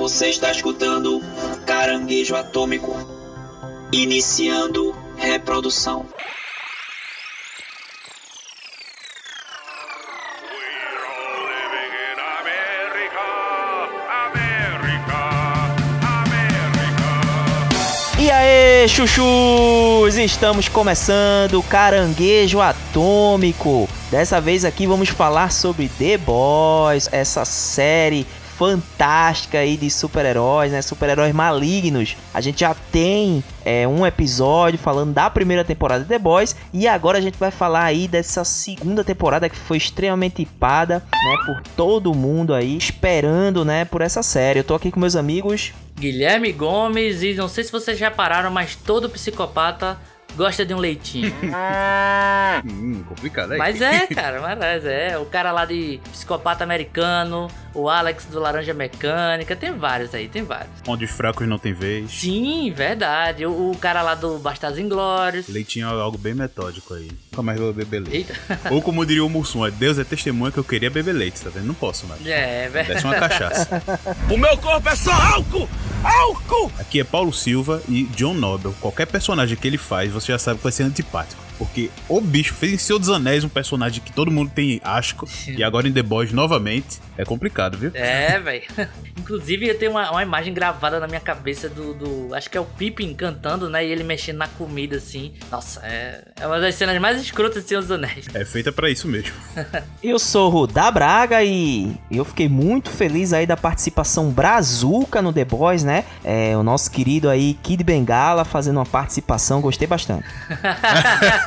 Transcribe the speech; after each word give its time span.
Você 0.00 0.28
está 0.30 0.50
escutando 0.50 1.20
Caranguejo 1.66 2.34
Atômico. 2.34 2.96
Iniciando 3.92 4.96
reprodução. 5.18 6.06
E 18.18 18.30
aí, 18.30 18.88
chuchus! 18.88 20.16
Estamos 20.16 20.66
começando 20.66 21.62
Caranguejo 21.64 22.58
Atômico. 22.58 23.86
Dessa 24.10 24.40
vez 24.40 24.64
aqui 24.64 24.86
vamos 24.86 25.10
falar 25.10 25.52
sobre 25.52 25.88
The 25.88 26.16
Boys, 26.16 27.06
essa 27.12 27.44
série 27.44 28.26
fantástica 28.60 29.56
aí 29.56 29.74
de 29.74 29.90
super-heróis, 29.90 30.70
né? 30.70 30.82
Super-heróis 30.82 31.34
malignos. 31.34 32.14
A 32.34 32.42
gente 32.42 32.60
já 32.60 32.74
tem 32.92 33.42
é, 33.64 33.88
um 33.88 34.06
episódio 34.06 34.78
falando 34.78 35.14
da 35.14 35.30
primeira 35.30 35.64
temporada 35.64 36.02
de 36.02 36.08
The 36.10 36.18
Boys 36.18 36.54
e 36.70 36.86
agora 36.86 37.16
a 37.16 37.22
gente 37.22 37.38
vai 37.38 37.50
falar 37.50 37.84
aí 37.84 38.06
dessa 38.06 38.44
segunda 38.44 39.02
temporada 39.02 39.48
que 39.48 39.56
foi 39.56 39.78
extremamente 39.78 40.42
hipada, 40.42 41.02
né? 41.10 41.36
Por 41.46 41.62
todo 41.74 42.14
mundo 42.14 42.52
aí 42.52 42.76
esperando, 42.76 43.64
né? 43.64 43.86
Por 43.86 44.02
essa 44.02 44.22
série. 44.22 44.60
Eu 44.60 44.64
tô 44.64 44.74
aqui 44.74 44.90
com 44.90 45.00
meus 45.00 45.16
amigos 45.16 45.72
Guilherme 45.98 46.52
Gomes 46.52 47.22
e 47.22 47.34
não 47.34 47.48
sei 47.48 47.64
se 47.64 47.72
vocês 47.72 47.98
já 47.98 48.08
repararam, 48.08 48.50
mas 48.50 48.74
todo 48.74 49.08
psicopata 49.08 49.98
gosta 50.36 50.64
de 50.64 50.74
um 50.74 50.78
leitinho. 50.78 51.32
Hum, 52.64 53.02
complicado 53.08 53.52
aí. 53.52 53.58
mas 53.58 53.80
é, 53.80 54.06
cara, 54.06 54.40
mas 54.56 54.84
é. 54.84 55.16
O 55.18 55.24
cara 55.24 55.52
lá 55.52 55.64
de 55.64 56.00
psicopata 56.10 56.62
americano, 56.64 57.48
o 57.72 57.88
Alex 57.88 58.26
do 58.26 58.38
Laranja 58.38 58.74
Mecânica, 58.74 59.54
tem 59.56 59.72
vários 59.72 60.14
aí, 60.14 60.28
tem 60.28 60.42
vários. 60.42 60.68
Onde 60.86 61.04
os 61.04 61.10
fracos 61.10 61.46
não 61.48 61.58
tem 61.58 61.72
vez. 61.72 62.10
Sim, 62.10 62.70
verdade. 62.74 63.46
O, 63.46 63.70
o 63.70 63.76
cara 63.78 64.02
lá 64.02 64.14
do 64.14 64.38
Bastardos 64.38 64.78
Inglórios. 64.78 65.48
Leitinho 65.48 65.88
é 65.88 65.90
algo 66.00 66.18
bem 66.18 66.34
metódico 66.34 66.92
aí. 66.94 67.10
Nunca 67.30 67.42
mais 67.42 67.58
vou 67.58 67.72
beber 67.72 68.00
leite. 68.02 68.32
Eita. 68.48 68.60
Ou 68.70 68.82
como 68.82 69.06
diria 69.06 69.24
o 69.24 69.28
Mussum, 69.30 69.64
é 69.64 69.70
Deus 69.70 69.98
é 69.98 70.04
testemunha 70.04 70.52
que 70.52 70.58
eu 70.58 70.64
queria 70.64 70.90
beber 70.90 71.12
leite, 71.12 71.40
tá 71.40 71.50
vendo? 71.50 71.66
Não 71.66 71.74
posso 71.74 72.06
mais. 72.06 72.26
É, 72.26 72.68
verdade. 72.68 72.94
Desce 72.94 73.06
uma 73.06 73.16
cachaça. 73.16 73.82
O 74.30 74.36
meu 74.36 74.56
corpo 74.58 74.88
é 74.88 74.94
só 74.94 75.12
álcool! 75.12 75.68
Álcool! 76.04 76.70
Aqui 76.78 77.00
é 77.00 77.04
Paulo 77.04 77.32
Silva 77.32 77.82
e 77.88 78.04
John 78.14 78.34
Nobel. 78.34 78.74
Qualquer 78.80 79.06
personagem 79.06 79.56
que 79.56 79.66
ele 79.66 79.78
faz, 79.78 80.12
você 80.20 80.32
já 80.32 80.38
sabe 80.38 80.58
que 80.58 80.64
vai 80.64 80.72
ser 80.72 80.84
antipático. 80.84 81.49
Porque 81.60 81.90
o 82.08 82.22
bicho 82.22 82.54
fez 82.54 82.72
em 82.72 82.78
Senhor 82.78 82.98
dos 82.98 83.10
Anéis 83.10 83.44
um 83.44 83.48
personagem 83.50 84.00
que 84.02 84.10
todo 84.10 84.30
mundo 84.30 84.50
tem 84.54 84.80
asco. 84.82 85.28
e 85.46 85.62
agora 85.62 85.86
em 85.86 85.92
The 85.92 86.02
Boys 86.02 86.32
novamente. 86.32 86.98
É 87.18 87.24
complicado, 87.24 87.76
viu? 87.76 87.90
É, 87.92 88.38
velho. 88.40 88.62
Inclusive, 89.18 89.68
eu 89.68 89.78
tenho 89.78 89.90
uma, 89.90 90.10
uma 90.10 90.22
imagem 90.22 90.54
gravada 90.54 90.98
na 90.98 91.06
minha 91.06 91.20
cabeça 91.20 91.68
do, 91.68 91.92
do- 91.92 92.34
Acho 92.34 92.48
que 92.48 92.56
é 92.56 92.60
o 92.60 92.64
Pippin 92.64 93.12
cantando, 93.14 93.68
né? 93.68 93.84
E 93.86 93.90
ele 93.92 94.02
mexendo 94.02 94.38
na 94.38 94.48
comida, 94.48 94.96
assim. 94.96 95.34
Nossa, 95.52 95.80
é, 95.84 96.24
é 96.40 96.46
uma 96.46 96.58
das 96.58 96.74
cenas 96.76 96.98
mais 96.98 97.20
escrotas 97.20 97.62
de 97.62 97.68
Senhor 97.68 97.82
dos 97.82 97.90
Anéis. 97.90 98.26
É 98.32 98.42
feita 98.44 98.72
pra 98.72 98.88
isso 98.88 99.06
mesmo. 99.06 99.34
Eu 100.02 100.18
sou 100.18 100.46
o 100.46 100.50
Rudá 100.50 100.90
Braga 100.90 101.42
e 101.44 101.94
eu 102.10 102.24
fiquei 102.24 102.48
muito 102.48 102.88
feliz 102.88 103.34
aí 103.34 103.46
da 103.46 103.56
participação 103.56 104.30
brazuca 104.30 105.20
no 105.20 105.30
The 105.30 105.44
Boys, 105.44 105.84
né? 105.84 106.04
É, 106.24 106.56
o 106.56 106.62
nosso 106.62 106.90
querido 106.90 107.28
aí 107.28 107.52
Kid 107.62 107.84
Bengala 107.84 108.44
fazendo 108.46 108.76
uma 108.78 108.86
participação, 108.86 109.60
gostei 109.60 109.86
bastante. 109.86 110.24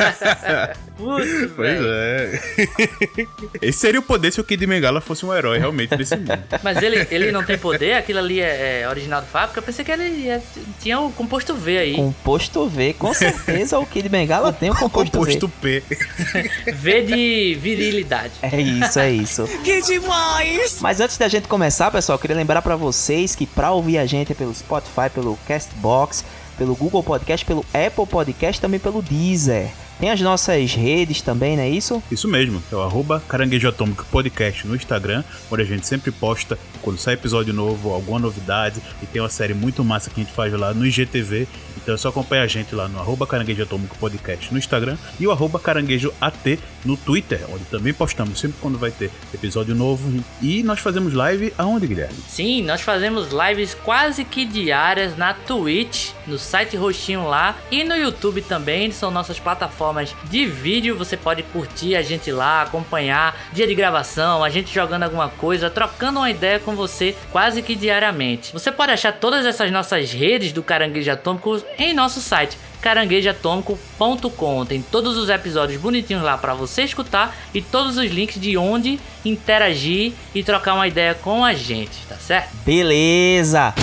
Putz, 0.97 1.51
Pois 1.55 1.79
é. 1.81 2.39
Esse 3.61 3.79
seria 3.79 3.99
o 3.99 4.03
poder 4.03 4.31
se 4.31 4.39
o 4.39 4.43
Kid 4.43 4.65
Bengala 4.67 5.01
fosse 5.01 5.25
um 5.25 5.33
herói 5.33 5.57
realmente 5.57 5.95
desse 5.95 6.15
mundo. 6.15 6.37
Mas 6.63 6.81
ele, 6.81 7.07
ele 7.09 7.31
não 7.31 7.43
tem 7.43 7.57
poder? 7.57 7.93
Aquilo 7.93 8.19
ali 8.19 8.39
é, 8.39 8.81
é 8.81 8.89
original 8.89 9.21
de 9.21 9.27
fábrica? 9.27 9.59
Eu 9.59 9.63
pensei 9.63 9.83
que 9.83 9.91
ele 9.91 10.03
ia- 10.25 10.41
tinha 10.81 10.99
o 10.99 11.11
composto 11.11 11.55
V 11.55 11.77
aí. 11.77 11.95
Composto 11.95 12.67
V, 12.67 12.93
com 12.93 13.13
certeza 13.13 13.79
o 13.79 13.85
Kid 13.85 14.07
Bengala 14.07 14.53
tem 14.53 14.69
o 14.69 14.75
composto, 14.75 15.17
Composto 15.17 15.51
V. 15.61 15.81
P. 15.81 15.97
V 16.73 17.01
de 17.01 17.57
virilidade. 17.59 18.33
É 18.41 18.61
isso, 18.61 18.99
é 18.99 19.11
isso. 19.11 19.47
Que 19.63 19.81
demais! 19.81 20.77
Mas 20.81 20.99
antes 20.99 21.17
da 21.17 21.27
gente 21.27 21.47
começar, 21.47 21.89
pessoal, 21.91 22.17
eu 22.17 22.21
queria 22.21 22.35
lembrar 22.35 22.61
pra 22.61 22.75
vocês 22.75 23.35
que 23.35 23.45
pra 23.47 23.71
ouvir 23.71 23.97
a 23.97 24.05
gente 24.05 24.31
é 24.31 24.35
pelo 24.35 24.53
Spotify, 24.53 25.09
pelo 25.13 25.37
Castbox, 25.47 26.23
pelo 26.57 26.75
Google 26.75 27.01
Podcast, 27.03 27.43
pelo 27.45 27.65
Apple 27.73 28.05
Podcast, 28.05 28.61
também 28.61 28.79
pelo 28.79 29.01
Deezer. 29.01 29.67
Tem 30.03 30.11
as 30.11 30.19
nossas 30.19 30.73
redes 30.73 31.21
também, 31.21 31.55
não 31.55 31.63
é 31.63 31.69
isso? 31.69 32.03
Isso 32.11 32.27
mesmo, 32.27 32.61
é 32.69 32.75
o 32.75 32.81
arroba 32.81 33.23
Caranguejo 33.25 33.69
Atômico 33.69 34.05
Podcast 34.11 34.67
no 34.67 34.75
Instagram, 34.75 35.23
onde 35.49 35.61
a 35.61 35.65
gente 35.65 35.87
sempre 35.87 36.11
posta 36.11 36.59
quando 36.81 36.97
sai 36.97 37.13
episódio 37.13 37.53
novo, 37.53 37.93
alguma 37.93 38.19
novidade, 38.19 38.81
e 39.01 39.05
tem 39.05 39.21
uma 39.21 39.29
série 39.29 39.53
muito 39.53 39.81
massa 39.81 40.09
que 40.09 40.19
a 40.19 40.23
gente 40.25 40.35
faz 40.35 40.51
lá 40.51 40.73
no 40.73 40.85
IGTV. 40.85 41.47
Então 41.77 41.95
é 41.95 41.97
só 41.97 42.09
acompanhar 42.09 42.43
a 42.43 42.47
gente 42.47 42.75
lá 42.75 42.87
no 42.89 42.99
arroba 42.99 43.25
Caranguejo 43.25 43.63
Atômico 43.63 43.97
Podcast 43.97 44.51
no 44.51 44.59
Instagram 44.59 44.97
e 45.19 45.25
o 45.25 45.31
arroba 45.31 45.59
Caranguejo 45.59 46.13
AT 46.19 46.59
no 46.83 46.97
Twitter, 46.97 47.39
onde 47.49 47.63
também 47.65 47.93
postamos 47.93 48.39
sempre 48.39 48.57
quando 48.61 48.77
vai 48.77 48.91
ter 48.91 49.09
episódio 49.33 49.73
novo. 49.73 50.21
E 50.41 50.63
nós 50.63 50.79
fazemos 50.79 51.13
live 51.13 51.53
aonde, 51.57 51.87
Guilherme? 51.87 52.17
Sim, 52.27 52.63
nós 52.63 52.81
fazemos 52.81 53.29
lives 53.31 53.73
quase 53.73 54.25
que 54.25 54.45
diárias 54.45 55.17
na 55.17 55.33
Twitch, 55.33 56.11
no 56.27 56.37
site 56.37 56.77
roxinho 56.77 57.27
lá 57.27 57.55
e 57.71 57.83
no 57.83 57.95
YouTube 57.95 58.41
também. 58.41 58.91
São 58.91 59.11
nossas 59.11 59.39
plataformas 59.39 60.15
de 60.25 60.45
vídeo. 60.45 60.97
Você 60.97 61.17
pode 61.17 61.43
curtir 61.43 61.95
a 61.95 62.01
gente 62.01 62.31
lá, 62.31 62.61
acompanhar 62.61 63.37
dia 63.51 63.67
de 63.67 63.75
gravação, 63.75 64.43
a 64.43 64.49
gente 64.49 64.73
jogando 64.73 65.03
alguma 65.03 65.29
coisa, 65.29 65.69
trocando 65.69 66.19
uma 66.19 66.29
ideia 66.29 66.59
com 66.59 66.75
você 66.75 67.15
quase 67.31 67.61
que 67.61 67.75
diariamente. 67.75 68.51
Você 68.53 68.71
pode 68.71 68.91
achar 68.91 69.13
todas 69.13 69.45
essas 69.45 69.71
nossas 69.71 70.11
redes 70.11 70.51
do 70.51 70.63
Caranguejo 70.63 71.11
Atômico 71.11 71.61
em 71.77 71.93
nosso 71.93 72.21
site 72.21 72.57
caranguejoatômico.com. 72.83 74.65
Tem 74.65 74.81
todos 74.81 75.17
os 75.17 75.29
episódios 75.29 75.81
bonitinhos 75.81 76.21
lá 76.21 76.37
para 76.37 76.53
você 76.53 76.83
escutar 76.83 77.33
e 77.53 77.61
todos 77.61 77.97
os 77.97 78.11
links 78.11 78.39
de 78.39 78.57
onde 78.57 78.99
interagir 79.23 80.11
e 80.35 80.43
trocar 80.43 80.73
uma 80.75 80.87
ideia 80.87 81.15
com 81.15 81.45
a 81.45 81.53
gente, 81.53 81.97
tá 82.09 82.15
certo? 82.15 82.53
Beleza! 82.65 83.73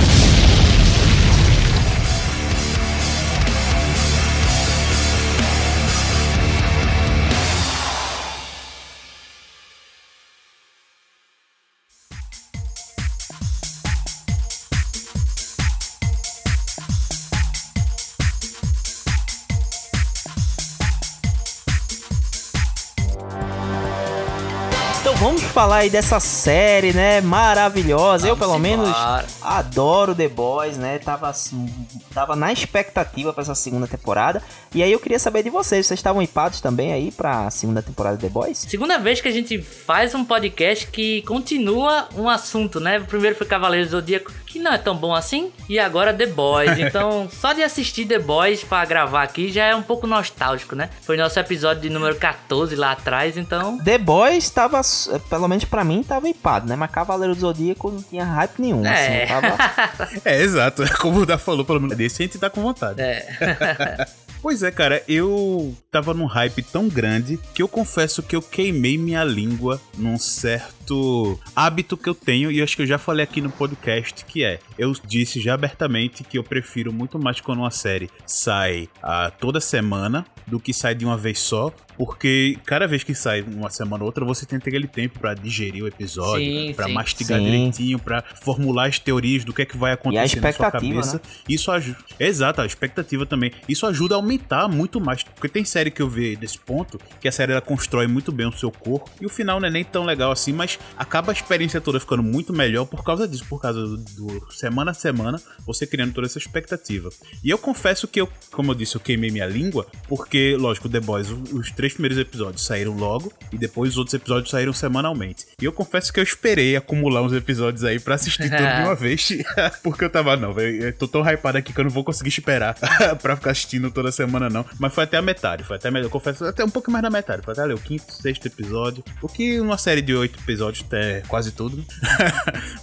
Falar 25.61 25.77
aí 25.77 25.91
dessa 25.91 26.19
série, 26.19 26.95
né? 26.95 27.21
Maravilhosa. 27.21 28.27
Eu, 28.27 28.35
Vamos 28.35 28.47
pelo 28.47 28.59
menos, 28.59 28.89
embora. 28.89 29.27
adoro 29.43 30.15
The 30.15 30.27
Boys, 30.27 30.79
né? 30.79 30.99
Tava, 30.99 31.29
assim, 31.29 31.69
tava 32.15 32.35
na 32.35 32.51
expectativa 32.51 33.31
pra 33.31 33.43
essa 33.43 33.55
segunda 33.55 33.87
temporada. 33.87 34.43
E 34.75 34.83
aí 34.83 34.91
eu 34.91 34.99
queria 34.99 35.19
saber 35.19 35.43
de 35.43 35.51
vocês. 35.51 35.87
Vocês 35.87 35.99
estavam 36.01 36.23
hipados 36.23 36.63
também 36.63 36.95
aí 36.95 37.11
pra 37.11 37.51
segunda 37.51 37.83
temporada 37.83 38.17
de 38.17 38.23
The 38.23 38.31
Boys? 38.31 38.57
Segunda 38.57 38.99
vez 38.99 39.21
que 39.21 39.29
a 39.29 39.31
gente 39.31 39.61
faz 39.61 40.15
um 40.15 40.25
podcast 40.25 40.87
que 40.87 41.21
continua 41.23 42.09
um 42.17 42.27
assunto, 42.27 42.81
né? 42.81 42.99
O 42.99 43.05
primeiro 43.05 43.37
foi 43.37 43.47
Cavaleiro 43.47 43.85
do 43.85 43.91
Zodíaco, 43.91 44.33
que 44.47 44.59
não 44.59 44.73
é 44.73 44.79
tão 44.79 44.97
bom 44.97 45.15
assim, 45.15 45.53
e 45.69 45.79
agora 45.79 46.15
The 46.15 46.27
Boys. 46.27 46.71
Então, 46.81 47.29
só 47.31 47.53
de 47.53 47.63
assistir 47.63 48.07
The 48.07 48.19
Boys 48.19 48.65
pra 48.65 48.85
gravar 48.87 49.23
aqui 49.23 49.53
já 49.53 49.67
é 49.67 49.77
um 49.77 49.83
pouco 49.83 50.07
nostálgico, 50.07 50.75
né? 50.75 50.89
Foi 51.03 51.17
nosso 51.19 51.39
episódio 51.39 51.83
de 51.83 51.91
número 51.91 52.17
14 52.17 52.75
lá 52.75 52.93
atrás, 52.93 53.37
então. 53.37 53.77
The 53.79 53.99
Boys 53.99 54.49
tava, 54.49 54.81
pelo 55.29 55.50
menos 55.51 55.65
pra 55.65 55.85
mim, 55.85 56.03
tava 56.03 56.29
hipado, 56.29 56.69
né? 56.69 56.77
Mas 56.77 56.91
Cavaleiro 56.91 57.35
do 57.35 57.41
Zodíaco 57.41 57.91
não 57.91 58.03
tinha 58.03 58.25
hype 58.25 58.61
nenhum. 58.61 58.87
É. 58.87 59.25
Assim, 59.25 59.35
tava... 59.35 60.11
É, 60.25 60.41
exato. 60.41 60.83
Como 61.01 61.21
o 61.21 61.27
Dá 61.27 61.37
falou, 61.37 61.65
pelo 61.65 61.81
menos 61.81 61.97
desse 61.97 62.23
a 62.23 62.27
gente 62.27 62.39
tá 62.39 62.49
com 62.49 62.63
vontade. 62.63 63.01
É. 63.01 64.07
Pois 64.43 64.63
é, 64.63 64.71
cara, 64.71 65.03
eu 65.07 65.77
tava 65.91 66.15
num 66.15 66.25
hype 66.25 66.63
tão 66.63 66.89
grande 66.89 67.39
que 67.53 67.61
eu 67.61 67.69
confesso 67.69 68.23
que 68.23 68.35
eu 68.35 68.41
queimei 68.41 68.97
minha 68.97 69.23
língua 69.23 69.79
num 69.99 70.19
certo 70.19 71.39
hábito 71.55 71.95
que 71.95 72.09
eu 72.09 72.15
tenho, 72.15 72.51
e 72.51 72.59
eu 72.59 72.65
acho 72.65 72.75
que 72.75 72.81
eu 72.81 72.87
já 72.87 72.97
falei 72.97 73.23
aqui 73.23 73.43
no 73.43 73.51
podcast, 73.51 74.25
que 74.25 74.43
é, 74.43 74.59
eu 74.79 74.93
disse 75.05 75.41
já 75.43 75.53
abertamente 75.53 76.25
que 76.25 76.39
eu 76.39 76.43
prefiro 76.43 76.91
muito 76.91 77.19
mais 77.19 77.39
quando 77.39 77.59
uma 77.59 77.71
série 77.71 78.11
sai 78.25 78.89
ah, 79.03 79.31
toda 79.31 79.61
semana 79.61 80.25
do 80.47 80.59
que 80.59 80.73
sai 80.73 80.95
de 80.95 81.05
uma 81.05 81.19
vez 81.19 81.39
só, 81.39 81.71
porque 82.01 82.57
cada 82.65 82.87
vez 82.87 83.05
que 83.05 83.15
sai 83.15 83.43
uma 83.43 83.69
semana 83.69 84.03
ou 84.05 84.07
outra, 84.07 84.25
você 84.25 84.47
tem 84.47 84.57
aquele 84.57 84.89
tempo 84.89 85.19
para 85.19 85.35
digerir 85.35 85.85
o 85.85 85.87
episódio, 85.87 86.75
para 86.75 86.89
mastigar 86.89 87.39
Sim. 87.39 87.45
direitinho, 87.45 87.99
para 87.99 88.25
formular 88.41 88.89
as 88.89 88.99
teorias 88.99 89.45
do 89.45 89.53
que 89.53 89.61
é 89.61 89.65
que 89.67 89.77
vai 89.77 89.93
acontecer 89.93 90.41
na 90.41 90.51
sua 90.51 90.51
expectativa, 90.51 90.95
cabeça. 90.95 91.17
né? 91.17 91.21
Isso 91.47 91.71
ajuda. 91.71 91.99
Exato, 92.19 92.63
a 92.63 92.65
expectativa 92.65 93.27
também. 93.27 93.53
Isso 93.69 93.85
ajuda 93.85 94.15
a 94.15 94.17
aumentar 94.17 94.67
muito 94.67 94.99
mais. 94.99 95.23
Porque 95.23 95.47
tem 95.47 95.63
série 95.63 95.91
que 95.91 96.01
eu 96.01 96.09
vi 96.09 96.37
desse 96.37 96.59
ponto, 96.59 96.99
que 97.21 97.29
a 97.29 97.33
série 97.33 97.53
ela 97.53 97.61
constrói 97.61 98.07
muito 98.07 98.33
bem 98.33 98.47
o 98.47 98.53
seu 98.53 98.71
corpo. 98.71 99.11
E 99.21 99.27
o 99.27 99.29
final 99.29 99.61
não 99.61 99.69
é 99.69 99.71
nem 99.71 99.85
tão 99.85 100.07
legal 100.07 100.33
assim, 100.33 100.55
mas 100.55 100.79
acaba 100.97 101.33
a 101.33 101.35
experiência 101.35 101.83
toda 101.83 102.01
ficando 102.01 102.23
muito 102.23 102.51
melhor 102.51 102.87
por 102.87 103.05
causa 103.05 103.29
disso, 103.29 103.45
por 103.47 103.61
causa 103.61 103.79
do, 103.79 103.99
do 103.99 104.53
semana 104.55 104.93
a 104.93 104.95
semana, 104.95 105.39
você 105.67 105.87
criando 105.87 106.15
toda 106.15 106.27
essa 106.27 106.39
expectativa. 106.39 107.11
E 107.45 107.51
eu 107.51 107.59
confesso 107.59 108.09
que 108.09 108.19
eu, 108.23 108.27
como 108.51 108.71
eu 108.71 108.75
disse, 108.75 108.97
eu 108.97 109.03
queimei 109.03 109.31
minha 109.31 109.47
língua, 109.47 109.87
porque, 110.09 110.57
lógico, 110.57 110.89
The 110.89 111.01
Boys, 111.01 111.29
os 111.29 111.71
três 111.73 111.90
primeiros 111.93 112.19
episódios 112.19 112.65
saíram 112.65 112.97
logo, 112.97 113.33
e 113.53 113.59
depois 113.59 113.93
os 113.93 113.99
outros 113.99 114.15
episódios 114.15 114.51
saíram 114.51 114.73
semanalmente. 114.73 115.47
E 115.61 115.65
eu 115.65 115.73
confesso 115.73 116.13
que 116.13 116.21
eu 116.21 116.25
esperei 116.25 116.77
acumular 116.77 117.23
uns 117.23 117.33
episódios 117.33 117.85
aí 117.85 117.99
pra 117.99 118.15
assistir 118.15 118.51
tudo 118.51 118.57
de 118.57 118.83
uma 118.83 118.95
vez, 118.97 119.29
porque 119.83 120.05
eu 120.05 120.11
tava, 120.11 120.37
não, 120.37 120.53
velho, 120.53 120.85
eu 120.85 120.93
tô 120.93 121.09
tão 121.09 121.23
hypado 121.23 121.59
aqui 121.59 121.73
que 121.73 121.81
eu 121.81 121.85
não 121.85 121.91
vou 121.91 122.05
conseguir 122.05 122.29
esperar 122.29 122.75
pra 123.21 123.37
ficar 123.37 123.51
assistindo 123.51 123.91
toda 123.91 124.13
semana, 124.13 124.49
não. 124.49 124.65
Mas 124.79 124.95
foi 124.95 125.05
até 125.05 125.17
a 125.17 125.23
metade, 125.23 125.65
foi 125.65 125.77
até 125.77 125.89
a 125.89 125.91
metade, 125.91 126.07
eu 126.07 126.11
confesso, 126.11 126.45
até 126.45 126.65
um 126.65 126.71
pouco 126.71 126.91
mais 126.91 127.03
da 127.03 127.11
metade, 127.11 127.43
foi 127.43 127.53
até 127.53 127.63
ali, 127.63 127.75
o 127.75 127.79
quinto, 127.79 128.13
sexto 128.13 128.47
episódio, 128.47 129.05
o 129.23 129.29
que 129.29 129.61
uma 129.61 129.79
série 129.79 130.03
de 130.03 130.15
oito 130.15 130.39
episódios 130.41 130.85
até 130.87 131.23
quase 131.29 131.53
tudo, 131.53 131.77
né? 131.77 131.85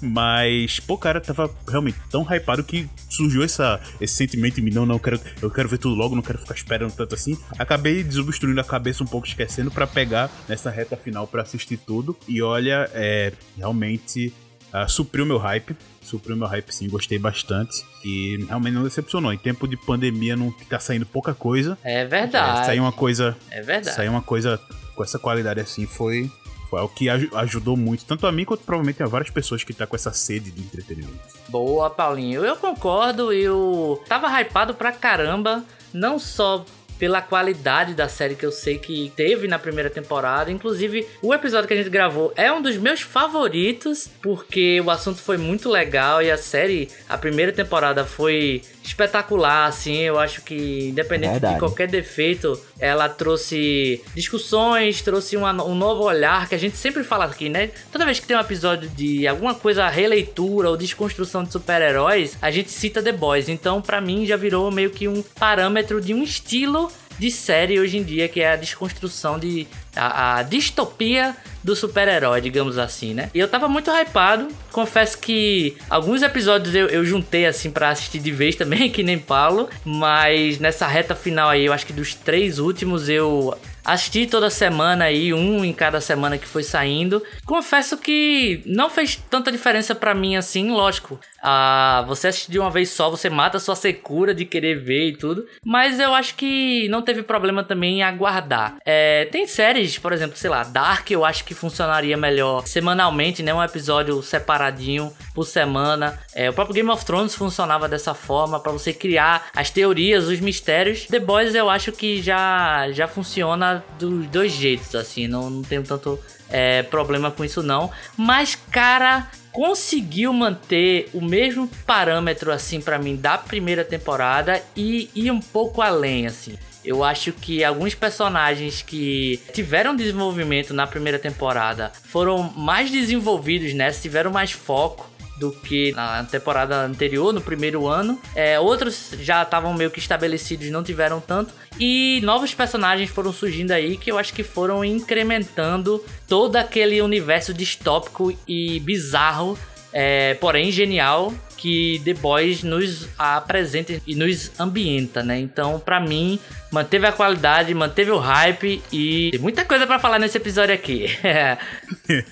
Mas, 0.01 0.79
pô, 0.79 0.97
cara, 0.97 1.19
tava 1.19 1.49
realmente 1.67 1.97
tão 2.09 2.23
hypado 2.23 2.63
que 2.63 2.89
surgiu 3.09 3.43
essa, 3.43 3.79
esse 3.99 4.15
sentimento 4.15 4.59
em 4.59 4.63
mim, 4.63 4.71
não, 4.71 4.85
não, 4.85 4.95
eu 4.95 4.99
quero, 4.99 5.19
eu 5.41 5.49
quero 5.49 5.69
ver 5.69 5.77
tudo 5.77 5.95
logo, 5.95 6.15
não 6.15 6.21
quero 6.21 6.37
ficar 6.39 6.55
esperando 6.55 6.91
tanto 6.93 7.15
assim. 7.15 7.37
Acabei 7.57 8.03
desobstruindo 8.03 8.59
a 8.59 8.63
cabeça 8.63 8.96
um 9.03 9.07
pouco, 9.07 9.27
esquecendo 9.27 9.69
pra 9.71 9.85
pegar 9.87 10.29
nessa 10.47 10.69
reta 10.69 10.95
final 10.97 11.25
pra 11.27 11.41
assistir 11.43 11.77
tudo. 11.77 12.17
E 12.27 12.41
olha, 12.41 12.89
é, 12.93 13.31
realmente 13.57 14.33
ah, 14.71 14.87
supriu 14.87 15.25
meu 15.25 15.37
hype. 15.37 15.75
Supriu 16.01 16.37
meu 16.37 16.47
hype 16.47 16.71
sim, 16.73 16.87
gostei 16.89 17.19
bastante. 17.19 17.83
E 18.05 18.37
realmente 18.47 18.73
não 18.75 18.83
decepcionou. 18.83 19.33
Em 19.33 19.37
tempo 19.37 19.67
de 19.67 19.75
pandemia 19.75 20.35
não 20.35 20.51
tá 20.69 20.79
saindo 20.79 21.05
pouca 21.05 21.33
coisa. 21.33 21.77
É 21.83 22.01
É, 22.01 22.05
verdade. 22.05 22.65
sair 22.65 22.79
uma 22.79 22.91
coisa. 22.93 23.35
É 23.51 23.61
verdade. 23.61 23.95
Sair 23.95 24.07
uma 24.09 24.21
coisa 24.21 24.59
com 24.95 25.03
essa 25.03 25.19
qualidade 25.19 25.59
assim 25.59 25.85
foi. 25.85 26.31
Foi 26.69 26.81
algo 26.81 26.93
que 26.93 27.07
aj- 27.09 27.29
ajudou 27.33 27.77
muito, 27.77 28.03
tanto 28.03 28.27
a 28.27 28.31
mim 28.31 28.43
quanto 28.43 28.61
provavelmente 28.65 29.01
a 29.01 29.05
várias 29.05 29.29
pessoas 29.29 29.63
que 29.63 29.73
tá 29.73 29.87
com 29.87 29.95
essa 29.95 30.11
sede 30.11 30.51
de 30.51 30.61
entretenimento. 30.61 31.17
Boa, 31.47 31.89
Paulinho. 31.89 32.43
Eu 32.43 32.57
concordo, 32.57 33.31
eu 33.31 34.03
tava 34.05 34.27
hypado 34.41 34.73
pra 34.73 34.91
caramba, 34.91 35.63
não 35.93 36.19
só 36.19 36.65
pela 36.97 37.21
qualidade 37.21 37.93
da 37.93 38.07
série 38.09 38.35
que 38.35 38.45
eu 38.45 38.51
sei 38.51 38.77
que 38.77 39.11
teve 39.15 39.47
na 39.47 39.59
primeira 39.59 39.89
temporada, 39.89 40.51
inclusive 40.51 41.07
o 41.21 41.33
episódio 41.33 41.67
que 41.67 41.73
a 41.73 41.77
gente 41.77 41.89
gravou 41.89 42.33
é 42.35 42.51
um 42.51 42.61
dos 42.61 42.77
meus 42.77 43.01
favoritos, 43.01 44.09
porque 44.21 44.81
o 44.81 44.89
assunto 44.89 45.19
foi 45.19 45.37
muito 45.37 45.69
legal 45.69 46.21
e 46.21 46.31
a 46.31 46.37
série, 46.37 46.89
a 47.07 47.17
primeira 47.17 47.51
temporada 47.51 48.05
foi 48.05 48.61
espetacular, 48.87 49.67
assim, 49.67 49.97
eu 49.99 50.19
acho 50.19 50.41
que 50.41 50.89
independente 50.89 51.33
de 51.33 51.39
Verdade. 51.39 51.59
qualquer 51.59 51.87
defeito, 51.87 52.59
ela 52.79 53.07
trouxe 53.09 54.01
discussões, 54.15 55.01
trouxe 55.01 55.35
uma- 55.37 55.63
um 55.63 55.75
novo 55.75 56.03
olhar 56.03 56.47
que 56.47 56.55
a 56.55 56.57
gente 56.57 56.77
sempre 56.77 57.03
fala 57.03 57.25
aqui, 57.25 57.49
né? 57.49 57.69
Toda 57.91 58.05
vez 58.05 58.19
que 58.19 58.27
tem 58.27 58.35
um 58.35 58.39
episódio 58.39 58.89
de 58.89 59.27
alguma 59.27 59.53
coisa 59.55 59.87
releitura 59.87 60.69
ou 60.69 60.77
desconstrução 60.77 61.43
de 61.43 61.51
super-heróis, 61.51 62.37
a 62.41 62.51
gente 62.51 62.69
cita 62.71 63.01
The 63.01 63.11
Boys. 63.11 63.49
Então, 63.49 63.81
pra 63.81 63.99
mim, 64.01 64.25
já 64.25 64.35
virou 64.35 64.71
meio 64.71 64.89
que 64.89 65.07
um 65.07 65.21
parâmetro 65.39 65.99
de 66.01 66.13
um 66.13 66.23
estilo 66.23 66.91
de 67.19 67.31
série 67.31 67.79
hoje 67.79 67.97
em 67.97 68.03
dia, 68.03 68.27
que 68.27 68.39
é 68.41 68.51
a 68.51 68.55
desconstrução 68.55 69.39
de. 69.39 69.67
a, 69.95 70.37
a 70.37 70.43
distopia 70.43 71.35
do 71.67 71.75
super-herói, 71.75 72.39
digamos 72.39 72.77
assim, 72.77 73.13
né? 73.13 73.29
E 73.33 73.39
eu 73.39 73.47
tava 73.47 73.67
muito 73.67 73.91
hypado. 73.91 74.47
Confesso 74.71 75.17
que 75.17 75.75
alguns 75.89 76.21
episódios 76.21 76.73
eu, 76.73 76.87
eu 76.87 77.03
juntei 77.03 77.45
assim 77.45 77.69
pra 77.69 77.89
assistir 77.89 78.19
de 78.19 78.31
vez 78.31 78.55
também, 78.55 78.87
que 78.89 79.03
nem 79.03 79.19
Paulo. 79.19 79.69
Mas 79.83 80.59
nessa 80.59 80.87
reta 80.87 81.13
final 81.13 81.49
aí, 81.49 81.65
eu 81.65 81.73
acho 81.73 81.85
que 81.85 81.91
dos 81.91 82.13
três 82.13 82.57
últimos 82.57 83.09
eu 83.09 83.53
assisti 83.87 84.27
toda 84.27 84.49
semana 84.49 85.05
aí, 85.05 85.33
um 85.33 85.63
em 85.63 85.71
cada 85.71 86.01
semana 86.01 86.37
que 86.37 86.45
foi 86.45 86.61
saindo. 86.61 87.23
Confesso 87.45 87.97
que 87.97 88.61
não 88.65 88.89
fez 88.89 89.15
tanta 89.29 89.51
diferença 89.51 89.95
pra 89.95 90.13
mim 90.13 90.35
assim, 90.35 90.69
lógico. 90.69 91.19
Ah, 91.41 92.03
você 92.07 92.27
assistir 92.27 92.51
de 92.51 92.59
uma 92.59 92.69
vez 92.69 92.89
só, 92.89 93.09
você 93.09 93.29
mata 93.29 93.57
a 93.57 93.59
sua 93.59 93.75
secura 93.75 94.35
de 94.35 94.43
querer 94.43 94.75
ver 94.83 95.09
e 95.09 95.17
tudo. 95.17 95.47
Mas 95.63 95.99
eu 95.99 96.13
acho 96.13 96.35
que 96.35 96.89
não 96.89 97.01
teve 97.01 97.23
problema 97.23 97.63
também 97.63 97.99
em 97.99 98.03
aguardar. 98.03 98.75
É, 98.85 99.25
tem 99.31 99.47
séries, 99.47 99.97
por 99.97 100.11
exemplo, 100.11 100.35
sei 100.35 100.49
lá, 100.49 100.63
Dark, 100.63 101.09
eu 101.09 101.23
acho 101.23 101.45
que 101.45 101.53
funcionaria 101.53 102.17
melhor 102.17 102.67
semanalmente, 102.67 103.41
né? 103.41 103.53
Um 103.53 103.63
episódio 103.63 104.21
separadinho 104.21 105.13
por 105.33 105.45
semana. 105.45 106.19
É, 106.35 106.49
o 106.49 106.53
próprio 106.53 106.75
Game 106.75 106.89
of 106.89 107.05
Thrones 107.05 107.33
funcionava 107.33 107.87
dessa 107.87 108.13
forma, 108.13 108.59
pra 108.59 108.71
você 108.71 108.91
criar 108.91 109.47
as 109.55 109.69
teorias, 109.69 110.27
os 110.27 110.41
mistérios. 110.41 111.05
The 111.05 111.19
Boys 111.19 111.55
eu 111.55 111.69
acho 111.69 111.91
que 111.93 112.21
já, 112.21 112.91
já 112.91 113.07
funciona 113.07 113.76
dos 113.99 114.27
dois 114.27 114.51
jeitos, 114.51 114.95
assim, 114.95 115.27
não, 115.27 115.49
não 115.49 115.61
tenho 115.61 115.83
tanto 115.83 116.19
é, 116.49 116.83
problema 116.83 117.31
com 117.31 117.43
isso 117.43 117.61
não. 117.61 117.91
Mas, 118.15 118.55
cara, 118.71 119.29
conseguiu 119.51 120.31
manter 120.31 121.09
o 121.13 121.21
mesmo 121.21 121.67
parâmetro, 121.85 122.51
assim, 122.51 122.79
pra 122.79 122.99
mim, 122.99 123.15
da 123.15 123.37
primeira 123.37 123.83
temporada 123.83 124.61
e 124.75 125.09
ir 125.15 125.31
um 125.31 125.39
pouco 125.39 125.81
além, 125.81 126.27
assim. 126.27 126.57
Eu 126.85 127.03
acho 127.03 127.33
que 127.33 127.63
alguns 127.63 127.93
personagens 127.93 128.81
que 128.81 129.41
tiveram 129.53 129.95
desenvolvimento 129.95 130.73
na 130.73 130.87
primeira 130.87 131.19
temporada 131.19 131.91
foram 132.03 132.43
mais 132.55 132.89
desenvolvidos 132.89 133.73
nessa, 133.73 134.01
tiveram 134.01 134.31
mais 134.31 134.51
foco 134.51 135.09
do 135.37 135.51
que 135.51 135.91
na 135.93 136.23
temporada 136.23 136.83
anterior, 136.83 137.33
no 137.33 137.41
primeiro 137.41 137.87
ano. 137.87 138.19
É, 138.35 138.59
outros 138.59 139.11
já 139.19 139.43
estavam 139.43 139.73
meio 139.73 139.91
que 139.91 139.99
estabelecidos, 139.99 140.69
não 140.69 140.83
tiveram 140.83 141.19
tanto. 141.19 141.53
E 141.79 142.19
novos 142.23 142.53
personagens 142.53 143.09
foram 143.09 143.31
surgindo 143.31 143.71
aí 143.71 143.97
que 143.97 144.11
eu 144.11 144.17
acho 144.17 144.33
que 144.33 144.43
foram 144.43 144.83
incrementando 144.83 146.03
todo 146.27 146.55
aquele 146.55 147.01
universo 147.01 147.53
distópico 147.53 148.35
e 148.47 148.79
bizarro, 148.79 149.57
é, 149.93 150.33
porém 150.35 150.71
genial, 150.71 151.33
que 151.57 151.99
The 152.05 152.13
Boys 152.13 152.61
nos 152.63 153.07
apresenta 153.17 153.99
e 154.05 154.13
nos 154.13 154.51
ambienta, 154.59 155.23
né? 155.23 155.39
Então, 155.39 155.79
pra 155.79 155.99
mim, 155.99 156.39
manteve 156.71 157.07
a 157.07 157.11
qualidade, 157.11 157.73
manteve 157.73 158.11
o 158.11 158.19
hype 158.19 158.79
e 158.93 159.29
tem 159.31 159.39
muita 159.39 159.65
coisa 159.65 159.87
pra 159.87 159.97
falar 159.97 160.19
nesse 160.19 160.37
episódio 160.37 160.73
aqui. 160.75 161.07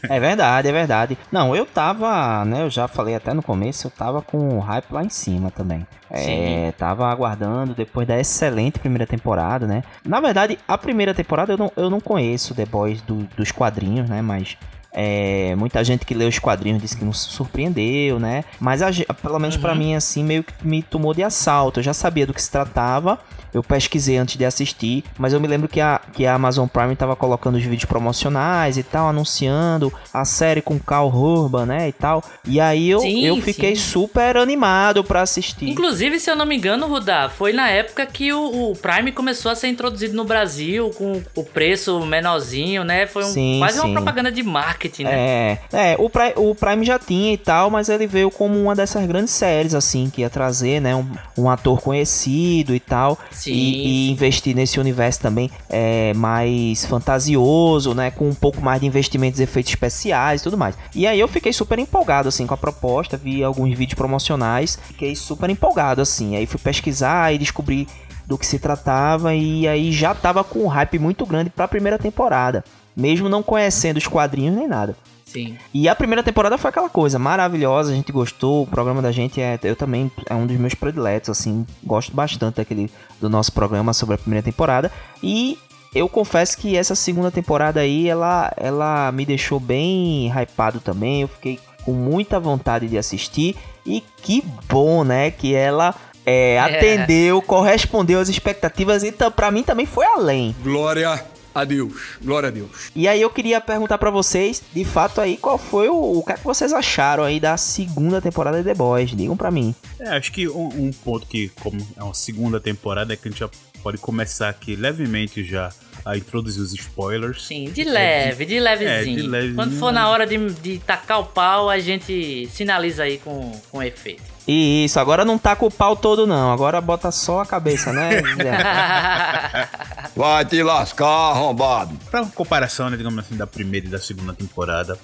É 0.10 0.20
verdade, 0.20 0.68
é 0.68 0.72
verdade. 0.72 1.18
Não, 1.32 1.56
eu 1.56 1.66
tava, 1.66 2.46
né? 2.46 2.62
Eu 2.62 2.70
já 2.70 2.88
falei 2.88 3.16
até 3.16 3.34
no 3.34 3.42
começo, 3.44 3.88
eu 3.88 3.92
tava 3.92 4.22
com 4.22 4.58
o 4.58 4.60
hype 4.60 4.92
lá 4.92 5.04
em 5.04 5.10
cima 5.10 5.52
também. 5.52 5.86
É, 6.10 6.72
tava 6.78 7.10
aguardando 7.12 7.74
depois 7.74 8.08
da 8.08 8.18
excelente 8.20 8.80
primeira 8.80 9.06
temporada, 9.06 9.66
né? 9.68 9.84
Na 10.06 10.20
verdade, 10.22 10.58
a 10.68 10.78
primeira 10.78 11.14
temporada 11.14 11.52
eu 11.54 11.58
não, 11.58 11.72
eu 11.76 11.90
não 11.90 12.00
conheço 12.00 12.54
The 12.56 12.66
Boys 12.66 13.02
do- 13.02 13.28
dos 13.36 13.52
quadrinhos, 13.52 14.08
né? 14.10 14.22
Mas 14.22 14.56
é, 14.98 15.54
muita 15.58 15.84
gente 15.84 16.06
que 16.06 16.14
lê 16.14 16.26
os 16.26 16.40
quadrinhos 16.40 16.82
disse 16.82 16.96
que 16.96 17.04
não 17.04 17.12
se 17.12 17.28
surpreendeu, 17.30 18.18
né? 18.18 18.46
Mas 18.62 18.82
a 18.82 18.90
pelo 19.22 19.38
menos 19.38 19.58
pra 19.58 19.76
mim, 19.76 19.94
assim, 19.94 20.24
meio 20.24 20.42
que 20.42 20.54
me 20.66 20.82
tomou 20.82 21.14
de 21.14 21.22
assalto. 21.22 21.82
Eu 21.82 21.84
já 21.84 21.94
sabia 21.94 22.26
do 22.26 22.34
que 22.34 22.42
se 22.42 22.50
tratava. 22.50 23.20
Eu 23.56 23.64
pesquisei 23.64 24.18
antes 24.18 24.36
de 24.36 24.44
assistir, 24.44 25.02
mas 25.18 25.32
eu 25.32 25.40
me 25.40 25.48
lembro 25.48 25.70
que 25.70 25.80
a, 25.80 26.02
que 26.14 26.26
a 26.26 26.34
Amazon 26.34 26.68
Prime 26.68 26.94
tava 26.94 27.16
colocando 27.16 27.56
os 27.56 27.64
vídeos 27.64 27.86
promocionais 27.86 28.78
e 28.78 28.84
tal, 28.84 29.08
anunciando 29.08 29.94
a 30.14 30.26
série 30.26 30.62
com 30.62 30.78
Carl 30.78 31.08
Urban, 31.08 31.66
né, 31.66 31.88
e 31.88 31.94
tal. 31.94 32.22
E 32.46 32.60
aí 32.60 32.90
eu, 32.90 33.00
Sim, 33.00 33.26
eu 33.26 33.42
fiquei 33.42 33.74
sim. 33.78 33.82
super 33.82 34.36
animado 34.36 35.06
pra 35.06 35.22
assistir. 35.22 35.70
Inclusive, 35.70 36.20
se 36.20 36.30
eu 36.30 36.36
não 36.36 36.46
me 36.46 36.58
engano, 36.58 36.86
Rudá, 36.86 37.30
foi 37.30 37.54
na 37.54 37.70
época 37.70 38.06
que 38.06 38.34
o, 38.34 38.72
o 38.72 38.76
Prime 38.76 39.14
começou 39.14 39.50
a 39.50 39.56
ser 39.56 39.70
introduzido 39.70 40.14
no 40.16 40.26
Brasil 40.26 40.90
com 40.98 41.24
o 41.34 41.44
preço 41.44 41.98
menorzinho, 42.06 42.84
né? 42.84 43.08
Foi 43.08 43.24
um- 43.24 43.32
Sim, 43.32 43.60
quase 43.60 43.80
uma 43.80 43.94
propaganda 43.94 44.30
de 44.32 44.44
marketing, 44.44 45.04
né? 45.06 45.12
É, 45.14 45.60
é 45.72 45.96
o, 45.98 46.10
Prime, 46.10 46.34
o 46.36 46.54
Prime 46.54 46.84
já 46.86 47.00
tinha 47.00 47.32
e 47.34 47.38
tal, 47.38 47.70
mas 47.70 47.88
ele 47.88 48.06
veio 48.06 48.30
como 48.30 48.60
uma 48.62 48.76
dessas 48.76 49.06
grandes 49.06 49.34
séries, 49.34 49.74
assim, 49.74 50.10
que 50.10 50.22
ia 50.22 50.30
trazer, 50.30 50.82
né, 50.82 50.94
um, 50.94 51.06
um 51.38 51.50
ator 51.50 51.80
conhecido 51.82 52.76
e 52.76 52.80
tal. 52.82 53.18
Sim. 53.46 53.54
E, 53.54 54.08
e 54.08 54.12
investir 54.12 54.56
nesse 54.56 54.80
universo 54.80 55.20
também 55.20 55.50
é, 55.70 56.14
mais 56.14 56.86
fantasioso, 56.86 57.94
né? 57.94 58.12
Com 58.12 58.28
um 58.28 58.34
pouco 58.34 58.62
mais 58.62 58.82
de 58.82 58.88
investimentos 58.88 59.40
efeitos 59.40 59.72
especiais 59.72 60.42
e 60.42 60.44
tudo 60.44 60.58
mais. 60.58 60.76
E 60.94 61.06
aí 61.06 61.20
eu 61.20 61.28
fiquei 61.28 61.54
super 61.54 61.78
empolgado, 61.78 62.28
assim, 62.28 62.48
com 62.48 62.54
a 62.54 62.58
proposta, 62.58 63.18
vi 63.18 63.44
alguns 63.44 63.78
vídeos 63.78 63.96
promocionais, 63.96 64.80
fiquei 64.88 65.16
super 65.16 65.50
empolgado, 65.50 66.02
assim. 66.02 66.36
Aí 66.36 66.46
fui 66.46 66.60
pesquisar 66.60 67.34
e 67.34 67.38
descobri 67.38 67.88
do 68.26 68.38
que 68.38 68.46
se 68.46 68.58
tratava 68.58 69.36
e 69.36 69.68
aí 69.68 69.92
já 69.92 70.16
tava 70.16 70.44
com 70.44 70.64
um 70.64 70.68
hype 70.68 70.98
muito 70.98 71.26
grande 71.26 71.52
pra 71.52 71.68
primeira 71.68 72.00
temporada. 72.00 72.64
Mesmo 72.96 73.30
não 73.30 73.44
conhecendo 73.44 73.98
os 73.98 74.08
quadrinhos 74.08 74.56
nem 74.56 74.68
nada. 74.68 74.96
Sim. 75.26 75.58
E 75.74 75.90
a 75.90 75.96
primeira 75.96 76.24
temporada 76.24 76.58
foi 76.58 76.70
aquela 76.70 76.90
coisa 76.90 77.18
maravilhosa, 77.18 77.92
a 77.92 77.96
gente 77.96 78.12
gostou, 78.12 78.64
o 78.64 78.68
programa 78.68 79.02
da 79.02 79.12
gente 79.12 79.42
é, 79.42 79.60
eu 79.64 79.76
também 79.76 80.12
é 80.30 80.36
um 80.36 80.46
dos 80.46 80.56
meus 80.58 80.76
prediletos, 80.76 81.30
assim, 81.30 81.66
gosto 81.84 82.14
bastante 82.14 82.56
daquele 82.56 82.90
do 83.20 83.30
nosso 83.30 83.52
programa 83.52 83.92
sobre 83.92 84.16
a 84.16 84.18
primeira 84.18 84.44
temporada. 84.44 84.92
E 85.22 85.58
eu 85.96 86.10
confesso 86.10 86.58
que 86.58 86.76
essa 86.76 86.94
segunda 86.94 87.32
temporada 87.32 87.80
aí, 87.80 88.08
ela, 88.08 88.54
ela 88.58 89.12
me 89.14 89.26
deixou 89.26 89.60
bem 89.60 90.28
hypado 90.30 90.82
também. 90.82 91.22
Eu 91.22 91.28
fiquei 91.30 91.58
com 91.86 91.94
muita 91.94 92.38
vontade 92.38 92.88
de 92.88 92.98
assistir. 92.98 93.56
E 93.86 94.04
que 94.22 94.44
bom, 94.68 95.06
né? 95.06 95.32
Que 95.32 95.56
ela 95.56 95.96
é, 96.26 96.60
atendeu, 96.60 97.38
é. 97.38 97.42
correspondeu 97.42 98.20
às 98.20 98.28
expectativas. 98.28 99.04
Então, 99.04 99.32
para 99.32 99.50
mim 99.52 99.64
também 99.64 99.86
foi 99.86 100.06
além. 100.06 100.54
Glória 100.62 101.35
a 101.56 101.64
Deus. 101.64 101.94
Glória 102.22 102.50
a 102.50 102.52
Deus. 102.52 102.92
E 102.94 103.08
aí 103.08 103.22
eu 103.22 103.30
queria 103.30 103.62
perguntar 103.62 103.98
para 103.98 104.12
vocês, 104.12 104.62
de 104.74 104.84
fato 104.84 105.22
aí, 105.22 105.38
qual 105.38 105.58
foi 105.58 105.88
o, 105.88 106.20
o 106.20 106.24
que, 106.24 106.34
é 106.34 106.36
que 106.36 106.44
vocês 106.44 106.74
acharam 106.74 107.24
aí 107.24 107.40
da 107.40 107.56
segunda 107.56 108.22
temporada 108.22 108.58
de 108.58 108.64
The 108.66 108.74
Boys? 108.74 109.16
Digam 109.16 109.38
para 109.38 109.50
mim. 109.50 109.74
É, 109.98 110.10
acho 110.10 110.34
que 110.34 110.50
um, 110.50 110.68
um, 110.68 110.92
ponto 110.92 111.26
que, 111.26 111.50
como 111.62 111.78
é 111.96 112.04
uma 112.04 112.14
segunda 112.14 112.60
temporada, 112.60 113.14
é 113.14 113.16
que 113.16 113.30
a 113.30 113.32
gente 113.32 113.40
já 113.40 113.50
pode 113.82 113.98
começar 114.00 114.50
aqui 114.50 114.76
levemente 114.76 115.46
já 115.46 115.72
a 116.04 116.18
introduzir 116.18 116.62
os 116.62 116.74
spoilers. 116.74 117.48
Sim, 117.48 117.72
de 117.72 117.84
leve, 117.84 118.44
é, 118.44 118.46
de, 118.46 118.54
de 118.54 118.60
levezinho. 118.60 119.20
É, 119.20 119.22
de 119.22 119.28
levezinho. 119.28 119.56
Quando 119.56 119.80
for 119.80 119.94
na 119.94 120.10
hora 120.10 120.28
de, 120.28 120.38
de 120.56 120.80
tacar 120.80 121.22
o 121.22 121.26
pau, 121.26 121.70
a 121.70 121.80
gente 121.80 122.48
sinaliza 122.52 123.04
aí 123.04 123.18
com, 123.18 123.52
com 123.72 123.82
efeito. 123.82 124.35
Isso, 124.48 125.00
agora 125.00 125.26
não 125.26 125.40
taca 125.40 125.66
o 125.66 125.72
pau 125.72 125.96
todo 125.96 126.28
não, 126.28 126.52
agora 126.52 126.80
bota 126.80 127.10
só 127.12 127.42
a 127.42 127.46
cabeça, 127.46 127.92
né? 127.92 128.22
Vai 130.16 130.46
te 130.46 130.62
lascar, 130.62 131.08
arrombado. 131.32 131.98
Pra 132.12 132.26
comparação, 132.28 132.90
né, 132.90 132.98
digamos 132.98 133.26
assim, 133.26 133.36
da 133.36 133.48
primeira 133.48 133.88
e 133.88 133.90
da 133.90 134.00
segunda 134.00 134.34
temporada, 134.34 135.00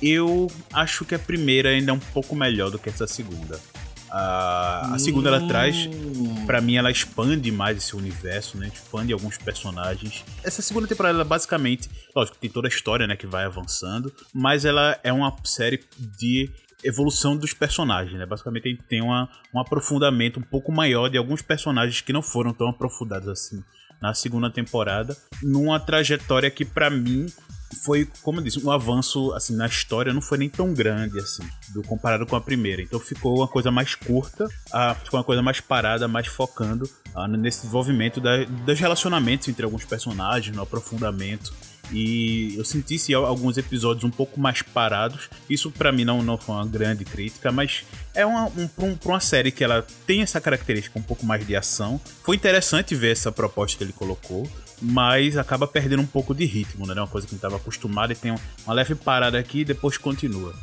eu 0.00 0.50
acho 0.72 1.04
que 1.04 1.14
a 1.14 1.18
primeira 1.18 1.68
ainda 1.68 1.90
é 1.90 1.94
um 1.94 1.98
pouco 1.98 2.34
melhor 2.34 2.70
do 2.70 2.78
que 2.78 2.88
essa 2.88 3.06
segunda. 3.06 3.60
A, 4.10 4.94
a 4.94 4.98
segunda 4.98 5.28
ela 5.28 5.46
traz, 5.46 5.86
hum. 5.86 6.44
para 6.44 6.60
mim, 6.60 6.76
ela 6.76 6.90
expande 6.90 7.52
mais 7.52 7.76
esse 7.76 7.94
universo, 7.94 8.58
né? 8.58 8.68
Expande 8.72 9.12
alguns 9.12 9.38
personagens. 9.38 10.24
Essa 10.42 10.62
segunda 10.62 10.88
temporada, 10.88 11.16
ela 11.16 11.24
basicamente, 11.24 11.88
lógico, 12.14 12.36
tem 12.38 12.50
toda 12.50 12.66
a 12.66 12.70
história, 12.70 13.06
né, 13.06 13.14
que 13.14 13.26
vai 13.26 13.44
avançando, 13.44 14.12
mas 14.34 14.64
ela 14.64 14.98
é 15.04 15.12
uma 15.12 15.36
série 15.44 15.80
de 15.96 16.50
evolução 16.84 17.36
dos 17.36 17.52
personagens, 17.52 18.18
né? 18.18 18.26
Basicamente 18.26 18.78
tem 18.88 19.02
uma, 19.02 19.28
um 19.54 19.60
aprofundamento 19.60 20.40
um 20.40 20.42
pouco 20.42 20.72
maior 20.72 21.08
de 21.08 21.18
alguns 21.18 21.42
personagens 21.42 22.00
que 22.00 22.12
não 22.12 22.22
foram 22.22 22.52
tão 22.52 22.68
aprofundados 22.68 23.28
assim 23.28 23.62
na 24.00 24.14
segunda 24.14 24.50
temporada, 24.50 25.16
numa 25.42 25.78
trajetória 25.78 26.50
que 26.50 26.64
para 26.64 26.88
mim 26.88 27.26
foi, 27.84 28.08
como 28.22 28.40
eu 28.40 28.44
disse, 28.44 28.64
um 28.64 28.70
avanço 28.70 29.32
assim 29.32 29.54
na 29.54 29.66
história 29.66 30.12
não 30.12 30.20
foi 30.20 30.38
nem 30.38 30.48
tão 30.48 30.74
grande 30.74 31.18
assim, 31.20 31.42
do 31.72 31.82
comparado 31.82 32.26
com 32.26 32.34
a 32.34 32.40
primeira. 32.40 32.82
Então 32.82 32.98
ficou 32.98 33.36
uma 33.38 33.48
coisa 33.48 33.70
mais 33.70 33.94
curta, 33.94 34.48
a, 34.72 34.94
ficou 34.94 35.18
uma 35.18 35.24
coisa 35.24 35.42
mais 35.42 35.60
parada, 35.60 36.08
mais 36.08 36.26
focando 36.26 36.88
a, 37.14 37.28
nesse 37.28 37.60
desenvolvimento 37.60 38.20
da, 38.20 38.44
dos 38.44 38.78
relacionamentos 38.78 39.48
entre 39.48 39.64
alguns 39.64 39.84
personagens, 39.84 40.54
no 40.54 40.62
aprofundamento. 40.62 41.52
E 41.92 42.54
eu 42.56 42.64
senti 42.64 43.12
alguns 43.14 43.56
episódios 43.56 44.04
um 44.04 44.10
pouco 44.10 44.38
mais 44.38 44.62
parados. 44.62 45.28
Isso 45.48 45.70
para 45.70 45.90
mim 45.90 46.04
não, 46.04 46.22
não 46.22 46.38
foi 46.38 46.54
uma 46.54 46.66
grande 46.66 47.04
crítica, 47.04 47.50
mas 47.50 47.84
é 48.14 48.24
uma, 48.24 48.46
um, 48.46 48.68
um, 48.78 48.98
uma 49.04 49.20
série 49.20 49.50
que 49.50 49.64
ela 49.64 49.84
tem 50.06 50.22
essa 50.22 50.40
característica 50.40 50.98
um 50.98 51.02
pouco 51.02 51.26
mais 51.26 51.46
de 51.46 51.56
ação. 51.56 52.00
Foi 52.22 52.36
interessante 52.36 52.94
ver 52.94 53.12
essa 53.12 53.32
proposta 53.32 53.78
que 53.78 53.84
ele 53.84 53.92
colocou 53.92 54.48
mas 54.82 55.36
acaba 55.36 55.66
perdendo 55.66 56.00
um 56.00 56.06
pouco 56.06 56.34
de 56.34 56.46
ritmo, 56.46 56.86
né? 56.86 56.94
É 56.96 57.00
uma 57.00 57.06
coisa 57.06 57.26
que 57.26 57.32
gente 57.32 57.38
estava 57.38 57.56
acostumado 57.56 58.12
e 58.12 58.16
tem 58.16 58.34
uma 58.64 58.74
leve 58.74 58.94
parada 58.94 59.38
aqui 59.38 59.60
e 59.60 59.64
depois 59.64 59.98
continua. 59.98 60.54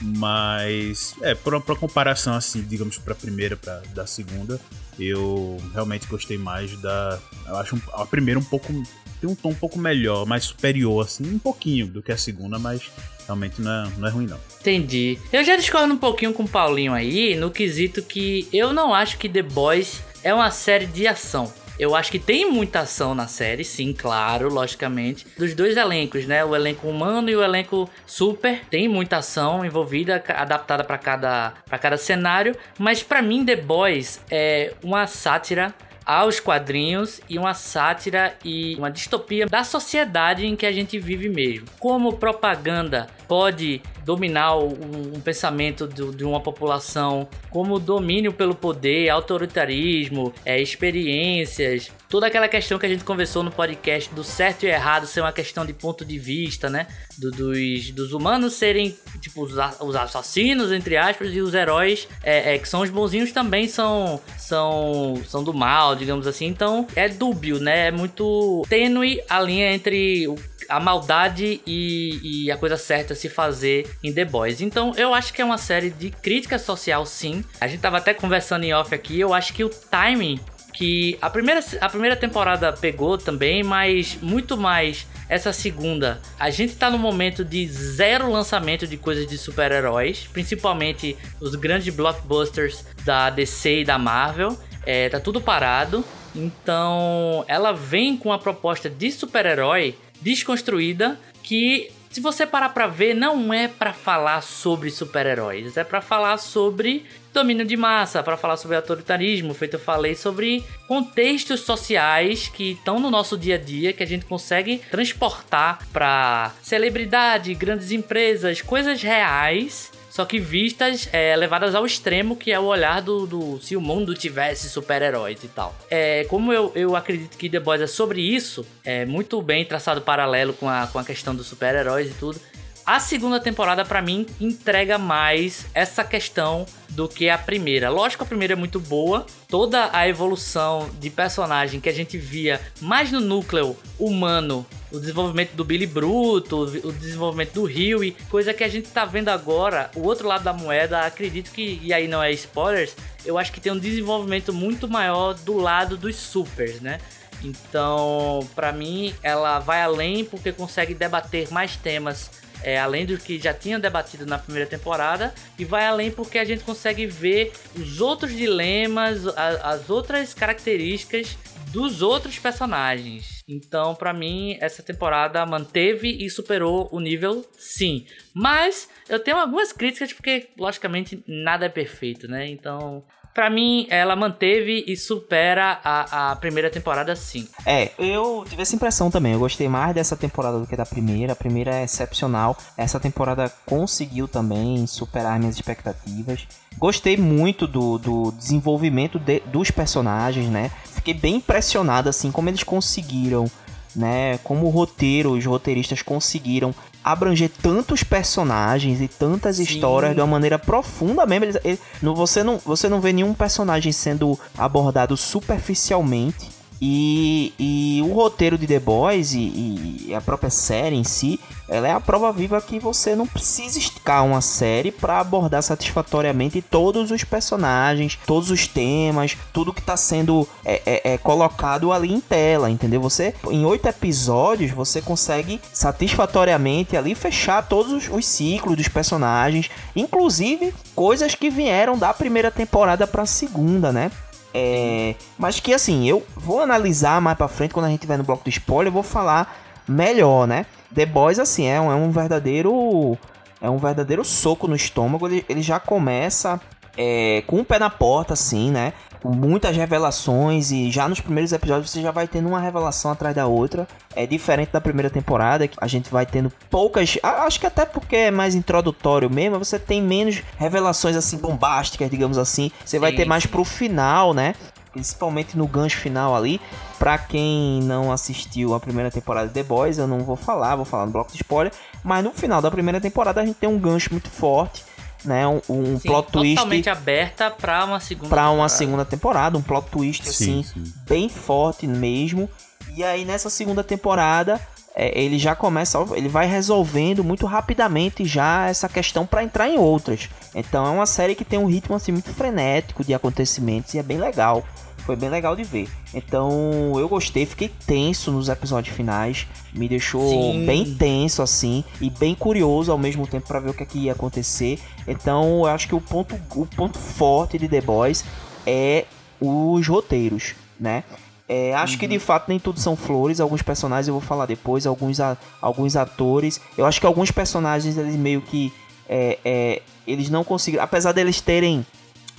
Mas, 0.00 1.14
é, 1.22 1.34
pra 1.34 1.60
comparação, 1.74 2.34
assim, 2.34 2.62
digamos, 2.62 2.98
pra 2.98 3.14
primeira, 3.14 3.56
pra, 3.56 3.80
da 3.94 4.06
segunda, 4.06 4.60
eu 4.98 5.56
realmente 5.72 6.06
gostei 6.06 6.38
mais 6.38 6.76
da. 6.80 7.18
Eu 7.46 7.56
acho 7.56 7.80
a 7.92 8.06
primeira 8.06 8.38
um 8.38 8.44
pouco. 8.44 8.72
Tem 9.20 9.30
um 9.30 9.34
tom 9.34 9.50
um 9.50 9.54
pouco 9.54 9.78
melhor, 9.78 10.26
mais 10.26 10.44
superior, 10.44 11.04
assim, 11.04 11.24
um 11.34 11.38
pouquinho 11.38 11.86
do 11.86 12.02
que 12.02 12.12
a 12.12 12.18
segunda, 12.18 12.58
mas 12.58 12.90
realmente 13.24 13.60
não 13.62 13.70
é, 13.70 13.90
não 13.96 14.08
é 14.08 14.10
ruim, 14.10 14.26
não. 14.26 14.38
Entendi. 14.60 15.18
Eu 15.32 15.42
já 15.42 15.56
discordo 15.56 15.94
um 15.94 15.98
pouquinho 15.98 16.34
com 16.34 16.42
o 16.42 16.48
Paulinho 16.48 16.92
aí, 16.92 17.34
no 17.34 17.50
quesito 17.50 18.02
que 18.02 18.46
eu 18.52 18.74
não 18.74 18.92
acho 18.92 19.16
que 19.16 19.28
The 19.28 19.42
Boys 19.42 20.02
é 20.22 20.34
uma 20.34 20.50
série 20.50 20.86
de 20.86 21.06
ação. 21.06 21.52
Eu 21.78 21.94
acho 21.94 22.10
que 22.10 22.18
tem 22.18 22.50
muita 22.50 22.80
ação 22.80 23.14
na 23.14 23.26
série, 23.26 23.62
sim, 23.62 23.92
claro, 23.92 24.48
logicamente. 24.48 25.26
Dos 25.36 25.54
dois 25.54 25.76
elencos, 25.76 26.24
né? 26.24 26.42
O 26.42 26.56
elenco 26.56 26.88
humano 26.88 27.28
e 27.28 27.36
o 27.36 27.42
elenco 27.42 27.88
super. 28.06 28.64
Tem 28.70 28.88
muita 28.88 29.18
ação 29.18 29.64
envolvida, 29.64 30.22
adaptada 30.28 30.82
para 30.82 30.96
cada, 30.96 31.52
pra 31.66 31.78
cada 31.78 31.98
cenário. 31.98 32.56
Mas 32.78 33.02
para 33.02 33.20
mim, 33.20 33.44
The 33.44 33.56
Boys 33.56 34.20
é 34.30 34.72
uma 34.82 35.06
sátira 35.06 35.74
aos 36.06 36.38
quadrinhos 36.38 37.20
e 37.28 37.36
uma 37.36 37.52
sátira 37.52 38.36
e 38.44 38.76
uma 38.76 38.90
distopia 38.90 39.46
da 39.46 39.64
sociedade 39.64 40.46
em 40.46 40.54
que 40.54 40.64
a 40.64 40.70
gente 40.70 40.98
vive 40.98 41.28
mesmo. 41.28 41.66
Como 41.80 42.16
propaganda 42.16 43.08
pode 43.26 43.82
dominar 44.04 44.56
um, 44.56 45.20
pensamento 45.20 45.88
de, 45.88 46.14
de, 46.14 46.24
uma 46.24 46.40
população, 46.40 47.28
como 47.50 47.80
domínio 47.80 48.32
pelo 48.32 48.54
poder, 48.54 49.08
autoritarismo, 49.08 50.32
é, 50.44 50.60
experiências, 50.60 51.90
toda 52.08 52.28
aquela 52.28 52.46
questão 52.46 52.78
que 52.78 52.86
a 52.86 52.88
gente 52.88 53.02
conversou 53.02 53.42
no 53.42 53.50
podcast 53.50 54.14
do 54.14 54.22
certo 54.22 54.62
e 54.64 54.68
errado 54.68 55.06
ser 55.06 55.22
uma 55.22 55.32
questão 55.32 55.66
de 55.66 55.72
ponto 55.72 56.04
de 56.04 56.18
vista, 56.20 56.70
né? 56.70 56.86
Do, 57.18 57.30
dos, 57.30 57.90
dos 57.90 58.12
humanos 58.12 58.54
serem 58.54 58.96
tipo 59.20 59.42
os, 59.42 59.54
os 59.80 59.96
assassinos, 59.96 60.70
entre 60.70 60.96
aspas, 60.96 61.34
e 61.34 61.40
os 61.40 61.54
heróis, 61.54 62.06
é, 62.22 62.54
é, 62.54 62.58
que 62.58 62.68
são 62.68 62.82
os 62.82 62.90
bonzinhos, 62.90 63.32
também 63.32 63.68
são, 63.68 64.20
são, 64.38 65.20
são 65.26 65.42
do 65.42 65.54
mal, 65.54 65.96
digamos 65.96 66.26
assim. 66.26 66.46
Então 66.46 66.86
é 66.94 67.08
dúbio, 67.08 67.58
né? 67.58 67.88
É 67.88 67.90
muito 67.90 68.64
tênue 68.68 69.20
a 69.28 69.40
linha 69.40 69.72
entre 69.72 70.28
o 70.28 70.36
a 70.68 70.80
maldade 70.80 71.60
e, 71.66 72.46
e, 72.46 72.50
a 72.50 72.56
coisa 72.56 72.76
certa 72.76 73.14
se 73.14 73.28
fazer 73.28 73.88
em 74.02 74.12
The 74.12 74.24
Boys. 74.24 74.60
Então 74.60 74.92
eu 74.96 75.14
acho 75.14 75.32
que 75.32 75.40
é 75.40 75.44
uma 75.44 75.58
série 75.58 75.90
de 75.90 76.10
crítica 76.10 76.58
social, 76.58 77.06
sim. 77.06 77.44
A 77.60 77.68
gente 77.68 77.80
tava 77.80 77.98
até 77.98 78.12
conversando 78.12 78.64
em 78.64 78.74
off 78.74 78.94
aqui, 78.94 79.20
eu 79.20 79.32
acho 79.32 79.52
que 79.52 79.64
o 79.64 79.68
timing 79.68 80.40
que 80.72 81.16
a 81.22 81.30
primeira, 81.30 81.64
a 81.80 81.88
primeira 81.88 82.14
temporada 82.14 82.70
pegou 82.70 83.16
também, 83.16 83.62
mas 83.62 84.18
muito 84.20 84.58
mais 84.58 85.06
essa 85.28 85.52
segunda. 85.52 86.20
A 86.38 86.50
gente 86.50 86.74
tá 86.76 86.90
no 86.90 86.98
momento 86.98 87.44
de 87.44 87.66
zero 87.68 88.30
lançamento 88.30 88.86
de 88.86 88.96
coisas 88.96 89.26
de 89.26 89.36
super-heróis, 89.36 90.28
principalmente 90.32 91.16
os 91.40 91.54
grandes 91.54 91.94
blockbusters 91.94 92.84
da 93.04 93.30
DC 93.30 93.80
e 93.80 93.84
da 93.84 93.98
Marvel. 93.98 94.56
É, 94.84 95.08
tá 95.08 95.18
tudo 95.18 95.40
parado. 95.40 96.04
Então 96.34 97.44
ela 97.48 97.72
vem 97.72 98.16
com 98.16 98.32
a 98.32 98.38
proposta 98.38 98.90
de 98.90 99.10
super-herói 99.10 99.96
desconstruída 100.20 101.18
que 101.42 101.90
se 102.16 102.20
você 102.22 102.46
parar 102.46 102.70
para 102.70 102.86
ver, 102.86 103.12
não 103.12 103.52
é 103.52 103.68
para 103.68 103.92
falar 103.92 104.40
sobre 104.40 104.90
super-heróis, 104.90 105.76
é 105.76 105.84
para 105.84 106.00
falar 106.00 106.38
sobre 106.38 107.04
domínio 107.30 107.66
de 107.66 107.76
massa, 107.76 108.22
para 108.22 108.38
falar 108.38 108.56
sobre 108.56 108.74
autoritarismo, 108.74 109.52
feito 109.52 109.74
eu 109.74 109.80
falei 109.80 110.14
sobre 110.14 110.64
contextos 110.88 111.60
sociais 111.60 112.48
que 112.48 112.70
estão 112.70 112.98
no 112.98 113.10
nosso 113.10 113.36
dia 113.36 113.56
a 113.56 113.58
dia 113.58 113.92
que 113.92 114.02
a 114.02 114.06
gente 114.06 114.24
consegue 114.24 114.78
transportar 114.90 115.86
para 115.92 116.52
celebridade, 116.62 117.52
grandes 117.52 117.90
empresas, 117.90 118.62
coisas 118.62 119.02
reais 119.02 119.92
só 120.16 120.24
que 120.24 120.40
vistas 120.40 121.10
é, 121.12 121.36
levadas 121.36 121.74
ao 121.74 121.84
extremo, 121.84 122.36
que 122.36 122.50
é 122.50 122.58
o 122.58 122.64
olhar 122.64 123.02
do, 123.02 123.26
do 123.26 123.60
se 123.60 123.76
o 123.76 123.82
mundo 123.82 124.14
tivesse 124.14 124.66
super-heróis 124.70 125.44
e 125.44 125.48
tal. 125.48 125.76
É, 125.90 126.24
como 126.24 126.54
eu, 126.54 126.72
eu 126.74 126.96
acredito 126.96 127.36
que 127.36 127.50
The 127.50 127.60
Boys 127.60 127.82
é 127.82 127.86
sobre 127.86 128.22
isso, 128.22 128.64
é 128.82 129.04
muito 129.04 129.42
bem 129.42 129.62
traçado 129.66 130.00
paralelo 130.00 130.54
com 130.54 130.70
a, 130.70 130.86
com 130.86 130.98
a 130.98 131.04
questão 131.04 131.36
dos 131.36 131.46
super-heróis 131.46 132.10
e 132.10 132.14
tudo. 132.14 132.40
A 132.86 132.98
segunda 132.98 133.38
temporada, 133.38 133.84
para 133.84 134.00
mim, 134.00 134.24
entrega 134.40 134.96
mais 134.96 135.66
essa 135.74 136.02
questão 136.02 136.64
do 136.88 137.06
que 137.06 137.28
a 137.28 137.36
primeira. 137.36 137.90
Lógico, 137.90 138.24
a 138.24 138.26
primeira 138.26 138.54
é 138.54 138.56
muito 138.56 138.80
boa. 138.80 139.26
Toda 139.48 139.90
a 139.92 140.08
evolução 140.08 140.88
de 140.98 141.10
personagem 141.10 141.78
que 141.78 141.90
a 141.90 141.92
gente 141.92 142.16
via 142.16 142.58
mais 142.80 143.12
no 143.12 143.20
núcleo 143.20 143.76
humano, 143.98 144.64
o 144.96 145.00
desenvolvimento 145.00 145.52
do 145.52 145.64
Billy 145.64 145.86
Bruto, 145.86 146.62
o 146.62 146.92
desenvolvimento 146.92 147.52
do 147.52 147.64
Rio 147.64 148.02
e 148.02 148.12
coisa 148.30 148.52
que 148.54 148.64
a 148.64 148.68
gente 148.68 148.88
tá 148.88 149.04
vendo 149.04 149.28
agora, 149.28 149.90
o 149.94 150.02
outro 150.02 150.26
lado 150.26 150.44
da 150.44 150.52
moeda, 150.52 151.00
acredito 151.00 151.50
que, 151.50 151.78
e 151.82 151.92
aí 151.92 152.08
não 152.08 152.22
é 152.22 152.30
spoilers, 152.32 152.94
eu 153.24 153.38
acho 153.38 153.52
que 153.52 153.60
tem 153.60 153.72
um 153.72 153.78
desenvolvimento 153.78 154.52
muito 154.52 154.88
maior 154.88 155.34
do 155.34 155.56
lado 155.56 155.96
dos 155.96 156.16
supers, 156.16 156.80
né? 156.80 156.98
Então, 157.42 158.48
para 158.54 158.72
mim, 158.72 159.14
ela 159.22 159.58
vai 159.58 159.82
além 159.82 160.24
porque 160.24 160.52
consegue 160.52 160.94
debater 160.94 161.50
mais 161.52 161.76
temas 161.76 162.30
é, 162.62 162.78
além 162.78 163.06
do 163.06 163.18
que 163.18 163.38
já 163.38 163.52
tinha 163.52 163.78
debatido 163.78 164.26
na 164.26 164.38
primeira 164.38 164.68
temporada, 164.68 165.34
e 165.58 165.64
vai 165.64 165.86
além 165.86 166.10
porque 166.10 166.38
a 166.38 166.44
gente 166.44 166.64
consegue 166.64 167.06
ver 167.06 167.52
os 167.74 168.00
outros 168.00 168.32
dilemas, 168.32 169.26
a, 169.26 169.70
as 169.70 169.90
outras 169.90 170.34
características 170.34 171.36
dos 171.72 172.00
outros 172.00 172.38
personagens. 172.38 173.42
Então, 173.48 173.94
para 173.94 174.12
mim, 174.12 174.56
essa 174.60 174.82
temporada 174.82 175.44
manteve 175.44 176.08
e 176.08 176.28
superou 176.30 176.88
o 176.90 176.98
nível, 177.00 177.44
sim. 177.58 178.06
Mas 178.34 178.88
eu 179.08 179.18
tenho 179.18 179.36
algumas 179.36 179.72
críticas 179.72 180.12
porque, 180.12 180.48
logicamente, 180.58 181.22
nada 181.26 181.66
é 181.66 181.68
perfeito, 181.68 182.26
né? 182.26 182.48
Então, 182.48 183.04
Pra 183.36 183.50
mim, 183.50 183.86
ela 183.90 184.16
manteve 184.16 184.82
e 184.88 184.96
supera 184.96 185.78
a, 185.84 186.30
a 186.30 186.36
primeira 186.36 186.70
temporada 186.70 187.14
sim. 187.14 187.46
É, 187.66 187.90
eu 187.98 188.46
tive 188.48 188.62
essa 188.62 188.74
impressão 188.74 189.10
também. 189.10 189.34
Eu 189.34 189.38
gostei 189.38 189.68
mais 189.68 189.94
dessa 189.94 190.16
temporada 190.16 190.58
do 190.58 190.66
que 190.66 190.74
da 190.74 190.86
primeira. 190.86 191.34
A 191.34 191.36
primeira 191.36 191.74
é 191.74 191.84
excepcional. 191.84 192.56
Essa 192.78 192.98
temporada 192.98 193.52
conseguiu 193.66 194.26
também 194.26 194.86
superar 194.86 195.38
minhas 195.38 195.54
expectativas. 195.54 196.48
Gostei 196.78 197.18
muito 197.18 197.66
do, 197.66 197.98
do 197.98 198.32
desenvolvimento 198.32 199.18
de, 199.18 199.40
dos 199.40 199.70
personagens, 199.70 200.48
né? 200.48 200.70
Fiquei 200.94 201.12
bem 201.12 201.34
impressionado, 201.34 202.08
assim, 202.08 202.32
como 202.32 202.48
eles 202.48 202.62
conseguiram 202.62 203.50
né? 203.94 204.38
Como 204.44 204.66
o 204.66 204.70
roteiro, 204.70 205.32
os 205.32 205.44
roteiristas 205.44 206.02
conseguiram 206.02 206.74
abranger 207.06 207.48
tantos 207.62 208.02
personagens 208.02 209.00
e 209.00 209.06
tantas 209.06 209.56
Sim. 209.56 209.62
histórias 209.62 210.12
de 210.12 210.20
uma 210.20 210.26
maneira 210.26 210.58
profunda 210.58 211.24
mesmo. 211.24 211.44
Eles, 211.44 211.56
eles, 211.62 211.80
você, 212.02 212.42
não, 212.42 212.58
você 212.58 212.88
não 212.88 213.00
vê 213.00 213.12
nenhum 213.12 213.32
personagem 213.32 213.92
sendo 213.92 214.36
abordado 214.58 215.16
superficialmente. 215.16 216.55
E, 216.80 217.52
e 217.58 218.02
o 218.04 218.12
roteiro 218.12 218.58
de 218.58 218.66
The 218.66 218.78
Boys 218.78 219.32
e, 219.32 220.06
e, 220.08 220.14
a 220.14 220.20
própria 220.20 220.50
série 220.50 220.96
em 220.96 221.04
si, 221.04 221.40
ela 221.68 221.88
é 221.88 221.92
a 221.92 222.00
prova 222.00 222.32
viva 222.32 222.60
que 222.60 222.78
você 222.78 223.16
não 223.16 223.26
precisa 223.26 223.78
esticar 223.78 224.24
uma 224.24 224.40
série 224.40 224.92
para 224.92 225.18
abordar 225.18 225.62
satisfatoriamente 225.62 226.62
todos 226.62 227.10
os 227.10 227.24
personagens, 227.24 228.18
todos 228.26 228.50
os 228.50 228.68
temas, 228.68 229.36
tudo 229.52 229.72
que 229.72 229.80
está 229.80 229.96
sendo 229.96 230.46
é, 230.64 230.82
é, 230.86 231.12
é, 231.14 231.18
colocado 231.18 231.92
ali 231.92 232.12
em 232.12 232.20
tela, 232.20 232.70
entendeu? 232.70 233.00
Você, 233.00 233.34
em 233.50 233.64
oito 233.64 233.88
episódios, 233.88 234.70
você 234.70 235.00
consegue 235.00 235.60
satisfatoriamente 235.72 236.96
ali 236.96 237.14
fechar 237.14 237.66
todos 237.66 237.92
os, 237.92 238.08
os 238.08 238.26
ciclos 238.26 238.76
dos 238.76 238.88
personagens, 238.88 239.70
inclusive 239.94 240.74
coisas 240.94 241.34
que 241.34 241.50
vieram 241.50 241.98
da 241.98 242.12
primeira 242.12 242.50
temporada 242.50 243.06
para 243.06 243.22
a 243.22 243.26
segunda, 243.26 243.92
né? 243.92 244.10
É, 244.58 245.14
mas 245.36 245.60
que 245.60 245.74
assim, 245.74 246.08
eu 246.08 246.26
vou 246.34 246.62
analisar 246.62 247.20
mais 247.20 247.36
pra 247.36 247.46
frente, 247.46 247.74
quando 247.74 247.84
a 247.84 247.88
gente 247.90 248.00
tiver 248.00 248.16
no 248.16 248.24
bloco 248.24 248.42
do 248.42 248.48
spoiler, 248.48 248.88
eu 248.88 248.92
vou 248.92 249.02
falar 249.02 249.54
melhor, 249.86 250.46
né? 250.46 250.64
The 250.94 251.04
Boys, 251.04 251.38
assim, 251.38 251.66
é 251.66 251.78
um, 251.78 251.92
é 251.92 251.94
um 251.94 252.10
verdadeiro. 252.10 253.18
É 253.60 253.68
um 253.68 253.76
verdadeiro 253.76 254.24
soco 254.24 254.66
no 254.66 254.74
estômago. 254.74 255.26
Ele, 255.26 255.44
ele 255.46 255.60
já 255.60 255.78
começa 255.78 256.58
é, 256.96 257.42
com 257.46 257.60
o 257.60 257.64
pé 257.66 257.78
na 257.78 257.90
porta, 257.90 258.32
assim, 258.32 258.70
né? 258.70 258.94
Muitas 259.34 259.76
revelações 259.76 260.70
e 260.70 260.90
já 260.90 261.08
nos 261.08 261.20
primeiros 261.20 261.52
episódios 261.52 261.90
você 261.90 262.00
já 262.00 262.10
vai 262.10 262.26
tendo 262.26 262.48
uma 262.48 262.60
revelação 262.60 263.10
atrás 263.10 263.34
da 263.34 263.46
outra. 263.46 263.86
É 264.14 264.26
diferente 264.26 264.70
da 264.72 264.80
primeira 264.80 265.10
temporada, 265.10 265.66
que 265.66 265.76
a 265.80 265.86
gente 265.86 266.10
vai 266.10 266.24
tendo 266.24 266.50
poucas, 266.70 267.18
acho 267.22 267.60
que 267.60 267.66
até 267.66 267.84
porque 267.84 268.16
é 268.16 268.30
mais 268.30 268.54
introdutório 268.54 269.28
mesmo, 269.30 269.58
você 269.58 269.78
tem 269.78 270.02
menos 270.02 270.42
revelações 270.56 271.16
assim 271.16 271.36
bombásticas, 271.36 272.10
digamos 272.10 272.38
assim. 272.38 272.70
Você 272.84 272.96
sim, 272.96 273.00
vai 273.00 273.12
ter 273.12 273.24
mais 273.24 273.42
sim. 273.42 273.48
pro 273.48 273.64
final, 273.64 274.32
né? 274.32 274.54
Principalmente 274.92 275.58
no 275.58 275.66
gancho 275.66 275.98
final 275.98 276.34
ali. 276.34 276.60
Pra 276.98 277.18
quem 277.18 277.82
não 277.82 278.10
assistiu 278.10 278.74
a 278.74 278.80
primeira 278.80 279.10
temporada 279.10 279.48
de 279.48 279.52
The 279.52 279.62
Boys, 279.62 279.98
eu 279.98 280.06
não 280.06 280.20
vou 280.20 280.36
falar, 280.36 280.76
vou 280.76 280.86
falar 280.86 281.04
no 281.04 281.12
bloco 281.12 281.30
de 281.30 281.36
spoiler. 281.36 281.70
Mas 282.02 282.24
no 282.24 282.30
final 282.30 282.62
da 282.62 282.70
primeira 282.70 282.98
temporada 282.98 283.42
a 283.42 283.44
gente 283.44 283.56
tem 283.56 283.68
um 283.68 283.78
gancho 283.78 284.08
muito 284.10 284.30
forte 284.30 284.82
né? 285.26 285.46
Um, 285.46 285.60
um 285.68 285.98
sim, 285.98 286.08
plot 286.08 286.30
twist. 286.30 286.54
Totalmente 286.56 286.88
aberta 286.88 287.50
para 287.50 287.84
uma 287.84 288.00
segunda 288.00 288.28
Pra 288.28 288.50
uma 288.50 288.68
segunda 288.68 289.04
temporada, 289.04 289.58
um 289.58 289.62
plot 289.62 289.88
twist 289.90 290.28
sim, 290.28 290.60
assim, 290.60 290.62
sim. 290.62 290.92
bem 291.08 291.28
forte 291.28 291.86
mesmo. 291.86 292.48
E 292.94 293.04
aí 293.04 293.24
nessa 293.24 293.50
segunda 293.50 293.84
temporada. 293.84 294.60
É, 294.98 295.12
ele 295.20 295.38
já 295.38 295.54
começa, 295.54 295.98
ele 296.14 296.26
vai 296.26 296.46
resolvendo 296.46 297.22
muito 297.22 297.44
rapidamente 297.44 298.24
já 298.24 298.66
essa 298.66 298.88
questão 298.88 299.26
para 299.26 299.44
entrar 299.44 299.68
em 299.68 299.76
outras. 299.76 300.30
Então 300.54 300.86
é 300.86 300.88
uma 300.88 301.04
série 301.04 301.34
que 301.34 301.44
tem 301.44 301.58
um 301.58 301.66
ritmo 301.66 301.94
assim 301.94 302.12
muito 302.12 302.32
frenético 302.32 303.04
de 303.04 303.12
acontecimentos 303.12 303.92
e 303.92 303.98
é 303.98 304.02
bem 304.02 304.16
legal 304.16 304.64
foi 305.06 305.14
bem 305.14 305.30
legal 305.30 305.54
de 305.54 305.62
ver. 305.62 305.88
Então 306.12 306.92
eu 306.98 307.08
gostei, 307.08 307.46
fiquei 307.46 307.70
tenso 307.86 308.32
nos 308.32 308.48
episódios 308.48 308.94
finais, 308.94 309.46
me 309.72 309.88
deixou 309.88 310.28
Sim. 310.28 310.66
bem 310.66 310.94
tenso 310.96 311.42
assim 311.42 311.84
e 312.00 312.10
bem 312.10 312.34
curioso 312.34 312.90
ao 312.90 312.98
mesmo 312.98 313.24
tempo 313.24 313.46
para 313.46 313.60
ver 313.60 313.70
o 313.70 313.74
que, 313.74 313.84
é 313.84 313.86
que 313.86 313.98
ia 314.00 314.12
acontecer. 314.12 314.80
Então 315.06 315.60
eu 315.60 315.66
acho 315.66 315.86
que 315.86 315.94
o 315.94 316.00
ponto, 316.00 316.34
o 316.56 316.66
ponto 316.66 316.98
forte 316.98 317.56
de 317.56 317.68
The 317.68 317.80
Boys 317.80 318.24
é 318.66 319.04
os 319.40 319.86
roteiros, 319.86 320.56
né? 320.78 321.04
É, 321.48 321.72
acho 321.74 321.92
uhum. 321.92 321.98
que 322.00 322.08
de 322.08 322.14
uhum. 322.14 322.20
fato 322.20 322.48
nem 322.48 322.58
tudo 322.58 322.80
são 322.80 322.96
flores. 322.96 323.38
Alguns 323.38 323.62
personagens 323.62 324.08
eu 324.08 324.14
vou 324.14 324.20
falar 324.20 324.46
depois, 324.46 324.88
alguns, 324.88 325.20
a, 325.20 325.36
alguns 325.62 325.94
atores. 325.94 326.60
Eu 326.76 326.84
acho 326.84 326.98
que 327.00 327.06
alguns 327.06 327.30
personagens 327.30 327.96
eles 327.96 328.16
meio 328.16 328.42
que 328.42 328.72
é, 329.08 329.38
é, 329.44 329.82
eles 330.04 330.28
não 330.28 330.42
conseguiram, 330.42 330.82
apesar 330.82 331.12
deles 331.12 331.40
terem 331.40 331.86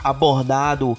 abordado 0.04 0.98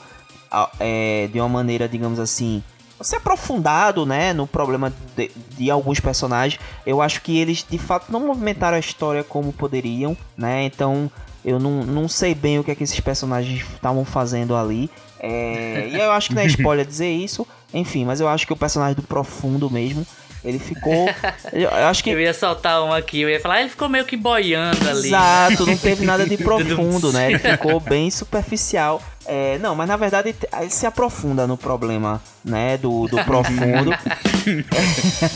é, 0.80 1.28
de 1.32 1.38
uma 1.40 1.48
maneira, 1.48 1.88
digamos 1.88 2.18
assim, 2.18 2.62
se 3.00 3.16
aprofundado, 3.16 4.04
né, 4.04 4.32
no 4.32 4.46
problema 4.46 4.92
de, 5.16 5.30
de, 5.56 5.70
alguns 5.70 6.00
personagens. 6.00 6.60
Eu 6.84 7.00
acho 7.00 7.22
que 7.22 7.38
eles 7.38 7.64
de 7.68 7.78
fato 7.78 8.10
não 8.10 8.26
movimentaram 8.26 8.76
a 8.76 8.80
história 8.80 9.22
como 9.22 9.52
poderiam, 9.52 10.16
né? 10.36 10.64
Então 10.64 11.10
eu 11.44 11.58
não, 11.58 11.84
não 11.84 12.08
sei 12.08 12.34
bem 12.34 12.58
o 12.58 12.64
que 12.64 12.70
é 12.70 12.74
que 12.74 12.84
esses 12.84 13.00
personagens 13.00 13.64
estavam 13.74 14.04
fazendo 14.04 14.56
ali. 14.56 14.90
É, 15.20 15.88
e 15.92 15.96
eu 15.96 16.12
acho 16.12 16.28
que 16.28 16.34
não 16.34 16.42
é 16.42 16.46
spoiler 16.48 16.86
dizer 16.86 17.10
isso, 17.10 17.46
enfim, 17.72 18.04
mas 18.04 18.20
eu 18.20 18.28
acho 18.28 18.46
que 18.46 18.52
o 18.52 18.56
personagem 18.56 18.94
do 18.94 19.02
Profundo 19.02 19.70
mesmo 19.70 20.06
ele 20.44 20.58
ficou. 20.58 21.08
Eu 21.52 21.70
acho 21.70 22.02
que. 22.02 22.10
Eu 22.10 22.20
ia 22.20 22.32
soltar 22.32 22.82
um 22.82 22.92
aqui, 22.92 23.20
eu 23.20 23.28
ia 23.28 23.40
falar, 23.40 23.60
ele 23.60 23.70
ficou 23.70 23.88
meio 23.88 24.04
que 24.04 24.16
boiando 24.16 24.88
ali. 24.88 25.08
Exato, 25.08 25.66
não 25.66 25.76
teve 25.76 26.04
nada 26.04 26.26
de 26.26 26.36
profundo, 26.38 27.12
né? 27.12 27.30
Ele 27.30 27.38
ficou 27.38 27.80
bem 27.80 28.10
superficial. 28.10 29.02
É, 29.26 29.58
não, 29.58 29.74
mas 29.74 29.86
na 29.86 29.96
verdade 29.96 30.34
ele 30.58 30.70
se 30.70 30.86
aprofunda 30.86 31.46
no 31.46 31.58
problema, 31.58 32.18
né, 32.42 32.78
do, 32.78 33.06
do 33.08 33.22
profundo. 33.26 33.90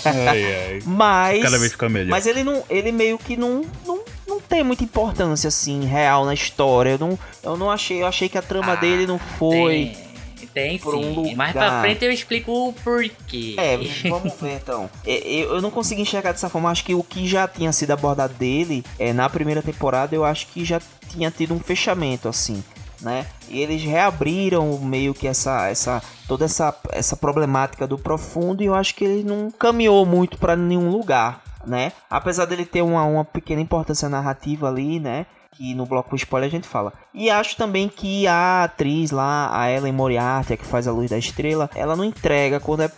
ai, 0.07 0.45
ai. 0.45 0.79
Mas, 0.87 1.43
Cada 1.43 1.59
vez 1.59 1.73
fica 1.73 1.91
melhor. 1.91 2.09
Mas 2.09 2.27
ele 2.27 2.43
não, 2.43 2.65
ele 2.71 2.91
meio 2.91 3.19
que 3.19 3.37
não, 3.37 3.63
não, 3.87 4.01
não 4.27 4.41
tem 4.41 4.65
muita 4.65 4.83
importância 4.83 5.49
assim 5.49 5.85
real 5.85 6.25
na 6.25 6.33
história. 6.33 6.93
Eu 6.93 6.99
não, 6.99 7.19
eu 7.43 7.57
não 7.59 7.71
achei, 7.71 8.01
eu 8.01 8.07
achei 8.07 8.31
que 8.31 8.39
a 8.39 8.43
trama 8.43 8.73
ah, 8.73 8.77
dele 8.77 9.07
não 9.07 9.19
foi 9.19 9.93
tem. 9.95 10.12
Tem 10.53 10.79
sim. 10.79 10.89
Um 10.89 11.15
lugar. 11.15 11.37
Mais 11.37 11.53
pra 11.53 11.81
frente 11.81 12.05
eu 12.05 12.13
explico 12.13 12.69
o 12.69 12.73
porquê. 12.73 13.57
É, 13.59 13.77
vamos 14.09 14.35
ver 14.41 14.57
então. 14.57 14.89
É, 15.07 15.43
eu 15.43 15.61
não 15.61 15.71
consegui 15.71 16.03
enxergar 16.03 16.33
dessa 16.33 16.49
forma. 16.49 16.71
Acho 16.71 16.85
que 16.85 16.95
o 16.95 17.03
que 17.03 17.27
já 17.27 17.49
tinha 17.49 17.73
sido 17.73 17.93
abordado 17.93 18.35
dele 18.35 18.85
é, 18.99 19.13
na 19.13 19.29
primeira 19.29 19.63
temporada, 19.63 20.15
eu 20.15 20.25
acho 20.25 20.47
que 20.49 20.65
já 20.65 20.81
tinha 21.09 21.31
tido 21.31 21.55
um 21.55 21.61
fechamento, 21.61 22.29
assim. 22.29 22.63
Né? 23.01 23.27
E 23.49 23.61
eles 23.61 23.83
reabriram 23.83 24.79
meio 24.79 25.13
que 25.13 25.27
essa, 25.27 25.69
essa 25.69 26.01
toda 26.29 26.45
essa, 26.45 26.73
essa 26.93 27.17
problemática 27.17 27.85
do 27.85 27.99
profundo 27.99 28.63
e 28.63 28.67
eu 28.67 28.75
acho 28.77 28.95
que 28.95 29.05
ele 29.05 29.25
não 29.25 29.51
caminhou 29.51 30.07
muito 30.07 30.39
para 30.39 30.55
nenhum 30.55 30.89
lugar, 30.89 31.43
né? 31.67 31.91
Apesar 32.09 32.45
dele 32.45 32.65
ter 32.65 32.81
uma, 32.81 33.03
uma 33.03 33.25
pequena 33.25 33.61
importância 33.61 34.09
narrativa 34.09 34.69
ali, 34.69 35.01
né? 35.01 35.27
que 35.53 35.75
no 35.75 35.87
bloco 35.87 36.17
spoiler 36.17 36.49
a 36.49 36.51
gente 36.51 36.67
fala. 36.67 36.93
E 37.15 37.29
acho 37.29 37.57
também 37.57 37.89
que 37.89 38.27
a 38.27 38.65
atriz 38.65 39.11
lá, 39.11 39.51
a 39.53 39.71
Ellen 39.71 39.93
Moriarty, 39.93 40.55
a 40.55 40.57
que 40.57 40.65
faz 40.65 40.89
a 40.89 40.93
Luz 40.93 41.11
da 41.11 41.19
Estrela, 41.19 41.69
ela 41.75 41.95
não 41.95 42.05
entrega 42.05 42.59
quando, 42.59 42.83
é, 42.83 42.91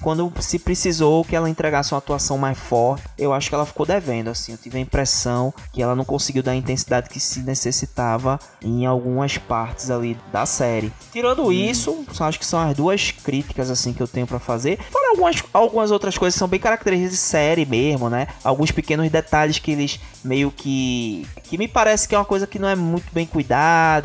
quando 0.00 0.32
se 0.40 0.58
precisou 0.60 1.24
que 1.24 1.34
ela 1.34 1.50
entregasse 1.50 1.92
uma 1.92 1.98
atuação 1.98 2.38
mais 2.38 2.56
forte. 2.56 3.04
Eu 3.18 3.32
acho 3.32 3.48
que 3.48 3.54
ela 3.54 3.66
ficou 3.66 3.84
devendo, 3.84 4.28
assim. 4.28 4.52
Eu 4.52 4.58
tive 4.58 4.78
a 4.78 4.80
impressão 4.80 5.52
que 5.72 5.82
ela 5.82 5.96
não 5.96 6.04
conseguiu 6.04 6.42
dar 6.42 6.52
a 6.52 6.56
intensidade 6.56 7.08
que 7.08 7.18
se 7.18 7.40
necessitava 7.40 8.38
em 8.62 8.86
algumas 8.86 9.38
partes 9.38 9.90
ali 9.90 10.16
da 10.32 10.46
série. 10.46 10.92
Tirando 11.12 11.46
hum. 11.46 11.52
isso, 11.52 12.04
acho 12.20 12.38
que 12.38 12.46
são 12.46 12.60
as 12.60 12.76
duas 12.76 13.10
críticas, 13.10 13.70
assim, 13.70 13.92
que 13.92 14.02
eu 14.02 14.08
tenho 14.08 14.26
para 14.26 14.38
fazer. 14.38 14.78
Fora 14.90 15.10
algumas, 15.10 15.42
algumas 15.52 15.90
outras 15.90 16.16
coisas 16.16 16.34
que 16.34 16.38
são 16.38 16.48
bem 16.48 16.60
características 16.60 17.10
de 17.10 17.16
série 17.16 17.66
mesmo, 17.66 18.08
né? 18.08 18.28
Alguns 18.44 18.70
pequenos 18.70 19.10
detalhes 19.10 19.58
que 19.58 19.72
eles 19.72 19.98
meio 20.24 20.50
que. 20.50 21.26
que 21.42 21.58
me 21.58 21.66
parece 21.66 22.06
que 22.06 22.14
é 22.14 22.18
uma 22.18 22.24
coisa 22.24 22.46
que 22.46 22.58
não 22.58 22.68
é 22.68 22.76
muito 22.76 23.12
bem 23.12 23.26
cuidada, 23.26 23.47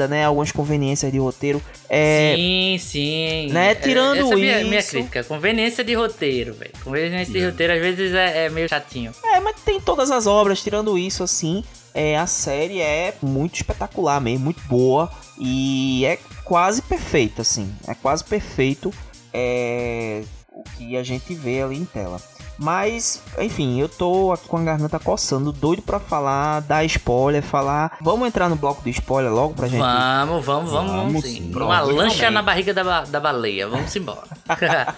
né? 0.10 0.26
Algumas 0.26 0.52
conveniências 0.52 1.12
de 1.12 1.18
roteiro. 1.18 1.62
É, 1.90 2.34
sim, 2.36 2.78
sim. 2.80 3.48
Né? 3.52 3.76
Tirando 3.76 4.18
Essa 4.18 4.34
é 4.34 4.36
minha, 4.36 4.60
isso. 4.60 4.70
minha 4.70 4.84
crítica. 4.84 5.24
Conveniência 5.24 5.84
de 5.84 5.94
roteiro, 5.94 6.54
velho. 6.54 6.72
Conveniência 6.84 7.34
de 7.34 7.46
roteiro 7.46 7.74
às 7.74 7.80
vezes 7.80 8.14
é, 8.14 8.46
é, 8.46 8.50
meio 8.50 8.68
chatinho. 8.70 9.14
É, 9.26 9.40
mas 9.40 9.56
tem 9.62 9.80
todas 9.80 10.10
as 10.12 10.26
obras, 10.28 10.62
tirando 10.62 10.98
isso, 10.98 11.24
assim. 11.24 11.64
É, 11.94 12.18
a 12.18 12.26
série 12.26 12.82
é 12.82 13.14
muito 13.22 13.56
espetacular 13.56 14.20
mesmo, 14.20 14.46
muito 14.46 14.62
boa. 14.64 15.12
E 15.40 16.06
é 16.06 16.18
quase 16.44 16.82
perfeita, 16.82 17.42
assim. 17.42 17.72
É 17.88 17.94
quase 17.94 18.24
perfeito 18.24 18.94
é, 19.34 20.24
o 20.52 20.64
que 20.78 20.96
a 20.96 21.04
gente 21.04 21.34
vê 21.34 21.62
ali 21.62 21.78
em 21.78 21.86
tela. 21.86 22.22
Mas, 22.58 23.22
enfim, 23.40 23.80
eu 23.80 23.90
tô 23.90 24.32
aqui 24.32 24.48
com 24.48 24.58
a 24.58 24.64
garganta 24.64 25.00
coçando, 25.00 25.52
doido 25.52 25.82
para 25.82 26.00
falar, 26.00 26.62
dar 26.62 26.84
spoiler, 26.86 27.42
falar. 27.42 27.98
Vamos 28.02 28.28
entrar 28.28 28.48
no 28.50 28.56
bloco 28.56 28.82
do 28.82 28.90
spoiler 28.90 29.32
logo 29.32 29.54
pra 29.54 29.68
gente? 29.68 29.80
Vamos, 29.80 30.46
vamos, 30.46 30.72
vamos, 30.72 30.92
vamos 30.92 31.24
sim. 31.24 31.52
Uma 31.54 31.82
lancha 31.82 32.30
na 32.30 32.42
barriga 32.42 32.74
da, 32.74 33.02
da 33.02 33.20
baleia, 33.20 33.68
vamos 33.68 33.96
embora. 33.96 34.24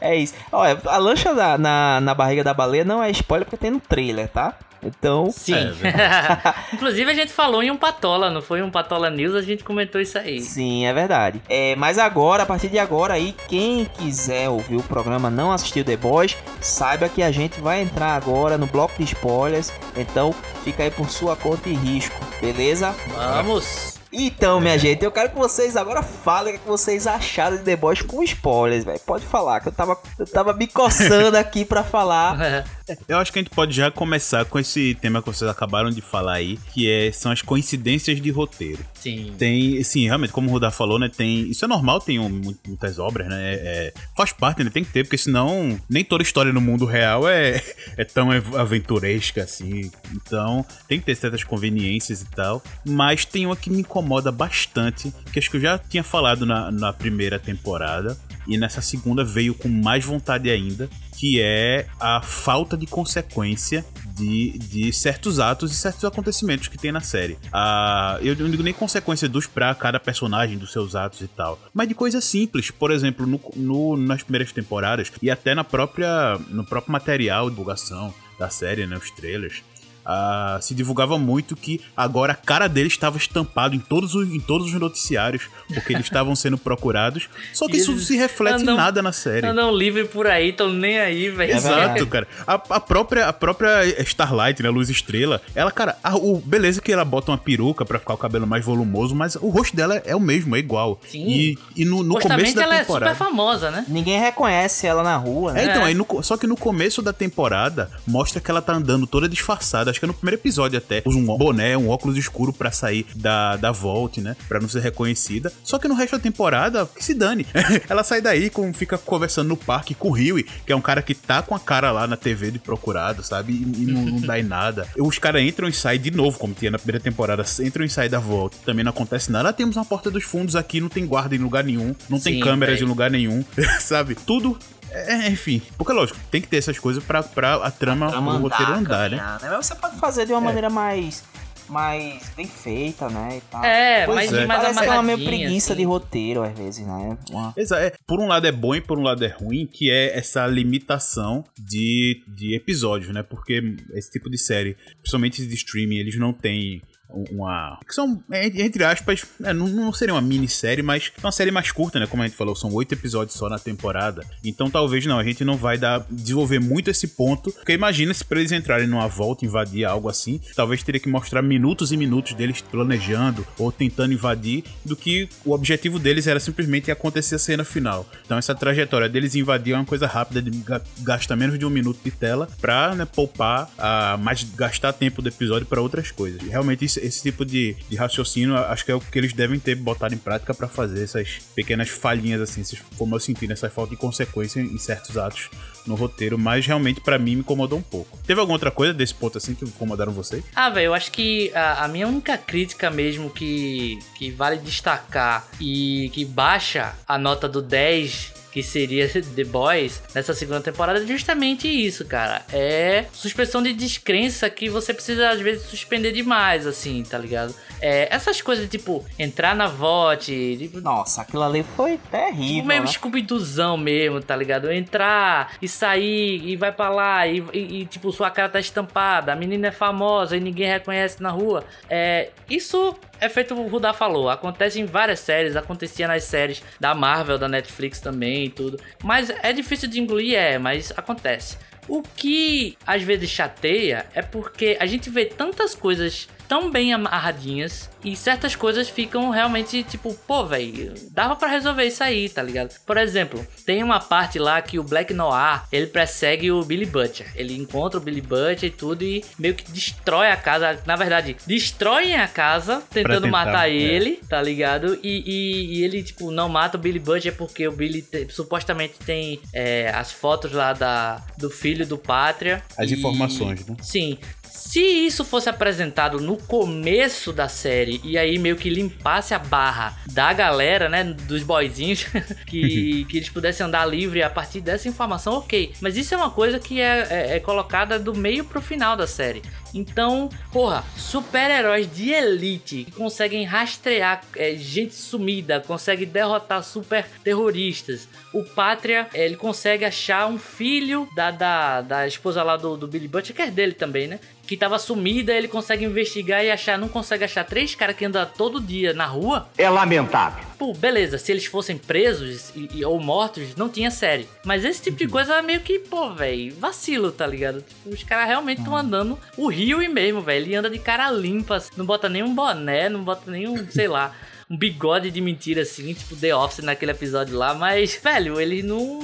é 0.00 0.16
isso. 0.16 0.34
Olha, 0.52 0.80
a 0.86 0.96
lancha 0.98 1.34
da, 1.34 1.58
na, 1.58 2.00
na 2.00 2.14
barriga 2.14 2.44
da 2.44 2.54
baleia 2.54 2.84
não 2.84 3.02
é 3.02 3.10
spoiler 3.10 3.44
porque 3.46 3.56
tem 3.56 3.70
no 3.70 3.80
trailer, 3.80 4.28
tá? 4.28 4.54
Então, 4.82 5.30
Sim. 5.30 5.54
É, 5.54 6.54
Inclusive 6.74 7.10
a 7.10 7.14
gente 7.14 7.32
falou 7.32 7.62
em 7.62 7.70
um 7.70 7.76
Patola, 7.76 8.30
não 8.30 8.40
foi 8.40 8.62
um 8.62 8.70
Patola 8.70 9.10
News, 9.10 9.34
a 9.34 9.42
gente 9.42 9.62
comentou 9.62 10.00
isso 10.00 10.18
aí. 10.18 10.40
sim, 10.40 10.86
é 10.86 10.92
verdade. 10.92 11.40
É, 11.48 11.76
mas 11.76 11.98
agora, 11.98 12.42
a 12.42 12.46
partir 12.46 12.68
de 12.68 12.78
agora 12.78 13.14
aí, 13.14 13.34
quem 13.48 13.84
quiser 13.84 14.48
ouvir 14.48 14.76
o 14.76 14.82
programa, 14.82 15.30
não 15.30 15.52
assistiu 15.52 15.84
The 15.84 15.96
Boys, 15.96 16.36
saiba 16.60 17.08
que 17.08 17.22
a 17.22 17.30
gente 17.30 17.60
vai 17.60 17.82
entrar 17.82 18.14
agora 18.16 18.56
no 18.56 18.66
bloco 18.66 18.94
de 18.98 19.04
spoilers. 19.04 19.72
Então, 19.96 20.34
fica 20.64 20.82
aí 20.82 20.90
por 20.90 21.10
sua 21.10 21.36
conta 21.36 21.68
e 21.68 21.74
risco, 21.74 22.18
beleza? 22.40 22.94
Vamos! 23.14 23.99
Então, 24.12 24.60
minha 24.60 24.76
gente, 24.76 25.04
eu 25.04 25.12
quero 25.12 25.30
que 25.30 25.38
vocês 25.38 25.76
agora 25.76 26.02
falem 26.02 26.56
o 26.56 26.58
que 26.58 26.66
vocês 26.66 27.06
acharam 27.06 27.56
de 27.56 27.62
The 27.62 27.76
Boys 27.76 28.02
com 28.02 28.22
spoilers, 28.24 28.84
velho. 28.84 28.98
Pode 29.06 29.24
falar, 29.24 29.60
que 29.60 29.68
eu 29.68 29.72
tava, 29.72 29.96
eu 30.18 30.26
tava 30.26 30.52
me 30.52 30.66
coçando 30.66 31.36
aqui 31.38 31.64
pra 31.64 31.84
falar. 31.84 32.66
Eu 33.06 33.18
acho 33.18 33.32
que 33.32 33.38
a 33.38 33.42
gente 33.42 33.54
pode 33.54 33.72
já 33.72 33.90
começar 33.90 34.44
com 34.44 34.58
esse 34.58 34.96
tema 34.96 35.22
que 35.22 35.28
vocês 35.28 35.48
acabaram 35.48 35.90
de 35.90 36.00
falar 36.00 36.34
aí, 36.34 36.58
que 36.72 36.90
é, 36.90 37.12
são 37.12 37.30
as 37.30 37.40
coincidências 37.40 38.20
de 38.20 38.30
roteiro. 38.30 38.84
Sim. 39.00 39.32
Tem, 39.38 39.82
sim, 39.82 40.04
realmente, 40.06 40.32
como 40.32 40.48
o 40.48 40.52
Rudá 40.52 40.70
falou, 40.70 40.98
né? 40.98 41.08
Tem. 41.08 41.48
Isso 41.50 41.64
é 41.64 41.68
normal, 41.68 42.00
tem 42.00 42.18
um, 42.18 42.28
mu- 42.28 42.56
muitas 42.66 42.98
obras, 42.98 43.28
né? 43.28 43.54
é- 43.54 43.56
é- 43.88 43.92
faz 44.16 44.32
parte, 44.32 44.62
né? 44.62 44.70
Tem 44.70 44.84
que 44.84 44.92
ter, 44.92 45.04
porque 45.04 45.16
senão 45.16 45.80
nem 45.88 46.04
toda 46.04 46.22
história 46.22 46.52
no 46.52 46.60
mundo 46.60 46.84
real 46.84 47.26
é, 47.28 47.62
é 47.96 48.04
tão 48.04 48.30
av- 48.30 48.56
aventuresca 48.56 49.42
assim. 49.42 49.90
Então, 50.14 50.64
tem 50.86 50.98
que 51.00 51.06
ter 51.06 51.14
certas 51.14 51.42
conveniências 51.44 52.20
e 52.22 52.26
tal. 52.26 52.62
Mas 52.86 53.24
tem 53.24 53.46
uma 53.46 53.56
que 53.56 53.70
me 53.70 53.80
incomoda 53.80 54.30
bastante, 54.30 55.12
que 55.32 55.38
acho 55.38 55.50
que 55.50 55.56
eu 55.56 55.60
já 55.60 55.78
tinha 55.78 56.04
falado 56.04 56.44
na, 56.44 56.70
na 56.70 56.92
primeira 56.92 57.38
temporada. 57.38 58.16
E 58.46 58.56
nessa 58.58 58.80
segunda 58.80 59.22
veio 59.24 59.54
com 59.54 59.68
mais 59.68 60.04
vontade 60.04 60.50
ainda, 60.50 60.88
que 61.18 61.40
é 61.40 61.86
a 62.00 62.20
falta 62.22 62.76
de 62.76 62.86
consequência 62.86 63.84
de, 64.14 64.58
de 64.58 64.92
certos 64.92 65.38
atos 65.38 65.72
e 65.72 65.74
certos 65.74 66.04
acontecimentos 66.04 66.68
que 66.68 66.78
tem 66.78 66.92
na 66.92 67.00
série. 67.00 67.38
Ah, 67.52 68.18
eu 68.22 68.34
não 68.36 68.50
digo 68.50 68.62
nem 68.62 68.72
consequência 68.72 69.28
dos 69.28 69.46
pra 69.46 69.74
cada 69.74 69.98
personagem, 70.00 70.58
dos 70.58 70.72
seus 70.72 70.94
atos 70.94 71.20
e 71.20 71.28
tal, 71.28 71.58
mas 71.74 71.88
de 71.88 71.94
coisas 71.94 72.24
simples. 72.24 72.70
Por 72.70 72.90
exemplo, 72.90 73.26
no, 73.26 73.40
no- 73.56 73.96
nas 73.96 74.22
primeiras 74.22 74.52
temporadas 74.52 75.12
e 75.22 75.30
até 75.30 75.54
na 75.54 75.64
própria, 75.64 76.38
no 76.48 76.64
próprio 76.64 76.92
material 76.92 77.44
de 77.44 77.50
divulgação 77.50 78.12
da 78.38 78.48
série, 78.48 78.86
né, 78.86 78.96
os 78.96 79.10
trailers. 79.10 79.62
Ah, 80.04 80.58
se 80.60 80.74
divulgava 80.74 81.18
muito 81.18 81.56
que 81.56 81.80
agora 81.96 82.32
a 82.32 82.36
cara 82.36 82.68
dele 82.68 82.88
estava 82.88 83.16
estampado 83.16 83.74
em 83.74 83.78
todos 83.78 84.14
os, 84.14 84.28
em 84.28 84.40
todos 84.40 84.66
os 84.68 84.80
noticiários, 84.80 85.44
porque 85.72 85.92
eles 85.92 86.06
estavam 86.06 86.34
sendo 86.34 86.56
procurados. 86.58 87.28
Só 87.52 87.66
que 87.66 87.76
isso 87.76 87.92
eles 87.92 88.06
se 88.06 88.16
reflete 88.16 88.62
andam- 88.62 88.74
em 88.74 88.76
nada 88.76 89.02
na 89.02 89.12
série. 89.12 89.46
Andam 89.46 89.74
livre 89.74 90.04
por 90.04 90.26
aí, 90.26 90.52
tão 90.52 90.72
nem 90.72 90.98
aí, 90.98 91.28
velho. 91.30 91.52
É 91.52 91.56
Exato, 91.56 91.74
verdade. 91.76 92.06
cara. 92.06 92.28
A, 92.46 92.54
a 92.54 92.80
própria, 92.80 93.26
a 93.26 93.32
própria 93.32 93.84
Starlight, 94.02 94.62
né, 94.62 94.70
Luz 94.70 94.88
Estrela, 94.90 95.40
ela, 95.54 95.70
cara, 95.70 95.96
a- 96.02 96.16
o, 96.16 96.38
beleza 96.44 96.80
que 96.80 96.92
ela 96.92 97.04
bota 97.04 97.30
uma 97.30 97.38
peruca 97.38 97.84
pra 97.84 97.98
ficar 97.98 98.14
o 98.14 98.18
cabelo 98.18 98.46
mais 98.46 98.64
volumoso, 98.64 99.14
mas 99.14 99.36
o 99.36 99.48
rosto 99.48 99.76
dela 99.76 100.00
é 100.04 100.14
o 100.16 100.20
mesmo, 100.20 100.56
é 100.56 100.58
igual. 100.58 101.00
Sim. 101.08 101.26
E, 101.28 101.58
e 101.76 101.84
no, 101.84 102.02
no 102.02 102.18
começo 102.18 102.54
da 102.54 102.62
ela 102.62 102.78
temporada. 102.78 103.10
é 103.12 103.14
super 103.14 103.26
famosa, 103.26 103.70
né? 103.70 103.84
Ninguém 103.88 104.18
reconhece 104.20 104.86
ela 104.86 105.02
na 105.02 105.16
rua, 105.16 105.52
né? 105.52 105.62
É, 105.62 105.70
então, 105.70 105.82
É. 105.82 105.84
aí 105.86 105.94
no 105.94 106.06
só 106.22 106.36
que 106.36 106.46
no 106.46 106.56
começo 106.56 107.00
da 107.02 107.12
temporada 107.12 107.90
mostra 108.06 108.40
que 108.40 108.50
ela 108.50 108.60
tá 108.60 108.72
andando 108.72 109.06
toda 109.06 109.28
disfarçada. 109.28 109.90
Acho 110.00 110.00
que 110.00 110.04
é 110.06 110.08
no 110.08 110.14
primeiro 110.14 110.40
episódio 110.40 110.78
até. 110.78 111.02
Usa 111.04 111.18
um 111.18 111.26
boné, 111.36 111.76
um 111.76 111.90
óculos 111.90 112.16
escuro 112.16 112.52
pra 112.52 112.70
sair 112.70 113.06
da, 113.14 113.56
da 113.56 113.70
Vault, 113.70 114.20
né? 114.20 114.34
Pra 114.48 114.58
não 114.58 114.68
ser 114.68 114.80
reconhecida. 114.80 115.52
Só 115.62 115.78
que 115.78 115.86
no 115.86 115.94
resto 115.94 116.16
da 116.16 116.22
temporada, 116.22 116.86
que 116.86 117.04
se 117.04 117.12
dane. 117.12 117.46
ela 117.88 118.02
sai 118.02 118.22
daí, 118.22 118.48
com, 118.48 118.72
fica 118.72 118.96
conversando 118.96 119.48
no 119.48 119.56
parque 119.56 119.94
com 119.94 120.08
o 120.08 120.12
Huey, 120.12 120.44
que 120.64 120.72
é 120.72 120.76
um 120.76 120.80
cara 120.80 121.02
que 121.02 121.14
tá 121.14 121.42
com 121.42 121.54
a 121.54 121.60
cara 121.60 121.92
lá 121.92 122.06
na 122.06 122.16
TV 122.16 122.50
de 122.50 122.58
procurado, 122.58 123.22
sabe? 123.22 123.52
E, 123.52 123.82
e 123.82 123.86
não, 123.86 124.02
não 124.02 124.20
dá 124.20 124.38
em 124.38 124.42
nada. 124.42 124.88
Os 124.96 125.18
caras 125.18 125.42
entram 125.42 125.68
e 125.68 125.72
saem 125.72 126.00
de 126.00 126.10
novo, 126.10 126.38
como 126.38 126.54
tinha 126.54 126.70
na 126.70 126.78
primeira 126.78 127.00
temporada. 127.00 127.44
Entram 127.60 127.84
e 127.84 127.90
saem 127.90 128.08
da 128.08 128.18
Vault. 128.18 128.56
Também 128.64 128.84
não 128.84 128.90
acontece 128.90 129.30
nada. 129.30 129.50
Ah, 129.50 129.52
temos 129.52 129.76
uma 129.76 129.84
porta 129.84 130.10
dos 130.10 130.24
fundos 130.24 130.56
aqui, 130.56 130.80
não 130.80 130.88
tem 130.88 131.06
guarda 131.06 131.34
em 131.34 131.38
lugar 131.38 131.62
nenhum. 131.62 131.94
Não 132.08 132.18
tem 132.18 132.34
Sim, 132.34 132.40
câmeras 132.40 132.76
véi. 132.76 132.84
em 132.84 132.88
lugar 132.88 133.10
nenhum. 133.10 133.44
sabe? 133.80 134.14
Tudo 134.14 134.58
é, 134.92 135.28
enfim, 135.28 135.62
porque 135.78 135.92
lógico, 135.92 136.18
tem 136.30 136.40
que 136.40 136.48
ter 136.48 136.56
essas 136.58 136.78
coisas 136.78 137.02
pra, 137.02 137.22
pra 137.22 137.54
a 137.56 137.70
trama, 137.70 138.08
Pra 138.08 138.18
o 138.18 138.22
mandar, 138.22 138.40
roteiro 138.56 138.72
andar, 138.72 139.10
né? 139.10 139.16
caminhar, 139.18 139.40
Mas 139.56 139.66
você 139.66 139.74
pode 139.74 139.98
fazer 139.98 140.26
de 140.26 140.32
uma 140.32 140.40
maneira 140.40 140.68
mais, 140.70 141.22
mais 141.68 142.28
bem 142.36 142.46
feita, 142.46 143.08
né? 143.08 143.36
E 143.38 143.40
tal. 143.50 143.64
É, 143.64 144.04
Pois 144.06 144.16
mas 144.16 144.32
é. 144.32 144.46
mais 144.46 144.60
Parece 144.62 144.80
que 144.80 144.86
é 144.86 144.90
uma 144.90 145.02
meio 145.02 145.24
preguiça 145.24 145.72
assim. 145.72 145.80
de 145.82 145.86
roteiro, 145.86 146.42
às 146.42 146.58
vezes, 146.58 146.84
né? 146.86 147.16
Uma- 147.30 147.54
é, 147.56 147.92
por 148.06 148.18
um 148.20 148.26
lado 148.26 148.46
é 148.46 148.52
bom 148.52 148.74
e 148.74 148.80
por 148.80 148.98
um 148.98 149.02
lado 149.02 149.24
é 149.24 149.28
ruim, 149.28 149.66
que 149.66 149.90
é 149.90 150.16
essa 150.18 150.46
limitação 150.46 151.44
de, 151.58 152.22
de 152.26 152.56
episódios, 152.56 153.12
né? 153.14 153.22
Porque 153.22 153.62
esse 153.94 154.10
tipo 154.10 154.28
de 154.28 154.38
série, 154.38 154.76
principalmente 155.00 155.46
de 155.46 155.54
streaming, 155.54 155.96
eles 155.98 156.18
não 156.18 156.32
têm 156.32 156.82
uma. 157.12 157.78
que 157.86 157.94
são, 157.94 158.22
é, 158.30 158.46
entre 158.46 158.84
aspas, 158.84 159.24
é, 159.42 159.52
não, 159.52 159.66
não 159.68 159.92
seria 159.92 160.14
uma 160.14 160.20
minissérie, 160.20 160.82
mas 160.82 161.10
é 161.16 161.26
uma 161.26 161.32
série 161.32 161.50
mais 161.50 161.70
curta, 161.72 161.98
né? 161.98 162.06
Como 162.06 162.22
a 162.22 162.26
gente 162.26 162.36
falou, 162.36 162.54
são 162.54 162.72
oito 162.74 162.92
episódios 162.92 163.36
só 163.36 163.48
na 163.48 163.58
temporada. 163.58 164.24
Então 164.44 164.70
talvez 164.70 165.04
não, 165.06 165.18
a 165.18 165.24
gente 165.24 165.44
não 165.44 165.56
vai 165.56 165.76
dar, 165.78 166.04
desenvolver 166.10 166.58
muito 166.60 166.90
esse 166.90 167.08
ponto. 167.08 167.52
Porque 167.52 167.72
imagina 167.72 168.12
se 168.14 168.24
pra 168.24 168.38
eles 168.40 168.52
entrarem 168.52 168.86
numa 168.86 169.08
volta, 169.08 169.44
invadir 169.44 169.84
algo 169.84 170.08
assim, 170.08 170.40
talvez 170.54 170.82
teria 170.82 171.00
que 171.00 171.08
mostrar 171.08 171.42
minutos 171.42 171.92
e 171.92 171.96
minutos 171.96 172.34
deles 172.34 172.60
planejando 172.60 173.46
ou 173.58 173.70
tentando 173.72 174.12
invadir, 174.12 174.64
do 174.84 174.96
que 174.96 175.28
o 175.44 175.52
objetivo 175.52 175.98
deles 175.98 176.26
era 176.26 176.38
simplesmente 176.40 176.90
acontecer 176.90 177.34
a 177.34 177.38
cena 177.38 177.64
final. 177.64 178.06
Então 178.24 178.38
essa 178.38 178.54
trajetória 178.54 179.08
deles 179.08 179.34
invadir 179.34 179.74
é 179.74 179.76
uma 179.76 179.84
coisa 179.84 180.06
rápida, 180.06 180.40
de 180.42 180.50
ga- 180.50 180.80
gastar 181.00 181.36
menos 181.36 181.58
de 181.58 181.66
um 181.66 181.70
minuto 181.70 181.98
de 182.04 182.10
tela 182.10 182.48
pra 182.60 182.94
né, 182.94 183.04
poupar, 183.04 183.70
a, 183.78 184.16
mais 184.18 184.42
gastar 184.44 184.92
tempo 184.92 185.22
do 185.22 185.28
episódio 185.28 185.66
pra 185.66 185.80
outras 185.80 186.10
coisas. 186.10 186.40
Realmente 186.42 186.84
isso- 186.84 186.99
esse 187.02 187.22
tipo 187.22 187.44
de, 187.44 187.76
de 187.88 187.96
raciocínio 187.96 188.56
acho 188.56 188.84
que 188.84 188.92
é 188.92 188.94
o 188.94 189.00
que 189.00 189.18
eles 189.18 189.32
devem 189.32 189.58
ter 189.58 189.74
botado 189.74 190.14
em 190.14 190.18
prática 190.18 190.54
pra 190.54 190.68
fazer 190.68 191.02
essas 191.02 191.38
pequenas 191.54 191.88
falhinhas 191.88 192.40
assim, 192.40 192.62
como 192.96 193.14
eu 193.14 193.20
senti 193.20 193.46
nessa 193.46 193.70
falta 193.70 193.90
de 193.90 193.96
consequência 193.96 194.60
em 194.60 194.78
certos 194.78 195.16
atos 195.16 195.50
no 195.86 195.94
roteiro, 195.94 196.38
mas 196.38 196.66
realmente 196.66 197.00
pra 197.00 197.18
mim 197.18 197.34
me 197.34 197.40
incomodou 197.40 197.78
um 197.78 197.82
pouco. 197.82 198.18
Teve 198.26 198.40
alguma 198.40 198.56
outra 198.56 198.70
coisa 198.70 198.92
desse 198.92 199.14
ponto 199.14 199.38
assim 199.38 199.54
que 199.54 199.64
incomodaram 199.64 200.12
vocês? 200.12 200.44
Ah, 200.54 200.70
velho, 200.70 200.86
eu 200.86 200.94
acho 200.94 201.10
que 201.10 201.52
a, 201.54 201.84
a 201.84 201.88
minha 201.88 202.06
única 202.06 202.36
crítica 202.36 202.90
mesmo 202.90 203.30
que, 203.30 203.98
que 204.16 204.30
vale 204.30 204.58
destacar 204.58 205.48
e 205.60 206.10
que 206.12 206.24
baixa 206.24 206.94
a 207.06 207.16
nota 207.18 207.48
do 207.48 207.62
10, 207.62 208.32
que 208.52 208.62
seria 208.62 209.08
The 209.34 209.44
Boys, 209.44 210.02
nessa 210.14 210.34
segunda 210.34 210.60
temporada, 210.60 211.02
é 211.02 211.06
justamente 211.06 211.68
isso, 211.68 212.04
cara. 212.04 212.42
É 212.52 213.04
suspensão 213.12 213.62
de 213.62 213.72
descrença 213.72 214.48
que 214.50 214.68
você 214.68 214.92
precisa, 214.92 215.30
às 215.30 215.40
vezes, 215.40 215.64
suspender 215.66 216.12
demais, 216.12 216.66
assim, 216.66 217.02
tá 217.02 217.16
ligado? 217.18 217.54
É, 217.80 218.08
essas 218.14 218.42
coisas, 218.42 218.68
tipo, 218.68 219.04
entrar 219.18 219.54
na 219.54 219.66
VOT, 219.66 220.56
tipo, 220.58 220.80
Nossa, 220.80 221.22
aquilo 221.22 221.42
ali 221.42 221.64
foi 221.76 221.98
terrível. 222.10 222.54
Tipo, 222.56 222.66
meio 222.66 222.80
né? 222.82 222.86
Scooby-Doozão 222.86 223.76
mesmo, 223.76 224.20
tá 224.20 224.36
ligado? 224.36 224.70
Entrar 224.70 225.52
e 225.62 225.68
sair 225.68 226.42
e 226.44 226.56
vai 226.56 226.72
pra 226.72 226.90
lá 226.90 227.26
e, 227.26 227.42
e- 227.52 227.80
e, 227.80 227.86
tipo, 227.86 228.12
sua 228.12 228.30
cara 228.30 228.48
tá 228.48 228.60
estampada, 228.60 229.32
a 229.32 229.36
menina 229.36 229.68
é 229.68 229.72
famosa 229.72 230.36
e 230.36 230.40
ninguém 230.40 230.66
reconhece 230.68 231.22
na 231.22 231.30
rua. 231.30 231.64
É, 231.88 232.30
isso 232.48 232.94
é 233.20 233.28
feito 233.28 233.54
o 233.54 233.68
Rudá 233.68 233.92
falou, 233.92 234.28
acontece 234.28 234.80
em 234.80 234.86
várias 234.86 235.20
séries, 235.20 235.56
acontecia 235.56 236.08
nas 236.08 236.24
séries 236.24 236.62
da 236.78 236.94
Marvel, 236.94 237.38
da 237.38 237.48
Netflix 237.48 238.00
também 238.00 238.46
e 238.46 238.50
tudo. 238.50 238.80
Mas 239.02 239.30
é 239.30 239.52
difícil 239.52 239.88
de 239.88 240.00
engolir, 240.00 240.36
é, 240.36 240.58
mas 240.58 240.92
acontece. 240.96 241.58
O 241.88 242.02
que 242.02 242.76
às 242.86 243.02
vezes 243.02 243.28
chateia 243.30 244.06
é 244.14 244.22
porque 244.22 244.76
a 244.80 244.86
gente 244.86 245.10
vê 245.10 245.24
tantas 245.26 245.74
coisas 245.74 246.28
tão 246.50 246.68
bem 246.68 246.92
amarradinhas 246.92 247.88
e 248.04 248.16
certas 248.16 248.56
coisas 248.56 248.88
ficam 248.88 249.30
realmente 249.30 249.84
tipo, 249.84 250.12
pô, 250.26 250.44
velho, 250.44 250.92
dava 251.12 251.36
pra 251.36 251.46
resolver 251.46 251.84
isso 251.84 252.02
aí, 252.02 252.28
tá 252.28 252.42
ligado? 252.42 252.74
Por 252.84 252.96
exemplo, 252.96 253.46
tem 253.64 253.84
uma 253.84 254.00
parte 254.00 254.36
lá 254.36 254.60
que 254.60 254.76
o 254.76 254.82
Black 254.82 255.14
Noir, 255.14 255.62
ele 255.70 255.86
persegue 255.86 256.50
o 256.50 256.64
Billy 256.64 256.86
Butcher. 256.86 257.30
Ele 257.36 257.56
encontra 257.56 258.00
o 258.00 258.02
Billy 258.02 258.20
Butcher 258.20 258.64
e 258.64 258.70
tudo 258.70 259.04
e 259.04 259.24
meio 259.38 259.54
que 259.54 259.70
destrói 259.70 260.26
a 260.28 260.36
casa, 260.36 260.76
na 260.84 260.96
verdade, 260.96 261.36
destroem 261.46 262.16
a 262.16 262.26
casa 262.26 262.82
tentando 262.90 263.22
tentar, 263.26 263.30
matar 263.44 263.70
é. 263.70 263.74
ele, 263.74 264.16
tá 264.28 264.42
ligado? 264.42 264.98
E, 265.04 265.22
e- 265.24 265.78
e 265.78 265.84
ele, 265.84 266.02
tipo, 266.02 266.32
não 266.32 266.48
mata 266.48 266.76
o 266.76 266.80
Billy 266.80 266.98
Butcher 266.98 267.36
porque 267.36 267.68
o 267.68 267.72
Billy 267.72 268.02
te- 268.02 268.26
supostamente 268.28 268.94
tem 269.06 269.40
é, 269.52 269.88
as 269.94 270.10
fotos 270.10 270.50
lá 270.50 270.72
da, 270.72 271.22
do 271.38 271.48
filho 271.48 271.86
do 271.86 271.96
Pátria. 271.96 272.60
As 272.76 272.90
E- 272.90 272.94
informações, 272.94 273.64
né? 273.66 273.76
Sim. 273.80 274.18
Se 274.60 274.80
isso 274.80 275.24
fosse 275.24 275.48
apresentado 275.48 276.20
no 276.20 276.36
começo 276.36 277.32
da 277.32 277.48
série 277.48 277.98
e 278.04 278.18
aí 278.18 278.38
meio 278.38 278.56
que 278.56 278.68
limpasse 278.68 279.32
a 279.32 279.38
barra 279.38 279.96
da 280.12 280.32
galera, 280.34 280.86
né, 280.88 281.02
dos 281.02 281.42
boyzinhos, 281.42 282.04
que, 282.46 283.06
que 283.08 283.16
eles 283.16 283.30
pudessem 283.30 283.64
andar 283.64 283.86
livre 283.86 284.22
a 284.22 284.28
partir 284.28 284.60
dessa 284.60 284.86
informação, 284.86 285.32
ok. 285.34 285.72
Mas 285.80 285.96
isso 285.96 286.12
é 286.14 286.16
uma 286.16 286.30
coisa 286.30 286.58
que 286.58 286.78
é, 286.80 287.06
é- 287.10 287.36
é 287.36 287.40
colocada 287.40 287.98
do 287.98 288.14
meio 288.14 288.44
pro 288.44 288.60
final 288.60 288.96
da 288.96 289.06
série. 289.06 289.40
Então, 289.74 290.28
porra, 290.52 290.84
super-heróis 290.96 291.92
de 291.92 292.10
elite 292.10 292.84
que 292.84 292.92
conseguem 292.92 293.44
rastrear 293.44 294.22
é, 294.36 294.54
gente 294.54 294.94
sumida, 294.94 295.60
conseguem 295.60 296.06
derrotar 296.06 296.62
super 296.62 297.06
terroristas. 297.24 298.08
O 298.32 298.44
Pátria, 298.44 299.08
é, 299.14 299.24
ele 299.24 299.36
consegue 299.36 299.84
achar 299.84 300.26
um 300.26 300.38
filho 300.38 301.08
da, 301.14 301.30
da, 301.30 301.80
da 301.80 302.06
esposa 302.06 302.42
lá 302.42 302.56
do, 302.56 302.76
do 302.76 302.86
Billy 302.86 303.08
Butcher, 303.08 303.34
que 303.34 303.42
é 303.42 303.50
dele 303.50 303.72
também, 303.72 304.06
né? 304.06 304.18
que 304.50 304.56
tava 304.56 304.80
sumida, 304.80 305.32
ele 305.32 305.46
consegue 305.46 305.84
investigar 305.84 306.44
e 306.44 306.50
achar, 306.50 306.76
não 306.76 306.88
consegue 306.88 307.22
achar 307.22 307.44
três 307.44 307.76
caras 307.76 307.94
que 307.94 308.04
andam 308.04 308.26
todo 308.26 308.60
dia 308.60 308.92
na 308.92 309.06
rua. 309.06 309.48
É 309.56 309.70
lamentável. 309.70 310.49
Pô, 310.60 310.74
beleza, 310.74 311.16
se 311.16 311.32
eles 311.32 311.46
fossem 311.46 311.78
presos 311.78 312.52
e, 312.54 312.68
e, 312.74 312.84
ou 312.84 313.00
mortos, 313.00 313.56
não 313.56 313.66
tinha 313.66 313.90
série. 313.90 314.28
Mas 314.44 314.62
esse 314.62 314.82
tipo 314.82 314.98
de 314.98 315.08
coisa 315.08 315.36
é 315.36 315.40
meio 315.40 315.60
que, 315.60 315.78
pô, 315.78 316.12
velho, 316.12 316.54
vacilo, 316.56 317.10
tá 317.10 317.26
ligado? 317.26 317.62
Tipo, 317.62 317.88
os 317.88 318.02
caras 318.02 318.26
realmente 318.28 318.58
estão 318.58 318.76
andando 318.76 319.18
o 319.38 319.48
rio 319.48 319.82
e 319.82 319.88
mesmo, 319.88 320.20
velho. 320.20 320.44
Ele 320.44 320.54
anda 320.54 320.68
de 320.68 320.78
cara 320.78 321.10
limpa, 321.10 321.64
não 321.78 321.86
bota 321.86 322.10
nenhum 322.10 322.34
boné, 322.34 322.90
não 322.90 323.02
bota 323.02 323.30
nenhum, 323.30 323.56
sei 323.72 323.88
lá 323.88 324.14
um 324.50 324.56
bigode 324.56 325.10
de 325.10 325.20
mentira 325.20 325.62
assim, 325.62 325.94
tipo 325.94 326.14
The 326.14 326.34
Office 326.34 326.62
naquele 326.64 326.90
episódio 326.90 327.38
lá, 327.38 327.54
mas, 327.54 327.98
velho, 328.02 328.38
eles 328.38 328.62
não 328.62 329.00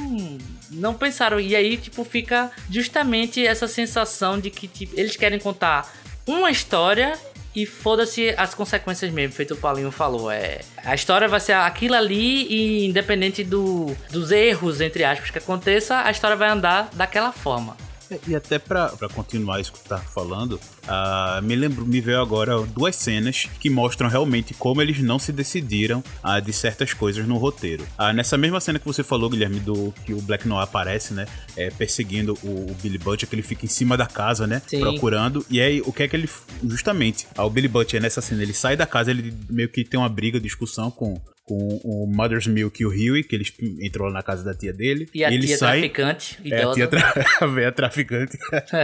não 0.71 0.93
pensaram. 0.93 1.41
E 1.41 1.57
aí, 1.57 1.79
tipo, 1.79 2.05
fica 2.05 2.51
justamente 2.69 3.47
essa 3.47 3.67
sensação 3.67 4.39
de 4.39 4.51
que 4.51 4.69
tipo, 4.69 4.93
eles 5.01 5.17
querem 5.17 5.39
contar 5.39 5.91
uma 6.27 6.51
história 6.51 7.19
e 7.57 7.65
foda-se 7.65 8.35
as 8.37 8.55
consequências 8.55 9.11
mesmo, 9.11 9.35
feito 9.35 9.55
o 9.55 9.57
Paulinho 9.57 9.91
falou. 9.91 10.31
É, 10.31 10.61
a 10.85 10.95
história 10.95 11.27
vai 11.27 11.41
ser 11.41 11.55
aquilo 11.55 11.95
ali 11.95 12.47
e 12.49 12.87
independente 12.87 13.43
do, 13.43 13.97
dos 14.13 14.31
erros, 14.31 14.83
entre 14.83 15.03
aspas, 15.03 15.31
que 15.31 15.39
aconteça, 15.39 16.03
a 16.03 16.11
história 16.11 16.37
vai 16.37 16.51
andar 16.51 16.91
daquela 16.93 17.33
forma. 17.33 17.75
É, 18.11 18.19
e 18.29 18.37
até 18.37 18.59
para 18.59 18.91
continuar 19.15 19.61
isso 19.61 19.73
que 19.73 19.81
tu 19.81 19.89
tá 19.89 19.99
falando, 19.99 20.53
uh, 20.53 21.43
me 21.43 21.57
lembro, 21.57 21.85
me 21.85 22.01
veio 22.01 22.21
agora 22.21 22.61
duas 22.63 22.97
cenas 22.97 23.47
que 23.61 23.69
mostram 23.69 24.09
realmente 24.09 24.55
como 24.55 24.81
eles 24.81 25.01
não 25.01 25.19
se 25.19 25.33
decidiram 25.33 26.03
uh, 26.25 26.41
de 26.41 26.53
certas 26.53 26.93
coisas 26.93 27.27
no 27.27 27.37
roteiro. 27.37 27.85
Uh, 27.99 28.13
nessa 28.13 28.37
mesma 28.37 28.61
cena 28.61 28.79
que 28.79 28.87
você 28.87 29.03
falou, 29.03 29.29
Guilherme, 29.29 29.61
do 29.61 29.93
que 30.05 30.13
o 30.13 30.21
Black 30.21 30.47
Noir 30.47 30.63
aparece, 30.63 31.15
né, 31.15 31.27
é, 31.57 31.71
perseguindo 31.71 32.39
o, 32.43 32.71
o, 32.71 32.77
Billy 32.83 32.99
Butcher, 32.99 33.29
que 33.29 33.35
ele 33.35 33.43
fica 33.43 33.65
em 33.65 33.69
cima 33.69 33.97
da 33.97 34.07
casa, 34.07 34.47
né, 34.47 34.63
Sim. 34.67 34.81
procurando. 34.81 35.45
E 35.51 35.61
aí 35.61 35.81
o 35.81 35.93
que 35.93 36.03
é 36.03 36.09
que 36.09 36.17
ele, 36.17 36.29
justamente, 36.65 37.27
o 37.37 37.51
Billy 37.51 37.69
Butcher 37.69 38.01
nessa 38.01 38.21
cena, 38.21 38.43
ele 38.43 38.55
sai 38.55 38.77
da 38.77 38.87
casa, 38.87 39.11
ele 39.11 39.35
meio 39.51 39.69
que 39.69 39.85
tem 39.85 39.99
uma 39.99 40.09
briga, 40.09 40.41
discussão 40.41 40.91
com 40.91 41.21
com 41.47 41.81
o 41.85 42.07
Mother's 42.09 42.49
Milk 42.49 42.83
e 42.83 42.85
o 42.85 42.91
Huey, 42.91 43.23
que 43.23 43.37
eles 43.37 43.53
entrou 43.81 44.11
na 44.11 44.21
casa 44.21 44.43
da 44.43 44.53
tia 44.53 44.73
dele. 44.73 45.09
E 45.15 45.25
a 45.25 45.31
e 45.31 45.39
tia 45.39 45.57
sai, 45.57 45.79
traficante. 45.79 46.39
É, 46.45 46.63
a 46.65 46.73
tia 46.73 46.89
tra... 46.89 47.15
a 47.69 47.73
traficante. 47.73 48.37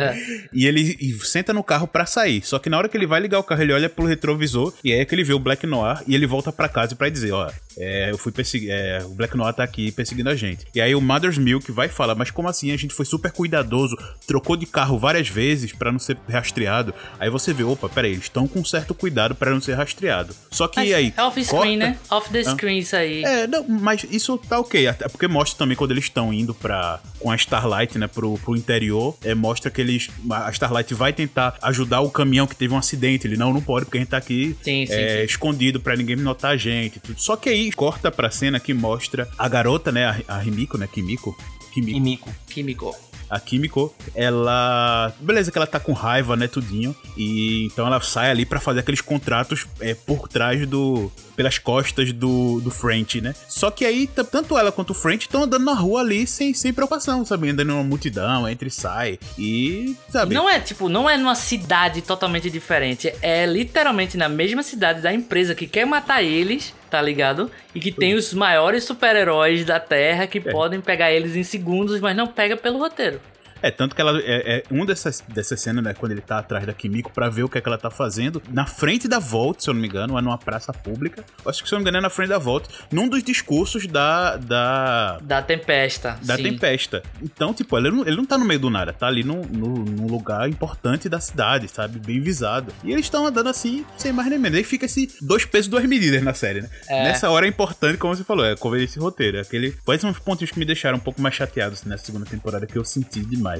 e 0.55 0.67
ele 0.67 0.97
e 1.01 1.13
senta 1.25 1.53
no 1.53 1.65
carro 1.65 1.89
para 1.89 2.07
sair. 2.07 2.41
Só 2.47 2.61
que 2.61 2.71
na 2.71 2.79
hora 2.79 2.89
que 2.89 2.97
ele 2.97 3.07
vai 3.07 3.21
ligar 3.21 3.41
o 3.41 3.43
carro, 3.43 3.63
ele 3.63 3.73
olha 3.73 3.91
pro 3.91 4.07
retrovisor 4.07 4.73
e 4.85 4.93
aí 4.93 5.01
é 5.01 5.05
que 5.05 5.13
ele 5.13 5.25
vê 5.25 5.35
o 5.35 5.41
Black 5.41 5.67
Noir 5.67 6.03
e 6.07 6.15
ele 6.15 6.27
volta 6.27 6.53
para 6.53 6.69
casa 6.69 6.95
para 6.95 7.09
dizer, 7.09 7.33
ó, 7.33 7.51
é, 7.77 8.11
eu 8.11 8.19
fui 8.19 8.31
perseguir, 8.31 8.71
é, 8.71 9.03
o 9.05 9.09
Black 9.09 9.37
Noir 9.37 9.53
tá 9.53 9.65
aqui 9.65 9.91
perseguindo 9.91 10.31
a 10.31 10.37
gente. 10.37 10.65
E 10.73 10.81
aí 10.81 10.95
o 10.95 11.01
Mother's 11.01 11.39
Milk 11.39 11.73
vai 11.73 11.89
falar, 11.89 12.15
mas 12.15 12.31
como 12.31 12.49
assim? 12.49 12.71
A 12.71 12.77
gente 12.77 12.95
foi 12.95 13.05
super 13.05 13.33
cuidadoso, 13.33 13.97
trocou 14.25 14.57
de 14.57 14.67
carro 14.67 14.99
várias 14.99 15.29
vezes 15.29 15.73
para 15.73 15.91
não 15.91 15.99
ser 15.99 16.17
rastreado. 16.29 16.95
Aí 17.19 17.29
você 17.29 17.53
vê, 17.53 17.65
opa, 17.65 17.89
peraí, 17.89 18.13
eles 18.13 18.25
estão 18.25 18.47
com 18.47 18.65
certo 18.65 18.95
cuidado 18.95 19.35
para 19.35 19.51
não 19.51 19.61
ser 19.61 19.75
rastreado. 19.75 20.33
Só 20.49 20.69
que 20.69 20.79
mas 20.79 20.93
aí... 20.93 21.13
É 21.17 21.23
off-screen, 21.23 21.77
né? 21.77 21.99
Off 22.09 22.31
the 22.31 22.52
screen 22.55 22.79
isso 22.79 22.97
aí. 22.97 23.25
É, 23.25 23.47
não, 23.47 23.67
mas 23.69 24.05
isso 24.11 24.37
tá 24.39 24.59
ok. 24.59 24.87
Até 24.87 25.09
porque 25.09 25.29
mostra 25.29 25.59
também 25.59 25.77
quando 25.77 25.91
eles 25.91 26.05
estão 26.05 26.33
indo 26.33 26.55
para 26.55 27.01
com 27.19 27.31
a 27.31 27.37
Starlight, 27.37 27.99
né, 27.99 28.07
pro, 28.07 28.39
pro 28.39 28.57
interior, 28.57 29.17
é, 29.23 29.35
mostra 29.35 29.71
que 29.71 29.81
eles. 29.81 30.09
A 30.31 30.51
Starlight 30.51 30.93
vai 30.95 31.13
tentar 31.13 31.57
ajudar 31.63 32.01
o 32.01 32.11
caminhão 32.11 32.47
que 32.47 32.57
teve 32.57 32.75
um 32.75 32.79
acidente. 32.79 33.27
Ele 33.27 33.37
não, 33.37 33.53
não 33.53 33.61
pode, 33.61 33.87
porque 33.87 33.99
a 33.99 34.01
gente 34.01 34.11
tá 34.11 34.17
aqui 34.17 34.57
sim, 34.63 34.87
sim, 34.87 34.93
é, 34.93 35.19
sim. 35.19 35.25
escondido 35.25 35.81
para 35.81 35.97
ninguém 35.97 36.17
notar 36.17 36.53
a 36.53 36.57
gente. 36.57 37.01
Tudo. 37.01 37.21
Só 37.21 37.37
que 37.37 37.49
aí 37.49 37.71
corta 37.73 38.11
pra 38.11 38.31
cena 38.31 38.59
que 38.59 38.75
mostra 38.75 39.29
a 39.39 39.49
garota, 39.49 39.93
né, 39.93 40.07
a, 40.07 40.37
a 40.37 40.39
Rimiko, 40.39 40.79
né, 40.79 40.89
Kimiko. 40.93 41.37
Kimiko. 41.73 41.93
Kimiko. 41.93 42.35
Kimiko 42.49 43.12
a 43.33 43.41
Kimiko, 43.41 43.95
ela. 44.15 45.11
Beleza, 45.19 45.51
que 45.51 45.57
ela 45.57 45.67
tá 45.67 45.81
com 45.81 45.95
raiva, 45.95 46.37
né? 46.37 46.47
Tudinho. 46.47 46.95
E 47.17 47.65
então 47.65 47.87
ela 47.87 47.99
sai 48.03 48.31
ali 48.31 48.45
para 48.45 48.61
fazer 48.61 48.81
aqueles 48.81 49.01
contratos 49.01 49.67
é, 49.81 49.95
por 49.95 50.29
trás 50.29 50.67
do. 50.69 51.11
pelas 51.35 51.57
costas 51.57 52.13
do, 52.13 52.61
do 52.61 52.71
French, 52.71 53.23
né? 53.23 53.35
Só 53.49 53.71
que 53.71 53.87
aí, 53.87 54.07
tanto 54.07 54.59
ela 54.59 54.71
quanto 54.71 54.91
o 54.91 54.95
French 54.95 55.23
estão 55.23 55.45
andando 55.45 55.65
na 55.65 55.73
rua 55.73 56.03
ali 56.03 56.27
sem, 56.27 56.53
sem 56.53 56.75
preocupação, 56.75 57.25
sabe? 57.25 57.49
Andando 57.49 57.69
numa 57.69 57.83
multidão, 57.83 58.47
entre 58.47 58.69
e 58.69 58.71
sai. 58.71 59.19
E. 59.39 59.97
sabe? 60.11 60.35
Não 60.35 60.47
é, 60.47 60.61
tipo, 60.61 60.91
não 60.91 61.09
é 61.09 61.17
numa 61.17 61.35
cidade 61.35 62.03
totalmente 62.03 62.51
diferente. 62.51 63.15
É 63.23 63.47
literalmente 63.47 64.15
na 64.19 64.29
mesma 64.29 64.63
cidade 64.63 65.01
da 65.01 65.11
empresa 65.11 65.55
que 65.55 65.67
quer 65.67 65.87
matar 65.87 66.23
eles 66.23 66.75
tá 66.93 67.01
ligado? 67.01 67.51
E 67.75 67.81
que 67.81 67.91
tem 67.91 68.13
os 68.13 68.35
maiores 68.35 68.85
super-heróis 68.85 69.65
da 69.65 69.81
Terra 69.81 70.27
que 70.27 70.37
é. 70.37 70.41
podem 70.43 70.79
pegar 70.79 71.11
eles 71.11 71.35
em 71.35 71.43
segundos, 71.43 71.99
mas 72.03 72.15
não 72.15 72.27
pega 72.27 72.55
pelo 72.55 72.79
roteiro. 72.79 73.19
É, 73.63 73.71
tanto 73.71 73.95
que 73.95 74.01
ela 74.01 74.21
é, 74.21 74.59
é 74.59 74.63
um 74.71 74.85
dessas, 74.85 75.23
dessas 75.29 75.61
cenas, 75.61 75.85
né, 75.85 75.95
quando 75.95 76.13
ele 76.13 76.21
tá 76.21 76.39
atrás 76.39 76.67
da 76.67 76.73
Kimiko 76.73 77.13
pra 77.13 77.29
ver 77.29 77.45
o 77.45 77.49
que 77.49 77.59
é 77.59 77.61
que 77.61 77.69
ela 77.69 77.79
tá 77.79 77.91
fazendo, 77.91 78.43
na 78.51 78.67
frente 78.67 79.07
da 79.07 79.19
Volt, 79.19 79.61
se 79.61 79.71
eu 79.71 79.75
não 79.75 79.81
me 79.81 79.87
engano, 79.87 80.19
é 80.19 80.23
numa 80.23 80.39
praça 80.39 80.73
pública. 80.73 81.25
Acho 81.47 81.63
que 81.63 81.69
se 81.69 81.75
eu 81.75 81.79
não 81.79 81.85
me 81.85 81.89
engano 81.89 81.99
é 81.99 82.01
na 82.01 82.11
frente 82.11 82.31
da 82.31 82.39
Volt, 82.39 82.67
num 82.91 83.09
dos 83.09 83.23
discursos 83.23 83.87
da. 83.87 84.37
Da, 84.37 85.19
da 85.23 85.43
Tempesta. 85.43 86.19
Da 86.23 86.37
sim. 86.37 86.43
Tempesta. 86.43 87.03
Então, 87.23 87.55
tipo, 87.55 87.79
ele 87.79 87.91
não, 87.91 88.07
ele 88.07 88.17
não 88.17 88.25
tá 88.25 88.37
no 88.37 88.45
meio 88.45 88.59
do 88.59 88.71
nada, 88.71 88.93
tá 88.93 89.07
ali 89.07 89.23
num, 89.23 89.43
num, 89.43 89.85
num 89.85 90.07
lugar 90.07 90.49
importante 90.49 91.09
da 91.09 91.21
cidade, 91.21 91.69
sabe? 91.69 91.99
Bem 91.99 92.21
visado. 92.21 92.73
E 92.83 92.91
eles 92.91 93.07
estão 93.07 93.27
andando 93.27 93.49
assim, 93.49 93.85
sem 93.97 94.13
mais 94.13 94.29
nem 94.29 94.39
menos. 94.39 94.59
Aí 94.59 94.65
fica 94.65 94.87
esse 94.87 95.09
dois 95.21 95.45
pesos, 95.45 95.69
duas 95.69 95.85
medidas 95.85 96.23
na 96.23 96.35
série, 96.35 96.63
né? 96.63 96.71
É. 96.89 97.05
Nessa 97.05 97.31
hora 97.31 97.47
é 97.47 97.49
importante, 97.49 97.99
como 97.99 98.15
você 98.15 98.25
falou, 98.25 98.45
é 98.45 98.57
conver 98.57 98.83
esse 98.83 98.99
roteiro. 98.99 99.37
É 99.37 99.41
aquele. 99.41 99.73
Quais 99.85 100.01
são 100.01 100.11
os 100.11 100.19
pontos 100.19 100.51
que 100.51 100.59
me 100.59 100.65
deixaram 100.65 100.97
um 100.97 101.01
pouco 101.01 101.21
mais 101.21 101.35
chateados 101.35 101.85
nessa 101.85 102.07
segunda 102.07 102.27
temporada 102.27 102.67
que 102.67 102.77
eu 102.77 102.85
senti 102.85 103.21
demais 103.21 103.52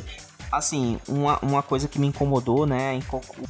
Assim, 0.51 0.99
uma, 1.09 1.39
uma 1.41 1.63
coisa 1.63 1.89
que 1.89 1.99
me 1.99 2.07
incomodou, 2.07 2.67
né? 2.67 3.01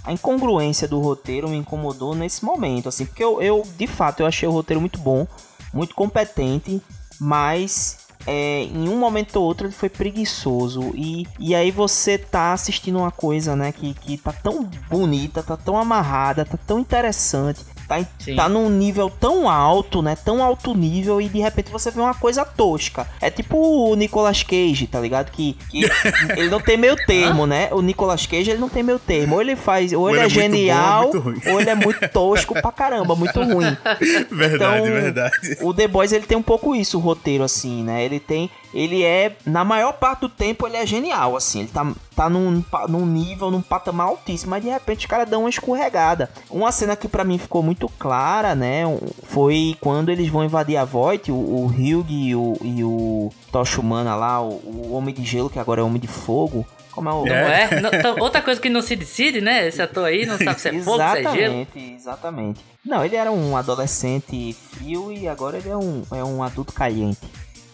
A 0.05 0.12
incongruência 0.12 0.87
do 0.87 1.00
roteiro 1.00 1.48
me 1.48 1.57
incomodou 1.57 2.14
nesse 2.14 2.44
momento, 2.44 2.88
assim, 2.88 3.05
porque 3.05 3.24
eu, 3.24 3.42
eu 3.42 3.62
de 3.76 3.87
fato, 3.88 4.20
eu 4.20 4.26
achei 4.26 4.48
o 4.48 4.52
roteiro 4.52 4.81
muito 4.81 5.00
bom, 5.00 5.26
muito 5.74 5.96
competente, 5.96 6.81
mas 7.20 7.98
é, 8.24 8.62
em 8.62 8.88
um 8.88 8.96
momento 8.96 9.35
ou 9.37 9.44
outro 9.44 9.66
ele 9.66 9.74
foi 9.74 9.88
preguiçoso 9.88 10.92
e, 10.94 11.26
e 11.40 11.55
aí 11.57 11.72
você 11.72 12.16
tá 12.16 12.52
assistindo 12.52 12.98
uma 12.98 13.11
coisa, 13.11 13.57
né, 13.57 13.72
que, 13.72 13.94
que 13.94 14.16
tá 14.16 14.33
tão 14.33 14.62
bonita, 14.88 15.42
tá 15.42 15.57
tão 15.57 15.76
amarrada, 15.76 16.44
tá 16.44 16.57
tão 16.57 16.78
interessante 16.78 17.64
tá, 18.00 18.35
tá 18.37 18.48
num 18.48 18.68
nível 18.68 19.11
tão 19.11 19.48
alto, 19.48 20.02
né? 20.02 20.16
Tão 20.16 20.42
alto 20.42 20.74
nível 20.74 21.20
e 21.20 21.28
de 21.28 21.40
repente 21.40 21.70
você 21.70 21.90
vê 21.90 22.00
uma 22.00 22.14
coisa 22.14 22.44
tosca. 22.44 23.07
É 23.20 23.31
tipo 23.31 23.57
o 23.57 23.94
Nicolas 23.94 24.42
Cage, 24.42 24.87
tá 24.87 25.00
ligado? 25.00 25.31
Que, 25.31 25.57
que 25.70 25.85
ele 26.37 26.48
não 26.48 26.61
tem 26.61 26.76
meio 26.76 26.96
termo, 26.96 27.46
né? 27.46 27.68
O 27.72 27.83
Nicolas 27.83 28.26
Cage 28.26 28.50
ele 28.50 28.61
não 28.61 28.68
tem 28.68 28.83
meio 28.83 28.98
termo. 28.98 29.35
Ou 29.35 29.40
ele 29.40 29.57
faz, 29.57 29.92
ou, 29.92 30.02
ou 30.02 30.11
ele, 30.11 30.20
é, 30.20 30.26
é 30.26 30.28
genial, 30.28 31.11
bom, 31.12 31.35
ou 31.52 31.61
ele 31.61 31.70
é 31.70 31.74
muito 31.74 32.09
tosco 32.09 32.55
pra 32.55 32.72
caramba, 32.72 33.14
muito 33.14 33.42
ruim. 33.42 33.76
Verdade, 34.31 34.83
então, 34.83 34.85
verdade. 34.85 35.59
O 35.61 35.74
The 35.74 35.88
Boys 35.88 36.12
ele 36.12 36.26
tem 36.26 36.37
um 36.37 36.42
pouco 36.42 36.74
isso, 36.74 36.96
o 36.98 37.00
roteiro 37.00 37.44
assim, 37.44 37.83
né? 37.83 38.05
Ele 38.05 38.18
tem 38.18 38.50
ele 38.75 39.03
é, 39.03 39.37
na 39.47 39.65
maior 39.65 39.93
parte 39.93 40.21
do 40.21 40.29
tempo, 40.29 40.67
ele 40.67 40.77
é 40.77 40.87
genial, 40.87 41.37
assim, 41.37 41.61
ele 41.61 41.69
tá, 41.69 41.93
tá 42.17 42.29
num, 42.29 42.63
num 42.89 43.07
nível, 43.07 43.51
num 43.51 43.63
patamar 43.63 44.09
altíssimo, 44.09 44.51
mas 44.51 44.63
de 44.63 44.71
repente 44.71 45.01
os 45.01 45.07
caras 45.07 45.29
dão 45.29 45.41
uma 45.41 45.51
escorregada. 45.51 46.31
Uma 46.51 46.73
cena 46.73 46.97
que 46.97 47.09
para 47.09 47.25
mim 47.25 47.39
ficou 47.39 47.63
muito 47.63 47.89
clara, 47.99 48.55
né, 48.55 48.83
foi 49.25 49.77
quando 49.81 50.11
eles 50.11 50.29
vão 50.29 50.45
invadir 50.45 50.77
a 50.77 50.85
Void, 50.85 51.31
o, 51.31 51.35
o 51.35 51.67
Hugh 51.67 52.07
e 52.09 52.35
o, 52.35 52.57
e 52.63 52.85
o 52.85 53.31
Tocha 53.51 53.81
Humana 53.81 54.15
lá, 54.15 54.41
o, 54.41 54.53
o 54.53 54.93
Homem 54.93 55.15
de 55.15 55.25
Gelo, 55.25 55.51
que 55.51 55.59
agora 55.59 55.81
é 55.81 55.85
Homem 55.85 56.01
de 56.01 56.09
Fogo, 56.09 56.67
como 56.93 57.09
é 57.09 57.13
o. 57.13 57.25
Não 57.25 57.35
é? 57.35 57.81
Não, 57.81 57.91
então, 57.93 58.17
outra 58.21 58.43
coisa 58.43 58.61
que 58.61 58.69
não 58.69 58.83
se 58.83 58.95
decide, 58.95 59.41
né? 59.41 59.67
Esse 59.67 59.81
ator 59.83 60.05
aí 60.05 60.27
não 60.27 60.37
sabe 60.39 60.61
se 60.61 60.69
é 60.69 60.73
fogo, 60.83 60.99
se 60.99 61.03
é 61.03 61.23
gelo. 61.23 61.35
Exatamente, 61.35 61.95
exatamente. 61.95 62.61
Não, 62.85 63.05
ele 63.05 63.17
era 63.17 63.33
um 63.33 63.57
adolescente 63.57 64.55
frio 64.73 65.11
e 65.11 65.27
agora 65.27 65.57
ele 65.57 65.71
é 65.71 65.77
um, 65.77 66.03
é 66.13 66.23
um 66.23 66.43
adulto 66.43 66.73
caliente. 66.73 67.21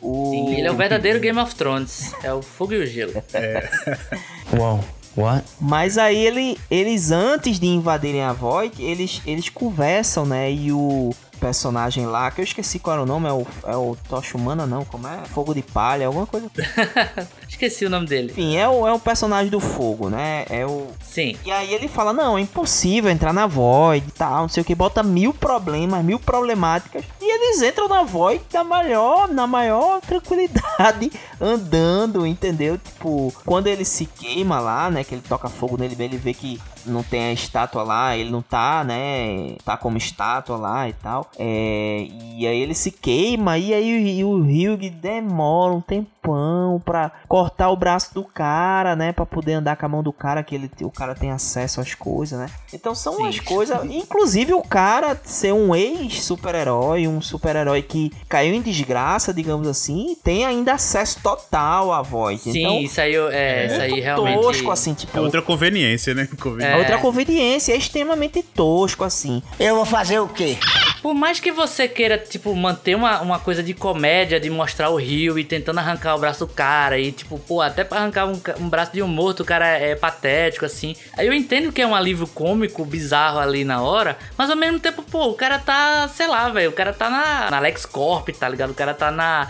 O... 0.01 0.31
Sim, 0.31 0.55
ele 0.55 0.67
é 0.67 0.71
o 0.71 0.77
verdadeiro 0.77 1.21
Game 1.21 1.39
of 1.39 1.55
Thrones. 1.55 2.13
É 2.23 2.33
o 2.33 2.43
fogo 2.43 2.75
e 2.75 2.83
o 2.83 2.87
gelo. 2.87 3.23
É. 3.33 3.69
Uau. 4.57 4.85
What? 5.17 5.45
Mas 5.61 5.99
aí 5.99 6.17
ele, 6.17 6.57
eles, 6.71 7.11
antes 7.11 7.59
de 7.59 7.67
invadirem 7.67 8.23
a 8.23 8.33
Void, 8.33 8.81
eles, 8.81 9.21
eles 9.27 9.49
conversam, 9.49 10.25
né? 10.25 10.53
E 10.53 10.71
o, 10.71 11.11
personagem 11.39 12.07
lá, 12.07 12.31
que 12.31 12.41
eu 12.41 12.45
esqueci 12.45 12.79
qual 12.79 12.95
era 12.95 13.03
o 13.03 13.07
nome, 13.07 13.29
é 13.29 13.33
o, 13.33 13.47
é 13.65 13.77
o 13.77 13.97
Tocha 14.09 14.37
Humana, 14.37 14.67
não, 14.67 14.85
como 14.85 15.07
é? 15.09 15.25
Fogo 15.27 15.55
de 15.55 15.63
Palha, 15.63 16.07
alguma 16.07 16.27
coisa. 16.27 16.51
esqueci 17.49 17.85
o 17.85 17.91
nome 17.91 18.07
dele. 18.07 18.31
Enfim, 18.31 18.57
é 18.57 18.69
o, 18.69 18.87
é 18.87 18.93
o 18.93 18.99
personagem 18.99 19.51
do 19.51 19.61
fogo, 19.61 20.09
né? 20.09 20.45
É 20.49 20.65
o. 20.67 20.89
Sim. 21.03 21.37
E 21.45 21.51
aí 21.51 21.73
ele 21.75 21.89
fala: 21.89 22.13
não, 22.13 22.39
é 22.39 22.41
impossível 22.41 23.11
entrar 23.11 23.33
na 23.33 23.47
Void 23.47 24.07
e 24.07 24.13
tal, 24.13 24.43
não 24.43 24.49
sei 24.49 24.63
o 24.63 24.67
que, 24.67 24.75
bota 24.75 25.03
mil 25.03 25.33
problemas, 25.33 26.05
mil 26.05 26.19
problemáticas. 26.19 27.05
E 27.21 27.35
eles 27.35 27.63
entram 27.63 27.89
na 27.89 28.03
Void 28.03 28.43
na 28.53 28.65
maior, 28.65 29.29
na 29.29 29.47
maior 29.47 30.01
tranquilidade, 30.01 31.11
andando, 31.41 32.27
entendeu? 32.27 32.79
Tipo, 32.79 33.33
quando 33.45 33.67
ele 33.67 33.85
se 33.85 34.07
queima 34.07 34.61
lá, 34.61 34.91
né? 34.91 35.03
Que 35.03 35.15
ele 35.15 35.23
toca 35.27 35.49
fogo 35.49 35.77
nele, 35.77 35.97
ele 35.99 36.17
vê 36.17 36.35
que 36.35 36.61
não 36.87 37.03
tem 37.03 37.27
a 37.29 37.33
estátua 37.33 37.83
lá, 37.83 38.17
ele 38.17 38.31
não 38.31 38.43
tá, 38.43 38.85
né? 38.85 39.57
Tá 39.65 39.77
como 39.77 39.99
estátua 39.99 40.57
lá 40.57 40.89
e 40.89 40.93
tal. 40.95 41.31
É, 41.39 42.07
e 42.37 42.47
aí 42.47 42.61
ele 42.61 42.75
se 42.75 42.91
queima 42.91 43.59
e 43.59 43.75
aí 43.75 44.25
o, 44.25 44.29
o 44.29 44.43
Hyug 44.43 44.89
demora 44.91 45.73
um 45.73 45.81
tempão 46.29 46.81
pra 46.85 47.11
cortar 47.27 47.71
o 47.71 47.77
braço 47.77 48.13
do 48.15 48.25
cara, 48.25 48.95
né? 48.95 49.13
Pra 49.13 49.25
poder 49.25 49.55
andar 49.55 49.77
com 49.77 49.87
a 49.87 49.89
mão 49.89 50.03
do 50.03 50.13
cara, 50.13 50.43
que 50.43 50.55
ele, 50.55 50.71
o 50.83 50.91
cara 50.91 51.15
tem 51.15 51.31
acesso 51.31 51.81
às 51.81 51.95
coisas, 51.95 52.39
né? 52.39 52.47
Então 52.73 52.95
são 52.95 53.15
Sim. 53.15 53.23
umas 53.23 53.41
coisas. 53.41 53.79
Inclusive 53.85 54.53
o 54.55 54.63
cara 54.63 55.19
ser 55.25 55.53
um 55.53 55.75
ex-super-herói, 55.75 57.09
um 57.09 57.21
super-herói 57.21 57.83
que 57.83 58.13
caiu 58.29 58.55
em 58.55 58.61
desgraça, 58.61 59.33
digamos 59.33 59.67
assim, 59.67 60.17
tem 60.23 60.45
ainda 60.45 60.75
acesso 60.75 61.21
total 61.23 61.93
à 61.93 62.03
voz. 62.03 62.43
Sim, 62.43 62.59
então, 62.59 62.81
isso 62.81 63.01
aí, 63.01 63.15
é, 63.15 63.67
isso 63.67 63.81
aí 63.81 63.91
muito 63.91 64.03
realmente. 64.05 64.43
tosco, 64.43 64.71
assim, 64.71 64.95
tipo. 64.95 65.17
É 65.17 65.21
outra 65.21 65.43
conveniência, 65.43 66.15
né? 66.15 66.29
Conveniência. 66.41 66.75
É 66.75 66.77
outra 66.77 66.99
conveniência, 66.99 67.73
é 67.73 67.77
extremamente 67.77 68.43
tosco, 68.43 69.05
assim. 69.05 69.43
Eu 69.59 69.77
vou 69.77 69.85
fazer 69.85 70.19
o 70.19 70.29
quê? 70.29 70.57
Por 71.03 71.15
mais 71.15 71.39
que 71.39 71.53
você 71.53 71.87
queira, 71.87 72.19
tipo, 72.19 72.55
manter 72.55 72.97
uma, 72.97 73.21
uma 73.21 73.39
coisa 73.39 73.63
de 73.63 73.73
comédia, 73.73 74.41
de 74.41 74.51
mostrar 74.51 74.91
o 74.91 74.97
rio 74.97 75.39
e 75.39 75.45
tentando 75.45 75.79
arrancar 75.79 76.17
o 76.19 76.21
braço 76.21 76.47
do 76.47 76.53
cara, 76.53 76.99
e 76.99 77.11
tipo, 77.11 77.39
pô, 77.39 77.61
até 77.61 77.85
pra 77.85 77.99
arrancar 77.99 78.27
um, 78.27 78.41
um 78.61 78.69
braço 78.69 78.93
de 78.93 79.03
um 79.03 79.09
morto, 79.09 79.41
o 79.41 79.47
cara 79.47 79.67
é, 79.67 79.95
patético, 79.95 80.65
assim. 80.65 80.95
Aí 81.17 81.27
eu 81.27 81.33
entendo 81.33 81.73
que 81.73 81.81
é 81.81 81.87
um 81.87 81.95
alívio 81.95 82.27
cômico, 82.27 82.85
bizarro 82.85 83.39
ali 83.39 83.65
na 83.65 83.81
hora, 83.83 84.19
mas 84.37 84.51
ao 84.51 84.57
mesmo 84.57 84.79
tempo, 84.79 85.03
pô, 85.03 85.29
o 85.29 85.35
cara 85.35 85.59
tá, 85.59 86.09
sei 86.09 86.27
lá, 86.27 86.49
velho, 86.51 86.71
o 86.71 86.75
cara 86.75 86.93
tá 86.93 87.09
na, 87.09 87.51
na 87.51 87.61
LexCorp, 87.61 88.29
tá 88.31 88.49
ligado? 88.49 88.71
O 88.71 88.75
cara 88.75 88.93
tá 88.93 89.11
na. 89.11 89.49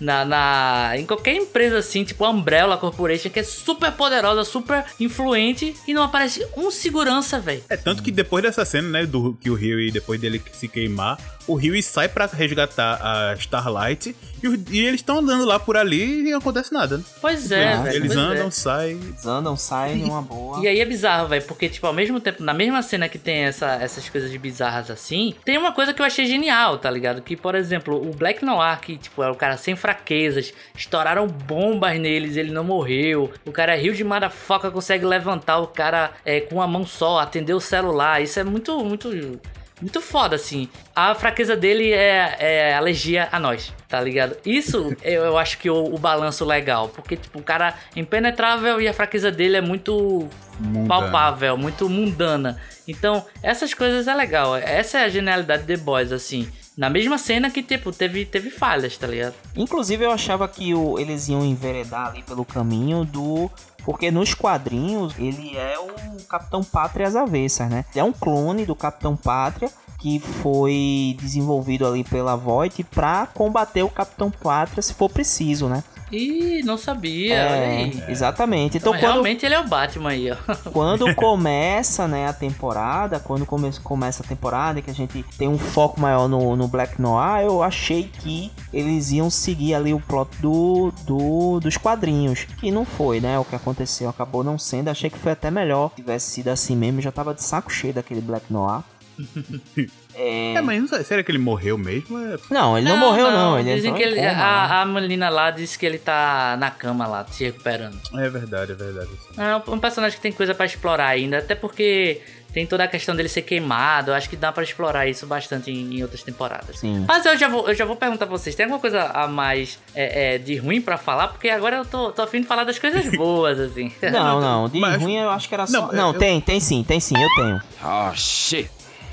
Na, 0.00 0.24
na- 0.24 0.92
em 0.96 1.04
qualquer 1.04 1.34
empresa 1.36 1.78
assim, 1.78 2.04
tipo 2.04 2.24
a 2.24 2.30
Umbrella 2.30 2.76
Corporation, 2.78 3.28
que 3.30 3.38
é 3.40 3.42
super 3.42 3.92
poderosa, 3.92 4.44
super 4.44 4.84
influente, 4.98 5.74
e 5.86 5.92
não 5.92 6.02
aparece 6.02 6.46
um 6.56 6.70
segurança, 6.70 7.38
velho. 7.38 7.62
É 7.68 7.76
tanto 7.76 8.02
que 8.02 8.10
depois 8.10 8.42
dessa 8.42 8.64
cena, 8.64 8.88
né, 8.88 9.06
do 9.06 9.34
que 9.40 9.50
o 9.50 9.54
Rio 9.54 9.92
depois 9.92 10.20
dele 10.20 10.42
se 10.52 10.68
queimar, 10.68 11.18
o 11.46 11.54
Rio 11.54 11.80
sai 11.82 12.08
pra 12.08 12.26
resgatar 12.26 12.98
a 13.02 13.34
Starlight 13.34 14.14
e, 14.42 14.48
o- 14.48 14.64
e 14.70 14.78
eles 14.86 15.00
estão 15.00 15.18
andando 15.18 15.44
lá 15.44 15.58
por 15.58 15.76
ali 15.76 16.20
e 16.26 16.30
não 16.30 16.38
acontece 16.38 16.72
nada. 16.72 16.98
né? 16.98 17.04
Pois 17.20 17.50
é, 17.52 17.72
Ah, 17.74 17.82
velho. 17.82 17.96
eles 17.96 18.14
pois 18.14 18.18
andam, 18.18 18.46
é. 18.46 18.50
saem. 18.50 18.96
Eles 19.02 19.26
andam, 19.26 19.56
saem 19.56 19.96
numa 19.98 20.22
boa. 20.22 20.60
E 20.62 20.68
aí 20.68 20.80
é 20.80 20.84
bizarro, 20.84 21.28
velho, 21.28 21.42
porque, 21.44 21.68
tipo, 21.68 21.86
ao 21.86 21.92
mesmo 21.92 22.20
tempo, 22.20 22.42
na 22.42 22.54
mesma 22.54 22.82
cena 22.82 23.08
que 23.08 23.18
tem 23.18 23.38
essa, 23.44 23.72
essas 23.74 24.08
coisas 24.08 24.30
de 24.30 24.38
bizarras 24.38 24.90
assim, 24.90 25.34
tem 25.44 25.58
uma 25.58 25.72
coisa 25.72 25.92
que 25.92 26.00
eu 26.00 26.06
achei 26.06 26.26
genial, 26.26 26.78
tá 26.78 26.90
ligado? 26.90 27.20
Que, 27.22 27.36
por 27.36 27.54
exemplo, 27.54 27.96
o 27.96 28.14
Black 28.14 28.44
Noir, 28.44 28.80
que, 28.80 28.96
tipo, 28.96 29.22
é 29.22 29.30
o 29.30 29.34
cara 29.34 29.56
sem 29.56 29.76
fraquezas, 29.90 30.54
estouraram 30.76 31.26
bombas 31.26 31.98
neles, 31.98 32.36
ele 32.36 32.52
não 32.52 32.62
morreu. 32.62 33.32
O 33.44 33.52
cara 33.52 33.76
é 33.76 33.80
rio 33.80 33.92
de 33.92 34.04
motherfucker, 34.04 34.70
consegue 34.70 35.04
levantar 35.04 35.58
o 35.58 35.66
cara 35.66 36.12
é, 36.24 36.40
com 36.40 36.56
uma 36.56 36.66
mão 36.66 36.86
só, 36.86 37.18
atender 37.18 37.54
o 37.54 37.60
celular. 37.60 38.22
Isso 38.22 38.38
é 38.38 38.44
muito, 38.44 38.78
muito. 38.84 39.40
Muito 39.80 39.98
foda, 40.02 40.36
assim. 40.36 40.68
A 40.94 41.14
fraqueza 41.14 41.56
dele 41.56 41.90
é, 41.90 42.36
é 42.38 42.74
alergia 42.74 43.30
a 43.32 43.38
nós, 43.40 43.72
tá 43.88 43.98
ligado? 43.98 44.36
Isso 44.44 44.94
eu, 45.02 45.24
eu 45.24 45.38
acho 45.38 45.56
que 45.56 45.70
o, 45.70 45.94
o 45.94 45.96
balanço 45.96 46.44
legal. 46.44 46.90
Porque, 46.90 47.16
tipo, 47.16 47.38
o 47.38 47.42
cara 47.42 47.72
é 47.96 47.98
impenetrável 47.98 48.78
e 48.78 48.86
a 48.86 48.92
fraqueza 48.92 49.32
dele 49.32 49.56
é 49.56 49.62
muito 49.62 50.28
Mundana. 50.58 50.86
palpável, 50.86 51.56
muito 51.56 51.88
mundana. 51.88 52.60
Então, 52.86 53.24
essas 53.42 53.72
coisas 53.72 54.06
é 54.06 54.14
legal. 54.14 54.54
Essa 54.54 54.98
é 54.98 55.04
a 55.04 55.08
genialidade 55.08 55.62
de 55.62 55.74
The 55.74 55.82
Boys, 55.82 56.12
assim. 56.12 56.46
Na 56.76 56.88
mesma 56.88 57.18
cena 57.18 57.50
que, 57.50 57.62
tipo, 57.62 57.92
teve, 57.92 58.24
teve 58.24 58.48
falhas, 58.50 58.96
tá 58.96 59.06
ligado? 59.06 59.34
Inclusive, 59.56 60.04
eu 60.04 60.10
achava 60.10 60.48
que 60.48 60.72
o- 60.74 60.98
eles 60.98 61.28
iam 61.28 61.44
enveredar 61.44 62.08
ali 62.08 62.22
pelo 62.22 62.44
caminho 62.44 63.04
do. 63.04 63.50
Porque 63.84 64.10
nos 64.10 64.34
quadrinhos 64.34 65.14
ele 65.18 65.56
é 65.56 65.78
o 65.78 66.22
Capitão 66.28 66.62
Pátria 66.62 67.06
às 67.08 67.16
avessas, 67.16 67.68
né? 67.70 67.84
É 67.94 68.04
um 68.04 68.12
clone 68.12 68.64
do 68.66 68.74
Capitão 68.76 69.16
Pátria 69.16 69.70
que 69.98 70.18
foi 70.20 71.16
desenvolvido 71.20 71.86
ali 71.86 72.04
pela 72.04 72.36
Voight 72.36 72.82
pra 72.84 73.26
combater 73.26 73.82
o 73.82 73.88
Capitão 73.90 74.30
Pátria 74.30 74.82
se 74.82 74.94
for 74.94 75.10
preciso, 75.10 75.66
né? 75.68 75.82
Ih, 76.12 76.62
não 76.64 76.76
sabia, 76.76 77.34
olha 77.34 77.56
É, 77.64 77.76
aí. 77.84 78.04
exatamente. 78.08 78.76
Então, 78.78 78.90
Então, 78.94 79.00
quando, 79.00 79.12
realmente 79.12 79.46
ele 79.46 79.54
é 79.54 79.60
o 79.60 79.68
Batman 79.68 80.10
aí, 80.10 80.30
ó. 80.30 80.36
quando 80.72 81.14
começa, 81.14 82.08
né, 82.08 82.26
a 82.28 82.32
temporada, 82.32 83.20
quando 83.20 83.46
come 83.46 83.70
começa 83.84 84.22
a 84.22 84.26
temporada, 84.26 84.82
que 84.82 84.90
a 84.90 84.94
gente 84.94 85.24
tem 85.38 85.48
um 85.48 85.58
foco 85.58 86.00
maior 86.00 86.28
no, 86.28 86.56
no 86.56 86.66
Black 86.68 87.00
Noir, 87.00 87.44
eu 87.44 87.62
achei 87.62 88.04
que 88.04 88.50
eles 88.72 89.10
iam 89.12 89.30
seguir 89.30 89.74
ali 89.74 89.94
o 89.94 90.00
plot 90.00 90.30
do, 90.40 90.92
do, 91.06 91.60
dos 91.60 91.76
quadrinhos. 91.76 92.46
E 92.62 92.70
não 92.70 92.84
foi, 92.84 93.20
né? 93.20 93.38
O 93.38 93.44
que 93.44 93.54
aconteceu 93.54 94.08
acabou 94.08 94.42
não 94.42 94.58
sendo. 94.58 94.88
Achei 94.88 95.10
que 95.10 95.18
foi 95.18 95.32
até 95.32 95.50
melhor. 95.50 95.90
Se 95.90 95.96
tivesse 95.96 96.30
sido 96.30 96.48
assim 96.48 96.74
mesmo, 96.76 97.00
já 97.00 97.12
tava 97.12 97.34
de 97.34 97.42
saco 97.42 97.70
cheio 97.72 97.94
daquele 97.94 98.20
Black 98.20 98.52
Noir. 98.52 98.82
É... 100.20 100.54
É, 100.54 100.60
mas 100.60 100.80
não 100.80 100.88
sei, 100.88 101.02
será 101.04 101.22
que 101.22 101.30
ele 101.30 101.38
morreu 101.38 101.78
mesmo? 101.78 102.18
É, 102.18 102.36
Não, 102.50 102.76
ele 102.76 102.88
não, 102.88 102.96
morreu, 102.98 103.30
não. 103.30 103.58
Ele 103.58 103.74
Dizem 103.74 103.94
que 103.94 104.02
ele, 104.02 104.16
coma, 104.16 104.28
né? 104.28 104.34
a, 104.34 104.82
a 104.82 104.84
menina 104.86 105.28
lá 105.28 105.50
disse 105.50 105.78
que 105.78 105.86
ele 105.86 105.98
tá 105.98 106.56
na 106.58 106.70
cama 106.70 107.06
lá, 107.06 107.24
se 107.30 107.44
recuperando. 107.44 107.98
é 108.14 108.28
verdade, 108.28 108.72
é 108.72 108.74
verdade. 108.74 109.08
É 109.38 109.70
um 109.70 109.78
personagem 109.78 110.16
que 110.16 110.22
tem 110.22 110.32
coisa 110.32 110.54
pra 110.54 110.66
explorar 110.66 111.06
ainda, 111.06 111.38
até 111.38 111.54
porque 111.54 112.20
tem 112.52 112.66
toda 112.66 112.82
a 112.82 112.88
questão 112.88 113.14
dele 113.14 113.28
ser 113.28 113.42
queimado. 113.42 114.10
Eu 114.10 114.14
acho 114.14 114.28
que 114.28 114.34
dá 114.36 114.50
pra 114.50 114.62
explorar 114.64 115.06
isso 115.06 115.24
bastante 115.26 115.70
em, 115.70 115.98
em 115.98 116.02
outras 116.02 116.22
temporadas. 116.22 116.80
Sim. 116.80 117.04
Mas 117.06 117.24
eu 117.24 117.38
já 117.38 117.48
vou, 117.48 117.68
eu 117.68 117.74
já 117.74 117.84
vou 117.84 117.94
perguntar 117.96 118.26
pra 118.26 118.36
vocês: 118.36 118.54
tem 118.56 118.64
alguma 118.64 118.80
coisa 118.80 119.04
a 119.04 119.28
mais 119.28 119.78
é, 119.94 120.34
é, 120.34 120.38
de 120.38 120.56
ruim 120.56 120.80
pra 120.80 120.98
falar? 120.98 121.28
Porque 121.28 121.48
agora 121.48 121.76
eu 121.76 121.84
tô, 121.84 122.10
tô 122.10 122.22
afim 122.22 122.40
de 122.40 122.46
falar 122.48 122.64
das 122.64 122.78
coisas 122.78 123.06
boas, 123.16 123.58
assim. 123.60 123.92
Não, 124.12 124.40
não. 124.40 124.68
De 124.68 124.80
Mas- 124.80 125.00
ruim 125.00 125.14
eu 125.16 125.30
acho 125.30 125.48
que 125.48 125.54
era 125.54 125.66
só. 125.66 125.72
Não, 125.86 125.92
Não, 125.92 126.12
eu- 126.12 126.18
tem, 126.18 126.40
tem 126.40 126.58
sim, 126.58 126.82
tem 126.82 126.98
sim, 126.98 127.14
eu 127.16 127.28
tenho. 127.36 127.62
Oh, 127.84 128.12
shit. 128.16 128.68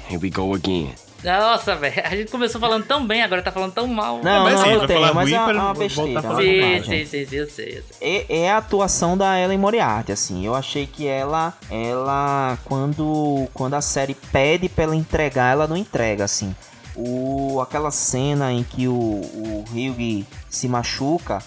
Here 0.10 0.20
we 0.22 0.30
go 0.30 0.54
again. 0.54 0.94
Nossa, 1.24 1.76
velho, 1.76 2.02
a 2.06 2.16
gente 2.16 2.32
começou 2.32 2.62
falando 2.62 2.86
tão 2.86 3.06
bem, 3.06 3.24
agora 3.24 3.42
tá 3.42 3.52
falando 3.52 3.74
tão 3.74 3.88
mal. 3.88 4.22
Não, 4.24 4.44
mas 4.44 4.54
não, 4.54 4.64
sim, 4.64 4.78
vai 4.78 4.88
tenho, 4.88 5.00
falar 5.00 5.14
mas 5.14 5.24
ruim 5.30 5.34
é 5.34 5.42
uma, 5.42 5.54
uma 5.54 5.74
besteira. 5.74 6.22
Sim, 6.22 6.84
sim, 6.84 7.06
sim, 7.06 7.26
sim, 7.26 7.36
eu 7.36 7.50
sei, 7.50 7.78
eu 7.80 7.84
sei. 7.84 8.26
é, 8.30 8.42
é 8.44 8.52
a 8.52 8.58
atuação 8.58 9.18
da 9.18 9.40
Ellen 9.40 9.58
Moriarty, 9.58 10.12
assim. 10.12 10.46
Eu 10.46 10.54
achei 10.56 10.86
que 10.86 11.08
ela, 11.08 11.54
ela 11.72 12.58
quando, 12.66 13.48
quando 13.54 13.74
a 13.74 13.82
série 13.82 14.14
pede 14.32 14.70
pra 14.70 14.84
ela 14.84 14.96
entregar, 14.96 15.52
ela 15.52 15.68
não 15.68 15.76
entrega, 15.76 16.24
assim. 16.24 16.56
O, 16.96 17.60
aquela 17.62 17.92
cena 17.92 18.52
em 18.52 18.64
que 18.64 18.88
o, 18.88 18.94
o 18.94 19.66
Hugh 19.72 20.26
se 20.50 20.68
machuca 20.68 21.40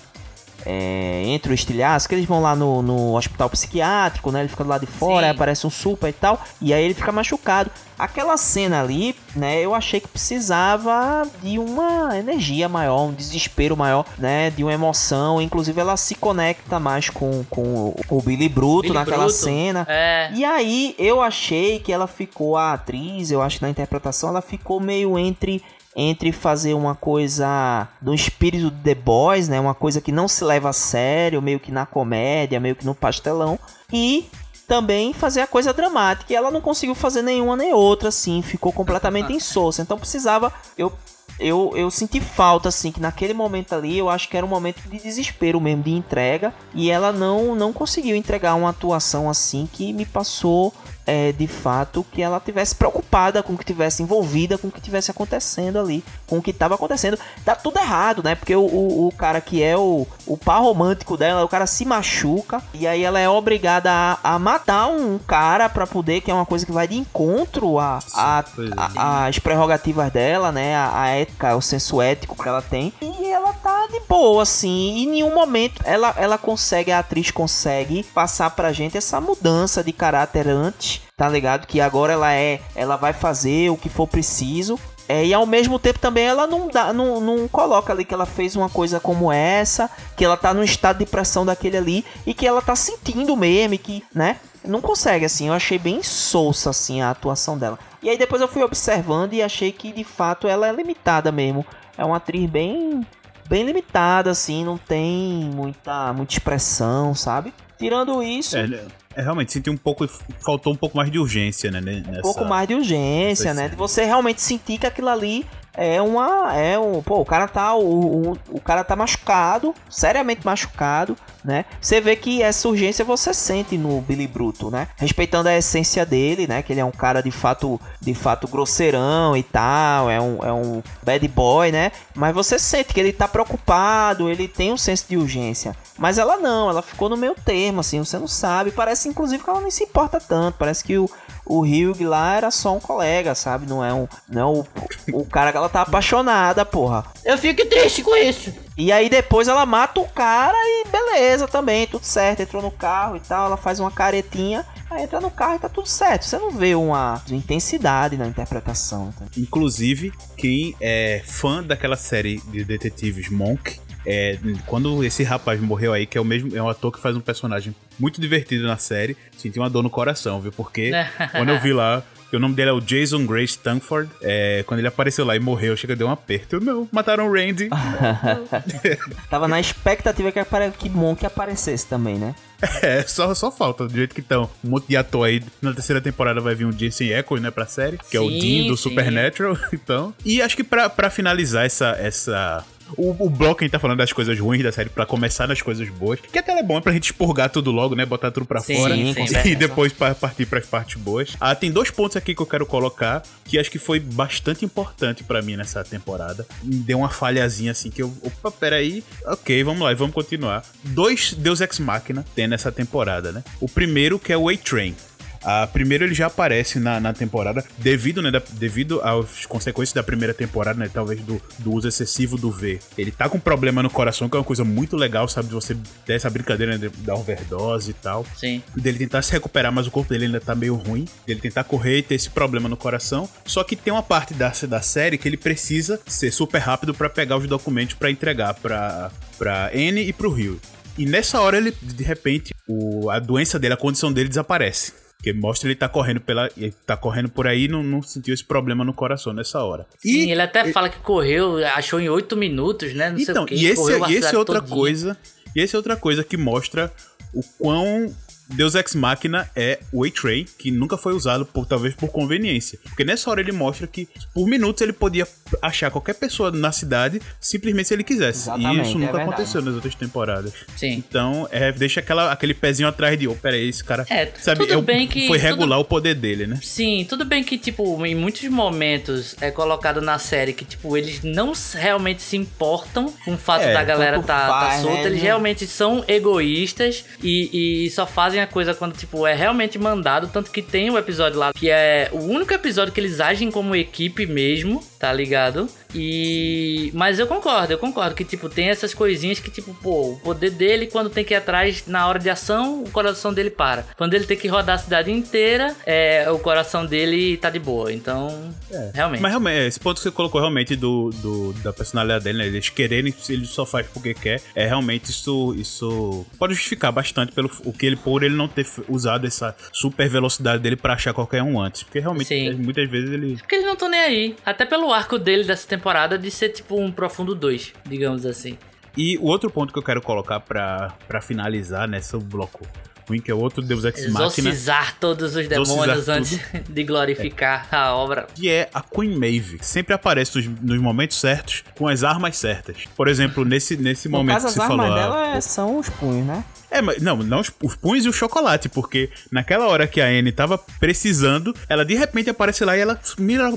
é, 0.66 1.22
entre 1.26 1.52
o 1.52 1.54
estilhaço, 1.54 2.08
que 2.08 2.14
eles 2.14 2.26
vão 2.26 2.40
lá 2.42 2.54
no, 2.54 2.82
no 2.82 3.16
hospital 3.16 3.48
psiquiátrico, 3.50 4.30
né? 4.30 4.40
Ele 4.40 4.48
fica 4.48 4.64
do 4.64 4.70
lado 4.70 4.86
de 4.86 4.92
fora, 4.92 5.26
aí 5.26 5.30
aparece 5.32 5.66
um 5.66 5.70
super 5.70 6.08
e 6.08 6.12
tal, 6.12 6.40
e 6.60 6.72
aí 6.74 6.84
ele 6.84 6.94
fica 6.94 7.12
machucado. 7.12 7.70
Aquela 7.98 8.36
cena 8.38 8.80
ali, 8.80 9.14
né? 9.36 9.60
Eu 9.60 9.74
achei 9.74 10.00
que 10.00 10.08
precisava 10.08 11.26
de 11.42 11.58
uma 11.58 12.16
energia 12.18 12.68
maior, 12.68 13.04
um 13.06 13.12
desespero 13.12 13.76
maior, 13.76 14.06
né? 14.18 14.50
De 14.50 14.62
uma 14.64 14.72
emoção. 14.72 15.40
Inclusive, 15.40 15.78
ela 15.80 15.96
se 15.96 16.14
conecta 16.14 16.80
mais 16.80 17.10
com, 17.10 17.44
com 17.50 17.62
o- 17.62 17.96
o 18.08 18.22
Billy 18.22 18.48
Bruto 18.48 18.82
Billy 18.82 18.94
naquela 18.94 19.24
Bruto. 19.24 19.32
cena. 19.38 19.86
É. 19.88 20.30
E 20.34 20.44
aí 20.44 20.94
eu 20.98 21.20
achei 21.20 21.78
que 21.78 21.92
ela 21.92 22.06
ficou, 22.06 22.56
a 22.56 22.72
atriz, 22.72 23.30
eu 23.30 23.42
acho 23.42 23.58
que 23.58 23.62
na 23.64 23.70
interpretação, 23.70 24.30
ela 24.30 24.40
ficou 24.40 24.80
meio 24.80 25.18
entre 25.18 25.62
entre 26.02 26.32
fazer 26.32 26.72
uma 26.72 26.94
coisa 26.94 27.86
do 28.00 28.14
espírito 28.14 28.70
de 28.70 28.82
The 28.82 28.94
Boys, 28.94 29.48
né, 29.48 29.60
uma 29.60 29.74
coisa 29.74 30.00
que 30.00 30.10
não 30.10 30.26
se 30.26 30.42
leva 30.42 30.70
a 30.70 30.72
sério, 30.72 31.42
meio 31.42 31.60
que 31.60 31.70
na 31.70 31.84
comédia, 31.84 32.58
meio 32.58 32.74
que 32.74 32.86
no 32.86 32.94
pastelão, 32.94 33.58
e 33.92 34.26
também 34.66 35.12
fazer 35.12 35.42
a 35.42 35.46
coisa 35.46 35.74
dramática. 35.74 36.32
E 36.32 36.36
ela 36.36 36.50
não 36.50 36.62
conseguiu 36.62 36.94
fazer 36.94 37.20
nenhuma 37.20 37.54
nem 37.54 37.74
outra, 37.74 38.08
assim, 38.08 38.40
ficou 38.40 38.72
completamente 38.72 39.30
insossa. 39.30 39.82
Então 39.82 39.98
precisava, 39.98 40.50
eu 40.78 40.90
eu, 41.38 41.72
eu 41.74 41.90
senti 41.90 42.20
falta, 42.20 42.68
assim, 42.68 42.92
que 42.92 43.00
naquele 43.00 43.32
momento 43.32 43.74
ali 43.74 43.96
eu 43.96 44.10
acho 44.10 44.28
que 44.28 44.36
era 44.36 44.44
um 44.44 44.48
momento 44.48 44.82
de 44.82 44.98
desespero 44.98 45.58
mesmo, 45.58 45.82
de 45.82 45.92
entrega. 45.92 46.52
E 46.74 46.90
ela 46.90 47.12
não, 47.12 47.54
não 47.54 47.72
conseguiu 47.72 48.14
entregar 48.14 48.54
uma 48.54 48.68
atuação 48.68 49.28
assim 49.28 49.66
que 49.72 49.92
me 49.92 50.04
passou 50.04 50.72
é, 51.10 51.32
de 51.32 51.46
fato 51.48 52.06
que 52.12 52.22
ela 52.22 52.38
tivesse 52.40 52.74
preocupada 52.74 53.42
com 53.42 53.54
o 53.54 53.58
que 53.58 53.64
tivesse 53.64 54.02
envolvida 54.02 54.56
com 54.56 54.68
o 54.68 54.70
que 54.70 54.80
tivesse 54.80 55.10
acontecendo 55.10 55.78
ali, 55.78 56.04
com 56.26 56.38
o 56.38 56.42
que 56.42 56.50
estava 56.50 56.74
acontecendo. 56.76 57.18
Tá 57.44 57.54
tudo 57.56 57.78
errado, 57.78 58.22
né? 58.22 58.34
Porque 58.34 58.54
o, 58.54 58.60
o, 58.62 59.08
o 59.08 59.12
cara 59.12 59.40
que 59.40 59.62
é 59.62 59.76
o, 59.76 60.06
o 60.26 60.36
par 60.36 60.60
romântico 60.62 61.16
dela, 61.16 61.44
o 61.44 61.48
cara 61.48 61.66
se 61.66 61.84
machuca 61.84 62.62
e 62.72 62.86
aí 62.86 63.02
ela 63.02 63.18
é 63.18 63.28
obrigada 63.28 63.90
a, 63.90 64.18
a 64.34 64.38
matar 64.38 64.86
um 64.88 65.18
cara 65.18 65.68
pra 65.68 65.86
poder, 65.86 66.20
que 66.20 66.30
é 66.30 66.34
uma 66.34 66.46
coisa 66.46 66.64
que 66.64 66.72
vai 66.72 66.86
de 66.86 66.96
encontro 66.96 67.78
a, 67.78 67.98
a, 68.14 68.44
é. 68.58 68.62
a- 68.96 69.26
as 69.26 69.38
prerrogativas 69.38 70.12
dela, 70.12 70.52
né? 70.52 70.74
A, 70.76 71.02
a 71.02 71.08
ética, 71.08 71.56
o 71.56 71.60
senso 71.62 72.00
ético 72.00 72.40
que 72.40 72.48
ela 72.48 72.62
tem. 72.62 72.92
E 73.02 73.26
ela 73.30 73.52
tá 73.54 73.86
de 73.90 74.00
boa, 74.08 74.42
assim. 74.42 74.68
E 74.96 75.02
em 75.04 75.06
nenhum 75.10 75.34
momento 75.34 75.80
ela, 75.84 76.14
ela 76.16 76.38
consegue, 76.38 76.92
a 76.92 77.00
atriz 77.00 77.30
consegue 77.30 78.02
passar 78.04 78.50
pra 78.50 78.72
gente 78.72 78.96
essa 78.96 79.20
mudança 79.20 79.82
de 79.82 79.92
caráter 79.92 80.46
antes, 80.48 80.99
tá 81.20 81.28
ligado? 81.28 81.66
Que 81.66 81.82
agora 81.82 82.14
ela 82.14 82.32
é. 82.32 82.62
Ela 82.74 82.96
vai 82.96 83.12
fazer 83.12 83.68
o 83.68 83.76
que 83.76 83.90
for 83.90 84.06
preciso. 84.06 84.80
É, 85.06 85.22
e 85.22 85.34
ao 85.34 85.44
mesmo 85.44 85.78
tempo 85.78 85.98
também 85.98 86.24
ela 86.24 86.46
não, 86.46 86.68
dá, 86.68 86.94
não, 86.94 87.20
não 87.20 87.46
coloca 87.46 87.92
ali 87.92 88.06
que 88.06 88.14
ela 88.14 88.24
fez 88.24 88.56
uma 88.56 88.70
coisa 88.70 88.98
como 88.98 89.30
essa, 89.30 89.90
que 90.16 90.24
ela 90.24 90.36
tá 90.36 90.54
num 90.54 90.62
estado 90.62 90.98
de 90.98 91.04
pressão 91.04 91.44
daquele 91.44 91.76
ali 91.76 92.04
e 92.24 92.32
que 92.32 92.46
ela 92.46 92.62
tá 92.62 92.74
sentindo 92.74 93.36
mesmo, 93.36 93.76
que, 93.76 94.02
né? 94.14 94.38
não 94.64 94.80
consegue, 94.80 95.26
assim. 95.26 95.48
Eu 95.48 95.52
achei 95.52 95.78
bem 95.78 96.02
solsa, 96.02 96.70
assim, 96.70 97.02
a 97.02 97.10
atuação 97.10 97.58
dela. 97.58 97.78
E 98.02 98.08
aí 98.08 98.16
depois 98.16 98.40
eu 98.40 98.48
fui 98.48 98.62
observando 98.62 99.34
e 99.34 99.42
achei 99.42 99.72
que 99.72 99.92
de 99.92 100.04
fato 100.04 100.48
ela 100.48 100.68
é 100.68 100.72
limitada 100.72 101.30
mesmo. 101.30 101.66
É 101.98 102.04
uma 102.04 102.16
atriz 102.16 102.48
bem 102.48 103.06
bem 103.46 103.64
limitada, 103.64 104.30
assim, 104.30 104.64
não 104.64 104.78
tem 104.78 105.50
muita, 105.52 106.14
muita 106.14 106.32
expressão, 106.32 107.14
sabe? 107.14 107.52
Tirando 107.80 108.22
isso. 108.22 108.56
É, 108.56 108.64
é, 108.64 108.86
realmente, 109.20 109.52
senti 109.52 109.70
um 109.70 109.76
pouco. 109.76 110.06
Faltou 110.44 110.72
um 110.72 110.76
pouco 110.76 110.96
mais 110.96 111.10
de 111.10 111.18
urgência, 111.18 111.70
né? 111.70 111.80
Nessa, 111.80 112.18
um 112.18 112.22
pouco 112.22 112.44
mais 112.44 112.68
de 112.68 112.74
urgência, 112.74 113.54
né? 113.54 113.68
De 113.68 113.76
você 113.76 114.04
realmente 114.04 114.40
sentir 114.40 114.78
que 114.78 114.86
aquilo 114.86 115.08
ali 115.08 115.46
é 115.74 116.00
uma. 116.02 116.56
É 116.56 116.78
um. 116.78 117.02
Pô, 117.02 117.20
o 117.20 117.24
cara 117.24 117.46
tá. 117.46 117.74
O, 117.74 118.30
o, 118.30 118.38
o 118.50 118.60
cara 118.60 118.82
tá 118.82 118.96
machucado, 118.96 119.74
seriamente 119.88 120.44
machucado, 120.44 121.16
né? 121.44 121.64
Você 121.80 122.00
vê 122.00 122.16
que 122.16 122.42
essa 122.42 122.68
urgência 122.68 123.04
você 123.04 123.32
sente 123.32 123.78
no 123.78 124.00
Billy 124.00 124.26
Bruto, 124.26 124.70
né? 124.70 124.88
Respeitando 124.96 125.48
a 125.48 125.56
essência 125.56 126.04
dele, 126.04 126.46
né? 126.46 126.62
Que 126.62 126.72
ele 126.72 126.80
é 126.80 126.84
um 126.84 126.90
cara 126.90 127.22
de 127.22 127.30
fato, 127.30 127.80
de 128.00 128.14
fato 128.14 128.48
grosseirão 128.48 129.36
e 129.36 129.42
tal, 129.42 130.10
é 130.10 130.20
um, 130.20 130.44
é 130.44 130.52
um 130.52 130.82
bad 131.02 131.26
boy, 131.28 131.70
né? 131.70 131.92
Mas 132.14 132.34
você 132.34 132.58
sente 132.58 132.92
que 132.92 133.00
ele 133.00 133.12
tá 133.12 133.28
preocupado, 133.28 134.28
ele 134.28 134.48
tem 134.48 134.72
um 134.72 134.78
senso 134.78 135.06
de 135.08 135.16
urgência. 135.16 135.76
Mas 135.96 136.18
ela 136.18 136.36
não, 136.36 136.68
ela 136.68 136.82
ficou 136.82 137.08
no 137.08 137.16
meio 137.16 137.34
termo, 137.34 137.80
assim, 137.80 137.98
você 137.98 138.18
não 138.18 138.28
sabe. 138.28 138.70
Parece 138.70 139.08
inclusive 139.08 139.42
que 139.42 139.50
ela 139.50 139.60
não 139.60 139.70
se 139.70 139.84
importa 139.84 140.20
tanto. 140.20 140.58
Parece 140.58 140.82
que 140.82 140.98
o, 140.98 141.08
o 141.50 141.62
Hugh 141.62 142.04
lá 142.04 142.36
era 142.36 142.50
só 142.52 142.76
um 142.76 142.78
colega, 142.78 143.34
sabe? 143.34 143.66
Não 143.66 143.84
é 143.84 143.92
um. 143.92 144.06
Não 144.28 144.40
é 144.40 144.44
o, 144.44 145.20
o 145.20 145.26
cara 145.26 145.50
que 145.50 145.56
ela 145.58 145.68
tá 145.68 145.82
apaixonada, 145.82 146.64
porra. 146.64 147.04
Eu 147.24 147.36
fico 147.36 147.66
triste 147.66 148.04
com 148.04 148.16
isso. 148.16 148.54
E 148.78 148.92
aí 148.92 149.10
depois 149.10 149.48
ela 149.48 149.66
mata 149.66 149.98
o 149.98 150.08
cara 150.08 150.56
e 150.56 150.86
beleza 150.88 151.48
também, 151.48 151.88
tudo 151.88 152.04
certo. 152.04 152.40
Entrou 152.40 152.62
no 152.62 152.70
carro 152.70 153.16
e 153.16 153.20
tal, 153.20 153.46
ela 153.46 153.56
faz 153.56 153.80
uma 153.80 153.90
caretinha. 153.90 154.64
Aí 154.88 155.02
entra 155.02 155.20
no 155.20 155.30
carro 155.30 155.56
e 155.56 155.58
tá 155.58 155.68
tudo 155.68 155.88
certo. 155.88 156.24
Você 156.24 156.38
não 156.38 156.52
vê 156.52 156.76
uma 156.76 157.20
intensidade 157.28 158.16
na 158.16 158.28
interpretação. 158.28 159.12
Tá? 159.18 159.24
Inclusive, 159.36 160.12
quem 160.36 160.76
é 160.80 161.20
fã 161.24 161.62
daquela 161.64 161.96
série 161.96 162.40
de 162.46 162.64
detetives 162.64 163.28
Monk 163.28 163.80
é, 164.06 164.38
quando 164.66 165.04
esse 165.04 165.22
rapaz 165.22 165.60
morreu 165.60 165.92
aí, 165.92 166.06
que 166.06 166.16
é 166.16 166.20
o 166.20 166.24
mesmo, 166.24 166.56
é 166.56 166.62
um 166.62 166.68
ator 166.68 166.92
que 166.92 167.00
faz 167.00 167.16
um 167.16 167.20
personagem 167.20 167.74
muito 167.98 168.20
divertido 168.20 168.66
na 168.66 168.76
série, 168.76 169.16
senti 169.36 169.58
uma 169.58 169.68
dor 169.68 169.82
no 169.82 169.90
coração, 169.90 170.40
viu? 170.40 170.52
Porque 170.52 170.92
quando 171.32 171.50
eu 171.50 171.60
vi 171.60 171.72
lá, 171.72 172.02
o 172.36 172.38
nome 172.38 172.54
dele 172.54 172.70
é 172.70 172.72
o 172.72 172.80
Jason 172.80 173.26
Grace 173.26 173.54
Stanford. 173.54 174.10
É, 174.22 174.62
quando 174.66 174.78
ele 174.80 174.88
apareceu 174.88 175.24
lá 175.24 175.34
e 175.34 175.40
morreu, 175.40 175.76
chega 175.76 175.96
deu 175.96 176.06
um 176.06 176.10
aperto. 176.10 176.56
Eu, 176.56 176.60
não, 176.60 176.88
mataram 176.92 177.28
o 177.28 177.32
Randy. 177.32 177.68
Tava 179.28 179.48
na 179.48 179.58
expectativa 179.58 180.30
que, 180.30 180.40
que 180.78 180.88
Monk 180.88 181.24
aparecesse 181.26 181.86
também, 181.86 182.18
né? 182.18 182.34
É, 182.82 183.02
só, 183.02 183.34
só 183.34 183.50
falta, 183.50 183.88
do 183.88 183.94
jeito 183.94 184.14
que 184.14 184.20
estão. 184.20 184.48
Um 184.62 184.70
monte 184.70 184.86
de 184.88 184.96
ator 184.96 185.26
aí. 185.26 185.42
Na 185.62 185.72
terceira 185.72 186.00
temporada 186.00 186.42
vai 186.42 186.54
vir 186.54 186.66
um 186.66 186.70
Jason 186.70 187.04
Echo, 187.04 187.36
né, 187.36 187.50
pra 187.50 187.66
série, 187.66 187.96
que 187.96 188.10
sim, 188.10 188.16
é 188.18 188.20
o 188.20 188.28
Dean 188.28 188.68
do 188.68 188.76
sim. 188.76 188.90
Supernatural, 188.90 189.56
então. 189.72 190.14
E 190.24 190.42
acho 190.42 190.56
que 190.56 190.62
pra, 190.62 190.90
pra 190.90 191.08
finalizar 191.08 191.64
essa, 191.64 191.96
essa 191.98 192.64
o, 192.96 193.26
o 193.26 193.30
bloco 193.30 193.62
a 193.62 193.64
gente 193.64 193.72
tá 193.72 193.78
falando 193.78 193.98
das 193.98 194.12
coisas 194.12 194.38
ruins 194.38 194.62
da 194.62 194.72
série 194.72 194.88
pra 194.88 195.06
começar 195.06 195.46
nas 195.46 195.62
coisas 195.62 195.88
boas. 195.88 196.20
Que 196.20 196.38
até 196.38 196.52
é 196.52 196.62
bom 196.62 196.80
pra 196.80 196.92
gente 196.92 197.04
expurgar 197.04 197.50
tudo 197.50 197.70
logo, 197.70 197.94
né? 197.94 198.04
Botar 198.04 198.30
tudo 198.30 198.46
pra 198.46 198.60
sim, 198.60 198.76
fora. 198.76 198.94
Sim, 198.94 199.14
e 199.50 199.54
depois 199.54 199.92
pra 199.92 200.14
partir 200.14 200.46
pras 200.46 200.66
partes 200.66 201.00
boas. 201.00 201.36
Ah, 201.40 201.54
tem 201.54 201.70
dois 201.70 201.90
pontos 201.90 202.16
aqui 202.16 202.34
que 202.34 202.42
eu 202.42 202.46
quero 202.46 202.66
colocar 202.66 203.22
que 203.44 203.58
acho 203.58 203.70
que 203.70 203.78
foi 203.78 203.98
bastante 203.98 204.64
importante 204.64 205.24
para 205.24 205.42
mim 205.42 205.56
nessa 205.56 205.82
temporada. 205.82 206.46
Me 206.62 206.76
deu 206.76 206.98
uma 206.98 207.08
falhazinha 207.08 207.72
assim 207.72 207.90
que 207.90 208.02
eu. 208.02 208.12
Opa, 208.22 208.50
peraí. 208.50 209.02
Ok, 209.26 209.62
vamos 209.64 209.82
lá, 209.82 209.92
vamos 209.94 210.14
continuar. 210.14 210.64
Dois 210.84 211.34
Deus 211.34 211.60
Ex 211.60 211.78
Machina 211.78 212.24
tem 212.34 212.46
nessa 212.46 212.70
temporada, 212.70 213.32
né? 213.32 213.42
O 213.60 213.68
primeiro 213.68 214.18
que 214.18 214.32
é 214.32 214.36
o 214.36 214.48
A-Train. 214.48 214.94
Ah, 215.42 215.66
primeiro 215.66 216.04
ele 216.04 216.14
já 216.14 216.26
aparece 216.26 216.78
na, 216.78 217.00
na 217.00 217.12
temporada, 217.12 217.64
devido, 217.78 218.20
né, 218.20 218.30
da, 218.30 218.42
devido 218.52 219.00
às 219.02 219.46
consequências 219.46 219.94
da 219.94 220.02
primeira 220.02 220.34
temporada, 220.34 220.78
né, 220.78 220.90
talvez 220.92 221.20
do, 221.20 221.40
do 221.58 221.72
uso 221.72 221.88
excessivo 221.88 222.36
do 222.36 222.50
V. 222.50 222.78
Ele 222.96 223.10
tá 223.10 223.28
com 223.28 223.38
problema 223.38 223.82
no 223.82 223.90
coração, 223.90 224.28
que 224.28 224.36
é 224.36 224.38
uma 224.38 224.44
coisa 224.44 224.64
muito 224.64 224.96
legal, 224.96 225.26
sabe, 225.28 225.48
de 225.48 225.54
você 225.54 225.76
ter 226.04 226.14
essa 226.14 226.28
brincadeira 226.28 226.76
né, 226.76 226.90
da 226.98 227.14
overdose 227.14 227.90
e 227.90 227.94
tal. 227.94 228.26
Sim. 228.36 228.62
Dele 228.76 228.98
tentar 228.98 229.22
se 229.22 229.32
recuperar, 229.32 229.72
mas 229.72 229.86
o 229.86 229.90
corpo 229.90 230.10
dele 230.10 230.26
ainda 230.26 230.40
tá 230.40 230.54
meio 230.54 230.74
ruim. 230.74 231.06
Dele 231.26 231.40
tentar 231.40 231.64
correr 231.64 231.98
e 231.98 232.02
ter 232.02 232.14
esse 232.14 232.30
problema 232.30 232.68
no 232.68 232.76
coração. 232.76 233.28
Só 233.44 233.64
que 233.64 233.76
tem 233.76 233.92
uma 233.92 234.02
parte 234.02 234.34
da, 234.34 234.52
da 234.68 234.82
série 234.82 235.16
que 235.16 235.28
ele 235.28 235.36
precisa 235.36 236.00
ser 236.06 236.30
super 236.30 236.58
rápido 236.58 236.94
para 236.94 237.08
pegar 237.08 237.36
os 237.36 237.46
documentos 237.46 237.94
para 237.94 238.10
entregar 238.10 238.54
pra, 238.54 239.10
pra 239.38 239.70
Anne 239.74 240.02
e 240.02 240.12
pro 240.12 240.30
Rio. 240.30 240.60
E 240.98 241.06
nessa 241.06 241.40
hora 241.40 241.56
ele, 241.56 241.74
de 241.80 242.04
repente, 242.04 242.54
o, 242.68 243.10
a 243.10 243.18
doença 243.18 243.58
dele, 243.58 243.74
a 243.74 243.76
condição 243.76 244.12
dele 244.12 244.28
desaparece. 244.28 244.92
Porque 245.20 245.34
mostra 245.34 245.68
ele 245.68 245.76
tá 245.76 245.86
correndo 245.86 246.18
pela. 246.18 246.48
Tá 246.86 246.96
correndo 246.96 247.28
por 247.28 247.46
aí 247.46 247.64
e 247.64 247.68
não, 247.68 247.82
não 247.82 248.02
sentiu 248.02 248.32
esse 248.32 248.42
problema 248.42 248.82
no 248.82 248.94
coração 248.94 249.34
nessa 249.34 249.62
hora. 249.62 249.86
Sim, 249.98 250.28
e, 250.28 250.32
ele 250.32 250.40
até 250.40 250.72
fala 250.72 250.88
que 250.88 250.98
correu, 251.00 251.58
achou 251.74 252.00
em 252.00 252.08
oito 252.08 252.38
minutos, 252.38 252.94
né? 252.94 253.10
Não 253.10 253.18
então, 253.18 253.34
sei 253.34 253.42
o 253.42 253.46
quê. 253.46 253.54
E 253.54 253.66
esse, 253.66 253.92
e 254.10 254.14
esse 254.14 254.34
é 254.34 254.38
outra 254.38 254.60
todinha. 254.60 254.76
coisa. 254.76 255.18
E 255.54 255.60
esse 255.60 255.76
é 255.76 255.78
outra 255.78 255.94
coisa 255.94 256.24
que 256.24 256.38
mostra 256.38 256.90
o 257.34 257.42
quão 257.58 258.10
Deus 258.54 258.74
Ex 258.74 258.94
Machina 258.94 259.48
é 259.54 259.78
o 259.92 260.04
A-Train, 260.04 260.46
que 260.58 260.70
nunca 260.70 260.96
foi 260.96 261.12
usado 261.12 261.46
por 261.46 261.66
talvez 261.66 261.94
por 261.94 262.08
conveniência. 262.08 262.78
Porque 262.84 263.04
nessa 263.04 263.30
hora 263.30 263.40
ele 263.40 263.52
mostra 263.52 263.86
que 263.86 264.08
por 264.34 264.46
minutos 264.46 264.82
ele 264.82 264.92
podia 264.92 265.26
achar 265.62 265.90
qualquer 265.90 266.14
pessoa 266.14 266.50
na 266.50 266.72
cidade 266.72 267.20
simplesmente 267.40 267.88
se 267.88 267.94
ele 267.94 268.04
quisesse. 268.04 268.42
Exatamente, 268.42 268.78
e 268.78 268.82
isso 268.82 268.98
nunca 268.98 269.18
é 269.18 269.22
aconteceu 269.22 269.62
nas 269.62 269.74
outras 269.74 269.94
temporadas. 269.94 270.52
Sim. 270.76 270.92
Então, 270.92 271.48
é, 271.50 271.72
deixa 271.72 272.00
aquela, 272.00 272.32
aquele 272.32 272.54
pezinho 272.54 272.88
atrás 272.88 273.18
de, 273.18 273.28
oh, 273.28 273.34
peraí, 273.34 273.68
esse 273.68 273.82
cara. 273.84 274.06
É, 274.10 274.30
sabe, 274.38 274.66
tudo 274.66 274.82
bem 274.82 275.06
que. 275.06 275.26
Foi 275.26 275.38
regular 275.38 275.78
tudo... 275.78 275.86
o 275.86 275.88
poder 275.88 276.14
dele, 276.14 276.46
né? 276.46 276.58
Sim, 276.62 277.06
tudo 277.08 277.24
bem 277.24 277.44
que, 277.44 277.56
tipo, 277.58 278.04
em 278.04 278.14
muitos 278.14 278.48
momentos 278.48 279.36
é 279.40 279.50
colocado 279.50 280.00
na 280.00 280.18
série 280.18 280.52
que, 280.52 280.64
tipo, 280.64 280.96
eles 280.96 281.22
não 281.22 281.52
realmente 281.74 282.22
se 282.22 282.36
importam 282.36 283.12
com 283.24 283.34
o 283.34 283.38
fato 283.38 283.64
é, 283.64 283.72
da 283.72 283.82
galera 283.84 284.20
tá, 284.22 284.46
tá 284.46 284.48
faz, 284.48 284.74
tá 284.76 284.82
solta. 284.82 285.02
Né? 285.02 285.06
Eles 285.06 285.22
realmente 285.22 285.66
são 285.66 286.04
egoístas 286.06 287.04
e, 287.22 287.86
e 287.86 287.90
só 287.90 288.06
fazem 288.06 288.39
a 288.42 288.46
coisa 288.46 288.74
quando, 288.74 288.96
tipo, 288.96 289.26
é 289.26 289.34
realmente 289.34 289.78
mandado. 289.78 290.28
Tanto 290.28 290.50
que 290.50 290.62
tem 290.62 290.90
um 290.90 290.98
episódio 290.98 291.38
lá 291.38 291.52
que 291.52 291.70
é 291.70 292.08
o 292.12 292.18
único 292.18 292.52
episódio 292.52 292.92
que 292.92 293.00
eles 293.00 293.20
agem 293.20 293.50
como 293.50 293.74
equipe 293.74 294.26
mesmo, 294.26 294.82
tá 295.00 295.10
ligado? 295.10 295.66
E. 295.94 296.90
Mas 296.94 297.18
eu 297.18 297.26
concordo, 297.26 297.72
eu 297.72 297.78
concordo 297.78 298.14
que, 298.14 298.22
tipo, 298.22 298.50
tem 298.50 298.68
essas 298.68 298.92
coisinhas 298.92 299.40
que, 299.40 299.50
tipo, 299.50 299.74
pô, 299.74 300.12
o 300.12 300.20
poder 300.20 300.50
dele, 300.50 300.86
quando 300.86 301.08
tem 301.08 301.24
que 301.24 301.32
ir 301.32 301.38
atrás 301.38 301.84
na 301.86 302.06
hora 302.06 302.18
de 302.18 302.28
ação, 302.28 302.82
o 302.84 302.90
coração 302.90 303.32
dele 303.32 303.48
para. 303.48 303.86
Quando 303.96 304.12
ele 304.12 304.26
tem 304.26 304.36
que 304.36 304.46
rodar 304.46 304.76
a 304.76 304.78
cidade 304.78 305.10
inteira, 305.10 305.74
é, 305.86 306.30
o 306.30 306.38
coração 306.38 306.84
dele 306.84 307.38
tá 307.38 307.48
de 307.48 307.58
boa. 307.58 307.90
Então, 307.90 308.54
é. 308.70 308.90
realmente. 308.92 309.22
Mas 309.22 309.32
realmente, 309.32 309.68
esse 309.68 309.80
ponto 309.80 309.96
que 309.96 310.02
você 310.02 310.10
colocou 310.10 310.38
realmente 310.38 310.76
do, 310.76 311.10
do 311.14 311.54
da 311.54 311.72
personalidade 311.72 312.24
dele, 312.24 312.38
né? 312.38 312.46
Eles 312.46 312.68
quererem, 312.68 313.14
ele 313.30 313.46
só 313.46 313.64
faz 313.64 313.86
porque 313.86 314.12
quer. 314.12 314.42
É 314.54 314.66
realmente 314.66 315.10
isso. 315.10 315.54
Isso 315.56 316.26
pode 316.38 316.52
justificar 316.52 316.92
bastante 316.92 317.32
pelo 317.32 317.50
o 317.64 317.72
que 317.72 317.86
ele, 317.86 317.96
por 317.96 318.22
ele 318.22 318.36
não 318.36 318.46
ter 318.46 318.66
usado 318.86 319.26
essa 319.26 319.56
super 319.72 320.08
velocidade 320.10 320.62
dele 320.62 320.76
para 320.76 320.92
achar 320.92 321.14
qualquer 321.14 321.42
um 321.42 321.58
antes. 321.58 321.82
Porque 321.82 322.00
realmente, 322.00 322.26
Sim. 322.26 322.52
muitas 322.52 322.88
vezes 322.90 323.10
ele. 323.10 323.36
Porque 323.38 323.54
eles 323.54 323.66
não 323.66 323.72
estão 323.72 323.88
nem 323.88 324.00
aí. 324.00 324.36
Até 324.44 324.66
pelo 324.66 324.89
arco 324.92 325.18
dele 325.18 325.44
dessa 325.44 325.66
temporada 325.66 326.18
de 326.18 326.30
ser 326.30 326.50
tipo 326.50 326.80
um 326.80 326.90
Profundo 326.90 327.34
2, 327.34 327.72
digamos 327.86 328.26
assim. 328.26 328.58
E 328.96 329.16
o 329.18 329.24
outro 329.24 329.50
ponto 329.50 329.72
que 329.72 329.78
eu 329.78 329.82
quero 329.82 330.02
colocar 330.02 330.40
para 330.40 331.20
finalizar 331.22 331.88
nesse 331.88 332.16
bloco 332.16 332.66
ruim, 333.10 333.20
que 333.20 333.30
é 333.30 333.34
outro 333.34 333.62
Deus 333.62 333.84
Ex 333.84 334.08
Machina. 334.10 334.48
Exorcizar 334.50 334.96
todos 334.98 335.34
os 335.34 335.48
demônios 335.48 336.08
antes 336.08 336.40
de 336.68 336.84
glorificar 336.84 337.68
é. 337.70 337.76
a 337.76 337.94
obra. 337.94 338.26
Que 338.34 338.48
é 338.48 338.70
a 338.72 338.80
Queen 338.80 339.16
Maeve. 339.16 339.58
Sempre 339.62 339.94
aparece 339.94 340.36
nos, 340.36 340.46
nos, 340.60 340.80
momentos 340.80 341.18
certos, 341.18 341.64
com 341.76 341.88
as 341.88 342.04
armas 342.04 342.36
certas. 342.36 342.84
Por 342.96 343.08
exemplo, 343.08 343.44
nesse, 343.44 343.76
nesse 343.76 344.08
no 344.08 344.18
momento 344.18 344.42
caso, 344.42 344.46
que 344.46 344.52
você 344.52 344.60
as 344.60 344.66
falou... 344.66 344.86
armas 344.86 345.00
dela 345.00 345.36
é, 345.36 345.40
são 345.40 345.78
os 345.78 345.88
punhos, 345.88 346.26
né? 346.26 346.44
É, 346.70 346.80
mas 346.80 347.02
não, 347.02 347.16
não 347.16 347.40
os, 347.40 347.50
os 347.62 347.74
punhos 347.74 348.04
e 348.04 348.08
o 348.08 348.12
chocolate, 348.12 348.68
porque 348.68 349.10
naquela 349.30 349.66
hora 349.66 349.86
que 349.86 350.00
a 350.00 350.06
Anne 350.06 350.32
tava 350.32 350.56
precisando, 350.58 351.54
ela 351.68 351.84
de 351.84 351.94
repente 351.94 352.30
aparece 352.30 352.64
lá 352.64 352.76
e 352.76 352.80
ela 352.80 353.00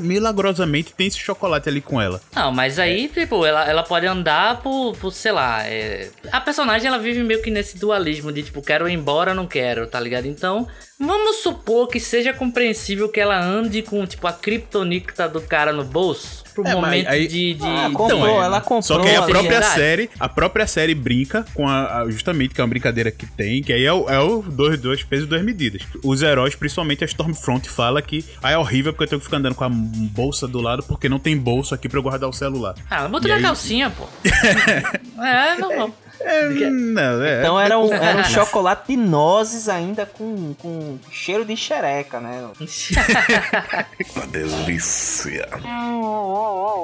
milagrosamente 0.02 0.94
tem 0.94 1.08
esse 1.08 1.20
chocolate 1.20 1.70
ali 1.70 1.82
com 1.82 2.02
ela. 2.02 2.22
Não, 2.36 2.52
mas 2.52 2.80
aí, 2.80 3.06
é. 3.06 3.08
tipo, 3.08 3.46
ela, 3.46 3.70
ela 3.70 3.84
pode 3.84 4.06
andar 4.06 4.62
por, 4.62 4.96
por 4.98 5.12
sei 5.12 5.32
lá. 5.32 5.64
É... 5.66 6.10
A 6.32 6.42
personagem 6.42 6.88
ela 6.88 6.98
vive 6.98 7.24
meio 7.24 7.42
que 7.42 7.52
nesse 7.52 7.78
dualismo 7.78 8.32
de 8.32 8.44
tipo, 8.44 8.62
quero 8.62 8.88
ir 8.90 8.94
embora, 8.94 9.34
não 9.34 9.46
quero, 9.46 9.88
tá 9.88 10.00
ligado? 10.00 10.26
Então, 10.26 10.68
vamos 11.00 11.38
supor 11.38 11.88
que 11.88 12.00
seja 12.00 12.34
compreensível 12.34 13.10
que 13.10 13.20
ela 13.20 13.40
ande 13.40 13.82
com, 13.82 14.06
tipo, 14.06 14.26
a 14.28 14.34
criptonita 14.34 15.28
do 15.28 15.42
cara 15.42 15.72
no 15.74 15.84
bolso 15.84 16.44
pro 16.54 16.66
é, 16.68 16.74
momento 16.74 17.08
aí, 17.08 17.28
de, 17.28 17.56
de... 17.56 17.66
Ah, 17.66 17.90
comprou, 17.92 18.20
então, 18.20 18.42
é. 18.42 18.46
ela 18.46 18.62
comprou. 18.62 18.82
Só 18.84 19.00
que 19.00 19.10
aí 19.10 19.16
a 19.16 19.24
própria 19.24 19.62
série, 19.62 20.10
a 20.20 20.30
própria 20.30 20.68
série 20.68 20.96
brinca 20.96 21.46
com 21.54 21.68
a, 21.68 22.02
a, 22.02 22.10
justamente 22.10 22.54
que 22.54 22.62
é 22.62 22.64
uma 22.64 22.70
brincadeira 22.70 23.12
que 23.12 23.26
tem, 23.26 23.62
que 23.62 23.74
aí 23.74 23.84
é 23.84 23.92
o, 23.92 24.10
é 24.10 24.20
o 24.20 24.42
dois, 24.42 24.80
dois 24.80 25.04
pesos, 25.04 25.28
duas 25.28 25.44
medidas. 25.44 25.82
Os 26.04 26.22
heróis, 26.22 26.56
principalmente 26.56 27.04
a 27.04 27.08
Stormfront, 27.08 27.68
fala 27.68 28.02
que 28.02 28.24
ah, 28.42 28.52
é 28.52 28.58
horrível 28.58 28.94
porque 28.94 29.06
eu 29.06 29.08
tenho 29.08 29.20
que 29.20 29.26
ficar 29.26 29.38
andando 29.38 29.56
com 29.56 29.64
a 29.64 29.70
bolsa 29.70 30.48
do 30.48 30.62
lado 30.62 30.84
porque 30.84 31.10
não 31.10 31.20
tem 31.20 31.38
bolso 31.38 31.74
aqui 31.74 31.90
para 31.90 32.00
eu 32.00 32.04
guardar 32.04 32.30
o 32.30 32.34
celular. 32.34 32.76
Ah, 32.90 33.08
botou 33.08 33.30
na 33.30 33.36
aí... 33.36 33.42
calcinha, 33.42 33.90
pô. 33.90 34.08
é, 35.24 35.58
não, 35.58 35.76
não. 35.76 36.03
É, 36.24 36.70
não, 36.70 37.24
é. 37.24 37.40
Então 37.40 37.60
era 37.60 37.78
um, 37.78 37.94
era 37.94 38.22
um 38.22 38.24
chocolate 38.24 38.88
de 38.88 38.98
nozes 38.98 39.68
ainda 39.68 40.06
com, 40.06 40.54
com 40.56 40.98
cheiro 41.12 41.44
de 41.44 41.56
xereca, 41.56 42.20
né? 42.20 42.48
Uma 44.16 44.28
delícia. 44.28 45.48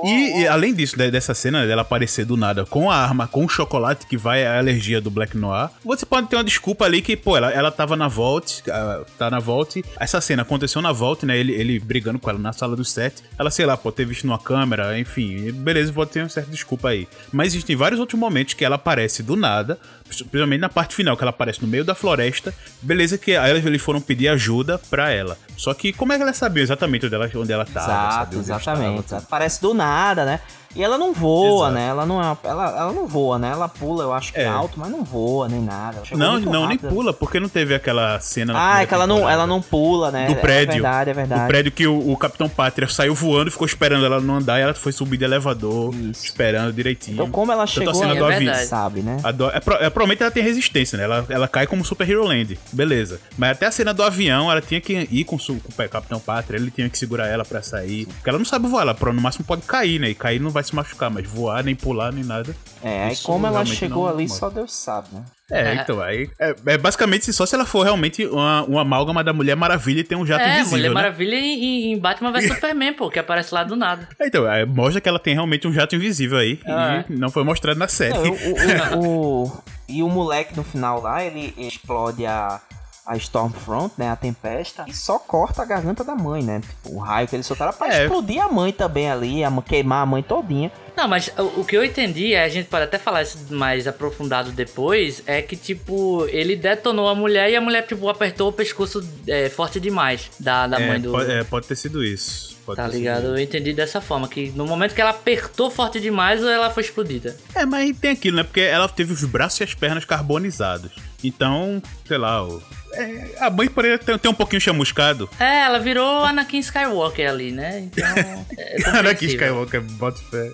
E, 0.03 0.41
e, 0.41 0.47
além 0.47 0.73
disso, 0.73 0.97
dessa 0.97 1.33
cena 1.33 1.65
dela 1.65 1.81
aparecer 1.81 2.25
do 2.25 2.35
nada 2.35 2.65
com 2.65 2.91
a 2.91 2.95
arma, 2.95 3.27
com 3.27 3.45
o 3.45 3.49
chocolate 3.49 4.05
que 4.05 4.17
vai 4.17 4.45
a 4.45 4.57
alergia 4.57 4.99
do 4.99 5.09
Black 5.09 5.37
Noir, 5.37 5.69
você 5.83 6.05
pode 6.05 6.27
ter 6.27 6.35
uma 6.35 6.43
desculpa 6.43 6.85
ali 6.85 7.01
que, 7.01 7.15
pô, 7.15 7.37
ela, 7.37 7.51
ela 7.51 7.71
tava 7.71 7.95
na 7.95 8.07
Vault, 8.07 8.63
uh, 8.67 9.05
tá 9.17 9.29
na 9.29 9.39
Vault. 9.39 9.83
Essa 9.99 10.19
cena 10.21 10.41
aconteceu 10.41 10.81
na 10.81 10.91
Vault, 10.91 11.25
né? 11.25 11.37
Ele, 11.37 11.53
ele 11.53 11.79
brigando 11.79 12.19
com 12.19 12.29
ela 12.29 12.39
na 12.39 12.53
sala 12.53 12.75
do 12.75 12.85
set. 12.85 13.23
Ela, 13.37 13.49
sei 13.49 13.65
lá, 13.65 13.77
pode 13.77 13.95
ter 13.95 14.05
visto 14.05 14.27
numa 14.27 14.39
câmera, 14.39 14.99
enfim, 14.99 15.51
beleza, 15.51 15.93
pode 15.93 16.11
ter 16.11 16.21
uma 16.21 16.29
certa 16.29 16.51
desculpa 16.51 16.89
aí. 16.89 17.07
Mas 17.31 17.53
existem 17.53 17.75
vários 17.75 17.99
outros 17.99 18.19
momentos 18.19 18.53
que 18.53 18.65
ela 18.65 18.75
aparece 18.75 19.23
do 19.29 19.35
nada, 19.35 19.77
principalmente 20.09 20.61
na 20.61 20.69
parte 20.69 20.95
final, 20.95 21.15
que 21.15 21.23
ela 21.23 21.29
aparece 21.29 21.61
no 21.61 21.67
meio 21.67 21.85
da 21.85 21.95
floresta. 21.95 22.53
Beleza 22.81 23.17
que 23.17 23.35
aí 23.35 23.51
eles 23.51 23.81
foram 23.81 24.01
pedir 24.01 24.27
ajuda 24.27 24.79
pra 24.89 25.11
ela. 25.11 25.37
Só 25.55 25.73
que 25.73 25.93
como 25.93 26.13
é 26.13 26.17
que 26.17 26.23
ela 26.23 26.33
sabia 26.33 26.63
exatamente 26.63 27.05
onde 27.05 27.15
ela, 27.15 27.29
onde 27.35 27.51
ela 27.51 27.65
tava? 27.65 27.85
Exato, 27.85 28.37
exatamente. 28.37 28.99
Estava, 29.01 29.23
Aparece 29.23 29.61
do 29.61 29.73
nada, 29.73 30.25
né? 30.25 30.39
E 30.75 30.83
ela 30.83 30.99
não 30.99 31.13
voa, 31.13 31.69
Exato. 31.69 31.73
né? 31.73 31.87
Ela 31.87 32.05
não, 32.05 32.21
é, 32.21 32.37
ela, 32.43 32.77
ela 32.77 32.93
não 32.93 33.07
voa, 33.07 33.39
né? 33.39 33.49
Ela 33.49 33.67
pula, 33.67 34.03
eu 34.03 34.13
acho 34.13 34.31
que 34.31 34.39
é. 34.39 34.45
alto, 34.45 34.79
mas 34.79 34.89
não 34.91 35.03
voa 35.03 35.49
nem 35.49 35.59
nada. 35.59 36.03
Não, 36.11 36.39
não, 36.39 36.67
nem 36.67 36.77
pula, 36.77 37.11
porque 37.11 37.39
não 37.39 37.49
teve 37.49 37.73
aquela 37.73 38.19
cena. 38.19 38.53
Ah, 38.55 38.83
é 38.83 38.85
que 38.85 38.93
ela 38.93 39.07
não, 39.07 39.27
ela 39.27 39.47
não 39.47 39.63
pula, 39.63 40.11
né? 40.11 40.27
Do 40.27 40.35
prédio. 40.35 40.73
É 40.73 40.73
verdade, 40.73 41.09
é 41.09 41.13
verdade. 41.13 41.41
Do 41.41 41.47
prédio 41.47 41.71
que 41.71 41.87
o, 41.87 42.11
o 42.11 42.15
Capitão 42.15 42.47
Pátria 42.47 42.87
saiu 42.87 43.15
voando 43.15 43.47
e 43.47 43.51
ficou 43.51 43.65
esperando 43.65 44.05
ela 44.05 44.21
não 44.21 44.35
andar 44.35 44.59
e 44.59 44.61
ela 44.61 44.73
foi 44.75 44.91
subir 44.91 45.17
de 45.17 45.25
elevador, 45.25 45.93
Isso. 45.95 46.23
esperando 46.23 46.71
direitinho. 46.71 47.15
Então, 47.15 47.31
como 47.31 47.51
ela 47.51 47.65
chegou, 47.65 47.89
a 47.89 47.95
cena 47.95 48.13
do 48.13 48.29
é 48.29 48.35
avião, 48.35 48.55
sabe, 48.65 49.01
né? 49.01 49.17
Do, 49.33 49.49
é, 49.49 49.61
é, 49.81 49.89
provavelmente 49.99 50.21
ela 50.21 50.31
tem 50.31 50.41
resistência, 50.41 50.97
né? 50.97 51.03
Ela, 51.03 51.25
ela 51.27 51.47
cai 51.47 51.67
como 51.67 51.83
Super 51.83 52.09
Hero 52.09 52.23
Land, 52.23 52.57
beleza. 52.71 53.19
Mas 53.37 53.51
até 53.51 53.65
a 53.65 53.71
cena 53.71 53.93
do 53.93 54.01
avião, 54.01 54.49
ela 54.49 54.61
tinha 54.61 54.79
que 54.79 54.93
ir 55.11 55.25
com, 55.25 55.37
com 55.37 55.53
o 55.53 55.89
Capitão 55.89 56.21
Pátria, 56.21 56.57
ele 56.57 56.71
tinha 56.71 56.89
que 56.89 56.97
segurar 56.97 57.27
ela 57.27 57.43
pra 57.43 57.61
sair. 57.61 58.05
Porque 58.05 58.29
ela 58.29 58.37
não 58.37 58.45
sabe 58.45 58.69
voar, 58.69 58.83
ela 58.83 58.95
no 59.11 59.21
máximo 59.21 59.43
pode 59.43 59.63
cair, 59.63 59.99
né? 59.99 60.09
E 60.09 60.15
cair 60.15 60.39
não 60.39 60.51
vai 60.51 60.63
se 60.63 60.73
machucar, 60.73 61.09
mas 61.09 61.27
voar, 61.27 61.65
nem 61.65 61.75
pular, 61.75 62.13
nem 62.13 62.23
nada. 62.23 62.55
É, 62.81 63.07
aí 63.07 63.17
como 63.17 63.45
ela 63.45 63.65
chegou 63.65 64.07
ali, 64.07 64.29
só 64.29 64.49
Deus 64.49 64.73
sabe, 64.73 65.09
né? 65.11 65.25
É, 65.51 65.75
então, 65.75 66.01
aí. 66.01 66.29
É, 66.39 66.55
é, 66.65 66.77
basicamente 66.77 67.31
só 67.33 67.45
se 67.45 67.55
ela 67.55 67.65
for 67.65 67.83
realmente 67.83 68.25
uma, 68.25 68.63
uma 68.63 68.81
amálgama 68.81 69.23
da 69.23 69.33
Mulher 69.33 69.55
Maravilha 69.55 70.01
e 70.01 70.03
tem 70.03 70.17
um 70.17 70.25
jato 70.25 70.43
é, 70.43 70.55
invisível. 70.55 70.77
Mulher 70.77 70.89
né? 70.89 70.93
Maravilha 70.93 71.35
em, 71.35 71.93
em 71.93 71.99
Batman 71.99 72.31
vs 72.31 72.47
Superman, 72.53 72.93
pô, 72.93 73.09
que 73.09 73.19
aparece 73.19 73.53
lá 73.53 73.63
do 73.63 73.75
nada. 73.75 74.07
É, 74.19 74.27
então, 74.27 74.49
é, 74.51 74.65
mostra 74.65 75.01
que 75.01 75.09
ela 75.09 75.19
tem 75.19 75.33
realmente 75.33 75.67
um 75.67 75.73
jato 75.73 75.95
invisível 75.95 76.37
aí. 76.37 76.59
Ah, 76.65 77.03
e 77.09 77.13
não 77.13 77.29
foi 77.29 77.43
mostrado 77.43 77.79
na 77.79 77.87
série. 77.87 78.13
Não, 78.13 78.31
o, 78.31 78.99
o, 78.99 79.43
o, 79.45 79.63
e 79.87 80.03
o 80.03 80.09
moleque 80.09 80.55
no 80.55 80.63
final 80.63 81.01
lá, 81.01 81.23
ele 81.23 81.53
explode 81.57 82.25
a 82.25 82.61
a 83.09 83.17
Stormfront, 83.17 83.91
né, 83.97 84.11
a 84.11 84.15
Tempesta, 84.15 84.85
e 84.87 84.93
só 84.93 85.17
corta 85.17 85.63
a 85.63 85.65
garganta 85.65 86.03
da 86.03 86.13
mãe, 86.13 86.43
né? 86.43 86.61
Tipo, 86.61 86.95
o 86.95 86.99
raio 86.99 87.27
que 87.27 87.35
ele 87.35 87.41
soltaram 87.41 87.73
pra 87.73 87.87
é. 87.87 88.03
explodir 88.03 88.39
a 88.39 88.47
mãe 88.47 88.71
também 88.71 89.09
ali, 89.09 89.43
a, 89.43 89.51
queimar 89.63 90.03
a 90.03 90.05
mãe 90.05 90.21
todinha. 90.21 90.71
Não, 90.99 91.07
mas 91.07 91.31
o, 91.37 91.61
o, 91.61 91.65
que 91.65 91.77
eu 91.77 91.85
entendi, 91.85 92.33
é, 92.33 92.43
a 92.43 92.49
gente 92.49 92.67
pode 92.67 92.83
até 92.83 92.97
falar 92.97 93.21
isso 93.21 93.37
mais 93.49 93.87
aprofundado 93.87 94.51
depois, 94.51 95.23
é 95.25 95.41
que, 95.41 95.55
tipo, 95.55 96.27
ele 96.27 96.57
detonou 96.57 97.07
a 97.07 97.15
mulher 97.15 97.49
e 97.49 97.55
a 97.55 97.61
mulher, 97.61 97.87
tipo, 97.87 98.09
apertou 98.09 98.49
o 98.49 98.51
pescoço 98.51 99.01
é, 99.25 99.47
forte 99.47 99.79
demais 99.79 100.29
da, 100.37 100.67
da 100.67 100.77
é, 100.77 100.87
mãe 100.89 100.99
do... 100.99 101.11
Pode, 101.11 101.31
é, 101.31 101.41
pode 101.45 101.67
ter 101.67 101.77
sido 101.77 102.03
isso. 102.03 102.57
Pode 102.65 102.75
tá 102.75 102.85
ligado? 102.85 103.27
Eu 103.27 103.39
entendi 103.39 103.71
dessa 103.71 104.01
forma, 104.01 104.27
que 104.27 104.49
no 104.49 104.65
momento 104.65 104.93
que 104.93 104.99
ela 104.99 105.11
apertou 105.11 105.71
forte 105.71 106.01
demais, 106.01 106.43
ela 106.43 106.69
foi 106.69 106.83
explodida. 106.83 107.33
É, 107.55 107.65
mas 107.65 107.97
tem 107.97 108.11
aquilo, 108.11 108.35
né? 108.35 108.43
Porque 108.43 108.59
ela 108.59 108.89
teve 108.89 109.13
os 109.13 109.23
braços 109.23 109.61
e 109.61 109.63
as 109.63 109.73
pernas 109.73 110.03
carbonizados. 110.03 110.91
Então, 111.23 111.81
sei 112.05 112.17
lá, 112.17 112.45
é, 112.93 113.35
a 113.39 113.49
mãe 113.49 113.67
poderia 113.67 113.97
ter, 113.97 114.17
ter, 114.17 114.27
um 114.27 114.33
pouquinho 114.33 114.61
chamuscado. 114.61 115.29
É, 115.39 115.61
ela 115.61 115.79
virou 115.79 116.23
Anakin 116.23 116.59
Skywalker 116.59 117.29
ali, 117.29 117.51
né? 117.51 117.79
Então. 117.79 118.45
É 118.57 118.89
Anakin 118.97 119.25
Skywalker, 119.27 119.81
bota 119.81 120.19
fé. 120.29 120.51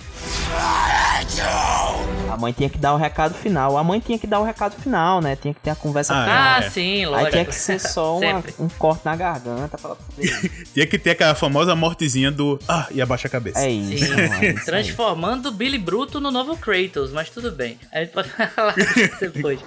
A 2.35 2.37
mãe 2.37 2.51
tinha 2.51 2.69
que 2.69 2.77
dar 2.77 2.93
o 2.93 2.97
recado 2.97 3.33
final. 3.33 3.77
A 3.77 3.83
mãe 3.83 3.99
tinha 4.01 4.19
que 4.19 4.27
dar 4.27 4.41
o 4.41 4.43
recado 4.43 4.75
final, 4.75 5.21
né? 5.21 5.37
Tinha 5.37 5.53
que 5.53 5.59
ter 5.61 5.69
a 5.69 5.75
conversa 5.75 6.13
ah, 6.13 6.23
final. 6.23 6.37
Ah, 6.37 6.59
é. 6.59 6.69
sim, 6.69 7.05
lógico. 7.05 7.25
Aí 7.25 7.31
tinha 7.31 7.45
que 7.45 7.55
ser 7.55 7.79
só 7.79 8.19
uma, 8.19 8.43
um 8.59 8.67
corte 8.67 9.05
na 9.05 9.15
garganta 9.15 9.77
pra 9.77 9.91
ela 9.91 9.95
poder. 9.95 10.51
tinha 10.73 10.85
que 10.85 10.99
ter 10.99 11.11
aquela 11.11 11.33
famosa 11.33 11.73
mortezinha 11.75 12.29
do. 12.29 12.59
Ah, 12.67 12.87
e 12.91 13.01
abaixa 13.01 13.29
a 13.29 13.31
cabeça. 13.31 13.59
É 13.59 13.69
isso. 13.69 14.05
Sim, 14.05 14.11
é 14.19 14.51
isso 14.51 14.65
Transformando 14.65 15.49
Billy 15.49 15.77
Bruto 15.77 16.19
no 16.19 16.29
novo 16.29 16.57
Kratos, 16.57 17.11
mas 17.13 17.29
tudo 17.29 17.51
bem. 17.51 17.79
A 17.93 17.99
gente 17.99 18.11
pode 18.11 18.27
falar 18.53 18.75
depois. 19.21 19.59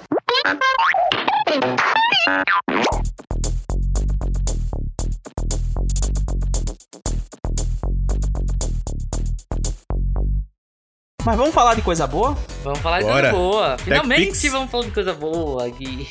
Mas 11.28 11.36
vamos 11.36 11.54
falar 11.54 11.74
de 11.74 11.82
coisa 11.82 12.06
boa? 12.06 12.34
Vamos 12.64 12.78
falar 12.78 13.00
de 13.00 13.04
Bora. 13.04 13.30
coisa 13.30 13.36
boa. 13.36 13.76
Finalmente 13.76 14.48
vamos 14.48 14.70
falar 14.70 14.84
de 14.86 14.90
coisa 14.92 15.12
boa 15.12 15.66
aqui. 15.66 16.08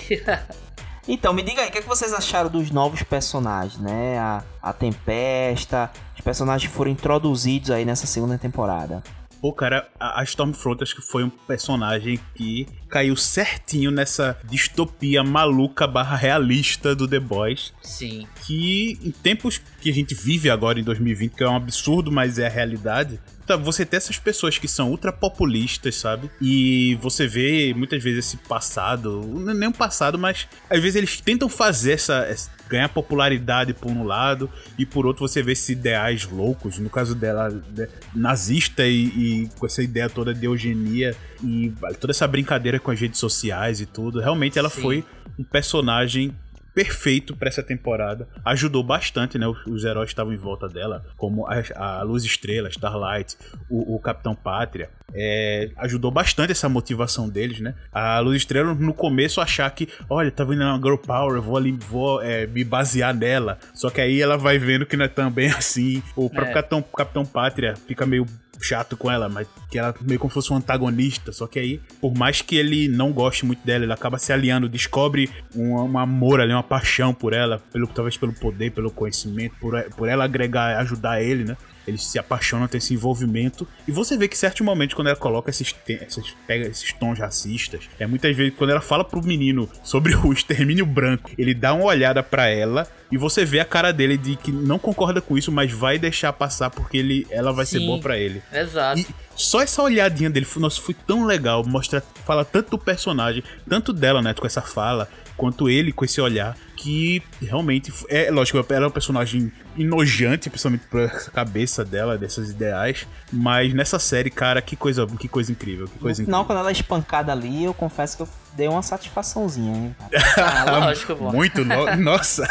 então, 1.08 1.34
me 1.34 1.42
diga 1.42 1.64
aí, 1.64 1.70
o 1.70 1.72
que, 1.72 1.80
é 1.80 1.82
que 1.82 1.88
vocês 1.88 2.14
acharam 2.14 2.52
dos 2.52 2.70
novos 2.70 3.02
personagens, 3.02 3.80
né? 3.80 4.20
A, 4.20 4.44
a 4.62 4.72
Tempesta, 4.74 5.90
os 6.16 6.22
personagens 6.22 6.70
que 6.70 6.78
foram 6.78 6.92
introduzidos 6.92 7.72
aí 7.72 7.84
nessa 7.84 8.06
segunda 8.06 8.38
temporada. 8.38 9.02
Pô, 9.42 9.52
cara, 9.52 9.90
a 10.00 10.24
Stormfront 10.24 10.84
acho 10.84 10.96
que 10.96 11.02
foi 11.02 11.24
um 11.24 11.30
personagem 11.30 12.20
que 12.36 12.68
caiu 12.88 13.16
certinho 13.16 13.90
nessa 13.90 14.38
distopia 14.44 15.24
maluca 15.24 15.88
barra 15.88 16.16
realista 16.16 16.96
do 16.96 17.08
The 17.08 17.20
Boys. 17.20 17.74
Sim. 17.82 18.28
Que 18.46 19.00
em 19.02 19.10
tempos 19.10 19.60
que 19.82 19.90
a 19.90 19.94
gente 19.94 20.14
vive 20.14 20.52
agora 20.52 20.80
em 20.80 20.84
2020, 20.84 21.34
que 21.34 21.44
é 21.44 21.50
um 21.50 21.56
absurdo, 21.56 22.12
mas 22.12 22.38
é 22.38 22.46
a 22.46 22.50
realidade, 22.50 23.20
você 23.56 23.86
tem 23.86 23.98
essas 23.98 24.18
pessoas 24.18 24.58
que 24.58 24.68
são 24.68 24.90
ultra 24.90 25.12
populistas, 25.12 25.96
sabe? 25.96 26.30
E 26.42 26.96
você 27.02 27.28
vê 27.28 27.74
muitas 27.76 28.04
vezes 28.04 28.26
esse 28.26 28.38
passado, 28.38 29.22
não 29.22 29.52
é 29.52 29.54
nem 29.54 29.70
um 29.70 29.74
passado, 29.74 30.18
mas 30.18 30.48
às 30.70 30.80
vezes 30.80 30.96
eles 30.96 31.22
tentam 31.22 31.48
fazer 31.48 31.94
essa, 31.94 32.28
ganhar 32.68 32.90
popularidade 32.90 33.74
por 33.74 33.90
um 33.90 34.04
lado 34.04 34.50
e 34.78 34.86
por 34.86 35.06
outro 35.06 35.28
você 35.28 35.42
vê 35.42 35.54
esses 35.54 35.70
ideais 35.70 36.26
loucos, 36.26 36.78
no 36.78 36.90
caso 36.90 37.16
dela, 37.16 37.50
de, 37.50 37.88
nazista 38.14 38.86
e, 38.86 39.06
e, 39.06 39.50
com 39.58 39.66
essa 39.66 39.82
ideia 39.82 40.10
toda 40.10 40.34
de 40.34 40.46
eugenia 40.46 41.16
e 41.44 41.72
toda 42.00 42.12
essa 42.12 42.28
brincadeira 42.28 42.80
com 42.80 42.92
as 42.92 43.00
redes 43.00 43.20
sociais 43.20 43.80
e 43.80 43.86
tudo. 43.86 44.20
Realmente 44.20 44.60
ela 44.60 44.70
Sim. 44.70 44.82
foi 44.82 45.06
um 45.40 45.44
personagem 45.44 46.36
perfeito 46.78 47.36
para 47.36 47.48
essa 47.48 47.64
temporada. 47.64 48.28
Ajudou 48.46 48.84
bastante, 48.84 49.40
né? 49.40 49.48
Os, 49.48 49.66
os 49.66 49.84
heróis 49.84 50.12
estavam 50.12 50.32
em 50.32 50.38
volta 50.38 50.70
dela, 50.70 51.04
como 51.18 51.48
a, 51.48 51.64
a 51.76 52.04
Luz 52.04 52.24
Estrela, 52.24 52.70
Starlight, 52.70 53.36
o, 53.68 53.96
o 53.96 54.00
Capitão 54.00 54.36
Pátria. 54.36 54.92
É, 55.12 55.72
ajudou 55.78 56.12
bastante 56.12 56.52
essa 56.52 56.70
motivação 56.70 57.28
deles, 57.28 57.60
né? 57.60 57.74
A 57.92 58.20
Luz 58.20 58.38
Estrela 58.38 58.76
no 58.76 58.94
começo 58.94 59.42
achar 59.42 59.68
que, 59.72 59.90
olha, 60.08 60.30
tá 60.30 60.44
vindo 60.44 60.62
uma 60.62 60.78
Girl 60.78 60.98
Power, 60.98 61.38
eu 61.38 61.42
vou 61.42 61.58
ali, 61.58 61.72
vou 61.72 62.22
é, 62.22 62.46
me 62.46 62.64
basear 62.64 63.12
nela. 63.12 63.58
Só 63.74 63.90
que 63.90 64.00
aí 64.00 64.22
ela 64.22 64.38
vai 64.38 64.60
vendo 64.60 64.86
que 64.86 64.96
não 64.96 65.06
é 65.06 65.08
tão 65.08 65.32
bem 65.32 65.50
assim. 65.58 66.04
O 66.16 66.30
próprio 66.30 66.52
é. 66.52 66.54
Capitão, 66.54 66.84
Capitão 66.84 67.26
Pátria 67.26 67.74
fica 67.88 68.06
meio 68.06 68.28
chato 68.60 68.98
com 68.98 69.12
ela, 69.12 69.30
mas 69.30 69.48
que 69.70 69.78
ela 69.78 69.94
meio 70.02 70.20
como 70.20 70.30
se 70.30 70.36
fosse 70.36 70.52
um 70.52 70.58
antagonista. 70.58 71.32
Só 71.32 71.48
que 71.48 71.60
aí, 71.60 71.82
por 72.02 72.16
mais 72.16 72.42
que 72.42 72.56
ele 72.56 72.88
não 72.88 73.12
goste 73.12 73.46
muito 73.46 73.66
dela, 73.66 73.84
ele 73.84 73.94
acaba 73.94 74.18
se 74.18 74.32
aliando, 74.34 74.70
descobre 74.70 75.30
um, 75.56 75.76
um 75.76 75.98
amor 75.98 76.42
ali, 76.42 76.54
uma 76.54 76.64
paixão 76.64 77.14
por 77.14 77.34
ela, 77.34 77.62
pelo 77.72 77.88
talvez 77.88 78.18
pelo 78.18 78.34
poder, 78.34 78.72
pelo 78.72 78.92
conhecimento, 78.92 79.56
por, 79.60 79.82
por 79.92 80.08
ela 80.08 80.24
agregar, 80.24 80.78
ajudar 80.80 81.22
ele, 81.22 81.44
né? 81.44 81.58
Eles 81.88 82.04
se 82.04 82.20
apaixonam, 82.20 82.68
tem 82.68 82.78
esse 82.78 82.94
envolvimento. 82.94 83.68
E 83.88 83.92
você 83.92 84.18
vê 84.18 84.28
que 84.28 84.38
certos 84.38 84.62
momentos, 84.62 84.94
quando 84.94 85.08
ela 85.08 85.16
coloca 85.16 85.50
esses, 85.50 85.74
esses, 85.88 86.36
pega 86.46 86.68
esses 86.68 86.92
tons 86.94 87.18
racistas, 87.18 87.90
é 87.98 88.06
muitas 88.06 88.36
vezes 88.36 88.54
quando 88.56 88.72
ela 88.72 88.82
fala 88.82 89.04
pro 89.04 89.24
menino 89.24 89.70
sobre 89.84 90.14
o 90.16 90.32
extermínio 90.34 90.86
branco, 90.86 91.32
ele 91.38 91.54
dá 91.54 91.74
uma 91.74 91.86
olhada 91.86 92.22
para 92.22 92.48
ela 92.48 92.88
e 93.12 93.18
você 93.18 93.46
vê 93.46 93.60
a 93.60 93.66
cara 93.66 93.94
dele 93.94 94.18
de 94.18 94.36
que 94.36 94.52
não 94.52 94.78
concorda 94.78 95.22
com 95.22 95.38
isso, 95.38 95.52
mas 95.52 95.72
vai 95.72 95.98
deixar 95.98 96.34
passar 96.34 96.70
porque 96.70 96.98
ele, 96.98 97.26
ela 97.30 97.54
vai 97.54 97.66
Sim, 97.66 97.80
ser 97.80 97.86
boa 97.86 98.00
para 98.00 98.18
ele. 98.18 98.42
Exato. 98.52 99.00
E 99.00 99.08
só 99.36 99.62
essa 99.62 99.82
olhadinha 99.82 100.30
dele, 100.30 100.46
nossa, 100.58 100.82
foi 100.82 100.94
tão 100.94 101.26
legal, 101.26 101.64
mostra, 101.66 102.04
fala 102.26 102.44
tanto 102.44 102.72
do 102.72 102.78
personagem, 102.78 103.44
tanto 103.70 103.94
dela, 103.94 104.22
né, 104.22 104.34
com 104.34 104.46
essa 104.46 104.62
fala, 104.62 105.08
quanto 105.38 105.70
ele 105.70 105.94
com 105.94 106.04
esse 106.04 106.20
olhar, 106.20 106.58
que 106.76 107.22
realmente 107.42 107.94
é 108.10 108.30
lógico, 108.32 108.66
ela 108.70 108.86
é 108.86 108.88
um 108.88 108.92
personagem 108.92 109.52
enojante, 109.78 110.50
principalmente 110.50 110.86
pra 110.90 111.08
cabeça 111.32 111.86
dela, 111.86 112.18
desses 112.18 112.52
ideais, 112.52 113.08
mas 113.32 113.74
nessa 113.74 114.00
série, 114.00 114.30
cara, 114.30 114.62
que 114.62 114.76
coisa, 114.76 115.06
que 115.06 115.28
coisa 115.28 115.52
incrível, 115.52 115.88
que 115.88 116.00
coisa 116.00 116.22
no 116.22 116.26
final, 116.26 116.46
quando 116.46 116.60
ela 116.60 116.70
é 116.70 116.74
espancada 116.74 117.32
ali, 117.32 117.64
eu 117.64 117.74
confesso 117.74 118.18
que 118.18 118.24
eu 118.24 118.30
dei 118.54 118.68
uma 118.68 118.82
satisfaçãozinha, 118.82 119.76
hein? 119.76 119.96
Ah, 120.38 120.80
lógico, 120.80 121.16
Muito, 121.16 121.64
no... 121.64 121.96
nossa. 121.98 122.44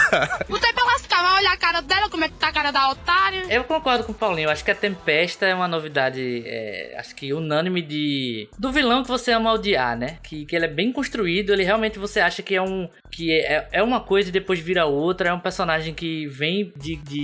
Lutei 0.49 0.73
pelas 0.73 0.97
tá, 1.17 1.23
vai 1.23 1.41
olhar 1.41 1.53
a 1.53 1.57
cara 1.57 1.81
dela, 1.81 2.09
como 2.11 2.25
é 2.25 2.29
que 2.29 2.35
tá 2.35 2.49
a 2.49 2.53
cara 2.53 2.71
da 2.71 2.91
otária. 2.91 3.45
Eu 3.49 3.65
concordo 3.65 4.05
com 4.05 4.13
o 4.13 4.15
Paulinho. 4.15 4.51
Acho 4.51 4.65
que 4.65 4.71
a 4.71 4.75
Tempesta 4.75 5.47
é 5.47 5.55
uma 5.55 5.69
novidade, 5.69 6.43
é, 6.47 6.97
acho 6.99 7.15
que 7.15 7.33
unânime 7.33 7.83
de 7.83 8.49
do 8.59 8.73
vilão 8.73 9.03
que 9.03 9.09
você 9.09 9.33
ama 9.33 9.53
odiar, 9.53 9.97
né? 9.97 10.19
Que, 10.23 10.45
que 10.45 10.55
ele 10.55 10.67
é 10.67 10.69
bem 10.69 10.93
construído. 10.93 11.53
Ele 11.53 11.65
realmente 11.65 11.99
você 11.99 12.21
acha 12.21 12.43
que 12.43 12.55
é 12.55 12.63
um 12.63 12.89
que 13.11 13.33
é, 13.33 13.69
é 13.73 13.83
uma 13.83 14.01
coisa 14.01 14.29
e 14.29 14.33
depois 14.33 14.61
vira 14.61 14.85
outra. 14.85 15.31
É 15.31 15.33
um 15.33 15.41
personagem 15.41 15.95
que 15.95 16.27
vem 16.27 16.73
de, 16.77 16.97
de 16.97 17.16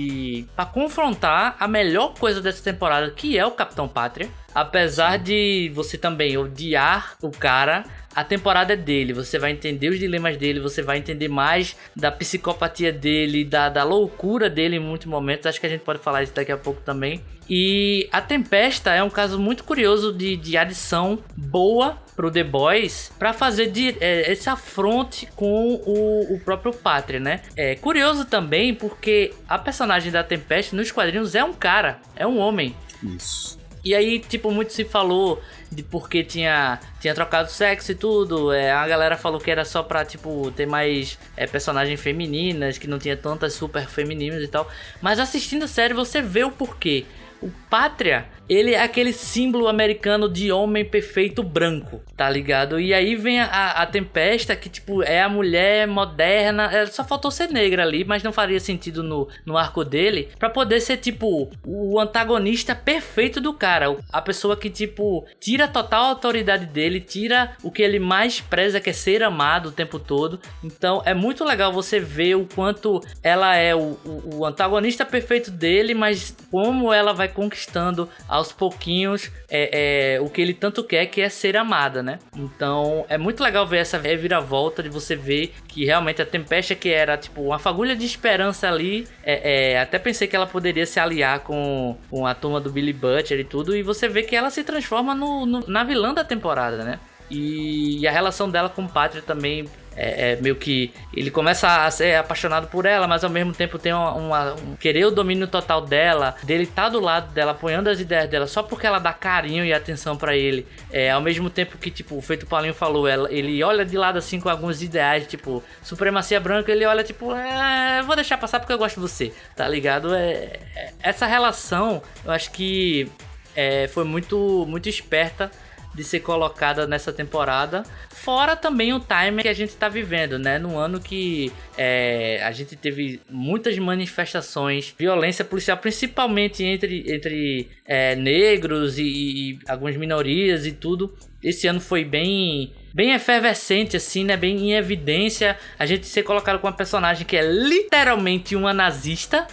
para 0.55 0.65
confrontar 0.65 1.55
a 1.59 1.67
melhor 1.67 2.13
coisa 2.13 2.41
dessa 2.41 2.63
temporada, 2.63 3.09
que 3.11 3.37
é 3.37 3.45
o 3.45 3.51
Capitão 3.51 3.87
Pátria. 3.87 4.29
Apesar 4.53 5.17
de 5.17 5.71
você 5.73 5.97
também 5.97 6.37
odiar 6.37 7.15
o 7.21 7.31
cara, 7.31 7.83
a 8.15 8.23
temporada 8.23 8.73
é 8.73 8.75
dele. 8.75 9.13
Você 9.13 9.39
vai 9.39 9.51
entender 9.51 9.89
os 9.89 9.99
dilemas 9.99 10.37
dele, 10.37 10.59
você 10.59 10.81
vai 10.81 10.97
entender 10.97 11.27
mais 11.27 11.75
da 11.95 12.11
psicopatia 12.11 12.91
dele, 12.91 13.43
da, 13.43 13.69
da 13.69 13.83
loucura 13.83 14.49
dele 14.49 14.75
em 14.75 14.79
muitos 14.79 15.07
momentos. 15.07 15.45
Acho 15.45 15.59
que 15.59 15.65
a 15.65 15.69
gente 15.69 15.81
pode 15.81 15.99
falar 15.99 16.23
isso 16.23 16.33
daqui 16.33 16.51
a 16.51 16.57
pouco 16.57 16.81
também. 16.81 17.21
E 17.49 18.07
a 18.11 18.21
Tempesta 18.21 18.91
é 18.91 19.03
um 19.03 19.09
caso 19.09 19.39
muito 19.39 19.63
curioso 19.63 20.13
de, 20.13 20.37
de 20.37 20.55
adição 20.55 21.19
boa 21.35 21.97
pro 22.15 22.31
The 22.31 22.43
Boys 22.43 23.11
para 23.19 23.33
fazer 23.33 23.71
de, 23.71 23.97
é, 23.99 24.31
esse 24.31 24.49
afronte 24.49 25.27
com 25.35 25.81
o, 25.85 26.35
o 26.35 26.39
próprio 26.39 26.71
Pátria, 26.71 27.19
né? 27.19 27.41
É 27.57 27.75
curioso 27.75 28.25
também 28.25 28.73
porque 28.73 29.33
a 29.47 29.57
personagem 29.57 30.11
da 30.11 30.23
Tempesta 30.23 30.75
nos 30.75 30.91
quadrinhos 30.91 31.35
é 31.35 31.43
um 31.43 31.53
cara, 31.53 31.99
é 32.15 32.25
um 32.25 32.37
homem. 32.37 32.75
Isso. 33.01 33.62
E 33.83 33.93
aí, 33.93 34.19
tipo, 34.19 34.49
muito 34.49 34.71
se 34.71 34.85
falou 34.85 35.41
de 35.69 35.83
porque 35.83 36.23
tinha, 36.23 36.79
tinha 37.01 37.13
trocado 37.13 37.51
sexo 37.51 37.91
e 37.91 37.95
tudo. 37.95 38.53
É, 38.53 38.71
a 38.71 38.87
galera 38.87 39.17
falou 39.17 39.39
que 39.39 39.51
era 39.51 39.65
só 39.65 39.83
pra, 39.83 40.05
tipo, 40.05 40.51
ter 40.51 40.65
mais 40.65 41.19
é, 41.35 41.45
personagens 41.45 41.99
femininas, 41.99 42.77
que 42.77 42.87
não 42.87 42.97
tinha 42.97 43.17
tantas 43.17 43.53
super 43.53 43.85
femininas 43.87 44.41
e 44.41 44.47
tal. 44.47 44.69
Mas 45.01 45.19
assistindo 45.19 45.63
a 45.63 45.67
série, 45.67 45.93
você 45.93 46.21
vê 46.21 46.43
o 46.45 46.51
porquê. 46.51 47.05
O 47.43 47.51
Pátria, 47.69 48.25
ele 48.47 48.73
é 48.73 48.81
aquele 48.81 49.13
símbolo 49.13 49.67
americano 49.67 50.29
de 50.29 50.51
homem 50.51 50.83
perfeito 50.83 51.41
branco, 51.41 52.01
tá 52.15 52.29
ligado? 52.29 52.79
E 52.79 52.93
aí 52.93 53.15
vem 53.15 53.39
a, 53.39 53.71
a 53.71 53.85
Tempesta, 53.85 54.55
que 54.55 54.69
tipo, 54.69 55.01
é 55.03 55.21
a 55.21 55.29
mulher 55.29 55.87
moderna. 55.87 56.69
Ela 56.71 56.87
só 56.87 57.03
faltou 57.03 57.31
ser 57.31 57.49
negra 57.49 57.83
ali, 57.83 58.03
mas 58.03 58.23
não 58.23 58.31
faria 58.31 58.59
sentido 58.59 59.01
no, 59.01 59.27
no 59.45 59.57
arco 59.57 59.83
dele. 59.83 60.29
para 60.37 60.49
poder 60.49 60.79
ser, 60.81 60.97
tipo, 60.97 61.49
o 61.65 61.99
antagonista 61.99 62.75
perfeito 62.75 63.41
do 63.41 63.53
cara. 63.53 63.95
A 64.11 64.21
pessoa 64.21 64.55
que, 64.55 64.69
tipo, 64.69 65.25
tira 65.39 65.67
total 65.67 66.05
autoridade 66.05 66.65
dele, 66.65 66.99
tira 66.99 67.57
o 67.63 67.71
que 67.71 67.81
ele 67.81 67.99
mais 67.99 68.39
preza, 68.39 68.79
que 68.79 68.89
é 68.89 68.93
ser 68.93 69.23
amado 69.23 69.69
o 69.69 69.71
tempo 69.71 69.99
todo. 69.99 70.39
Então 70.63 71.01
é 71.05 71.13
muito 71.13 71.43
legal 71.43 71.71
você 71.71 71.99
ver 71.99 72.35
o 72.35 72.45
quanto 72.45 73.01
ela 73.21 73.55
é 73.55 73.73
o, 73.73 73.97
o, 74.05 74.35
o 74.35 74.45
antagonista 74.45 75.05
perfeito 75.05 75.49
dele, 75.49 75.93
mas 75.93 76.35
como 76.51 76.91
ela 76.91 77.13
vai 77.13 77.27
conquistando 77.33 78.09
aos 78.27 78.51
pouquinhos 78.51 79.31
é, 79.49 80.15
é, 80.15 80.21
o 80.21 80.29
que 80.29 80.41
ele 80.41 80.53
tanto 80.53 80.83
quer, 80.83 81.05
que 81.07 81.21
é 81.21 81.29
ser 81.29 81.57
amada, 81.57 82.01
né? 82.01 82.19
Então 82.35 83.05
é 83.09 83.17
muito 83.17 83.43
legal 83.43 83.65
ver 83.65 83.77
essa 83.77 83.97
reviravolta 83.97 84.81
de 84.81 84.89
você 84.89 85.15
ver 85.15 85.53
que 85.67 85.85
realmente 85.85 86.21
a 86.21 86.25
Tempesta, 86.25 86.75
que 86.75 86.89
era 86.89 87.17
tipo 87.17 87.41
uma 87.41 87.59
fagulha 87.59 87.95
de 87.95 88.05
esperança 88.05 88.67
ali, 88.67 89.07
é, 89.23 89.73
é, 89.73 89.79
até 89.79 89.99
pensei 89.99 90.27
que 90.27 90.35
ela 90.35 90.47
poderia 90.47 90.85
se 90.85 90.99
aliar 90.99 91.39
com, 91.41 91.97
com 92.09 92.25
a 92.25 92.33
turma 92.33 92.59
do 92.59 92.71
Billy 92.71 92.93
Butcher 92.93 93.39
e 93.39 93.43
tudo, 93.43 93.75
e 93.75 93.83
você 93.83 94.07
vê 94.07 94.23
que 94.23 94.35
ela 94.35 94.49
se 94.49 94.63
transforma 94.63 95.15
no, 95.15 95.45
no 95.45 95.63
na 95.67 95.83
vilã 95.83 96.13
da 96.13 96.23
temporada, 96.23 96.83
né? 96.83 96.99
E, 97.29 98.07
a 98.07 98.11
relação 98.11 98.49
dela 98.49 98.69
com 98.69 98.83
o 98.83 98.89
Pátria 98.89 99.21
também 99.21 99.65
é, 99.95 100.31
é, 100.31 100.35
meio 100.37 100.55
que 100.55 100.93
ele 101.13 101.29
começa 101.29 101.85
a 101.85 101.91
ser 101.91 102.15
apaixonado 102.15 102.67
por 102.67 102.85
ela, 102.85 103.07
mas 103.07 103.23
ao 103.23 103.29
mesmo 103.29 103.53
tempo 103.53 103.77
tem 103.77 103.93
uma, 103.93 104.13
uma, 104.13 104.53
um 104.55 104.75
querer 104.75 105.05
o 105.05 105.11
domínio 105.11 105.47
total 105.47 105.81
dela, 105.81 106.35
dele 106.43 106.65
tá 106.65 106.89
do 106.89 106.99
lado 106.99 107.31
dela, 107.33 107.51
apoiando 107.51 107.89
as 107.89 107.99
ideias 107.99 108.29
dela 108.29 108.47
só 108.47 108.63
porque 108.63 108.87
ela 108.87 108.99
dá 108.99 109.13
carinho 109.13 109.63
e 109.65 109.73
atenção 109.73 110.17
para 110.17 110.35
ele. 110.35 110.65
É, 110.91 111.11
ao 111.11 111.21
mesmo 111.21 111.49
tempo 111.49 111.77
que, 111.77 111.91
tipo, 111.91 112.17
o 112.17 112.21
feito 112.21 112.45
Paulinho 112.45 112.73
falou, 112.73 113.07
ela, 113.07 113.31
ele 113.31 113.63
olha 113.63 113.85
de 113.85 113.97
lado 113.97 114.17
assim 114.17 114.39
com 114.39 114.49
alguns 114.49 114.81
ideais, 114.81 115.27
tipo, 115.27 115.63
supremacia 115.81 116.39
branca, 116.39 116.71
ele 116.71 116.85
olha 116.85 117.03
tipo, 117.03 117.33
é, 117.33 118.01
vou 118.03 118.15
deixar 118.15 118.37
passar 118.37 118.59
porque 118.59 118.73
eu 118.73 118.77
gosto 118.77 118.95
de 118.95 119.01
você, 119.01 119.33
tá 119.55 119.67
ligado? 119.67 120.13
É, 120.13 120.59
é 120.75 120.93
essa 121.01 121.25
relação, 121.25 122.01
eu 122.25 122.31
acho 122.31 122.51
que 122.51 123.09
é, 123.55 123.87
foi 123.87 124.03
muito, 124.03 124.65
muito 124.67 124.89
esperta 124.89 125.51
de 125.93 126.03
ser 126.03 126.21
colocada 126.21 126.87
nessa 126.87 127.11
temporada. 127.11 127.83
Fora 128.09 128.55
também 128.55 128.93
o 128.93 128.99
time 128.99 129.41
que 129.41 129.47
a 129.47 129.53
gente 129.53 129.69
está 129.69 129.89
vivendo, 129.89 130.39
né? 130.39 130.57
No 130.57 130.77
ano 130.77 130.99
que 130.99 131.51
é, 131.77 132.41
a 132.43 132.51
gente 132.51 132.75
teve 132.75 133.21
muitas 133.29 133.77
manifestações, 133.77 134.93
violência 134.97 135.45
policial, 135.45 135.77
principalmente 135.77 136.63
entre, 136.63 137.03
entre 137.13 137.69
é, 137.85 138.15
negros 138.15 138.97
e, 138.97 139.03
e 139.03 139.59
algumas 139.67 139.95
minorias 139.97 140.65
e 140.65 140.71
tudo. 140.71 141.15
Esse 141.43 141.67
ano 141.67 141.81
foi 141.81 142.03
bem 142.05 142.73
bem 142.93 143.13
efervescente, 143.13 143.97
assim, 143.97 144.23
né? 144.23 144.37
Bem 144.37 144.57
em 144.57 144.73
evidência. 144.73 145.57
A 145.79 145.85
gente 145.85 146.05
ser 146.05 146.23
colocado 146.23 146.59
com 146.59 146.67
uma 146.67 146.73
personagem 146.73 147.25
que 147.25 147.35
é 147.35 147.41
literalmente 147.41 148.55
uma 148.55 148.73
nazista. 148.73 149.47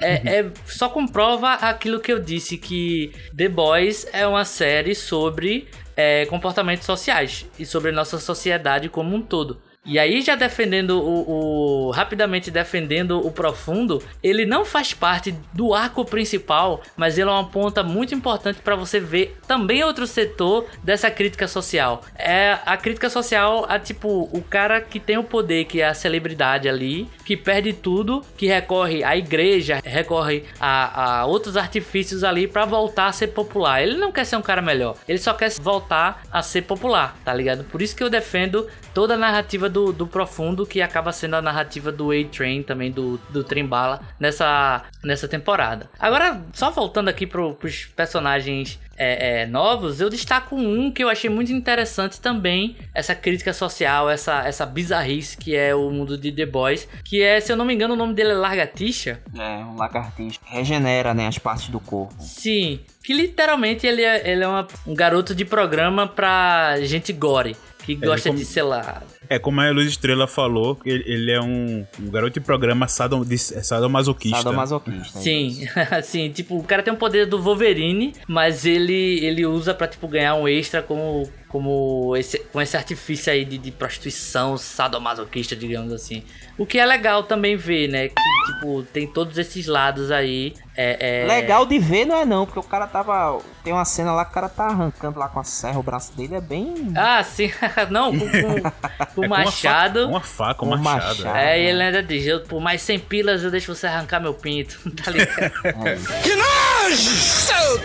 É, 0.00 0.14
é, 0.40 0.50
só 0.66 0.88
comprova 0.88 1.52
aquilo 1.54 2.00
que 2.00 2.12
eu 2.12 2.18
disse: 2.18 2.56
que 2.56 3.12
The 3.36 3.48
Boys 3.48 4.06
é 4.12 4.26
uma 4.26 4.44
série 4.44 4.94
sobre 4.94 5.68
é, 5.96 6.24
comportamentos 6.26 6.86
sociais 6.86 7.46
e 7.58 7.66
sobre 7.66 7.92
nossa 7.92 8.18
sociedade 8.18 8.88
como 8.88 9.14
um 9.14 9.22
todo. 9.22 9.60
E 9.86 10.00
aí, 10.00 10.20
já 10.20 10.34
defendendo 10.34 11.00
o, 11.00 11.86
o, 11.86 11.90
rapidamente 11.92 12.50
defendendo 12.50 13.24
o 13.24 13.30
profundo, 13.30 14.02
ele 14.20 14.44
não 14.44 14.64
faz 14.64 14.92
parte 14.92 15.32
do 15.52 15.72
arco 15.72 16.04
principal, 16.04 16.82
mas 16.96 17.16
ele 17.16 17.30
é 17.30 17.32
uma 17.32 17.48
ponta 17.48 17.84
muito 17.84 18.12
importante 18.12 18.58
para 18.62 18.74
você 18.74 18.98
ver 18.98 19.38
também 19.46 19.84
outro 19.84 20.04
setor 20.04 20.66
dessa 20.82 21.08
crítica 21.08 21.46
social. 21.46 22.02
É 22.18 22.58
a 22.66 22.76
crítica 22.76 23.08
social 23.08 23.64
a 23.68 23.78
tipo 23.78 24.28
o 24.32 24.42
cara 24.42 24.80
que 24.80 24.98
tem 24.98 25.18
o 25.18 25.22
poder, 25.22 25.66
que 25.66 25.80
é 25.80 25.86
a 25.86 25.94
celebridade 25.94 26.68
ali, 26.68 27.08
que 27.24 27.36
perde 27.36 27.72
tudo, 27.72 28.24
que 28.36 28.46
recorre 28.46 29.04
à 29.04 29.16
igreja, 29.16 29.80
recorre 29.84 30.44
a, 30.58 31.20
a 31.20 31.26
outros 31.26 31.56
artifícios 31.56 32.24
ali 32.24 32.48
para 32.48 32.64
voltar 32.64 33.06
a 33.06 33.12
ser 33.12 33.28
popular. 33.28 33.82
Ele 33.82 33.96
não 33.96 34.10
quer 34.10 34.24
ser 34.24 34.36
um 34.36 34.42
cara 34.42 34.60
melhor, 34.60 34.96
ele 35.06 35.18
só 35.18 35.32
quer 35.32 35.52
voltar 35.60 36.22
a 36.32 36.42
ser 36.42 36.62
popular, 36.62 37.16
tá 37.24 37.32
ligado? 37.32 37.62
Por 37.64 37.80
isso 37.80 37.94
que 37.94 38.02
eu 38.02 38.10
defendo 38.10 38.66
toda 38.96 39.12
a 39.12 39.18
narrativa 39.18 39.68
do, 39.68 39.92
do 39.92 40.06
Profundo, 40.06 40.64
que 40.64 40.80
acaba 40.80 41.12
sendo 41.12 41.36
a 41.36 41.42
narrativa 41.42 41.92
do 41.92 42.12
A-Train 42.12 42.62
também, 42.62 42.90
do, 42.90 43.18
do 43.28 43.44
Trembala, 43.44 44.00
nessa, 44.18 44.84
nessa 45.04 45.28
temporada. 45.28 45.90
Agora, 46.00 46.42
só 46.54 46.70
voltando 46.70 47.08
aqui 47.08 47.26
pro, 47.26 47.52
pros 47.52 47.84
personagens 47.84 48.80
é, 48.96 49.42
é, 49.42 49.46
novos, 49.46 50.00
eu 50.00 50.08
destaco 50.08 50.56
um 50.56 50.90
que 50.90 51.04
eu 51.04 51.10
achei 51.10 51.28
muito 51.28 51.52
interessante 51.52 52.18
também, 52.18 52.74
essa 52.94 53.14
crítica 53.14 53.52
social, 53.52 54.08
essa, 54.08 54.46
essa 54.48 54.64
bizarrice 54.64 55.36
que 55.36 55.54
é 55.54 55.74
o 55.74 55.90
mundo 55.90 56.16
de 56.16 56.32
The 56.32 56.46
Boys, 56.46 56.88
que 57.04 57.22
é, 57.22 57.38
se 57.38 57.52
eu 57.52 57.56
não 57.58 57.66
me 57.66 57.74
engano, 57.74 57.92
o 57.92 57.98
nome 57.98 58.14
dele 58.14 58.30
é 58.30 58.34
Largatixa. 58.34 59.20
É, 59.38 59.58
um 59.58 59.76
lagartixa. 59.76 60.40
Regenera, 60.42 61.12
né, 61.12 61.26
as 61.26 61.36
partes 61.36 61.68
do 61.68 61.78
corpo. 61.78 62.14
Sim, 62.18 62.80
que 63.04 63.12
literalmente 63.12 63.86
ele 63.86 64.02
é, 64.02 64.26
ele 64.26 64.42
é 64.42 64.48
uma, 64.48 64.66
um 64.86 64.94
garoto 64.94 65.34
de 65.34 65.44
programa 65.44 66.08
pra 66.08 66.76
gente 66.80 67.12
gore 67.12 67.54
que 67.86 67.94
gosta 67.94 68.30
como, 68.30 68.38
de, 68.38 68.44
sei 68.44 68.62
lá. 68.62 69.02
É, 69.28 69.38
como 69.38 69.60
a 69.60 69.70
Luz 69.70 69.88
Estrela 69.88 70.26
falou, 70.26 70.78
ele, 70.84 71.04
ele 71.06 71.32
é 71.32 71.40
um, 71.40 71.86
um, 72.00 72.10
garoto 72.10 72.34
de 72.34 72.40
programa 72.40 72.88
sadom, 72.88 73.24
de, 73.24 73.34
é 73.34 73.38
sadomasoquista. 73.38 74.38
Sadomasoquista. 74.38 75.18
Sim, 75.18 75.66
assim, 75.90 76.30
tipo, 76.30 76.56
o 76.58 76.62
cara 76.62 76.82
tem 76.82 76.92
o 76.92 76.96
poder 76.96 77.26
do 77.26 77.40
Wolverine, 77.40 78.12
mas 78.28 78.64
ele, 78.64 79.24
ele 79.24 79.46
usa 79.46 79.74
pra, 79.74 79.86
tipo, 79.86 80.06
ganhar 80.08 80.34
um 80.34 80.48
extra 80.48 80.82
como, 80.82 81.28
como 81.48 82.16
esse, 82.16 82.38
com 82.52 82.60
esse 82.60 82.76
artifício 82.76 83.32
aí 83.32 83.44
de, 83.44 83.58
de 83.58 83.70
prostituição 83.70 84.56
sadomasoquista, 84.56 85.56
digamos 85.56 85.92
assim. 85.92 86.22
O 86.58 86.64
que 86.64 86.78
é 86.78 86.86
legal 86.86 87.22
também 87.22 87.56
ver, 87.56 87.88
né? 87.88 88.08
Que, 88.08 88.52
tipo, 88.52 88.82
tem 88.84 89.06
todos 89.06 89.36
esses 89.36 89.66
lados 89.66 90.10
aí. 90.10 90.54
É, 90.74 91.24
é... 91.24 91.26
Legal 91.26 91.66
de 91.66 91.78
ver 91.78 92.06
não 92.06 92.16
é 92.16 92.24
não, 92.24 92.46
porque 92.46 92.58
o 92.58 92.62
cara 92.62 92.86
tava... 92.86 93.38
Tem 93.62 93.72
uma 93.72 93.84
cena 93.84 94.12
lá 94.12 94.24
que 94.24 94.30
o 94.30 94.34
cara 94.34 94.48
tá 94.48 94.64
arrancando 94.64 95.18
lá 95.18 95.28
com 95.28 95.40
a 95.40 95.44
serra, 95.44 95.78
o 95.78 95.82
braço 95.82 96.14
dele 96.16 96.34
é 96.34 96.40
bem... 96.40 96.92
Ah, 96.96 97.22
sim. 97.22 97.50
não, 97.90 98.12
com, 98.18 98.26
com, 98.26 99.15
com 99.16 99.24
é 99.24 99.28
machado. 99.28 100.04
Com 100.04 100.10
uma 100.10 100.20
faca, 100.20 100.54
com 100.54 100.66
uma 100.66 100.76
faca, 100.76 100.96
machado. 100.96 101.24
machado. 101.24 101.36
É, 101.38 101.60
e 101.60 101.66
ele 101.66 101.82
ainda 101.82 102.02
diz, 102.02 102.26
eu, 102.26 102.40
por 102.40 102.60
mais 102.60 102.82
100 102.82 102.98
pilas 103.00 103.42
eu 103.42 103.50
deixo 103.50 103.74
você 103.74 103.86
arrancar 103.86 104.20
meu 104.20 104.34
pinto, 104.34 104.78
tá 105.02 105.10
ligado? 105.10 105.40
é. 105.40 105.96
Que 106.22 106.36
nojo! 106.36 107.82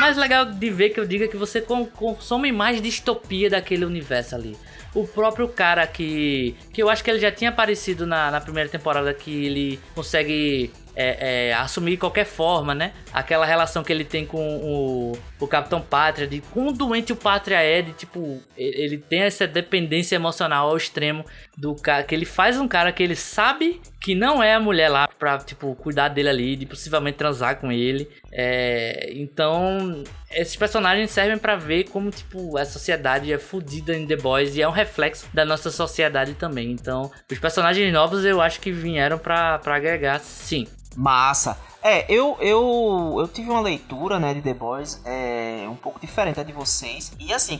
Mais 0.00 0.16
legal 0.16 0.46
de 0.46 0.70
ver 0.70 0.90
que 0.90 0.98
eu 0.98 1.06
diga 1.06 1.28
que 1.28 1.36
você 1.36 1.60
consome 1.60 2.50
mais 2.50 2.80
distopia 2.80 3.48
daquele 3.48 3.84
universo 3.84 4.34
ali 4.34 4.56
o 4.94 5.06
próprio 5.06 5.48
cara 5.48 5.86
que. 5.86 6.54
Que 6.72 6.80
eu 6.82 6.88
acho 6.88 7.02
que 7.02 7.10
ele 7.10 7.18
já 7.18 7.32
tinha 7.32 7.50
aparecido 7.50 8.06
na, 8.06 8.30
na 8.30 8.40
primeira 8.40 8.68
temporada 8.68 9.12
que 9.12 9.46
ele 9.46 9.80
consegue 9.94 10.70
é, 10.96 11.48
é, 11.48 11.54
assumir 11.54 11.96
qualquer 11.96 12.24
forma, 12.24 12.74
né? 12.74 12.92
Aquela 13.12 13.44
relação 13.44 13.82
que 13.82 13.92
ele 13.92 14.04
tem 14.04 14.24
com 14.24 14.56
o, 14.58 15.18
o 15.40 15.46
Capitão 15.46 15.80
Pátria, 15.80 16.26
de 16.26 16.40
quão 16.40 16.72
doente 16.72 17.12
o 17.12 17.16
Pátria 17.16 17.56
é, 17.56 17.82
de 17.82 17.92
tipo, 17.92 18.40
ele 18.56 18.98
tem 18.98 19.22
essa 19.22 19.46
dependência 19.46 20.16
emocional 20.16 20.70
ao 20.70 20.76
extremo 20.76 21.24
do 21.56 21.74
cara, 21.74 22.02
que 22.02 22.14
ele 22.14 22.24
faz 22.24 22.58
um 22.58 22.68
cara 22.68 22.92
que 22.92 23.02
ele 23.02 23.16
sabe 23.16 23.80
que 24.04 24.14
não 24.14 24.42
é 24.42 24.52
a 24.52 24.60
mulher 24.60 24.90
lá 24.90 25.08
pra, 25.08 25.38
tipo, 25.38 25.74
cuidar 25.76 26.08
dele 26.08 26.28
ali, 26.28 26.56
de 26.56 26.66
possivelmente 26.66 27.16
transar 27.16 27.56
com 27.56 27.72
ele. 27.72 28.06
É, 28.30 29.10
então, 29.14 30.04
esses 30.30 30.54
personagens 30.56 31.10
servem 31.10 31.38
para 31.38 31.56
ver 31.56 31.84
como, 31.84 32.10
tipo, 32.10 32.58
a 32.58 32.66
sociedade 32.66 33.32
é 33.32 33.38
fodida 33.38 33.96
em 33.96 34.06
The 34.06 34.16
Boys 34.16 34.56
e 34.56 34.60
é 34.60 34.68
um 34.68 34.72
reflexo 34.72 35.26
da 35.32 35.42
nossa 35.46 35.70
sociedade 35.70 36.34
também. 36.34 36.70
Então, 36.70 37.10
os 37.32 37.38
personagens 37.38 37.90
novos 37.94 38.26
eu 38.26 38.42
acho 38.42 38.60
que 38.60 38.70
vieram 38.70 39.16
para 39.16 39.58
agregar, 39.64 40.20
sim. 40.20 40.68
Massa. 40.94 41.56
É, 41.82 42.04
eu, 42.12 42.36
eu, 42.42 43.16
eu 43.20 43.28
tive 43.28 43.48
uma 43.48 43.62
leitura, 43.62 44.20
né, 44.20 44.34
de 44.34 44.42
The 44.42 44.52
Boys, 44.52 45.00
é, 45.06 45.66
um 45.66 45.76
pouco 45.76 45.98
diferente 45.98 46.36
da 46.36 46.42
de 46.42 46.52
vocês. 46.52 47.10
E 47.18 47.32
assim, 47.32 47.58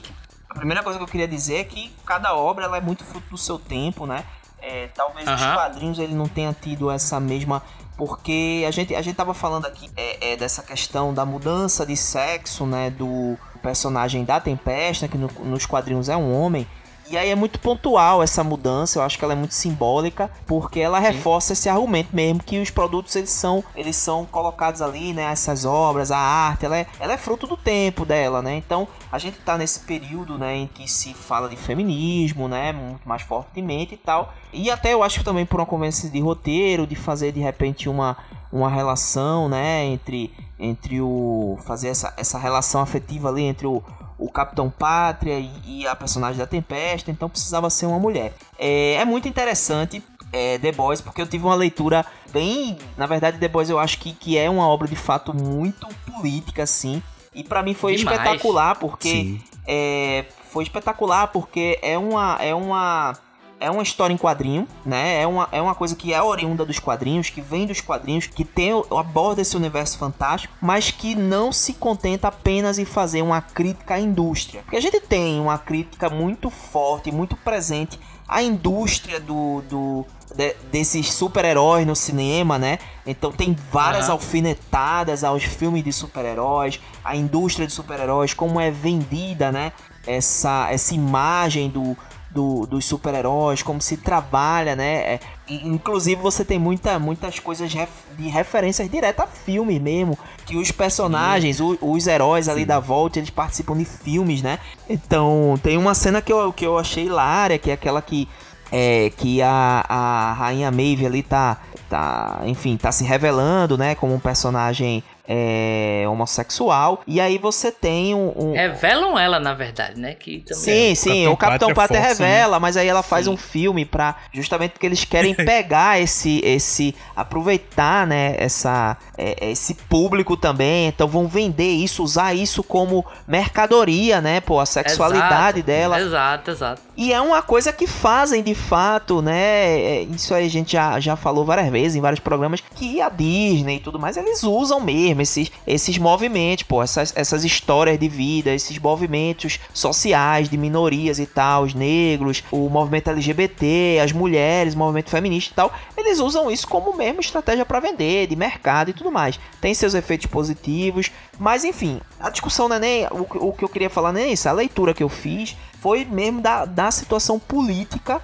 a 0.50 0.54
primeira 0.54 0.82
coisa 0.82 0.98
que 0.98 1.04
eu 1.04 1.08
queria 1.08 1.26
dizer 1.26 1.56
é 1.56 1.64
que 1.64 1.90
cada 2.04 2.36
obra 2.36 2.66
ela 2.66 2.76
é 2.76 2.82
muito 2.82 3.02
fruto 3.02 3.30
do 3.30 3.38
seu 3.38 3.58
tempo, 3.58 4.06
né? 4.06 4.22
É, 4.66 4.88
talvez 4.94 5.28
os 5.28 5.44
quadrinhos 5.44 5.98
ele 5.98 6.14
não 6.14 6.26
tenha 6.26 6.56
tido 6.58 6.90
essa 6.90 7.20
mesma 7.20 7.62
porque 7.98 8.64
a 8.66 8.70
gente 8.70 8.94
a 8.94 9.02
gente 9.02 9.14
tava 9.14 9.34
falando 9.34 9.66
aqui 9.66 9.90
é, 9.94 10.32
é, 10.32 10.36
dessa 10.36 10.62
questão 10.62 11.12
da 11.12 11.24
mudança 11.24 11.84
de 11.84 11.96
sexo 11.96 12.64
né 12.64 12.88
do 12.90 13.36
personagem 13.62 14.24
da 14.24 14.40
Tempesta 14.40 15.06
que 15.06 15.18
no, 15.18 15.28
nos 15.44 15.66
quadrinhos 15.66 16.08
é 16.08 16.16
um 16.16 16.34
homem 16.34 16.66
e 17.10 17.16
aí 17.16 17.30
é 17.30 17.34
muito 17.34 17.58
pontual 17.58 18.22
essa 18.22 18.42
mudança, 18.42 18.98
eu 18.98 19.02
acho 19.02 19.18
que 19.18 19.24
ela 19.24 19.34
é 19.34 19.36
muito 19.36 19.54
simbólica, 19.54 20.30
porque 20.46 20.80
ela 20.80 20.98
Sim. 21.00 21.08
reforça 21.08 21.52
esse 21.52 21.68
argumento 21.68 22.14
mesmo 22.14 22.42
que 22.42 22.58
os 22.58 22.70
produtos 22.70 23.14
eles 23.16 23.30
são, 23.30 23.62
eles 23.74 23.96
são 23.96 24.24
colocados 24.24 24.80
ali, 24.80 25.12
né, 25.12 25.24
essas 25.24 25.64
obras, 25.64 26.10
a 26.10 26.18
arte, 26.18 26.64
ela 26.64 26.78
é, 26.78 26.86
ela 26.98 27.12
é 27.12 27.18
fruto 27.18 27.46
do 27.46 27.56
tempo 27.56 28.04
dela, 28.04 28.40
né? 28.40 28.56
Então, 28.56 28.88
a 29.10 29.18
gente 29.18 29.38
tá 29.38 29.58
nesse 29.58 29.80
período, 29.80 30.38
né, 30.38 30.56
em 30.56 30.66
que 30.66 30.90
se 30.90 31.12
fala 31.14 31.48
de 31.48 31.56
feminismo, 31.56 32.48
né, 32.48 32.72
muito 32.72 33.06
mais 33.06 33.22
fortemente 33.22 33.94
e 33.94 33.98
tal. 33.98 34.32
E 34.52 34.70
até 34.70 34.94
eu 34.94 35.02
acho 35.02 35.18
que 35.18 35.24
também 35.24 35.44
por 35.44 35.60
uma 35.60 35.66
conversa 35.66 36.08
de 36.08 36.20
roteiro, 36.20 36.86
de 36.86 36.94
fazer 36.94 37.32
de 37.32 37.40
repente 37.40 37.88
uma 37.88 38.16
uma 38.52 38.70
relação, 38.70 39.48
né, 39.48 39.84
entre 39.84 40.32
entre 40.60 41.00
o 41.00 41.58
fazer 41.64 41.88
essa, 41.88 42.14
essa 42.16 42.38
relação 42.38 42.80
afetiva 42.80 43.28
ali 43.28 43.42
entre 43.42 43.66
o, 43.66 43.82
o 44.18 44.30
Capitão 44.30 44.70
Pátria 44.70 45.38
e, 45.38 45.50
e, 45.66 45.86
a 45.86 45.94
personagem 45.94 46.38
da 46.38 46.46
Tempesta, 46.46 47.10
então 47.10 47.28
precisava 47.28 47.68
ser 47.70 47.86
uma 47.86 47.98
mulher. 47.98 48.32
É, 48.58 48.94
é 48.94 49.04
muito 49.04 49.28
interessante 49.28 50.02
é, 50.32 50.58
The 50.58 50.72
Boys, 50.72 51.00
porque 51.00 51.22
eu 51.22 51.26
tive 51.26 51.44
uma 51.44 51.54
leitura 51.54 52.04
bem. 52.32 52.76
Na 52.96 53.06
verdade, 53.06 53.38
The 53.38 53.48
Boys 53.48 53.70
eu 53.70 53.78
acho 53.78 53.98
que, 53.98 54.12
que 54.12 54.36
é 54.36 54.50
uma 54.50 54.68
obra 54.68 54.88
de 54.88 54.96
fato 54.96 55.34
muito 55.34 55.86
política, 56.12 56.64
assim. 56.64 57.02
E 57.34 57.42
para 57.42 57.62
mim 57.62 57.74
foi 57.74 57.96
Demais. 57.96 58.18
espetacular, 58.18 58.76
porque. 58.76 59.40
É, 59.66 60.26
foi 60.50 60.64
espetacular 60.64 61.28
porque 61.28 61.78
é 61.82 61.96
uma. 61.98 62.36
É 62.40 62.54
uma 62.54 63.14
é 63.60 63.70
uma 63.70 63.82
história 63.82 64.12
em 64.12 64.18
quadrinho, 64.18 64.68
né? 64.84 65.22
É 65.22 65.26
uma, 65.26 65.48
é 65.50 65.60
uma 65.60 65.74
coisa 65.74 65.94
que 65.94 66.12
é 66.12 66.22
oriunda 66.22 66.64
dos 66.64 66.78
quadrinhos, 66.78 67.30
que 67.30 67.40
vem 67.40 67.66
dos 67.66 67.80
quadrinhos, 67.80 68.26
que 68.26 68.44
tem 68.44 68.72
aborda 68.96 69.40
esse 69.40 69.56
universo 69.56 69.98
fantástico, 69.98 70.54
mas 70.60 70.90
que 70.90 71.14
não 71.14 71.52
se 71.52 71.74
contenta 71.74 72.28
apenas 72.28 72.78
em 72.78 72.84
fazer 72.84 73.22
uma 73.22 73.40
crítica 73.40 73.94
à 73.94 74.00
indústria. 74.00 74.62
Porque 74.62 74.76
a 74.76 74.80
gente 74.80 75.00
tem 75.00 75.40
uma 75.40 75.58
crítica 75.58 76.10
muito 76.10 76.50
forte, 76.50 77.10
muito 77.10 77.36
presente 77.36 77.98
à 78.28 78.42
indústria 78.42 79.20
do, 79.20 79.62
do 79.62 80.06
de, 80.34 80.54
desses 80.70 81.12
super-heróis 81.12 81.86
no 81.86 81.94
cinema, 81.94 82.58
né? 82.58 82.78
Então 83.06 83.30
tem 83.30 83.56
várias 83.70 84.08
uhum. 84.08 84.14
alfinetadas 84.14 85.22
aos 85.22 85.44
filmes 85.44 85.84
de 85.84 85.92
super-heróis, 85.92 86.80
a 87.04 87.14
indústria 87.16 87.66
de 87.66 87.72
super-heróis, 87.72 88.34
como 88.34 88.60
é 88.60 88.70
vendida, 88.70 89.52
né? 89.52 89.72
Essa, 90.06 90.68
essa 90.70 90.94
imagem 90.94 91.70
do, 91.70 91.96
do, 92.34 92.66
dos 92.66 92.84
super-heróis, 92.84 93.62
como 93.62 93.80
se 93.80 93.96
trabalha, 93.96 94.74
né? 94.74 95.14
É, 95.14 95.20
inclusive 95.48 96.20
você 96.20 96.44
tem 96.44 96.58
muita, 96.58 96.98
muitas 96.98 97.38
coisas 97.38 97.70
de 97.70 98.28
referências 98.28 98.90
diretas 98.90 99.24
a 99.24 99.28
filme 99.28 99.78
mesmo, 99.78 100.18
que 100.44 100.56
os 100.56 100.72
personagens, 100.72 101.60
o, 101.60 101.78
os 101.80 102.06
heróis 102.06 102.48
ali 102.48 102.62
Sim. 102.62 102.66
da 102.66 102.80
volta, 102.80 103.18
eles 103.18 103.30
participam 103.30 103.76
de 103.76 103.84
filmes, 103.84 104.42
né? 104.42 104.58
Então 104.88 105.58
tem 105.62 105.78
uma 105.78 105.94
cena 105.94 106.20
que 106.20 106.32
eu, 106.32 106.52
que 106.52 106.66
eu 106.66 106.76
achei 106.76 107.04
hilária, 107.06 107.58
que 107.58 107.70
é 107.70 107.74
aquela 107.74 108.02
que 108.02 108.28
é, 108.72 109.10
que 109.16 109.40
a, 109.40 109.84
a 109.88 110.32
rainha 110.32 110.70
Maeve 110.70 111.06
ali 111.06 111.22
tá, 111.22 111.58
tá, 111.88 112.40
enfim, 112.44 112.76
tá 112.76 112.90
se 112.90 113.04
revelando, 113.04 113.78
né, 113.78 113.94
como 113.94 114.12
um 114.12 114.18
personagem 114.18 115.04
é, 115.26 116.04
homossexual. 116.08 117.02
E 117.06 117.20
aí 117.20 117.38
você 117.38 117.72
tem 117.72 118.14
um, 118.14 118.32
um, 118.36 118.52
Revelam 118.52 119.18
ela, 119.18 119.40
na 119.40 119.54
verdade, 119.54 119.98
né? 119.98 120.14
Que 120.14 120.40
também 120.40 120.62
sim, 120.62 120.92
é... 120.92 120.94
sim. 120.94 121.28
O 121.28 121.36
Capitão 121.36 121.72
Pátria, 121.72 122.00
Pátria 122.00 122.00
revela, 122.00 122.56
né? 122.56 122.60
mas 122.60 122.76
aí 122.76 122.86
ela 122.86 123.02
faz 123.02 123.24
sim. 123.26 123.32
um 123.32 123.36
filme 123.36 123.84
para 123.84 124.16
Justamente 124.32 124.72
porque 124.72 124.86
eles 124.86 125.04
querem 125.04 125.34
pegar 125.34 126.00
esse. 126.00 126.40
esse 126.44 126.94
aproveitar, 127.16 128.06
né? 128.06 128.34
Essa, 128.38 128.96
é, 129.16 129.50
esse 129.50 129.74
público 129.74 130.36
também. 130.36 130.88
Então 130.88 131.08
vão 131.08 131.26
vender 131.26 131.70
isso, 131.70 132.02
usar 132.02 132.34
isso 132.34 132.62
como 132.62 133.04
mercadoria, 133.26 134.20
né? 134.20 134.40
Pô, 134.40 134.60
a 134.60 134.66
sexualidade 134.66 135.58
exato, 135.58 135.66
dela. 135.66 136.00
Exato, 136.00 136.50
exato. 136.50 136.82
E 136.96 137.12
é 137.12 137.20
uma 137.20 137.42
coisa 137.42 137.72
que 137.72 137.86
fazem 137.86 138.42
de 138.42 138.54
fato, 138.54 139.22
né? 139.22 139.80
É, 139.80 140.02
isso 140.02 140.34
aí 140.34 140.46
a 140.46 140.50
gente 140.50 140.72
já, 140.72 141.00
já 141.00 141.16
falou 141.16 141.44
várias 141.44 141.68
vezes 141.70 141.96
em 141.96 142.00
vários 142.00 142.20
programas. 142.20 142.60
Que 142.74 143.00
a 143.00 143.08
Disney 143.08 143.76
e 143.76 143.80
tudo 143.80 143.98
mais, 143.98 144.16
eles 144.16 144.42
usam 144.42 144.80
mesmo 144.80 145.13
mesmo, 145.14 145.22
esses, 145.22 145.52
esses 145.66 145.98
movimentos, 145.98 146.64
pô, 146.64 146.82
essas, 146.82 147.12
essas 147.16 147.44
histórias 147.44 147.98
de 147.98 148.08
vida, 148.08 148.52
esses 148.52 148.78
movimentos 148.78 149.58
sociais 149.72 150.48
de 150.48 150.56
minorias 150.56 151.18
e 151.18 151.26
tal, 151.26 151.62
os 151.64 151.74
negros, 151.74 152.42
o 152.50 152.68
movimento 152.68 153.10
LGBT, 153.10 154.00
as 154.02 154.12
mulheres, 154.12 154.74
o 154.74 154.78
movimento 154.78 155.10
feminista 155.10 155.52
e 155.52 155.54
tal, 155.54 155.72
eles 155.96 156.18
usam 156.18 156.50
isso 156.50 156.66
como 156.68 156.96
mesmo 156.96 157.20
estratégia 157.20 157.64
para 157.64 157.80
vender, 157.80 158.26
de 158.26 158.36
mercado 158.36 158.90
e 158.90 158.92
tudo 158.92 159.10
mais. 159.10 159.38
Tem 159.60 159.72
seus 159.74 159.94
efeitos 159.94 160.26
positivos, 160.26 161.10
mas 161.38 161.64
enfim, 161.64 162.00
a 162.20 162.30
discussão 162.30 162.68
não 162.68 162.76
é 162.76 162.80
nem. 162.80 163.06
O, 163.06 163.48
o 163.48 163.52
que 163.52 163.64
eu 163.64 163.68
queria 163.68 163.90
falar 163.90 164.12
nem 164.12 164.24
é 164.24 164.32
isso, 164.32 164.48
a 164.48 164.52
leitura 164.52 164.94
que 164.94 165.02
eu 165.02 165.08
fiz 165.08 165.56
foi 165.80 166.04
mesmo 166.04 166.40
da, 166.40 166.64
da 166.64 166.90
situação 166.90 167.38
política 167.38 168.22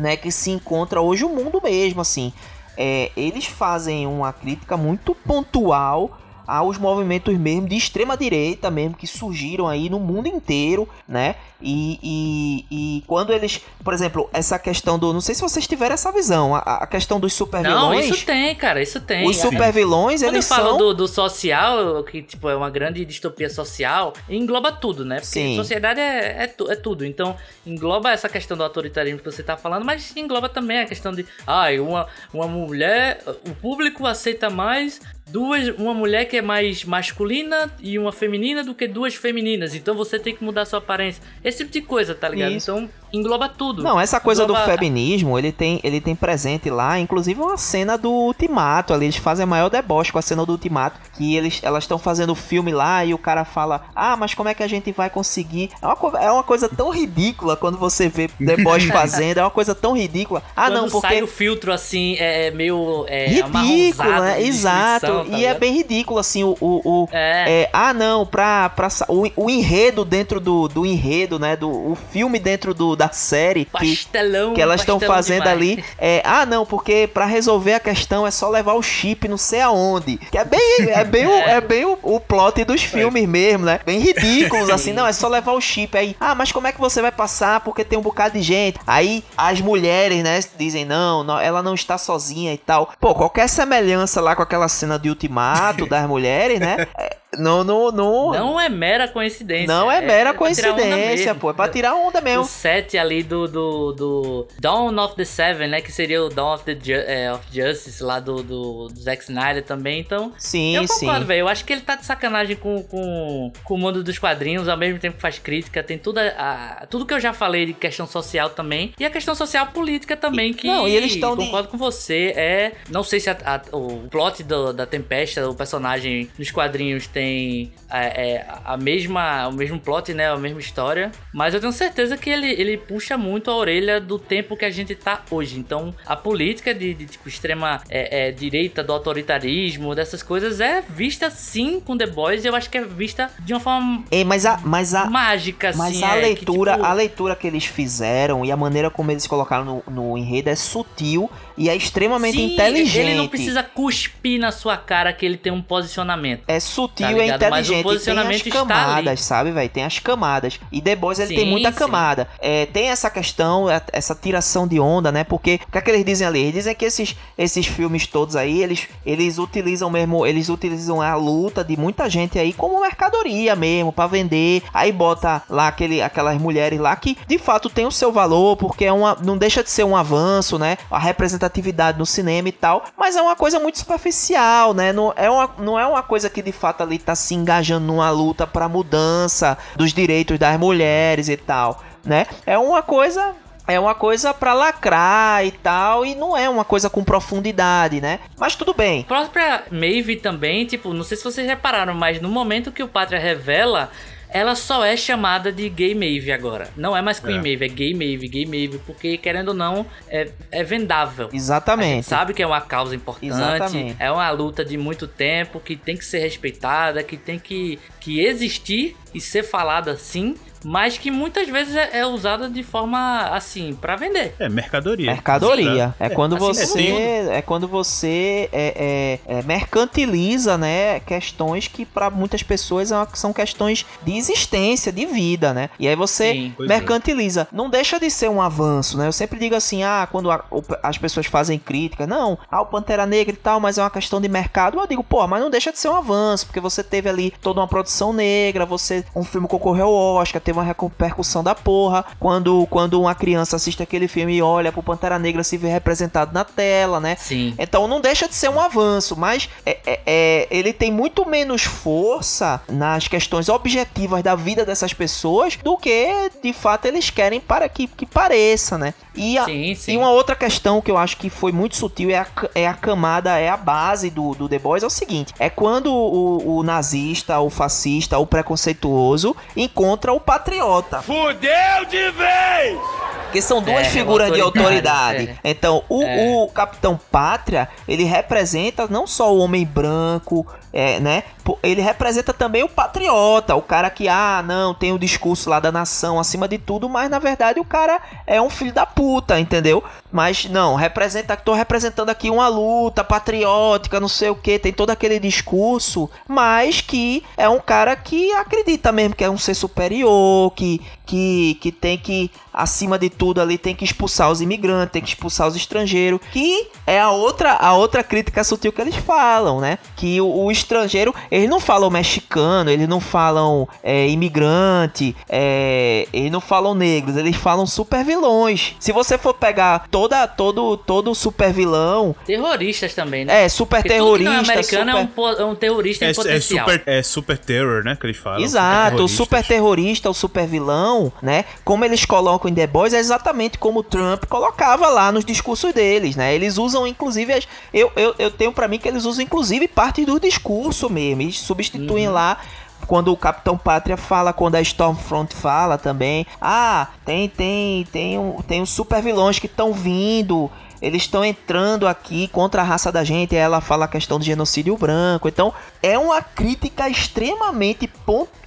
né, 0.00 0.16
que 0.16 0.32
se 0.32 0.50
encontra 0.50 1.00
hoje 1.00 1.24
o 1.24 1.28
mundo 1.28 1.60
mesmo, 1.62 2.00
assim. 2.00 2.32
É, 2.76 3.10
eles 3.16 3.44
fazem 3.44 4.06
uma 4.06 4.32
crítica 4.32 4.76
muito 4.76 5.14
pontual 5.14 6.18
aos 6.50 6.78
movimentos 6.78 7.38
mesmo 7.38 7.68
de 7.68 7.76
extrema 7.76 8.16
direita 8.16 8.70
mesmo 8.72 8.96
que 8.96 9.06
surgiram 9.06 9.68
aí 9.68 9.88
no 9.88 10.00
mundo 10.00 10.26
inteiro, 10.26 10.88
né? 11.06 11.36
E, 11.62 11.98
e, 12.02 12.66
e, 12.70 13.04
quando 13.06 13.32
eles, 13.32 13.60
por 13.84 13.92
exemplo, 13.92 14.30
essa 14.32 14.58
questão 14.58 14.98
do. 14.98 15.12
Não 15.12 15.20
sei 15.20 15.34
se 15.34 15.42
vocês 15.42 15.66
tiveram 15.66 15.92
essa 15.92 16.10
visão, 16.10 16.54
a, 16.54 16.60
a 16.60 16.86
questão 16.86 17.20
dos 17.20 17.34
super 17.34 17.62
vilões. 17.62 18.06
Não, 18.06 18.14
isso 18.14 18.24
tem, 18.24 18.54
cara, 18.54 18.82
isso 18.82 18.98
tem. 18.98 19.28
Os 19.28 19.36
super 19.36 19.70
vilões, 19.70 20.22
quando 20.22 20.34
eles 20.34 20.50
eu 20.50 20.56
falo 20.56 20.70
são. 20.70 20.78
Do, 20.78 20.94
do 20.94 21.06
social, 21.06 22.02
que 22.04 22.22
tipo, 22.22 22.48
é 22.48 22.56
uma 22.56 22.70
grande 22.70 23.04
distopia 23.04 23.50
social, 23.50 24.14
engloba 24.28 24.72
tudo, 24.72 25.04
né? 25.04 25.16
Porque 25.16 25.26
Sim. 25.26 25.56
sociedade 25.56 26.00
é, 26.00 26.44
é, 26.44 26.54
é, 26.72 26.76
tudo. 26.76 27.04
Então, 27.04 27.36
engloba 27.66 28.10
essa 28.10 28.28
questão 28.28 28.56
do 28.56 28.62
autoritarismo 28.62 29.18
que 29.18 29.30
você 29.30 29.42
tá 29.42 29.54
falando, 29.54 29.84
mas 29.84 30.16
engloba 30.16 30.48
também 30.48 30.80
a 30.80 30.86
questão 30.86 31.12
de. 31.12 31.26
Ah, 31.46 31.66
uma, 31.78 32.06
uma 32.32 32.46
mulher. 32.46 33.22
O 33.46 33.54
público 33.54 34.06
aceita 34.06 34.48
mais 34.48 34.98
duas, 35.30 35.68
uma 35.78 35.94
mulher 35.94 36.26
que 36.26 36.36
é 36.36 36.42
mais 36.42 36.84
masculina 36.84 37.70
e 37.80 37.98
uma 37.98 38.12
feminina 38.12 38.64
do 38.64 38.74
que 38.74 38.86
duas 38.86 39.14
femininas. 39.14 39.74
Então 39.74 39.94
você 39.94 40.18
tem 40.18 40.34
que 40.34 40.44
mudar 40.44 40.64
sua 40.64 40.78
aparência. 40.78 41.22
Esse 41.44 41.58
tipo 41.58 41.70
de 41.70 41.82
coisa, 41.82 42.14
tá 42.14 42.28
ligado? 42.28 42.52
Isso. 42.52 42.70
Então 42.70 42.90
engloba 43.12 43.48
tudo. 43.48 43.82
Não, 43.82 44.00
essa 44.00 44.20
coisa 44.20 44.44
engloba... 44.44 44.60
do 44.60 44.70
feminismo, 44.70 45.38
ele 45.38 45.52
tem, 45.52 45.80
ele 45.82 46.00
tem 46.00 46.14
presente 46.14 46.70
lá, 46.70 46.98
inclusive 46.98 47.40
uma 47.40 47.56
cena 47.56 47.96
do 47.98 48.10
Ultimato 48.10 48.92
ali, 48.92 49.06
eles 49.06 49.16
fazem 49.16 49.44
a 49.44 49.46
maior 49.46 49.68
deboche 49.68 50.12
com 50.12 50.18
a 50.18 50.22
cena 50.22 50.44
do 50.46 50.52
Ultimato, 50.52 50.98
que 51.16 51.34
eles, 51.34 51.60
elas 51.62 51.84
estão 51.84 51.98
fazendo 51.98 52.30
o 52.30 52.34
filme 52.34 52.72
lá 52.72 53.04
e 53.04 53.12
o 53.12 53.18
cara 53.18 53.44
fala, 53.44 53.84
ah, 53.94 54.16
mas 54.16 54.34
como 54.34 54.48
é 54.48 54.54
que 54.54 54.62
a 54.62 54.68
gente 54.68 54.92
vai 54.92 55.10
conseguir? 55.10 55.70
É 55.82 55.86
uma, 55.86 56.20
é 56.20 56.30
uma 56.30 56.42
coisa 56.42 56.68
tão 56.68 56.90
ridícula 56.90 57.56
quando 57.56 57.78
você 57.78 58.08
vê 58.08 58.30
deboche 58.38 58.88
fazendo, 58.92 59.38
é 59.38 59.42
uma 59.42 59.50
coisa 59.50 59.74
tão 59.74 59.96
ridícula. 59.96 60.42
Ah, 60.56 60.66
quando 60.66 60.74
não, 60.74 60.88
porque... 60.88 61.08
sai 61.08 61.22
o 61.22 61.26
filtro 61.26 61.72
assim, 61.72 62.14
é, 62.18 62.46
é 62.46 62.50
meio 62.50 63.04
é, 63.08 63.26
ridículo, 63.26 64.20
né? 64.20 64.42
Exato, 64.42 65.19
tá 65.24 65.36
e 65.36 65.44
é 65.44 65.54
bem 65.54 65.72
ridículo 65.72 66.18
assim, 66.18 66.44
o... 66.44 66.56
o, 66.60 66.80
o 66.84 67.08
é. 67.12 67.62
é. 67.62 67.70
ah, 67.72 67.92
não, 67.92 68.26
pra, 68.26 68.68
pra 68.70 68.88
o, 69.08 69.30
o 69.36 69.50
enredo 69.50 70.04
dentro 70.04 70.40
do, 70.40 70.68
do 70.68 70.84
enredo, 70.86 71.38
né, 71.38 71.56
do 71.56 71.70
o 71.70 71.96
filme 72.12 72.38
dentro 72.38 72.74
do 72.74 72.94
da 72.94 73.10
série 73.10 73.64
pastelão, 73.64 74.50
que, 74.50 74.56
que 74.56 74.62
elas 74.62 74.80
estão 74.80 75.00
fazendo 75.00 75.44
demais. 75.44 75.56
ali. 75.56 75.84
É, 75.98 76.22
ah, 76.24 76.44
não, 76.44 76.66
porque 76.66 77.08
para 77.12 77.24
resolver 77.24 77.74
a 77.74 77.80
questão 77.80 78.26
é 78.26 78.30
só 78.30 78.48
levar 78.48 78.74
o 78.74 78.82
chip 78.82 79.28
não 79.28 79.36
sei 79.36 79.60
aonde. 79.60 80.18
Que 80.30 80.38
é 80.38 80.44
bem, 80.44 80.60
é 80.88 81.04
bem, 81.04 81.26
o, 81.26 81.32
é 81.32 81.60
bem 81.60 81.84
o, 81.84 81.98
o 82.02 82.20
plot 82.20 82.64
dos 82.64 82.82
filmes 82.82 83.28
mesmo, 83.28 83.64
né? 83.64 83.80
Bem 83.84 83.98
ridículos, 83.98 84.70
assim, 84.70 84.92
não, 84.92 85.06
é 85.06 85.12
só 85.12 85.28
levar 85.28 85.52
o 85.52 85.60
chip. 85.60 85.96
Aí, 85.96 86.16
ah, 86.20 86.34
mas 86.34 86.52
como 86.52 86.66
é 86.66 86.72
que 86.72 86.80
você 86.80 87.00
vai 87.00 87.12
passar? 87.12 87.60
Porque 87.60 87.84
tem 87.84 87.98
um 87.98 88.02
bocado 88.02 88.38
de 88.38 88.42
gente. 88.42 88.78
Aí 88.86 89.24
as 89.36 89.60
mulheres, 89.60 90.22
né, 90.22 90.40
dizem, 90.58 90.84
não, 90.84 91.22
não 91.22 91.40
ela 91.40 91.62
não 91.62 91.74
está 91.74 91.96
sozinha 91.98 92.52
e 92.52 92.58
tal. 92.58 92.92
Pô, 93.00 93.14
qualquer 93.14 93.48
semelhança 93.48 94.20
lá 94.20 94.34
com 94.34 94.42
aquela 94.42 94.68
cena 94.68 94.98
de 95.00 95.08
ultimato 95.08 95.86
das 95.86 96.06
mulheres, 96.08 96.60
né? 96.60 96.86
É, 97.32 97.36
No, 97.40 97.62
no, 97.64 97.92
no... 97.92 98.32
Não 98.32 98.60
é 98.60 98.68
mera 98.68 99.06
coincidência. 99.08 99.66
Não 99.66 99.90
é 99.90 100.00
mera 100.00 100.34
pra 100.34 100.52
tirar 100.52 100.72
onda 100.72 100.82
coincidência, 100.82 101.34
pô. 101.34 101.50
É 101.50 101.52
pra 101.52 101.68
tirar 101.68 101.94
onda 101.94 102.20
O 102.20 102.22
mesmo. 102.24 102.44
set 102.44 102.98
ali 102.98 103.22
do, 103.22 103.46
do, 103.46 103.92
do 103.92 104.48
Dawn 104.58 104.96
of 104.98 105.14
the 105.16 105.24
Seven, 105.24 105.68
né? 105.68 105.80
Que 105.80 105.92
seria 105.92 106.22
o 106.24 106.28
Dawn 106.28 106.54
of 106.54 106.64
the 106.64 106.74
Ju 106.74 106.92
é, 106.94 107.32
of 107.32 107.44
Justice 107.52 108.02
lá 108.02 108.18
do, 108.20 108.42
do, 108.42 108.88
do 108.88 109.00
Zack 109.00 109.22
Snyder 109.22 109.62
também. 109.64 110.00
Então, 110.00 110.32
Sim, 110.38 110.76
eu 110.76 110.86
concordo, 110.86 111.26
velho. 111.26 111.40
Eu 111.40 111.48
acho 111.48 111.64
que 111.64 111.72
ele 111.72 111.82
tá 111.82 111.94
de 111.96 112.04
sacanagem 112.04 112.56
com, 112.56 112.82
com, 112.82 113.52
com 113.64 113.74
o 113.74 113.78
mundo 113.78 114.02
dos 114.02 114.18
quadrinhos, 114.18 114.68
ao 114.68 114.76
mesmo 114.76 114.98
tempo 114.98 115.16
que 115.16 115.22
faz 115.22 115.38
crítica. 115.38 115.82
Tem 115.82 115.98
tudo, 115.98 116.18
a, 116.18 116.78
a- 116.82 116.86
tudo 116.86 117.06
que 117.06 117.14
eu 117.14 117.20
já 117.20 117.32
falei 117.32 117.66
de 117.66 117.72
questão 117.74 118.06
social 118.06 118.50
também. 118.50 118.92
E 118.98 119.04
a 119.04 119.10
questão 119.10 119.34
social 119.34 119.68
política 119.68 120.16
também, 120.16 120.52
que 120.52 120.66
não, 120.66 120.88
e 120.88 120.94
eles 120.96 121.16
tão 121.16 121.36
de- 121.36 121.44
concordo 121.44 121.68
com 121.68 121.78
você. 121.78 122.32
É. 122.36 122.72
Não 122.90 123.02
sei 123.04 123.20
se 123.20 123.30
a- 123.30 123.36
a- 123.44 123.76
o 123.76 124.08
plot 124.10 124.42
do- 124.42 124.72
da 124.72 124.84
Tempesta, 124.86 125.48
o 125.48 125.54
personagem 125.54 126.28
nos 126.38 126.50
quadrinhos 126.50 127.06
tem 127.06 127.19
é, 127.22 128.32
é, 128.32 128.46
a 128.64 128.76
mesma, 128.76 129.48
o 129.48 129.52
mesmo 129.52 129.78
plot, 129.78 130.12
né? 130.14 130.30
A 130.30 130.36
mesma 130.36 130.60
história. 130.60 131.10
Mas 131.32 131.54
eu 131.54 131.60
tenho 131.60 131.72
certeza 131.72 132.16
que 132.16 132.30
ele, 132.30 132.48
ele 132.48 132.76
puxa 132.76 133.16
muito 133.16 133.50
a 133.50 133.56
orelha 133.56 134.00
do 134.00 134.18
tempo 134.18 134.56
que 134.56 134.64
a 134.64 134.70
gente 134.70 134.94
tá 134.94 135.22
hoje. 135.30 135.58
Então, 135.58 135.94
a 136.06 136.16
política 136.16 136.74
de, 136.74 136.94
de, 136.94 137.06
tipo, 137.06 137.28
extrema 137.28 137.80
é, 137.88 138.28
é, 138.28 138.32
direita, 138.32 138.82
do 138.82 138.92
autoritarismo, 138.92 139.94
dessas 139.94 140.22
coisas, 140.22 140.60
é 140.60 140.82
vista 140.82 141.30
sim 141.30 141.80
com 141.80 141.96
The 141.96 142.06
Boys. 142.06 142.44
E 142.44 142.48
eu 142.48 142.54
acho 142.54 142.70
que 142.70 142.78
é 142.78 142.84
vista 142.84 143.30
de 143.40 143.52
uma 143.52 143.60
forma 143.60 144.04
Ei, 144.10 144.24
mas 144.24 144.46
a, 144.46 144.58
mas 144.64 144.94
a, 144.94 145.06
mágica, 145.06 145.72
mas 145.76 145.96
assim. 145.96 146.04
a 146.04 146.16
é, 146.16 146.20
que, 146.20 146.26
leitura, 146.26 146.72
tipo, 146.74 146.84
a 146.84 146.92
leitura 146.92 147.36
que 147.36 147.46
eles 147.46 147.64
fizeram 147.64 148.44
e 148.44 148.52
a 148.52 148.56
maneira 148.56 148.90
como 148.90 149.10
eles 149.10 149.26
colocaram 149.26 149.64
no, 149.64 149.82
no 149.92 150.18
enredo 150.18 150.50
é 150.50 150.56
sutil 150.56 151.30
e 151.56 151.68
é 151.68 151.76
extremamente 151.76 152.36
sim, 152.36 152.54
inteligente. 152.54 152.98
Ele 152.98 153.14
não 153.14 153.28
precisa 153.28 153.62
cuspir 153.62 154.40
na 154.40 154.50
sua 154.50 154.76
cara 154.76 155.12
que 155.12 155.26
ele 155.26 155.36
tem 155.36 155.52
um 155.52 155.62
posicionamento. 155.62 156.42
É 156.48 156.58
sutil 156.58 157.09
Tá 157.16 157.46
é? 157.46 157.50
Mas 157.50 157.66
inteligente. 157.66 157.82
posicionamento 157.82 158.40
e 158.46 158.50
tem 158.50 158.52
as 158.52 158.58
ali. 158.58 158.68
camadas, 158.68 159.20
sabe, 159.22 159.50
velho? 159.50 159.68
Tem 159.70 159.84
as 159.84 159.98
camadas. 159.98 160.60
E 160.72 160.80
The 160.80 160.96
Boys, 160.96 161.18
ele 161.18 161.28
Sim, 161.28 161.34
tem 161.36 161.46
muita 161.46 161.72
sim. 161.72 161.78
camada. 161.78 162.28
É, 162.40 162.66
tem 162.66 162.88
essa 162.88 163.10
questão, 163.10 163.68
é- 163.70 163.80
essa 163.92 164.14
tiração 164.14 164.66
de 164.66 164.78
onda, 164.80 165.10
né? 165.12 165.24
Porque 165.24 165.60
o 165.66 165.72
que 165.72 165.78
é 165.78 165.80
que 165.80 165.90
eles 165.90 166.04
dizem 166.04 166.26
ali? 166.26 166.40
Eles 166.40 166.54
dizem 166.54 166.74
que 166.74 166.84
esses, 166.84 167.16
esses 167.36 167.66
filmes 167.66 168.06
todos 168.06 168.36
aí, 168.36 168.62
eles, 168.62 168.88
eles 169.04 169.38
utilizam 169.38 169.90
mesmo, 169.90 170.26
eles 170.26 170.48
utilizam 170.48 171.00
a 171.00 171.14
luta 171.14 171.64
de 171.64 171.76
muita 171.76 172.08
gente 172.08 172.38
aí 172.38 172.52
como 172.52 172.80
mercadoria 172.80 173.54
mesmo, 173.56 173.92
pra 173.92 174.06
vender. 174.06 174.62
Aí 174.72 174.92
bota 174.92 175.42
lá 175.48 175.68
aquele, 175.68 176.02
aquelas 176.02 176.38
mulheres 176.40 176.78
lá 176.80 176.94
que 176.96 177.16
de 177.26 177.38
fato 177.38 177.68
tem 177.70 177.86
o 177.86 177.90
seu 177.90 178.12
valor, 178.12 178.56
porque 178.56 178.84
é 178.84 178.92
uma, 178.92 179.16
não 179.22 179.36
deixa 179.36 179.62
de 179.62 179.70
ser 179.70 179.84
um 179.84 179.96
avanço, 179.96 180.58
né? 180.58 180.76
A 180.90 180.98
representatividade 180.98 181.98
no 181.98 182.06
cinema 182.06 182.48
e 182.48 182.52
tal. 182.52 182.84
Mas 182.96 183.16
é 183.16 183.22
uma 183.22 183.36
coisa 183.36 183.58
muito 183.60 183.78
superficial, 183.78 184.74
né? 184.74 184.92
Não 184.92 185.12
é 185.16 185.30
uma, 185.30 185.50
não 185.58 185.78
é 185.78 185.86
uma 185.86 186.02
coisa 186.02 186.28
que 186.28 186.42
de 186.42 186.52
fato 186.52 186.82
ali 186.82 186.98
tá 187.00 187.14
se 187.14 187.34
engajando 187.34 187.86
numa 187.86 188.10
luta 188.10 188.46
pra 188.46 188.68
mudança 188.68 189.56
dos 189.76 189.92
direitos 189.92 190.38
das 190.38 190.58
mulheres 190.58 191.28
e 191.28 191.36
tal, 191.36 191.82
né? 192.04 192.26
É 192.46 192.58
uma 192.58 192.82
coisa 192.82 193.34
é 193.66 193.78
uma 193.78 193.94
coisa 193.94 194.34
pra 194.34 194.52
lacrar 194.52 195.44
e 195.44 195.52
tal, 195.52 196.04
e 196.04 196.14
não 196.14 196.36
é 196.36 196.48
uma 196.48 196.64
coisa 196.64 196.90
com 196.90 197.04
profundidade, 197.04 198.00
né? 198.00 198.18
Mas 198.38 198.56
tudo 198.56 198.74
bem. 198.74 199.02
A 199.02 199.04
própria 199.04 199.62
Maeve 199.70 200.16
também, 200.16 200.66
tipo, 200.66 200.92
não 200.92 201.04
sei 201.04 201.16
se 201.16 201.22
vocês 201.22 201.46
repararam, 201.46 201.94
mas 201.94 202.20
no 202.20 202.28
momento 202.28 202.72
que 202.72 202.82
o 202.82 202.88
Pátria 202.88 203.20
revela, 203.20 203.90
ela 204.32 204.54
só 204.54 204.84
é 204.84 204.96
chamada 204.96 205.52
de 205.52 205.68
Gay 205.68 205.94
Maeve 205.94 206.32
agora. 206.32 206.68
Não 206.76 206.96
é 206.96 207.02
mais 207.02 207.18
Queen 207.20 207.38
É. 207.38 207.42
Maeve, 207.42 207.64
é 207.64 207.68
Gay 207.68 207.94
Maeve, 207.94 208.28
Gay 208.28 208.46
Maeve, 208.46 208.78
porque 208.86 209.16
querendo 209.16 209.48
ou 209.48 209.54
não, 209.54 209.86
é, 210.08 210.28
é 210.50 210.62
vendável. 210.62 211.28
Exatamente. 211.32 212.06
sabe 212.06 212.32
que 212.34 212.42
é 212.42 212.46
uma 212.46 212.60
causa 212.60 212.94
importante, 212.94 213.32
Exatamente. 213.32 213.96
é 213.98 214.10
uma 214.10 214.30
luta 214.30 214.64
de 214.64 214.76
muito 214.76 215.06
tempo, 215.06 215.60
que 215.60 215.76
tem 215.76 215.96
que 215.96 216.04
ser 216.04 216.20
respeitada, 216.20 217.02
que 217.02 217.16
tem 217.16 217.38
que, 217.38 217.78
que 217.98 218.20
existir 218.20 218.96
e 219.14 219.20
ser 219.20 219.42
falada 219.42 219.92
assim, 219.92 220.36
mas 220.64 220.98
que 220.98 221.10
muitas 221.10 221.48
vezes 221.48 221.74
é, 221.74 221.98
é 222.00 222.06
usada 222.06 222.48
de 222.48 222.62
forma 222.62 223.28
assim, 223.32 223.74
pra 223.80 223.96
vender. 223.96 224.34
É, 224.38 224.48
mercadoria. 224.48 225.06
Mercadoria. 225.10 225.94
É 225.98 226.08
quando 226.08 226.36
assim 226.36 226.44
você 226.46 226.66
como 226.86 226.98
é 227.32 227.42
quando 227.42 227.68
você 227.68 228.48
é, 228.52 229.18
é- 229.26 229.38
é, 229.38 229.42
mercantiliza, 229.42 230.56
né, 230.58 231.00
questões 231.00 231.66
que 231.68 231.84
pra 231.84 232.10
muitas 232.10 232.42
pessoas 232.42 232.92
é 232.92 233.06
são 233.14 233.32
questões 233.32 233.84
de 234.02 234.16
existência, 234.16 234.92
de 234.92 235.06
vida, 235.06 235.52
né? 235.54 235.70
E 235.78 235.88
aí 235.88 235.96
você 235.96 236.32
Sim. 236.32 236.54
É. 236.60 236.66
mercantiliza. 236.66 237.48
Não 237.52 237.68
deixa 237.70 237.98
de 237.98 238.10
ser 238.10 238.28
um 238.28 238.40
avanço, 238.42 238.96
né? 238.98 239.06
Eu 239.06 239.12
sempre 239.12 239.38
digo 239.38 239.54
assim, 239.54 239.82
ah, 239.82 240.06
quando 240.10 240.30
a- 240.30 240.44
as 240.82 240.98
pessoas 240.98 241.26
fazem 241.26 241.58
crítica, 241.58 242.06
não, 242.06 242.38
ah, 242.50 242.60
o 242.62 242.66
Pantera 242.66 243.06
Negra 243.06 243.32
e 243.34 243.36
tal, 243.38 243.58
mas 243.60 243.78
é 243.78 243.82
uma 243.82 243.90
questão 243.90 244.20
de 244.20 244.28
mercado. 244.28 244.78
Eu 244.78 244.86
digo, 244.86 245.02
pô, 245.02 245.26
mas 245.26 245.40
não 245.40 245.50
deixa 245.50 245.72
de 245.72 245.78
ser 245.78 245.88
um 245.88 245.96
avanço, 245.96 246.46
porque 246.46 246.60
você 246.60 246.82
teve 246.82 247.08
ali 247.08 247.32
toda 247.40 247.60
uma 247.60 247.68
produção 247.68 248.12
negra, 248.12 248.66
você 248.66 249.04
um 249.14 249.24
filme 249.24 249.48
concorreu 249.48 249.86
ao 249.86 250.14
Oscar, 250.16 250.40
teve 250.50 250.58
uma 250.58 250.64
repercussão 250.64 251.42
da 251.44 251.54
porra. 251.54 252.04
Quando 252.18 252.66
quando 252.68 253.00
uma 253.00 253.14
criança 253.14 253.56
assiste 253.56 253.82
aquele 253.82 254.08
filme 254.08 254.34
e 254.36 254.42
olha 254.42 254.72
pro 254.72 254.82
Pantera 254.82 255.18
Negra 255.18 255.42
se 255.44 255.56
vê 255.56 255.68
representado 255.68 256.32
na 256.34 256.44
tela, 256.44 256.98
né? 257.00 257.16
Sim. 257.16 257.54
Então 257.58 257.86
não 257.86 258.00
deixa 258.00 258.28
de 258.28 258.34
ser 258.34 258.50
um 258.50 258.60
avanço, 258.60 259.16
mas 259.16 259.48
é- 259.64 259.78
é- 259.86 260.00
é- 260.06 260.48
ele 260.50 260.72
tem 260.72 260.90
muito 260.92 261.24
menos 261.28 261.62
força 261.62 262.60
nas 262.68 263.06
questões 263.08 263.48
objetivas 263.48 264.22
da 264.22 264.34
vida 264.34 264.64
dessas 264.64 264.92
pessoas 264.92 265.56
do 265.56 265.76
que 265.76 266.30
de 266.42 266.52
fato 266.52 266.86
eles 266.86 267.10
querem 267.10 267.40
para 267.40 267.68
que, 267.68 267.86
que 267.86 268.04
pareça, 268.06 268.76
né? 268.76 268.94
E, 269.14 269.36
a- 269.38 269.44
Sim, 269.44 269.74
sim. 269.74 269.92
e 269.92 269.96
uma 269.96 270.10
outra 270.10 270.34
questão 270.36 270.80
que 270.80 270.90
eu 270.90 270.96
acho 270.96 271.16
que 271.16 271.28
foi 271.30 271.52
muito 271.52 271.76
sutil 271.76 272.10
é 272.10 272.18
a, 272.18 272.26
é 272.54 272.66
a 272.66 272.74
camada, 272.74 273.38
é 273.38 273.48
a 273.48 273.56
base 273.56 274.08
do, 274.10 274.34
do 274.34 274.48
The 274.48 274.58
Boys, 274.58 274.82
é 274.82 274.86
o 274.86 274.90
seguinte: 274.90 275.34
é 275.38 275.50
quando 275.50 275.92
o, 275.92 276.56
o 276.58 276.62
nazista, 276.62 277.38
o 277.40 277.50
fascista, 277.50 278.18
o 278.18 278.26
preconceituoso 278.26 279.36
encontra 279.56 280.12
o 280.12 280.20
patriota. 280.40 281.02
Fudeu 281.02 281.84
de 281.88 282.10
vez! 282.10 282.78
Porque 283.24 283.40
são 283.42 283.62
duas 283.62 283.86
É, 283.86 283.90
figuras 283.90 284.32
de 284.32 284.40
autoridade. 284.40 285.38
Então, 285.44 285.84
o, 285.88 286.02
É. 286.02 286.34
o 286.34 286.48
Capitão 286.48 286.98
Pátria, 287.12 287.68
ele 287.86 288.02
representa 288.02 288.88
não 288.90 289.06
só 289.06 289.32
o 289.32 289.38
homem 289.38 289.64
branco, 289.64 290.44
é, 290.72 290.98
né? 290.98 291.22
Ele 291.62 291.80
representa 291.80 292.32
também 292.32 292.62
o 292.62 292.68
patriota, 292.68 293.54
o 293.54 293.62
cara 293.62 293.90
que, 293.90 294.08
ah, 294.08 294.42
não, 294.46 294.74
tem 294.74 294.92
o 294.92 294.98
discurso 294.98 295.50
lá 295.50 295.60
da 295.60 295.72
nação 295.72 296.18
acima 296.18 296.48
de 296.48 296.58
tudo, 296.58 296.88
mas 296.88 297.10
na 297.10 297.18
verdade 297.18 297.60
o 297.60 297.64
cara 297.64 298.00
é 298.26 298.40
um 298.40 298.50
filho 298.50 298.72
da 298.72 298.86
puta, 298.86 299.38
entendeu? 299.38 299.82
Mas 300.12 300.46
não, 300.46 300.74
representa, 300.74 301.36
tô 301.36 301.54
representando 301.54 302.10
aqui 302.10 302.30
uma 302.30 302.48
luta 302.48 303.04
patriótica, 303.04 304.00
não 304.00 304.08
sei 304.08 304.30
o 304.30 304.34
que, 304.34 304.58
tem 304.58 304.72
todo 304.72 304.90
aquele 304.90 305.18
discurso, 305.20 306.10
mas 306.26 306.80
que 306.80 307.22
é 307.36 307.48
um 307.48 307.60
cara 307.60 307.94
que 307.94 308.32
acredita 308.32 308.90
mesmo 308.90 309.14
que 309.14 309.24
é 309.24 309.30
um 309.30 309.38
ser 309.38 309.54
superior, 309.54 310.52
que, 310.52 310.80
que, 311.06 311.58
que 311.60 311.72
tem 311.72 311.96
que, 311.96 312.30
acima 312.52 312.98
de 312.98 313.08
tudo 313.08 313.40
ali, 313.40 313.56
tem 313.56 313.74
que 313.74 313.84
expulsar 313.84 314.30
os 314.30 314.40
imigrantes, 314.40 314.92
tem 314.92 315.02
que 315.02 315.08
expulsar 315.08 315.46
os 315.46 315.56
estrangeiros, 315.56 316.20
que 316.32 316.68
é 316.86 317.00
a 317.00 317.10
outra, 317.10 317.52
a 317.52 317.74
outra 317.74 318.02
crítica 318.02 318.42
sutil 318.42 318.72
que 318.72 318.80
eles 318.80 318.96
falam, 318.96 319.60
né? 319.60 319.78
Que 319.96 320.20
o, 320.20 320.44
o 320.44 320.50
estrangeiro, 320.50 321.14
eles 321.40 321.50
não 321.50 321.60
falam 321.60 321.90
mexicano, 321.90 322.70
eles 322.70 322.88
não 322.88 323.00
falam 323.00 323.68
é, 323.82 324.08
imigrante, 324.08 325.16
é, 325.28 326.06
eles 326.12 326.30
não 326.30 326.40
falam 326.40 326.74
negros, 326.74 327.16
eles 327.16 327.36
falam 327.36 327.66
super 327.66 328.04
vilões. 328.04 328.74
Se 328.78 328.92
você 328.92 329.18
for 329.18 329.34
pegar 329.34 329.86
toda, 329.90 330.26
todo, 330.26 330.76
todo 330.76 331.14
super 331.14 331.52
vilão, 331.52 332.14
Terroristas 332.26 332.94
também, 332.94 333.24
né? 333.24 333.44
é 333.44 333.48
super 333.48 333.82
Porque 333.82 333.98
tudo 333.98 334.18
que 334.18 334.24
não 334.24 334.32
é 334.32 334.42
terrorista, 334.42 334.52
americano 334.52 335.08
super... 335.08 335.20
é, 335.22 335.22
um, 335.22 335.40
é 335.40 335.44
um 335.44 335.54
terrorista 335.54 336.04
É, 336.04 336.08
em 336.08 336.10
é 336.10 336.14
potencial. 336.14 336.68
super, 336.68 336.82
é 336.86 337.02
super 337.02 337.38
terror, 337.38 337.84
né? 337.84 337.96
Que 337.96 338.06
eles 338.06 338.16
falam. 338.16 338.40
Exato, 338.40 339.04
o 339.04 339.08
super 339.08 339.44
terrorista, 339.44 340.10
o 340.10 340.14
super 340.14 340.46
vilão, 340.46 341.12
né? 341.22 341.44
Como 341.64 341.84
eles 341.84 342.04
colocam 342.04 342.50
em 342.50 342.54
The 342.54 342.66
Boys 342.66 342.92
é 342.92 342.98
exatamente 342.98 343.58
como 343.58 343.80
o 343.80 343.82
Trump 343.82 344.24
colocava 344.26 344.88
lá 344.88 345.10
nos 345.10 345.24
discursos 345.24 345.72
deles, 345.72 346.16
né? 346.16 346.34
Eles 346.34 346.58
usam 346.58 346.86
inclusive 346.86 347.32
as, 347.32 347.48
eu, 347.72 347.90
eu, 347.96 348.14
eu 348.18 348.30
tenho 348.30 348.52
pra 348.52 348.68
mim 348.68 348.78
que 348.78 348.88
eles 348.88 349.04
usam 349.04 349.24
inclusive 349.24 349.66
parte 349.68 350.04
do 350.04 350.18
discurso 350.20 350.88
mesmo, 350.90 351.19
eles 351.20 351.38
substituem 351.38 352.08
lá 352.08 352.38
quando 352.86 353.12
o 353.12 353.16
Capitão 353.16 353.56
Pátria 353.56 353.96
fala, 353.96 354.32
quando 354.32 354.56
a 354.56 354.60
Stormfront 354.60 355.34
fala 355.34 355.78
também. 355.78 356.26
Ah, 356.40 356.88
tem 357.04 357.28
tem 357.28 357.86
tem 357.92 358.18
um, 358.18 358.40
tem 358.42 358.62
os 358.62 358.70
super 358.70 359.02
vilões 359.02 359.38
que 359.38 359.46
estão 359.46 359.72
vindo. 359.72 360.50
Eles 360.82 361.02
estão 361.02 361.22
entrando 361.22 361.86
aqui 361.86 362.26
contra 362.28 362.62
a 362.62 362.64
raça 362.64 362.90
da 362.90 363.04
gente. 363.04 363.36
Ela 363.36 363.60
fala 363.60 363.84
a 363.84 363.88
questão 363.88 364.18
do 364.18 364.24
genocídio 364.24 364.76
branco. 364.78 365.28
Então, 365.28 365.52
é 365.82 365.98
uma 365.98 366.22
crítica 366.22 366.88
extremamente 366.88 367.90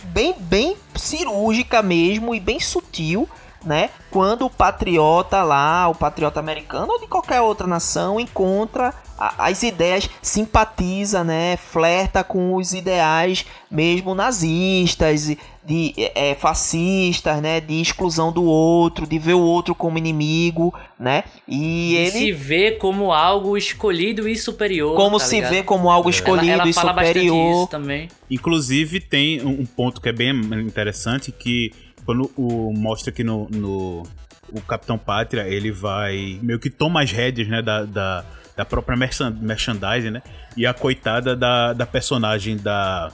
bem, 0.05 0.35
bem 0.39 0.75
cirúrgica 0.95 1.83
mesmo 1.83 2.33
e 2.33 2.39
bem 2.39 2.59
sutil 2.59 3.29
né? 3.65 3.89
Quando 4.11 4.45
o 4.45 4.49
patriota 4.49 5.41
lá, 5.41 5.87
o 5.87 5.95
patriota 5.95 6.39
americano 6.39 6.91
ou 6.91 6.99
de 6.99 7.07
qualquer 7.07 7.41
outra 7.41 7.65
nação 7.65 8.19
encontra 8.19 8.93
as 9.17 9.63
ideias, 9.63 10.09
simpatiza, 10.21 11.23
né? 11.23 11.55
Flerta 11.55 12.23
com 12.23 12.55
os 12.55 12.73
ideais 12.73 13.45
mesmo 13.71 14.13
nazistas, 14.13 15.35
de 15.65 15.93
é, 15.97 16.35
fascistas, 16.35 17.41
né? 17.41 17.61
De 17.61 17.79
exclusão 17.79 18.31
do 18.31 18.43
outro, 18.43 19.07
de 19.07 19.17
ver 19.17 19.33
o 19.33 19.41
outro 19.41 19.73
como 19.73 19.97
inimigo, 19.97 20.73
né? 20.99 21.23
E 21.47 21.95
ele 21.95 22.11
se 22.11 22.31
vê 22.33 22.71
como 22.71 23.13
algo 23.13 23.57
escolhido 23.57 24.27
e 24.27 24.35
superior. 24.35 24.95
Como 24.95 25.17
tá 25.17 25.25
se 25.25 25.35
ligado? 25.35 25.51
vê 25.51 25.63
como 25.63 25.89
algo 25.89 26.09
escolhido 26.09 26.51
ela, 26.51 26.63
ela 26.63 26.69
e 26.69 26.73
superior. 26.73 27.61
isso 27.61 27.67
também. 27.67 28.09
Inclusive, 28.29 28.99
tem 28.99 29.41
um 29.41 29.63
um 29.63 29.65
ponto 29.65 30.01
que 30.01 30.09
é 30.09 30.11
bem 30.11 30.31
interessante 30.65 31.31
que 31.31 31.71
quando 32.05 32.31
o 32.37 32.73
mostra 32.73 33.11
que 33.11 33.23
no, 33.23 33.47
no- 33.49 34.03
o 34.51 34.61
Capitão 34.61 34.97
Pátria, 34.97 35.47
ele 35.47 35.71
vai 35.71 36.37
meio 36.41 36.59
que 36.59 36.69
toma 36.69 37.01
as 37.01 37.11
rédeas, 37.11 37.47
né, 37.47 37.61
da, 37.61 37.85
da, 37.85 38.23
da 38.55 38.65
própria 38.65 38.95
merchan- 38.95 39.35
merchandising, 39.39 40.11
né? 40.11 40.21
E 40.55 40.65
a 40.67 40.73
coitada 40.73 41.35
da, 41.35 41.73
da 41.73 41.85
personagem 41.85 42.57
da 42.57 43.11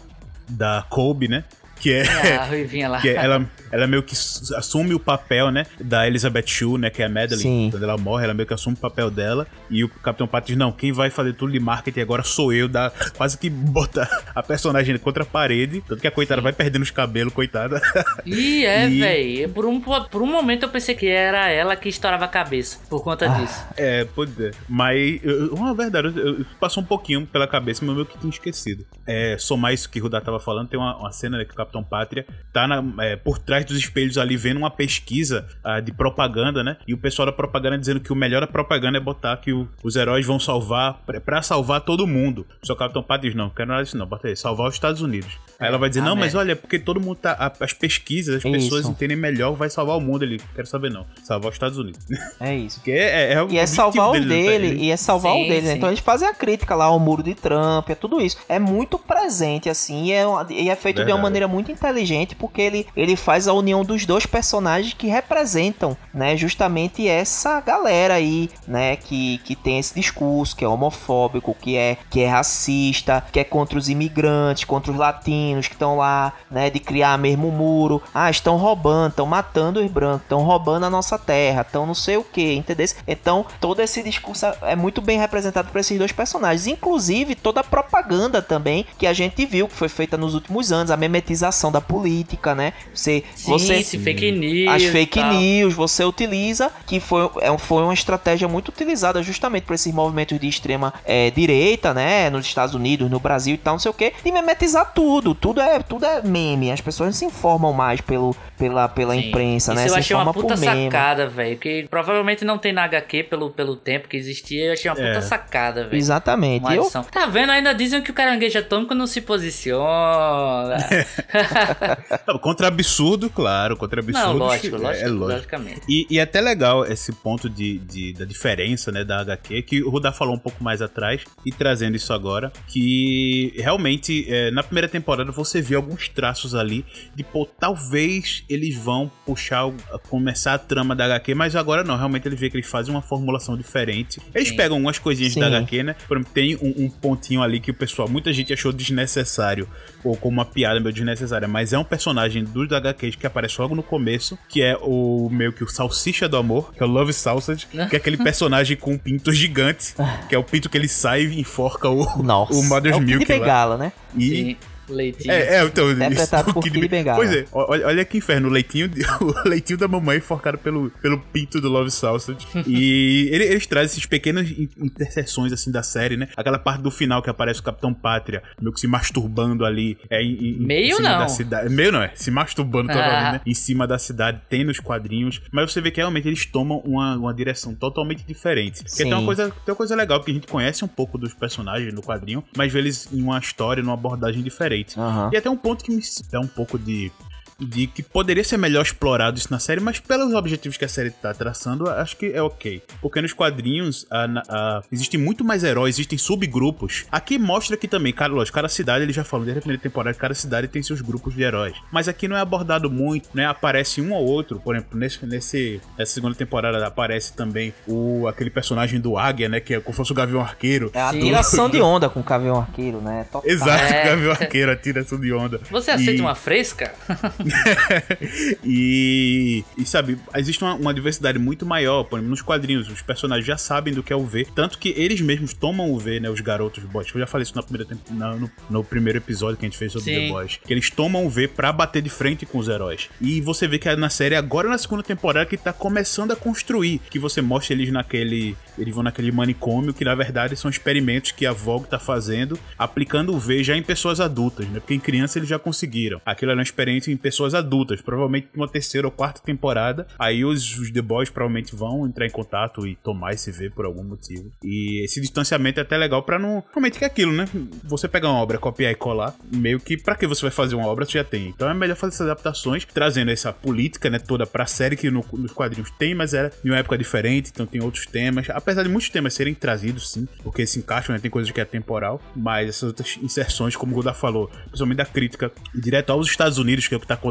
da 0.49 0.83
Kobe, 0.89 1.27
né? 1.27 1.43
Que 1.79 1.93
é, 1.93 2.35
A 2.37 2.45
ruivinha 2.45 2.89
lá. 2.89 2.99
que 3.01 3.09
é- 3.09 3.15
ela, 3.15 3.45
ela 3.71 3.87
meio 3.87 4.03
que 4.03 4.13
assume 4.55 4.93
o 4.93 4.99
papel, 4.99 5.49
né, 5.51 5.65
da 5.79 6.05
Elizabeth 6.07 6.45
Shue, 6.47 6.77
né, 6.77 6.89
que 6.89 7.01
é 7.01 7.05
a 7.05 7.09
Madeline. 7.09 7.41
Sim. 7.41 7.67
Quando 7.71 7.83
ela 7.83 7.97
morre, 7.97 8.25
ela 8.25 8.33
meio 8.33 8.47
que 8.47 8.53
assume 8.53 8.75
o 8.75 8.79
papel 8.79 9.09
dela. 9.09 9.47
E 9.69 9.83
o 9.83 9.89
Capitão 9.89 10.27
Pátria 10.27 10.55
diz, 10.55 10.57
não, 10.59 10.71
quem 10.71 10.91
vai 10.91 11.09
fazer 11.09 11.33
tudo 11.33 11.51
de 11.51 11.59
marketing 11.59 11.99
agora 12.01 12.23
sou 12.23 12.51
eu. 12.51 12.67
Dá, 12.67 12.91
quase 13.17 13.37
que 13.37 13.49
bota 13.49 14.07
a 14.35 14.41
personagem 14.43 14.97
contra 14.97 15.23
a 15.23 15.25
parede. 15.25 15.81
Tanto 15.87 16.01
que 16.01 16.07
a 16.07 16.11
coitada 16.11 16.41
vai 16.41 16.51
perdendo 16.53 16.81
os 16.83 16.91
cabelos, 16.91 17.33
coitada. 17.33 17.81
Ih, 18.25 18.65
é, 18.65 18.87
E- 18.89 18.99
velho. 18.99 19.49
Por 19.53 19.65
um, 19.65 19.79
por 19.79 20.21
um 20.21 20.25
momento 20.27 20.63
eu 20.63 20.69
pensei 20.69 20.95
que 20.95 21.07
era 21.07 21.49
ela 21.49 21.75
que 21.75 21.87
estourava 21.89 22.25
a 22.25 22.27
cabeça 22.27 22.77
por 22.89 23.03
conta 23.03 23.25
Ah. 23.25 23.39
disso. 23.39 23.65
é, 23.77 24.03
pode 24.05 24.31
ser. 24.33 24.53
Mas, 24.67 25.19
eu- 25.23 25.53
uma 25.53 25.73
verdade, 25.73 26.07
eu, 26.07 26.39
eu- 26.39 26.45
passou 26.59 26.81
um 26.83 26.85
pouquinho 26.85 27.25
pela 27.27 27.47
cabeça, 27.47 27.81
mas 27.83 27.89
eu 27.89 27.95
meio 27.95 28.05
que 28.05 28.17
tinha 28.17 28.29
esquecido. 28.29 28.85
É, 29.07 29.37
somar 29.39 29.73
isso 29.73 29.89
que 29.89 29.99
o 29.99 30.03
Rudá 30.03 30.19
tava 30.19 30.39
falando, 30.39 30.67
tem 30.69 30.79
uma, 30.79 30.95
uma 30.97 31.11
cena 31.11 31.37
né, 31.37 31.45
que 31.45 31.51
o 31.51 31.55
Capitão 31.55 31.68
Pátria 31.83 32.25
tá 32.51 32.67
na- 32.67 32.83
é, 33.03 33.15
por 33.15 33.37
trás 33.37 33.63
dos 33.65 33.77
espelhos 33.77 34.17
ali 34.17 34.35
vendo 34.35 34.57
uma 34.57 34.69
pesquisa 34.71 35.45
ah, 35.63 35.79
de 35.79 35.91
propaganda, 35.91 36.63
né? 36.63 36.77
E 36.87 36.93
o 36.93 36.97
pessoal 36.97 37.25
da 37.27 37.31
propaganda 37.31 37.77
dizendo 37.77 37.99
que 37.99 38.11
o 38.11 38.15
melhor 38.15 38.41
da 38.41 38.47
propaganda 38.47 38.97
é 38.97 39.01
botar 39.01 39.37
que 39.37 39.53
o- 39.53 39.67
os 39.83 39.95
heróis 39.95 40.25
vão 40.25 40.39
salvar, 40.39 41.01
pra- 41.05 41.21
pra 41.21 41.41
salvar 41.41 41.81
todo 41.81 42.05
mundo. 42.07 42.45
Só 42.63 42.73
que 42.73 42.77
o 42.77 42.79
Capitão 42.79 43.03
Pátria 43.03 43.29
diz, 43.31 43.37
não, 43.37 43.49
quero 43.49 43.69
nada 43.69 43.83
disso 43.83 43.97
não, 43.97 44.05
bota 44.05 44.27
aí, 44.27 44.35
salvar 44.35 44.67
os 44.67 44.73
Estados 44.73 45.01
Unidos. 45.01 45.37
Aí 45.59 45.67
ela 45.67 45.77
vai 45.77 45.89
dizer, 45.89 46.01
Ah, 46.01 46.05
não, 46.05 46.15
mas 46.15 46.35
olha, 46.35 46.53
é 46.53 46.55
porque 46.55 46.79
todo 46.79 46.99
mundo 46.99 47.17
tá. 47.17 47.33
a- 47.33 47.63
as 47.63 47.73
pesquisas, 47.73 48.35
as 48.37 48.43
pessoas 48.43 48.81
Isso. 48.81 48.91
entendem 48.91 49.17
melhor, 49.17 49.53
vai 49.53 49.69
salvar 49.69 49.97
o 49.97 50.01
mundo. 50.01 50.23
Ele, 50.23 50.39
quero 50.55 50.67
saber 50.67 50.89
não, 50.89 51.05
salvar 51.23 51.49
os 51.49 51.55
Estados 51.55 51.77
Unidos. 51.77 51.99
É 52.39 52.55
isso. 52.55 52.77
Porque 52.79 52.91
é, 52.91 53.33
é 53.33 53.43
o 53.43 53.49
E 53.51 53.57
é 53.57 53.65
salvar 53.65 54.09
o 54.09 54.11
deles, 54.13 54.27
né? 54.27 54.35
dele, 54.35 54.67
Ele- 54.67 54.83
e 54.85 54.91
é 54.91 54.97
salvar 54.97 55.33
Sim, 55.33 55.43
o 55.45 55.47
dele, 55.49 55.67
né? 55.67 55.73
Então 55.75 55.89
eles 55.89 55.99
fazem 55.99 56.27
a 56.27 56.33
crítica 56.33 56.73
lá 56.75 56.85
ao 56.85 56.99
muro 56.99 57.21
de 57.21 57.35
Trump, 57.35 57.89
é 57.89 57.95
tudo 57.95 58.21
isso. 58.21 58.37
É 58.47 58.57
muito 58.59 58.97
presente, 58.97 59.69
assim, 59.69 60.05
e 60.05 60.11
é, 60.13 60.23
e 60.49 60.69
é 60.69 60.75
feito 60.75 60.97
de 60.97 61.01
uma 61.01 61.05
Verdade. 61.07 61.23
maneira 61.23 61.47
muito 61.47 61.58
inteligente, 61.67 62.35
porque 62.35 62.61
ele, 62.61 62.87
ele 62.95 63.15
faz 63.15 63.47
a 63.47 63.53
união 63.53 63.83
dos 63.83 64.05
dois 64.05 64.25
personagens 64.25 64.93
que 64.93 65.07
representam, 65.07 65.95
né, 66.13 66.35
justamente 66.37 67.07
essa 67.07 67.59
galera 67.61 68.15
aí, 68.15 68.49
né, 68.67 68.95
que, 68.95 69.39
que 69.39 69.55
tem 69.55 69.79
esse 69.79 69.93
discurso, 69.93 70.55
que 70.55 70.63
é 70.63 70.67
homofóbico, 70.67 71.55
que 71.59 71.75
é, 71.75 71.97
que 72.09 72.21
é 72.21 72.27
racista, 72.27 73.23
que 73.31 73.39
é 73.39 73.43
contra 73.43 73.77
os 73.77 73.89
imigrantes, 73.89 74.63
contra 74.63 74.91
os 74.91 74.97
latinos 74.97 75.67
que 75.67 75.73
estão 75.73 75.97
lá, 75.97 76.33
né, 76.49 76.69
de 76.69 76.79
criar 76.79 77.17
mesmo 77.17 77.51
muro. 77.51 78.01
Ah, 78.13 78.29
estão 78.29 78.57
roubando, 78.57 79.11
estão 79.11 79.25
matando 79.25 79.79
os 79.79 79.91
brancos, 79.91 80.23
estão 80.23 80.43
roubando 80.43 80.85
a 80.85 80.89
nossa 80.89 81.17
terra, 81.17 81.61
estão 81.61 81.85
não 81.85 81.95
sei 81.95 82.17
o 82.17 82.23
que, 82.23 82.53
entendeu? 82.53 82.87
Então, 83.07 83.45
todo 83.59 83.81
esse 83.81 84.01
discurso 84.01 84.45
é 84.61 84.75
muito 84.75 85.01
bem 85.01 85.19
representado 85.19 85.69
por 85.69 85.79
esses 85.79 85.97
dois 85.97 86.11
personagens. 86.11 86.67
Inclusive, 86.67 87.35
toda 87.35 87.61
a 87.61 87.63
propaganda 87.63 88.41
também 88.41 88.85
que 88.97 89.07
a 89.07 89.13
gente 89.13 89.45
viu, 89.45 89.67
que 89.67 89.75
foi 89.75 89.89
feita 89.89 90.17
nos 90.17 90.33
últimos 90.33 90.71
anos, 90.71 90.91
a 90.91 90.97
memetização 90.97 91.48
da 91.71 91.81
política, 91.81 92.53
né? 92.55 92.73
Você, 92.93 93.23
Sim, 93.35 93.51
você 93.51 93.73
esse 93.75 93.97
fake 93.97 94.31
news. 94.31 94.73
as 94.73 94.83
fake 94.83 95.19
tal. 95.19 95.33
news 95.33 95.73
você 95.73 96.03
utiliza, 96.03 96.71
que 96.85 96.99
foi, 96.99 97.29
é, 97.41 97.51
um- 97.51 97.57
foi 97.57 97.83
uma 97.83 97.93
estratégia 97.93 98.47
muito 98.47 98.69
utilizada 98.69 99.21
justamente 99.23 99.63
por 99.63 99.73
esses 99.73 99.93
movimentos 99.93 100.39
de 100.39 100.47
extrema 100.47 100.93
é, 101.05 101.29
direita, 101.31 101.93
né, 101.93 102.29
nos 102.29 102.45
Estados 102.45 102.75
Unidos, 102.75 103.09
no 103.09 103.19
Brasil 103.19 103.55
e 103.55 103.57
tal, 103.57 103.73
não 103.75 103.79
sei 103.79 103.91
o 103.91 103.93
que, 103.93 104.13
de 104.23 104.31
memetizar 104.31 104.91
tudo, 104.93 105.33
tudo 105.35 105.61
é, 105.61 105.79
tudo 105.79 106.05
é 106.05 106.21
meme, 106.21 106.71
as 106.71 106.81
pessoas 106.81 107.07
não 107.07 107.13
se 107.13 107.25
informam 107.25 107.73
mais 107.73 108.01
pelo, 108.01 108.35
pela, 108.57 108.87
pela 108.87 109.13
Sim. 109.13 109.27
imprensa, 109.29 109.71
Isso 109.73 109.81
né, 109.81 109.87
eu 109.87 109.93
se 109.93 109.99
achei 109.99 110.15
uma 110.15 110.33
puta 110.33 110.55
sacada, 110.57 111.27
velho. 111.27 111.57
Que 111.57 111.87
provavelmente 111.89 112.43
não 112.45 112.57
tem 112.57 112.71
na 112.73 112.83
HQ 112.83 113.23
pelo, 113.23 113.49
pelo 113.51 113.75
tempo 113.75 114.07
que 114.07 114.17
existia. 114.17 114.65
Eu 114.65 114.73
achei 114.73 114.89
uma 114.89 114.95
puta 114.95 115.07
É. 115.17 115.21
sacada, 115.21 115.83
velho. 115.85 115.95
Exatamente. 115.97 116.73
Eu. 116.73 116.89
Tá 117.11 117.25
vendo? 117.25 117.51
Ainda 117.51 117.73
dizem 117.73 118.01
que 118.01 118.11
o 118.11 118.13
caranguejo 118.13 118.57
atômico 118.59 118.93
não 118.93 119.07
se 119.07 119.21
posiciona. 119.21 120.77
Não, 122.27 122.37
Contra 122.39 122.67
absurdo, 122.67 123.29
claro, 123.29 123.75
contra 123.77 123.99
absurdo. 124.01 124.27
não, 124.27 124.37
lógico, 124.37 124.75
é, 124.75 124.79
lógico, 124.79 125.05
é 125.05 125.09
lógico. 125.09 125.33
logicamente. 125.33 125.81
E, 125.87 126.07
e 126.09 126.19
é 126.19 126.21
até 126.21 126.41
legal 126.41 126.85
esse 126.85 127.11
ponto 127.11 127.49
de, 127.49 127.77
de- 127.79 128.13
da 128.13 128.25
diferença 128.25 128.91
né, 128.91 129.03
da 129.03 129.19
HQ, 129.21 129.61
que 129.63 129.83
o 129.83 129.89
Rudá 129.89 130.11
falou 130.11 130.35
um 130.35 130.39
pouco 130.39 130.63
mais 130.63 130.81
atrás, 130.81 131.23
e 131.45 131.51
trazendo 131.51 131.95
isso 131.95 132.13
agora, 132.13 132.51
que 132.67 133.53
realmente 133.57 134.25
é, 134.29 134.51
na 134.51 134.63
primeira 134.63 134.87
temporada 134.87 135.31
você 135.31 135.61
vê 135.61 135.75
alguns 135.75 136.07
traços 136.09 136.55
ali 136.55 136.85
de, 137.15 137.23
pô, 137.23 137.45
talvez 137.45 138.43
eles 138.49 138.75
vão 138.75 139.11
puxar, 139.25 139.69
começar 140.09 140.53
a 140.53 140.57
trama 140.57 140.95
da 140.95 141.05
HQ, 141.05 141.33
mas 141.35 141.55
agora 141.55 141.83
não, 141.83 141.97
realmente 141.97 142.27
ele 142.27 142.35
vê 142.35 142.49
que 142.49 142.57
eles 142.57 142.67
fazem 142.67 142.93
uma 142.93 143.01
formulação 143.01 143.57
diferente. 143.57 144.19
Eles 144.33 144.49
Sim. 144.49 144.55
pegam 144.55 144.77
algumas 144.77 144.97
coisinhas 144.99 145.33
Sim. 145.33 145.39
da 145.41 145.47
HQ, 145.47 145.83
né? 145.83 145.95
Por 146.07 146.17
exemplo, 146.17 146.33
tem 146.33 146.55
um, 146.57 146.85
um 146.85 146.89
pontinho 146.89 147.41
ali 147.41 147.59
que 147.59 147.71
o 147.71 147.73
pessoal, 147.73 148.07
muita 148.07 148.31
gente 148.33 148.51
achou 148.53 148.71
desnecessário, 148.71 149.67
ou 150.03 150.15
como 150.15 150.37
uma 150.37 150.45
piada 150.45 150.79
meio 150.79 150.93
desnecessária, 150.93 151.47
mas 151.47 151.73
é 151.73 151.77
um 151.77 151.83
personagem 151.83 152.43
dos 152.43 152.71
HQs 152.71 153.15
que 153.15 153.27
aparece 153.27 153.59
logo 153.61 153.75
no 153.75 153.83
começo, 153.83 154.37
que 154.47 154.61
é 154.61 154.77
o 154.81 155.29
meio 155.31 155.53
que 155.53 155.63
o 155.63 155.67
Salsicha 155.67 156.27
do 156.27 156.37
Amor, 156.37 156.73
que 156.73 156.81
é 156.81 156.85
o 156.85 156.89
Love 156.89 157.13
Sausage, 157.13 157.67
que 157.67 157.95
é 157.95 157.97
aquele 157.97 158.17
personagem 158.17 158.77
com 158.77 158.93
um 158.93 158.97
pinto 158.97 159.31
gigante, 159.31 159.95
que 160.27 160.35
é 160.35 160.37
o 160.37 160.43
pinto 160.43 160.69
que 160.69 160.77
ele 160.77 160.87
sai 160.87 161.23
e 161.23 161.39
enforca 161.39 161.89
o, 161.89 162.23
nossa, 162.23 162.53
o 162.53 162.63
Mother's 162.63 162.95
é 162.95 162.99
o 162.99 163.01
Milk. 163.01 163.25
Bengala, 163.25 163.77
né? 163.77 163.91
E, 164.15 164.29
Sim, 164.29 164.57
leitinho. 164.93 165.31
é, 165.31 165.55
é, 165.57 165.63
então. 165.63 165.91
Interpretado 165.91 166.43
isso, 166.49 166.53
por 166.53 166.59
o 166.59 166.63
Kid 166.63 166.73
Kid 166.73 166.87
Ben- 166.87 166.99
Bengala. 166.99 167.17
Pois 167.17 167.31
é, 167.33 167.45
olha, 167.51 167.87
olha 167.87 168.05
que 168.05 168.17
inferno, 168.17 168.47
o 168.47 168.51
leitinho, 168.51 168.87
de- 168.87 169.01
o 169.21 169.47
leitinho 169.47 169.77
da 169.79 169.87
mamãe 169.87 170.17
enforcado 170.17 170.57
pelo, 170.57 170.89
pelo 171.01 171.17
pinto 171.19 171.59
do 171.61 171.69
Love 171.69 171.91
Sausage. 171.91 172.45
e 172.67 173.29
ele- 173.31 173.45
eles 173.45 173.65
trazem 173.67 173.87
esses 173.91 174.05
pequenas 174.05 174.49
in- 174.49 174.69
interseções, 174.77 175.51
assim, 175.53 175.71
da 175.71 175.83
série, 175.83 176.17
né? 176.17 176.27
Aquela 176.35 176.59
parte 176.59 176.81
do 176.81 176.91
final 176.91 177.21
que 177.21 177.29
aparece 177.29 177.59
o 177.59 177.63
Capitão 177.63 177.93
Pátria, 177.93 178.43
meio 178.61 178.73
que 178.73 178.79
se 178.79 178.87
masturbando 178.87 179.65
ali. 179.65 179.97
É, 180.09 180.21
em, 180.21 180.57
Meio 180.59 180.93
em 180.93 180.95
cima 180.97 181.09
não. 181.09 181.19
Da 181.19 181.27
cidade. 181.27 181.69
Meio 181.73 181.91
não, 181.91 182.01
é. 182.01 182.11
Se 182.15 182.29
masturbando 182.31 182.91
Ah. 182.91 182.93
totalmente, 182.93 183.31
né? 183.33 183.41
Em 183.45 183.53
cima 183.53 183.87
da 183.87 183.97
cidade, 183.97 184.41
tem 184.49 184.63
nos 184.63 184.79
quadrinhos. 184.79 185.41
Mas 185.51 185.71
você 185.71 185.81
vê 185.81 185.91
que 185.91 185.99
realmente 185.99 186.27
eles 186.27 186.45
tomam 186.45 186.79
uma, 186.79 187.15
uma 187.15 187.33
direção 187.33 187.73
totalmente 187.75 188.23
diferente. 188.25 188.83
Porque 188.83 189.03
tem 189.03 189.13
uma, 189.13 189.25
coisa, 189.25 189.43
tem 189.49 189.71
uma 189.71 189.75
coisa 189.75 189.95
legal, 189.95 190.19
porque 190.19 190.31
a 190.31 190.33
gente 190.33 190.47
conhece 190.47 190.83
um 190.83 190.87
pouco 190.87 191.17
dos 191.17 191.33
personagens 191.33 191.93
no 191.93 192.01
quadrinho, 192.01 192.43
mas 192.55 192.71
vê 192.71 192.79
eles 192.79 193.07
em 193.11 193.21
uma 193.21 193.37
história, 193.39 193.81
numa 193.83 193.93
abordagem 193.93 194.41
diferente. 194.43 194.78
Aham. 194.97 195.29
E 195.33 195.37
até 195.37 195.49
um 195.49 195.57
ponto 195.57 195.83
que 195.83 195.91
me 195.91 196.01
dá 196.31 196.39
um 196.39 196.47
pouco 196.47 196.77
de. 196.77 197.11
De 197.59 197.87
que 197.87 198.01
poderia 198.01 198.43
ser 198.43 198.57
melhor 198.57 198.81
explorado 198.83 199.37
isso 199.37 199.47
na 199.51 199.59
série, 199.59 199.81
mas 199.81 199.99
pelos 199.99 200.33
objetivos 200.33 200.77
que 200.77 200.85
a 200.85 200.89
série 200.89 201.09
tá 201.11 201.33
traçando, 201.33 201.89
acho 201.89 202.15
que 202.17 202.27
é 202.27 202.41
ok. 202.41 202.81
Porque 203.01 203.21
nos 203.21 203.33
quadrinhos 203.33 204.05
a- 204.09 204.27
na- 204.27 204.43
a- 204.47 204.81
existem 204.91 205.19
muito 205.19 205.43
mais 205.43 205.63
heróis, 205.63 205.95
existem 205.95 206.17
subgrupos. 206.17 207.05
Aqui 207.11 207.37
mostra 207.37 207.75
que 207.75 207.87
também, 207.87 208.13
cara, 208.13 208.31
lógico, 208.31 208.55
cada 208.55 208.69
cidade, 208.69 209.03
ele 209.03 209.11
já 209.13 209.23
falou 209.23 209.45
desde 209.45 209.59
a 209.59 209.61
primeira 209.61 209.81
temporada, 209.81 210.17
cada 210.17 210.33
cidade 210.33 210.67
tem 210.67 210.81
seus 210.81 211.01
grupos 211.01 211.33
de 211.35 211.43
heróis. 211.43 211.75
Mas 211.91 212.07
aqui 212.07 212.27
não 212.27 212.35
é 212.37 212.39
abordado 212.39 212.89
muito, 212.89 213.29
né? 213.33 213.45
Aparece 213.45 214.01
um 214.01 214.13
ou 214.13 214.25
outro, 214.25 214.59
por 214.59 214.75
exemplo, 214.75 214.97
nesse, 214.97 215.25
nesse 215.25 215.81
nessa 215.97 216.13
segunda 216.13 216.35
temporada 216.35 216.85
aparece 216.87 217.33
também 217.33 217.73
o 217.87 218.27
aquele 218.27 218.49
personagem 218.49 218.99
do 218.99 219.17
Águia, 219.17 219.49
né? 219.49 219.59
Que 219.59 219.75
é 219.75 219.79
como 219.79 219.93
se 219.93 219.97
fosse 219.97 220.11
o 220.11 220.15
Gavião 220.15 220.41
Arqueiro. 220.41 220.91
É 220.93 221.01
a 221.01 221.11
tiração 221.11 221.69
de 221.69 221.81
onda 221.81 222.09
com 222.09 222.19
o 222.21 222.23
Cavião 222.23 222.57
Arqueiro, 222.57 223.01
né? 223.01 223.25
Total. 223.31 223.49
Exato, 223.49 223.93
É. 223.93 224.01
o 224.03 224.05
Gavião 224.09 224.31
Arqueiro, 224.31 224.71
a 224.71 224.75
tiração 224.75 225.19
de 225.19 225.33
onda. 225.33 225.59
Você 225.69 225.91
aceita 225.91 226.11
E- 226.13 226.21
uma 226.21 226.35
fresca? 226.35 226.93
e, 228.63 229.63
e 229.77 229.85
sabe, 229.85 230.17
existe 230.35 230.63
uma, 230.63 230.73
uma 230.75 230.93
diversidade 230.93 231.39
muito 231.39 231.65
maior, 231.65 232.03
por 232.03 232.17
exemplo, 232.17 232.29
nos 232.29 232.41
quadrinhos, 232.41 232.89
os 232.89 233.01
personagens 233.01 233.45
já 233.45 233.57
sabem 233.57 233.93
do 233.93 234.03
que 234.03 234.13
é 234.13 234.15
o 234.15 234.25
V, 234.25 234.47
tanto 234.55 234.77
que 234.77 234.89
eles 234.97 235.21
mesmos 235.21 235.53
tomam 235.53 235.91
o 235.91 235.99
V, 235.99 236.19
né, 236.19 236.29
os 236.29 236.41
garotos 236.41 236.83
boys. 236.83 237.07
Eu 237.13 237.19
já 237.19 237.27
falei 237.27 237.43
isso 237.43 237.55
na 237.55 237.63
primeira 237.63 237.97
na- 238.11 238.35
no, 238.35 238.51
no 238.69 238.83
primeiro 238.83 239.17
episódio 239.17 239.57
que 239.57 239.65
a 239.65 239.69
gente 239.69 239.77
fez 239.77 239.91
sobre 239.91 240.13
Sim. 240.13 240.19
The 240.21 240.27
Boys, 240.29 240.59
que 240.65 240.73
eles 240.73 240.89
tomam 240.89 241.25
o 241.25 241.29
V 241.29 241.47
pra 241.47 241.71
bater 241.71 242.01
de 242.01 242.09
frente 242.09 242.45
com 242.45 242.57
os 242.57 242.67
heróis. 242.67 243.09
E 243.21 243.41
você 243.41 243.67
vê 243.67 243.77
que 243.79 243.89
é 243.89 243.95
na 243.95 244.09
série 244.09 244.35
agora 244.35 244.69
na 244.69 244.77
segunda 244.77 245.03
temporada 245.03 245.45
que 245.45 245.57
tá 245.57 245.73
começando 245.73 246.31
a 246.31 246.35
construir, 246.35 246.99
que 247.09 247.19
você 247.19 247.41
mostra 247.41 247.73
eles 247.73 247.91
naquele, 247.91 248.55
eles 248.77 248.93
vão 248.93 249.03
naquele 249.03 249.31
manicômio 249.31 249.93
que 249.93 250.05
na 250.05 250.15
verdade 250.15 250.55
são 250.55 250.69
experimentos 250.69 251.31
que 251.31 251.45
a 251.45 251.51
Vogue 251.51 251.87
tá 251.87 251.99
fazendo, 251.99 252.57
aplicando 252.77 253.33
o 253.33 253.39
V 253.39 253.63
já 253.63 253.75
em 253.75 253.83
pessoas 253.83 254.19
adultas, 254.19 254.67
né? 254.67 254.79
Porque 254.79 254.93
em 254.93 254.99
criança 254.99 255.39
eles 255.39 255.49
já 255.49 255.59
conseguiram. 255.59 256.21
Aquilo 256.25 256.51
era 256.51 256.57
uma 256.57 256.63
experiência 256.63 257.11
em 257.11 257.17
pessoas 257.17 257.38
pessoas 257.39 257.53
adultas, 257.53 258.01
provavelmente 258.01 258.49
uma 258.53 258.67
terceira 258.67 259.07
ou 259.07 259.11
quarta 259.11 259.41
temporada. 259.41 260.05
Aí 260.19 260.43
os, 260.43 260.77
os 260.77 260.91
The 260.91 261.01
Boys 261.01 261.29
provavelmente 261.29 261.73
vão 261.73 262.05
entrar 262.05 262.25
em 262.25 262.29
contato 262.29 262.85
e 262.85 262.95
tomar 262.95 263.33
esse 263.33 263.49
V 263.51 263.69
por 263.69 263.85
algum 263.85 264.03
motivo. 264.03 264.51
E 264.63 265.03
esse 265.05 265.21
distanciamento 265.21 265.79
é 265.79 265.83
até 265.83 265.97
legal 265.97 266.21
para 266.23 266.37
não. 266.37 266.63
Realmente 266.71 266.99
que 266.99 267.05
é 267.05 267.07
aquilo, 267.07 267.31
né? 267.31 267.47
Você 267.85 268.07
pegar 268.07 268.29
uma 268.29 268.39
obra, 268.39 268.57
copiar 268.57 268.91
e 268.91 268.95
colar, 268.95 269.33
meio 269.53 269.79
que 269.79 269.97
para 269.97 270.15
que 270.15 270.27
você 270.27 270.41
vai 270.41 270.51
fazer 270.51 270.75
uma 270.75 270.87
obra, 270.87 271.05
você 271.05 271.13
já 271.13 271.23
tem. 271.23 271.47
Então 271.47 271.69
é 271.69 271.73
melhor 271.73 271.95
fazer 271.95 272.15
essas 272.15 272.27
adaptações, 272.27 272.85
trazendo 272.85 273.31
essa 273.31 273.53
política, 273.53 274.09
né, 274.09 274.19
toda 274.19 274.45
pra 274.45 274.65
série 274.65 274.97
que 274.97 275.09
no, 275.09 275.25
nos 275.33 275.53
quadrinhos 275.53 275.91
tem, 275.91 276.13
mas 276.13 276.33
era 276.33 276.51
em 276.65 276.69
uma 276.69 276.77
época 276.77 276.97
diferente, 276.97 277.51
então 277.53 277.65
tem 277.65 277.81
outros 277.81 278.05
temas. 278.05 278.49
Apesar 278.49 278.83
de 278.83 278.89
muitos 278.89 279.09
temas 279.09 279.33
serem 279.33 279.53
trazidos, 279.53 280.11
sim, 280.11 280.27
porque 280.43 280.65
se 280.65 280.79
encaixam, 280.79 281.13
né? 281.13 281.21
Tem 281.21 281.31
coisas 281.31 281.49
que 281.51 281.61
é 281.61 281.65
temporal, 281.65 282.21
mas 282.35 282.69
essas 282.69 282.83
outras 282.83 283.17
inserções, 283.21 283.75
como 283.75 283.93
o 283.93 283.95
Goda 283.95 284.13
falou, 284.13 284.47
principalmente 284.65 284.97
da 284.97 285.05
crítica 285.05 285.51
direto 285.73 286.11
aos 286.11 286.27
Estados 286.27 286.57
Unidos, 286.57 286.87
que 286.87 286.93
é 286.93 286.97
o 286.97 286.99
que 286.99 287.07
tá 287.07 287.13
acontecendo, 287.13 287.28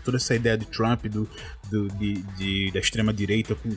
toda 0.00 0.16
essa 0.16 0.34
ideia 0.34 0.56
de 0.56 0.66
Trump, 0.66 1.06
do, 1.06 1.28
do 1.70 1.88
de, 1.88 2.14
de, 2.36 2.70
da 2.72 2.80
extrema-direita 2.80 3.54
com 3.54 3.76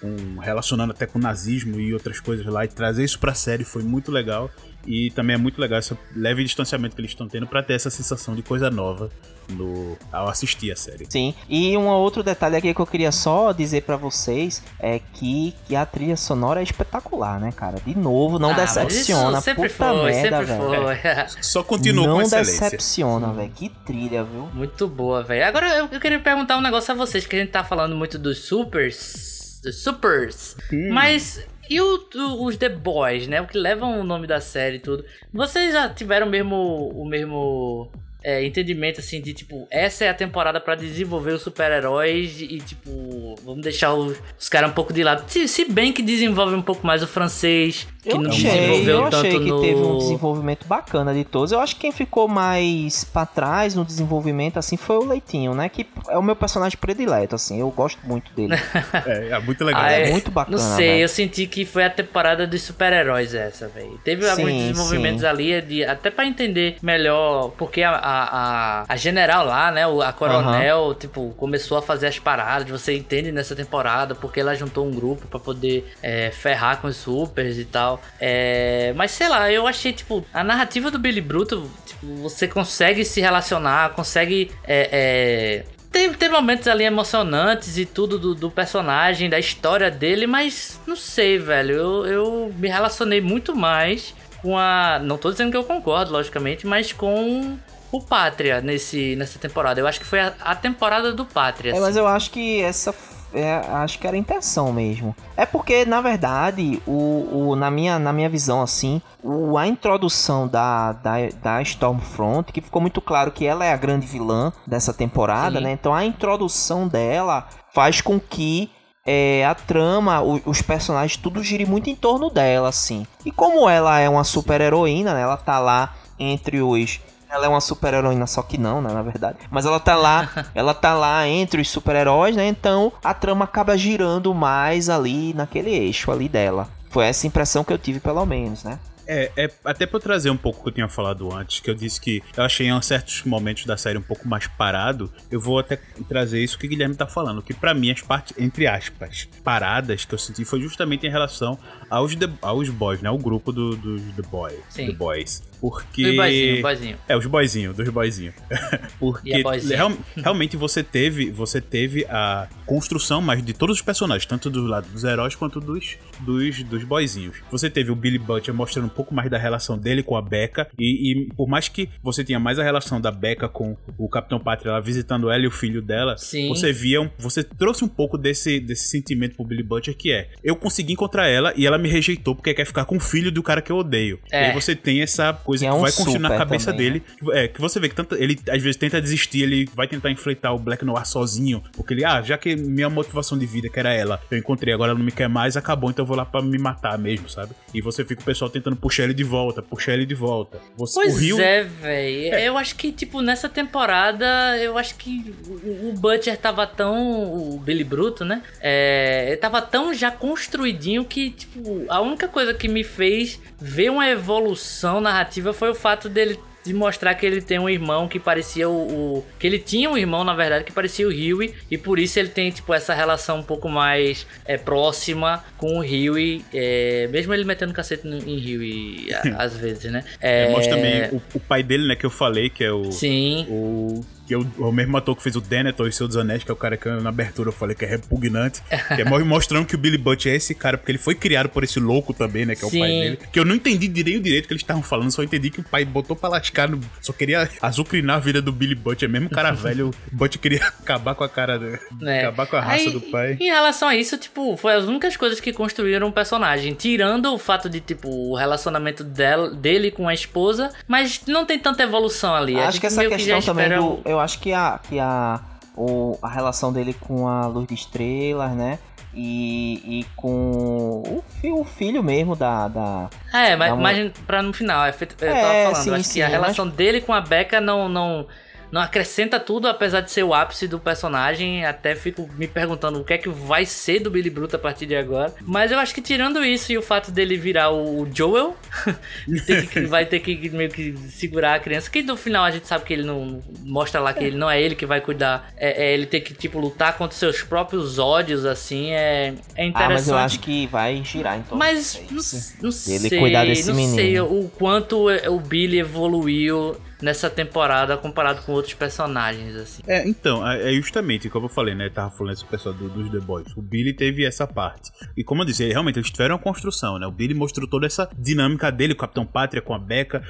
com, 0.00 0.38
relacionando 0.38 0.92
até 0.92 1.06
com 1.06 1.18
nazismo 1.18 1.80
e 1.80 1.92
outras 1.92 2.20
coisas 2.20 2.46
lá, 2.46 2.64
e 2.64 2.68
trazer 2.68 3.04
isso 3.04 3.18
pra 3.18 3.34
série 3.34 3.64
foi 3.64 3.82
muito 3.82 4.10
legal. 4.10 4.50
E 4.86 5.10
também 5.10 5.34
é 5.34 5.36
muito 5.36 5.60
legal 5.60 5.78
esse 5.78 5.94
leve 6.16 6.42
distanciamento 6.42 6.94
que 6.94 7.00
eles 7.02 7.10
estão 7.10 7.28
tendo 7.28 7.46
para 7.46 7.62
ter 7.62 7.74
essa 7.74 7.90
sensação 7.90 8.34
de 8.34 8.42
coisa 8.42 8.70
nova 8.70 9.10
no, 9.50 9.98
ao 10.10 10.28
assistir 10.28 10.70
a 10.72 10.76
série. 10.76 11.04
Sim, 11.10 11.34
e 11.46 11.76
um 11.76 11.88
outro 11.88 12.22
detalhe 12.22 12.56
aqui 12.56 12.72
que 12.72 12.80
eu 12.80 12.86
queria 12.86 13.12
só 13.12 13.52
dizer 13.52 13.82
para 13.82 13.96
vocês 13.96 14.62
é 14.78 14.98
que, 14.98 15.54
que 15.66 15.76
a 15.76 15.84
trilha 15.84 16.16
sonora 16.16 16.60
é 16.60 16.62
espetacular, 16.62 17.38
né, 17.38 17.52
cara? 17.52 17.78
De 17.84 17.94
novo, 17.94 18.38
não 18.38 18.50
ah, 18.50 18.54
decepciona. 18.54 19.40
sempre 19.42 19.68
Puta 19.68 19.92
foi, 19.92 20.12
merda, 20.12 20.38
sempre 20.38 20.54
velho. 20.54 20.62
foi. 20.62 21.42
Só 21.42 21.62
continua 21.62 22.06
não 22.06 22.14
com 22.16 22.22
excelência. 22.22 22.52
Não 22.52 22.60
decepciona, 22.60 23.32
velho. 23.32 23.50
Que 23.50 23.68
trilha, 23.68 24.24
viu? 24.24 24.48
Muito 24.54 24.88
boa, 24.88 25.22
velho. 25.22 25.44
Agora 25.44 25.76
eu, 25.76 25.88
eu 25.90 26.00
queria 26.00 26.20
perguntar 26.20 26.56
um 26.56 26.62
negócio 26.62 26.92
a 26.92 26.96
vocês, 26.96 27.26
que 27.26 27.36
a 27.36 27.38
gente 27.38 27.50
tá 27.50 27.62
falando 27.62 27.94
muito 27.94 28.18
dos 28.18 28.38
supers 28.38 29.37
Supers. 29.72 30.56
Hum. 30.72 30.90
Mas 30.92 31.46
e 31.68 31.80
o, 31.80 32.08
o, 32.14 32.44
os 32.46 32.56
The 32.56 32.68
Boys, 32.68 33.26
né? 33.26 33.40
O 33.40 33.46
que 33.46 33.58
levam 33.58 34.00
o 34.00 34.04
nome 34.04 34.26
da 34.26 34.40
série 34.40 34.76
e 34.76 34.80
tudo. 34.80 35.04
Vocês 35.32 35.72
já 35.72 35.88
tiveram 35.88 36.26
mesmo, 36.26 36.56
o 36.88 37.04
mesmo 37.04 37.92
é, 38.22 38.44
entendimento 38.44 39.00
assim 39.00 39.20
de 39.20 39.32
tipo, 39.32 39.66
essa 39.70 40.04
é 40.04 40.08
a 40.08 40.14
temporada 40.14 40.60
para 40.60 40.74
desenvolver 40.74 41.32
os 41.32 41.42
super-heróis 41.42 42.40
e 42.40 42.58
tipo, 42.58 43.36
vamos 43.44 43.62
deixar 43.62 43.94
os, 43.94 44.18
os 44.38 44.48
caras 44.48 44.70
um 44.70 44.74
pouco 44.74 44.92
de 44.92 45.02
lado. 45.04 45.24
Se, 45.28 45.46
se, 45.46 45.64
bem 45.64 45.92
que 45.92 46.02
desenvolve 46.02 46.54
um 46.54 46.62
pouco 46.62 46.86
mais 46.86 47.02
o 47.02 47.06
francês, 47.06 47.86
que 48.02 48.10
eu 48.10 48.20
não 48.20 48.30
achei, 48.30 48.50
desenvolveu 48.50 48.96
eu 48.96 49.10
tanto 49.10 49.16
achei 49.16 49.38
que 49.38 49.50
no... 49.50 49.60
teve 49.60 49.80
um 49.80 49.98
desenvolvimento 49.98 50.66
bacana 50.66 51.14
de 51.14 51.24
todos. 51.24 51.52
Eu 51.52 51.60
acho 51.60 51.74
que 51.76 51.82
quem 51.82 51.92
ficou 51.92 52.26
mais 52.26 53.04
para 53.04 53.26
trás 53.26 53.74
no 53.74 53.84
desenvolvimento 53.84 54.58
assim 54.58 54.76
foi 54.76 54.96
o 54.96 55.04
Leitinho, 55.04 55.54
né? 55.54 55.68
Que 55.68 55.86
é 56.08 56.18
o 56.18 56.22
meu 56.22 56.34
personagem 56.34 56.78
predileto, 56.78 57.34
assim. 57.34 57.60
Eu 57.60 57.70
gosto 57.70 58.00
muito 58.04 58.32
dele. 58.32 58.54
é, 59.06 59.28
é, 59.30 59.38
muito 59.40 59.64
legal. 59.64 59.82
Ah, 59.82 59.92
é, 59.92 60.08
é, 60.08 60.10
muito 60.10 60.30
bacana. 60.30 60.56
Não 60.56 60.76
sei, 60.76 60.88
véio. 60.88 61.02
eu 61.02 61.08
senti 61.08 61.46
que 61.46 61.64
foi 61.64 61.84
a 61.84 61.90
temporada 61.90 62.46
dos 62.46 62.62
super-heróis 62.62 63.34
essa, 63.34 63.68
velho. 63.68 63.98
Teve 64.02 64.24
sim, 64.24 64.30
alguns 64.30 64.52
desenvolvimentos 64.52 65.20
sim. 65.20 65.26
ali 65.26 65.62
de, 65.62 65.84
até 65.84 66.10
para 66.10 66.26
entender 66.26 66.76
melhor 66.82 67.50
porque 67.56 67.82
a, 67.82 68.07
a, 68.08 68.82
a 68.82 68.88
a 68.88 68.96
general 68.96 69.44
lá, 69.44 69.70
né? 69.70 69.84
A 69.84 70.12
coronel, 70.12 70.78
uhum. 70.78 70.94
tipo, 70.94 71.34
começou 71.36 71.76
a 71.78 71.82
fazer 71.82 72.06
as 72.06 72.18
paradas. 72.18 72.68
Você 72.68 72.96
entende 72.96 73.30
nessa 73.30 73.54
temporada 73.54 74.14
porque 74.14 74.40
ela 74.40 74.54
juntou 74.54 74.86
um 74.86 74.90
grupo 74.90 75.26
para 75.26 75.38
poder 75.38 75.92
é, 76.02 76.30
ferrar 76.30 76.80
com 76.80 76.88
os 76.88 76.96
supers 76.96 77.58
e 77.58 77.64
tal. 77.64 78.00
É, 78.18 78.92
mas 78.96 79.10
sei 79.10 79.28
lá, 79.28 79.52
eu 79.52 79.66
achei, 79.66 79.92
tipo, 79.92 80.24
a 80.32 80.42
narrativa 80.42 80.90
do 80.90 80.98
Billy 80.98 81.20
Bruto, 81.20 81.70
tipo, 81.84 82.06
você 82.22 82.48
consegue 82.48 83.04
se 83.04 83.20
relacionar, 83.20 83.90
consegue. 83.90 84.50
É, 84.64 85.64
é 85.64 85.78
tem, 85.90 86.12
tem 86.12 86.28
momentos 86.28 86.68
ali 86.68 86.84
emocionantes 86.84 87.78
e 87.78 87.86
tudo 87.86 88.18
do, 88.18 88.34
do, 88.34 88.50
personagem, 88.50 89.28
da 89.28 89.38
história 89.38 89.90
dele, 89.90 90.26
mas 90.26 90.78
não 90.86 90.94
sei, 90.94 91.38
velho. 91.38 91.74
Eu, 91.74 92.06
eu 92.06 92.54
me 92.56 92.68
relacionei 92.68 93.20
muito 93.20 93.56
mais 93.56 94.14
com 94.42 94.56
a. 94.56 94.98
Não 95.02 95.16
tô 95.16 95.30
dizendo 95.30 95.50
que 95.50 95.56
eu 95.56 95.64
concordo, 95.64 96.12
logicamente, 96.12 96.66
mas 96.66 96.92
com 96.92 97.58
o 97.90 98.00
Pátria 98.00 98.60
nesse, 98.60 99.16
nessa 99.16 99.38
temporada. 99.38 99.80
Eu 99.80 99.86
acho 99.86 99.98
que 99.98 100.06
foi 100.06 100.20
a, 100.20 100.34
a 100.40 100.54
temporada 100.54 101.12
do 101.12 101.24
Pátria. 101.24 101.74
É, 101.74 101.80
mas 101.80 101.96
eu 101.96 102.06
acho 102.06 102.30
que 102.30 102.60
essa. 102.62 102.94
É, 103.32 103.56
acho 103.56 103.98
que 103.98 104.06
era 104.06 104.16
a 104.16 104.18
intenção 104.18 104.72
mesmo. 104.72 105.14
É 105.36 105.44
porque, 105.44 105.84
na 105.84 106.00
verdade, 106.00 106.82
o, 106.86 107.50
o, 107.50 107.56
na, 107.56 107.70
minha, 107.70 107.98
na 107.98 108.10
minha 108.10 108.28
visão, 108.28 108.62
assim, 108.62 109.02
o, 109.22 109.58
a 109.58 109.66
introdução 109.66 110.48
da, 110.48 110.92
da, 110.92 111.16
da 111.42 111.60
Stormfront, 111.60 112.50
que 112.50 112.62
ficou 112.62 112.80
muito 112.80 113.02
claro 113.02 113.30
que 113.30 113.44
ela 113.44 113.66
é 113.66 113.72
a 113.72 113.76
grande 113.76 114.06
vilã 114.06 114.50
dessa 114.66 114.94
temporada, 114.94 115.58
Sim. 115.58 115.64
né? 115.64 115.72
Então 115.72 115.94
a 115.94 116.06
introdução 116.06 116.88
dela 116.88 117.46
faz 117.74 118.00
com 118.00 118.18
que 118.18 118.70
é, 119.06 119.44
a 119.46 119.54
trama, 119.54 120.22
o, 120.22 120.40
os 120.46 120.60
personagens, 120.62 121.16
tudo 121.16 121.42
gire 121.42 121.64
muito 121.66 121.88
em 121.88 121.94
torno 121.94 122.30
dela, 122.30 122.68
assim. 122.68 123.06
E 123.24 123.30
como 123.30 123.68
ela 123.68 123.98
é 123.98 124.08
uma 124.08 124.24
super 124.24 124.60
heroína, 124.60 125.12
né? 125.12 125.20
Ela 125.20 125.36
tá 125.36 125.58
lá 125.58 125.94
entre 126.18 126.60
os 126.60 127.00
ela 127.30 127.46
é 127.46 127.48
uma 127.48 127.60
super-heroína, 127.60 128.26
só 128.26 128.42
que 128.42 128.58
não, 128.58 128.80
né, 128.80 128.92
na 128.92 129.02
verdade. 129.02 129.38
Mas 129.50 129.66
ela 129.66 129.80
tá 129.80 129.96
lá, 129.96 130.28
ela 130.54 130.74
tá 130.74 130.94
lá 130.94 131.26
entre 131.26 131.60
os 131.60 131.70
super-heróis, 131.70 132.34
né? 132.34 132.46
Então 132.46 132.92
a 133.02 133.12
trama 133.14 133.44
acaba 133.44 133.76
girando 133.76 134.34
mais 134.34 134.88
ali 134.88 135.34
naquele 135.34 135.70
eixo 135.70 136.10
ali 136.10 136.28
dela. 136.28 136.68
Foi 136.90 137.04
essa 137.04 137.26
impressão 137.26 137.62
que 137.62 137.72
eu 137.72 137.78
tive, 137.78 138.00
pelo 138.00 138.24
menos, 138.24 138.64
né? 138.64 138.78
É, 139.10 139.32
é 139.38 139.50
até 139.64 139.86
pra 139.86 139.96
eu 139.96 140.02
trazer 140.02 140.28
um 140.28 140.36
pouco 140.36 140.60
o 140.60 140.62
que 140.64 140.68
eu 140.68 140.74
tinha 140.74 140.88
falado 140.88 141.34
antes, 141.34 141.60
que 141.60 141.70
eu 141.70 141.74
disse 141.74 141.98
que 141.98 142.22
eu 142.36 142.44
achei 142.44 142.68
em 142.68 142.82
certos 142.82 143.22
momentos 143.24 143.64
da 143.64 143.74
série 143.74 143.96
um 143.96 144.02
pouco 144.02 144.28
mais 144.28 144.46
parado. 144.46 145.10
Eu 145.30 145.40
vou 145.40 145.58
até 145.58 145.76
trazer 146.06 146.44
isso 146.44 146.58
que 146.58 146.66
o 146.66 146.68
Guilherme 146.68 146.94
tá 146.94 147.06
falando, 147.06 147.40
que 147.40 147.54
para 147.54 147.72
mim 147.72 147.90
as 147.90 148.02
partes, 148.02 148.36
entre 148.36 148.66
aspas, 148.66 149.26
paradas 149.42 150.04
que 150.04 150.14
eu 150.14 150.18
senti 150.18 150.44
foi 150.44 150.60
justamente 150.60 151.06
em 151.06 151.10
relação 151.10 151.58
aos, 151.88 152.14
the, 152.14 152.28
aos 152.42 152.68
boys, 152.68 153.00
né? 153.00 153.08
O 153.08 153.16
grupo 153.16 153.50
do, 153.50 153.74
dos 153.76 154.02
The 154.14 154.22
Boys. 154.30 154.60
Sim. 154.68 154.86
The 154.88 154.92
Boys. 154.92 155.42
Porque. 155.60 156.02
Dos 156.02 156.16
boyzinho, 156.16 156.62
boyzinho. 156.62 156.98
É, 157.08 157.16
os 157.16 157.26
boyzinhos, 157.26 157.76
dos 157.76 157.88
boyzinhos. 157.88 158.34
Porque 158.98 159.42
real, 159.68 159.92
realmente 160.16 160.56
você 160.56 160.82
teve, 160.82 161.30
você 161.30 161.60
teve 161.60 162.04
a 162.06 162.48
construção 162.66 163.20
mais 163.20 163.44
de 163.44 163.52
todos 163.52 163.76
os 163.76 163.82
personagens, 163.82 164.26
tanto 164.26 164.50
do 164.50 164.66
lado 164.66 164.88
dos 164.88 165.04
heróis 165.04 165.34
quanto 165.34 165.60
dos, 165.60 165.96
dos, 166.20 166.62
dos 166.64 166.84
boyzinhos. 166.84 167.36
Você 167.50 167.70
teve 167.70 167.90
o 167.90 167.96
Billy 167.96 168.18
Butcher 168.18 168.54
mostrando 168.54 168.86
um 168.86 168.90
pouco 168.90 169.14
mais 169.14 169.30
da 169.30 169.38
relação 169.38 169.78
dele 169.78 170.02
com 170.02 170.16
a 170.16 170.22
Becca. 170.22 170.68
E, 170.78 171.12
e 171.12 171.26
por 171.34 171.48
mais 171.48 171.68
que 171.68 171.88
você 172.02 172.24
tinha 172.24 172.38
mais 172.38 172.58
a 172.58 172.62
relação 172.62 173.00
da 173.00 173.10
Becca 173.10 173.48
com 173.48 173.76
o 173.96 174.08
Capitão 174.08 174.38
Pátria 174.38 174.72
lá 174.72 174.80
visitando 174.80 175.30
ela 175.30 175.42
e 175.42 175.46
o 175.46 175.50
filho 175.50 175.82
dela, 175.82 176.16
Sim. 176.16 176.48
você 176.48 176.72
via. 176.72 177.00
Um, 177.00 177.10
você 177.18 177.42
trouxe 177.42 177.84
um 177.84 177.88
pouco 177.88 178.18
desse, 178.18 178.60
desse 178.60 178.88
sentimento 178.88 179.36
pro 179.36 179.44
Billy 179.44 179.62
Butcher 179.62 179.96
que 179.96 180.12
é: 180.12 180.28
eu 180.42 180.56
consegui 180.56 180.92
encontrar 180.92 181.26
ela 181.28 181.52
e 181.56 181.66
ela 181.66 181.78
me 181.78 181.88
rejeitou 181.88 182.34
porque 182.34 182.54
quer 182.54 182.64
ficar 182.64 182.84
com 182.84 182.96
o 182.96 183.00
filho 183.00 183.30
do 183.30 183.42
cara 183.42 183.62
que 183.62 183.72
eu 183.72 183.76
odeio. 183.76 184.20
É. 184.30 184.42
E 184.42 184.46
aí 184.46 184.54
você 184.54 184.74
tem 184.74 185.02
essa 185.02 185.32
coisa 185.48 185.64
que, 185.64 185.70
é 185.70 185.72
um 185.72 185.80
vai 185.80 185.90
construir 185.90 186.18
na 186.18 186.36
cabeça 186.36 186.72
também, 186.72 186.92
dele. 186.92 187.02
Né? 187.22 187.44
É, 187.44 187.48
que 187.48 187.58
você 187.58 187.80
vê 187.80 187.88
que 187.88 187.94
tanto, 187.94 188.14
ele 188.14 188.38
às 188.50 188.62
vezes 188.62 188.76
tenta 188.76 189.00
desistir, 189.00 189.44
ele 189.44 189.66
vai 189.74 189.88
tentar 189.88 190.10
enfrentar 190.10 190.52
o 190.52 190.58
Black 190.58 190.84
Noir 190.84 191.06
sozinho, 191.06 191.64
porque 191.72 191.94
ele, 191.94 192.04
ah, 192.04 192.20
já 192.20 192.36
que 192.36 192.54
minha 192.54 192.90
motivação 192.90 193.38
de 193.38 193.46
vida, 193.46 193.70
que 193.70 193.80
era 193.80 193.90
ela, 193.94 194.20
eu 194.30 194.36
encontrei, 194.36 194.74
agora 194.74 194.90
ela 194.90 194.98
não 194.98 195.06
me 195.06 195.10
quer 195.12 195.26
mais, 195.26 195.56
acabou, 195.56 195.88
então 195.88 196.02
eu 196.02 196.06
vou 196.06 196.16
lá 196.16 196.26
para 196.26 196.42
me 196.42 196.58
matar 196.58 196.98
mesmo, 196.98 197.30
sabe? 197.30 197.52
E 197.72 197.80
você 197.80 198.04
fica 198.04 198.20
o 198.20 198.24
pessoal 198.24 198.50
tentando 198.50 198.76
puxar 198.76 199.04
ele 199.04 199.14
de 199.14 199.24
volta, 199.24 199.62
puxar 199.62 199.94
ele 199.94 200.04
de 200.04 200.14
volta. 200.14 200.60
Você, 200.76 200.94
pois 200.94 201.16
o 201.16 201.18
Rio... 201.18 201.40
é, 201.40 201.64
velho. 201.64 202.34
É. 202.34 202.46
Eu 202.46 202.58
acho 202.58 202.76
que, 202.76 202.92
tipo, 202.92 203.22
nessa 203.22 203.48
temporada, 203.48 204.58
eu 204.58 204.76
acho 204.76 204.96
que 204.96 205.34
o, 205.46 205.88
o 205.88 205.92
Butcher 205.94 206.36
tava 206.36 206.66
tão. 206.66 206.98
O 207.32 207.58
Billy 207.58 207.84
Bruto, 207.84 208.24
né? 208.24 208.42
É, 208.60 209.28
ele 209.28 209.36
tava 209.38 209.62
tão 209.62 209.94
já 209.94 210.10
construidinho 210.10 211.04
que, 211.04 211.30
tipo, 211.30 211.86
a 211.88 212.00
única 212.00 212.28
coisa 212.28 212.52
que 212.52 212.68
me 212.68 212.84
fez 212.84 213.40
ver 213.60 213.90
uma 213.90 214.08
evolução 214.08 215.00
narrativa 215.00 215.37
foi 215.52 215.70
o 215.70 215.74
fato 215.74 216.08
dele 216.08 216.38
de 216.64 216.74
mostrar 216.74 217.14
que 217.14 217.24
ele 217.24 217.40
tem 217.40 217.58
um 217.58 217.68
irmão 217.68 218.06
que 218.08 218.18
parecia 218.18 218.68
o, 218.68 219.18
o, 219.18 219.26
que 219.38 219.46
ele 219.46 219.58
tinha 219.58 219.88
um 219.88 219.96
irmão 219.96 220.22
na 220.22 220.34
verdade 220.34 220.64
que 220.64 220.72
parecia 220.72 221.06
o 221.06 221.10
Huey 221.10 221.54
e 221.70 221.78
por 221.78 221.98
isso 221.98 222.18
ele 222.18 222.28
tem 222.28 222.50
tipo 222.50 222.74
essa 222.74 222.92
relação 222.92 223.38
um 223.38 223.42
pouco 223.42 223.68
mais 223.68 224.26
é, 224.44 224.58
próxima 224.58 225.42
com 225.56 225.78
o 225.78 225.80
Huey, 225.80 226.44
é, 226.52 227.08
mesmo 227.10 227.32
ele 227.32 227.44
metendo 227.44 227.72
cacete 227.72 228.06
no, 228.06 228.18
em 228.18 228.36
Huey 228.36 229.08
às 229.38 229.56
vezes, 229.56 229.90
né? 229.90 230.04
É, 230.20 230.50
mostra 230.50 230.74
também 230.76 231.08
o, 231.10 231.22
o, 231.34 231.40
pai 231.40 231.62
dele, 231.62 231.86
né, 231.86 231.96
que 231.96 232.04
eu 232.04 232.10
falei 232.10 232.50
que 232.50 232.62
é 232.62 232.72
o 232.72 232.90
Sim. 232.92 233.46
o 233.48 234.04
que 234.28 234.34
é 234.34 234.36
o, 234.36 234.70
mesmo 234.70 234.94
ator 234.94 235.16
que 235.16 235.22
fez 235.22 235.34
o 235.36 235.40
Denethor 235.40 235.88
e 235.88 235.92
Seu 235.92 236.06
dos 236.06 236.18
Anéis, 236.18 236.44
que 236.44 236.50
é 236.50 236.52
o 236.52 236.56
cara 236.56 236.76
que 236.76 236.86
na 236.86 237.08
abertura 237.08 237.48
eu 237.48 237.52
falei 237.52 237.74
que 237.74 237.82
é 237.86 237.88
repugnante. 237.88 238.60
que 238.94 239.00
é 239.00 239.04
mostrando 239.24 239.64
que 239.64 239.74
o 239.74 239.78
Billy 239.78 239.96
Butch 239.96 240.26
é 240.26 240.36
esse 240.36 240.54
cara, 240.54 240.76
porque 240.76 240.92
ele 240.92 240.98
foi 240.98 241.14
criado 241.14 241.48
por 241.48 241.64
esse 241.64 241.80
louco 241.80 242.12
também, 242.12 242.44
né? 242.44 242.54
Que 242.54 242.66
é 242.66 242.68
Sim. 242.68 242.76
o 242.76 242.80
pai 242.80 242.90
dele. 242.90 243.18
Que 243.32 243.40
eu 243.40 243.44
não 243.46 243.54
entendi 243.54 243.88
direito 243.88 244.20
o 244.20 244.22
direito 244.22 244.46
que 244.46 244.52
eles 244.52 244.62
estavam 244.62 244.82
falando, 244.82 245.10
só 245.10 245.22
entendi 245.22 245.48
que 245.48 245.60
o 245.60 245.64
pai 245.64 245.82
botou 245.82 246.14
pra 246.14 246.28
lascar, 246.28 246.68
no, 246.68 246.78
só 247.00 247.12
queria 247.14 247.48
azucrinar 247.62 248.16
a 248.16 248.18
vida 248.18 248.42
do 248.42 248.52
Billy 248.52 248.74
Butch. 248.74 249.02
É 249.02 249.08
mesmo 249.08 249.30
cara 249.30 249.50
velho, 249.56 249.88
o 249.88 249.92
Butch 250.14 250.36
queria 250.36 250.62
acabar 250.62 251.14
com 251.14 251.24
a 251.24 251.28
cara, 251.28 251.80
é. 252.02 252.18
acabar 252.20 252.46
com 252.46 252.56
a 252.56 252.60
raça 252.60 252.84
Aí, 252.84 252.90
do 252.90 253.00
pai. 253.00 253.38
Em 253.40 253.46
relação 253.46 253.88
a 253.88 253.96
isso, 253.96 254.18
tipo, 254.18 254.58
foi 254.58 254.74
as 254.74 254.84
únicas 254.84 255.16
coisas 255.16 255.40
que 255.40 255.54
construíram 255.54 256.08
o 256.08 256.12
personagem, 256.12 256.74
tirando 256.74 257.32
o 257.32 257.38
fato 257.38 257.70
de, 257.70 257.80
tipo, 257.80 258.08
o 258.08 258.34
relacionamento 258.34 259.02
dela, 259.02 259.50
dele 259.50 259.90
com 259.90 260.06
a 260.06 260.12
esposa, 260.12 260.70
mas 260.86 261.22
não 261.26 261.46
tem 261.46 261.58
tanta 261.58 261.82
evolução 261.82 262.34
ali. 262.34 262.58
Acho 262.58 262.78
que 262.78 262.86
essa 262.86 263.08
questão 263.08 263.40
que 263.40 263.46
também 263.46 263.70
do, 263.70 264.00
eu 264.04 264.17
eu 264.18 264.22
acho 264.24 264.38
que 264.40 264.52
a, 264.52 264.78
que 264.82 264.98
a, 264.98 265.40
o, 265.76 266.18
a 266.22 266.28
relação 266.28 266.72
dele 266.72 266.92
com 266.94 267.26
a 267.28 267.46
Luz 267.46 267.66
de 267.66 267.74
Estrelas, 267.74 268.52
né? 268.52 268.78
E, 269.14 270.00
e 270.00 270.04
com 270.14 271.02
o, 271.06 271.24
fi- 271.40 271.50
o 271.50 271.64
filho 271.64 272.02
mesmo 272.02 272.36
da. 272.36 272.68
da 272.68 273.08
É, 273.32 273.56
mas, 273.56 273.72
uma- 273.72 273.80
mas 273.82 274.12
pra 274.26 274.42
no 274.42 274.52
final, 274.52 274.84
é 274.84 274.92
feito- 274.92 275.16
eu 275.24 275.30
É, 275.30 275.40
tava 275.40 275.54
falando, 275.72 275.84
sim, 275.84 275.94
acho 275.94 276.04
sim, 276.04 276.14
que 276.14 276.22
a 276.22 276.28
relação 276.28 276.68
dele 276.68 277.00
com 277.00 277.12
a 277.12 277.20
Becca 277.20 277.60
não, 277.60 277.88
não, 277.88 278.26
não 278.70 278.80
acrescenta 278.80 279.38
tudo, 279.40 279.66
apesar 279.68 280.00
de 280.00 280.10
ser 280.10 280.22
o 280.22 280.34
ápice 280.34 280.66
do 280.68 280.78
personagem. 280.78 281.64
Até 281.64 281.94
fico 281.94 282.28
me 282.36 282.46
perguntando 282.46 283.00
o 283.00 283.04
que 283.04 283.12
é 283.14 283.18
que 283.18 283.28
vai 283.28 283.64
ser 283.64 284.00
do 284.00 284.10
Billy 284.10 284.30
Bruto 284.30 284.56
a 284.56 284.58
partir 284.58 284.86
de 284.86 284.94
agora. 284.96 285.34
Mas 285.42 285.70
eu 285.72 285.78
acho 285.78 285.94
que 285.94 286.02
tirando 286.02 286.44
isso 286.44 286.72
e 286.72 286.78
o 286.78 286.82
fato 286.82 287.10
dele 287.10 287.36
virar 287.36 287.70
o 287.70 288.06
Joel, 288.12 288.56
que- 289.72 289.80
vai 289.86 290.04
ter 290.06 290.20
que 290.20 290.48
meio 290.50 290.70
que 290.70 290.96
segurar 291.10 291.54
a 291.54 291.58
criança, 291.60 291.90
que 291.90 292.02
no 292.02 292.16
final 292.16 292.44
a 292.44 292.50
gente 292.50 292.66
sabe 292.66 292.84
que 292.84 292.92
ele 292.92 293.04
não 293.04 293.42
mostra 293.60 294.00
lá 294.00 294.12
que 294.12 294.24
ele 294.24 294.36
não 294.36 294.50
é 294.50 294.60
ele 294.60 294.74
que 294.74 294.86
vai 294.86 295.00
cuidar, 295.00 295.52
é, 295.56 295.86
é 295.90 295.94
ele 295.94 296.06
ter 296.06 296.20
que 296.20 296.34
tipo 296.34 296.58
lutar 296.58 296.96
contra 296.96 297.16
seus 297.16 297.42
próprios 297.42 297.98
ódios 297.98 298.44
assim, 298.44 298.90
é, 298.92 299.34
é 299.56 299.64
interessante. 299.66 299.74
ah, 299.74 299.88
mas 299.90 300.08
eu 300.08 300.16
acho 300.18 300.40
que 300.40 300.66
vai 300.66 301.02
girar 301.04 301.38
então. 301.38 301.56
Mas 301.56 302.00
não, 302.10 302.16
não 302.62 302.70
Ele 302.70 302.72
sei, 303.08 303.18
cuidar 303.18 303.44
desse 303.44 303.68
não 303.68 303.74
menino. 303.74 303.94
sei 303.94 304.20
o 304.20 304.50
quanto 304.58 305.08
o 305.08 305.40
Billy 305.40 305.78
evoluiu 305.80 306.76
nessa 307.02 307.30
temporada 307.30 307.96
comparado 307.96 308.42
com 308.42 308.52
outros 308.52 308.74
personagens, 308.74 309.54
assim. 309.56 309.82
É, 309.86 310.06
então, 310.08 310.46
é 310.46 310.72
é 310.72 310.74
justamente 310.74 311.28
como 311.30 311.46
eu 311.46 311.50
falei, 311.50 311.74
né? 311.74 311.88
Tava 311.88 312.10
falando 312.10 312.32
esse 312.34 312.44
pessoal 312.44 312.74
do- 312.74 312.88
dos 312.88 313.10
The 313.10 313.20
Boys. 313.20 313.46
O 313.56 313.62
Billy 313.62 313.92
teve 313.92 314.24
essa 314.24 314.46
parte. 314.46 314.90
E 315.16 315.22
como 315.22 315.42
eu 315.42 315.46
disse, 315.46 315.66
realmente 315.68 315.98
eles 315.98 316.10
tiveram 316.10 316.36
uma 316.36 316.42
construção, 316.42 316.98
né? 316.98 317.06
O 317.06 317.12
Billy 317.12 317.34
mostrou 317.34 317.68
toda 317.68 317.86
essa 317.86 318.08
dinâmica 318.18 318.70
dele, 318.72 318.94
com 318.94 318.98
o 318.98 319.00
Capitão 319.02 319.24
Pátria, 319.26 319.62
com 319.62 319.74
a 319.74 319.78
Becca, 319.78 320.22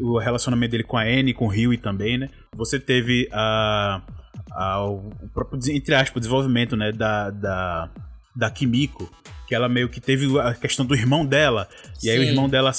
o 0.00 0.18
relacionamento 0.18 0.70
dele 0.72 0.84
com 0.84 0.96
a 0.96 1.02
Anne, 1.02 1.34
com 1.34 1.46
o 1.46 1.50
Huey 1.50 1.76
também, 1.76 2.18
né? 2.18 2.28
Você 2.54 2.78
teve 2.78 3.28
a. 3.32 4.00
a- 4.52 4.84
o 4.84 5.10
próprio, 5.34 5.58
entre 5.74 5.94
aspas, 5.94 6.20
desenvolvimento, 6.20 6.76
né? 6.76 6.92
Da. 6.92 7.30
da 7.30 7.90
da 8.34 8.48
Kimiko, 8.50 9.12
que 9.46 9.54
ela 9.54 9.68
meio 9.68 9.90
que 9.90 10.00
teve 10.00 10.40
a 10.40 10.54
questão 10.54 10.86
do 10.86 10.94
irmão 10.94 11.26
dela, 11.26 11.68
e 12.02 12.08
aí 12.08 12.18
o 12.18 12.22
irmão 12.22 12.48
dela 12.48 12.72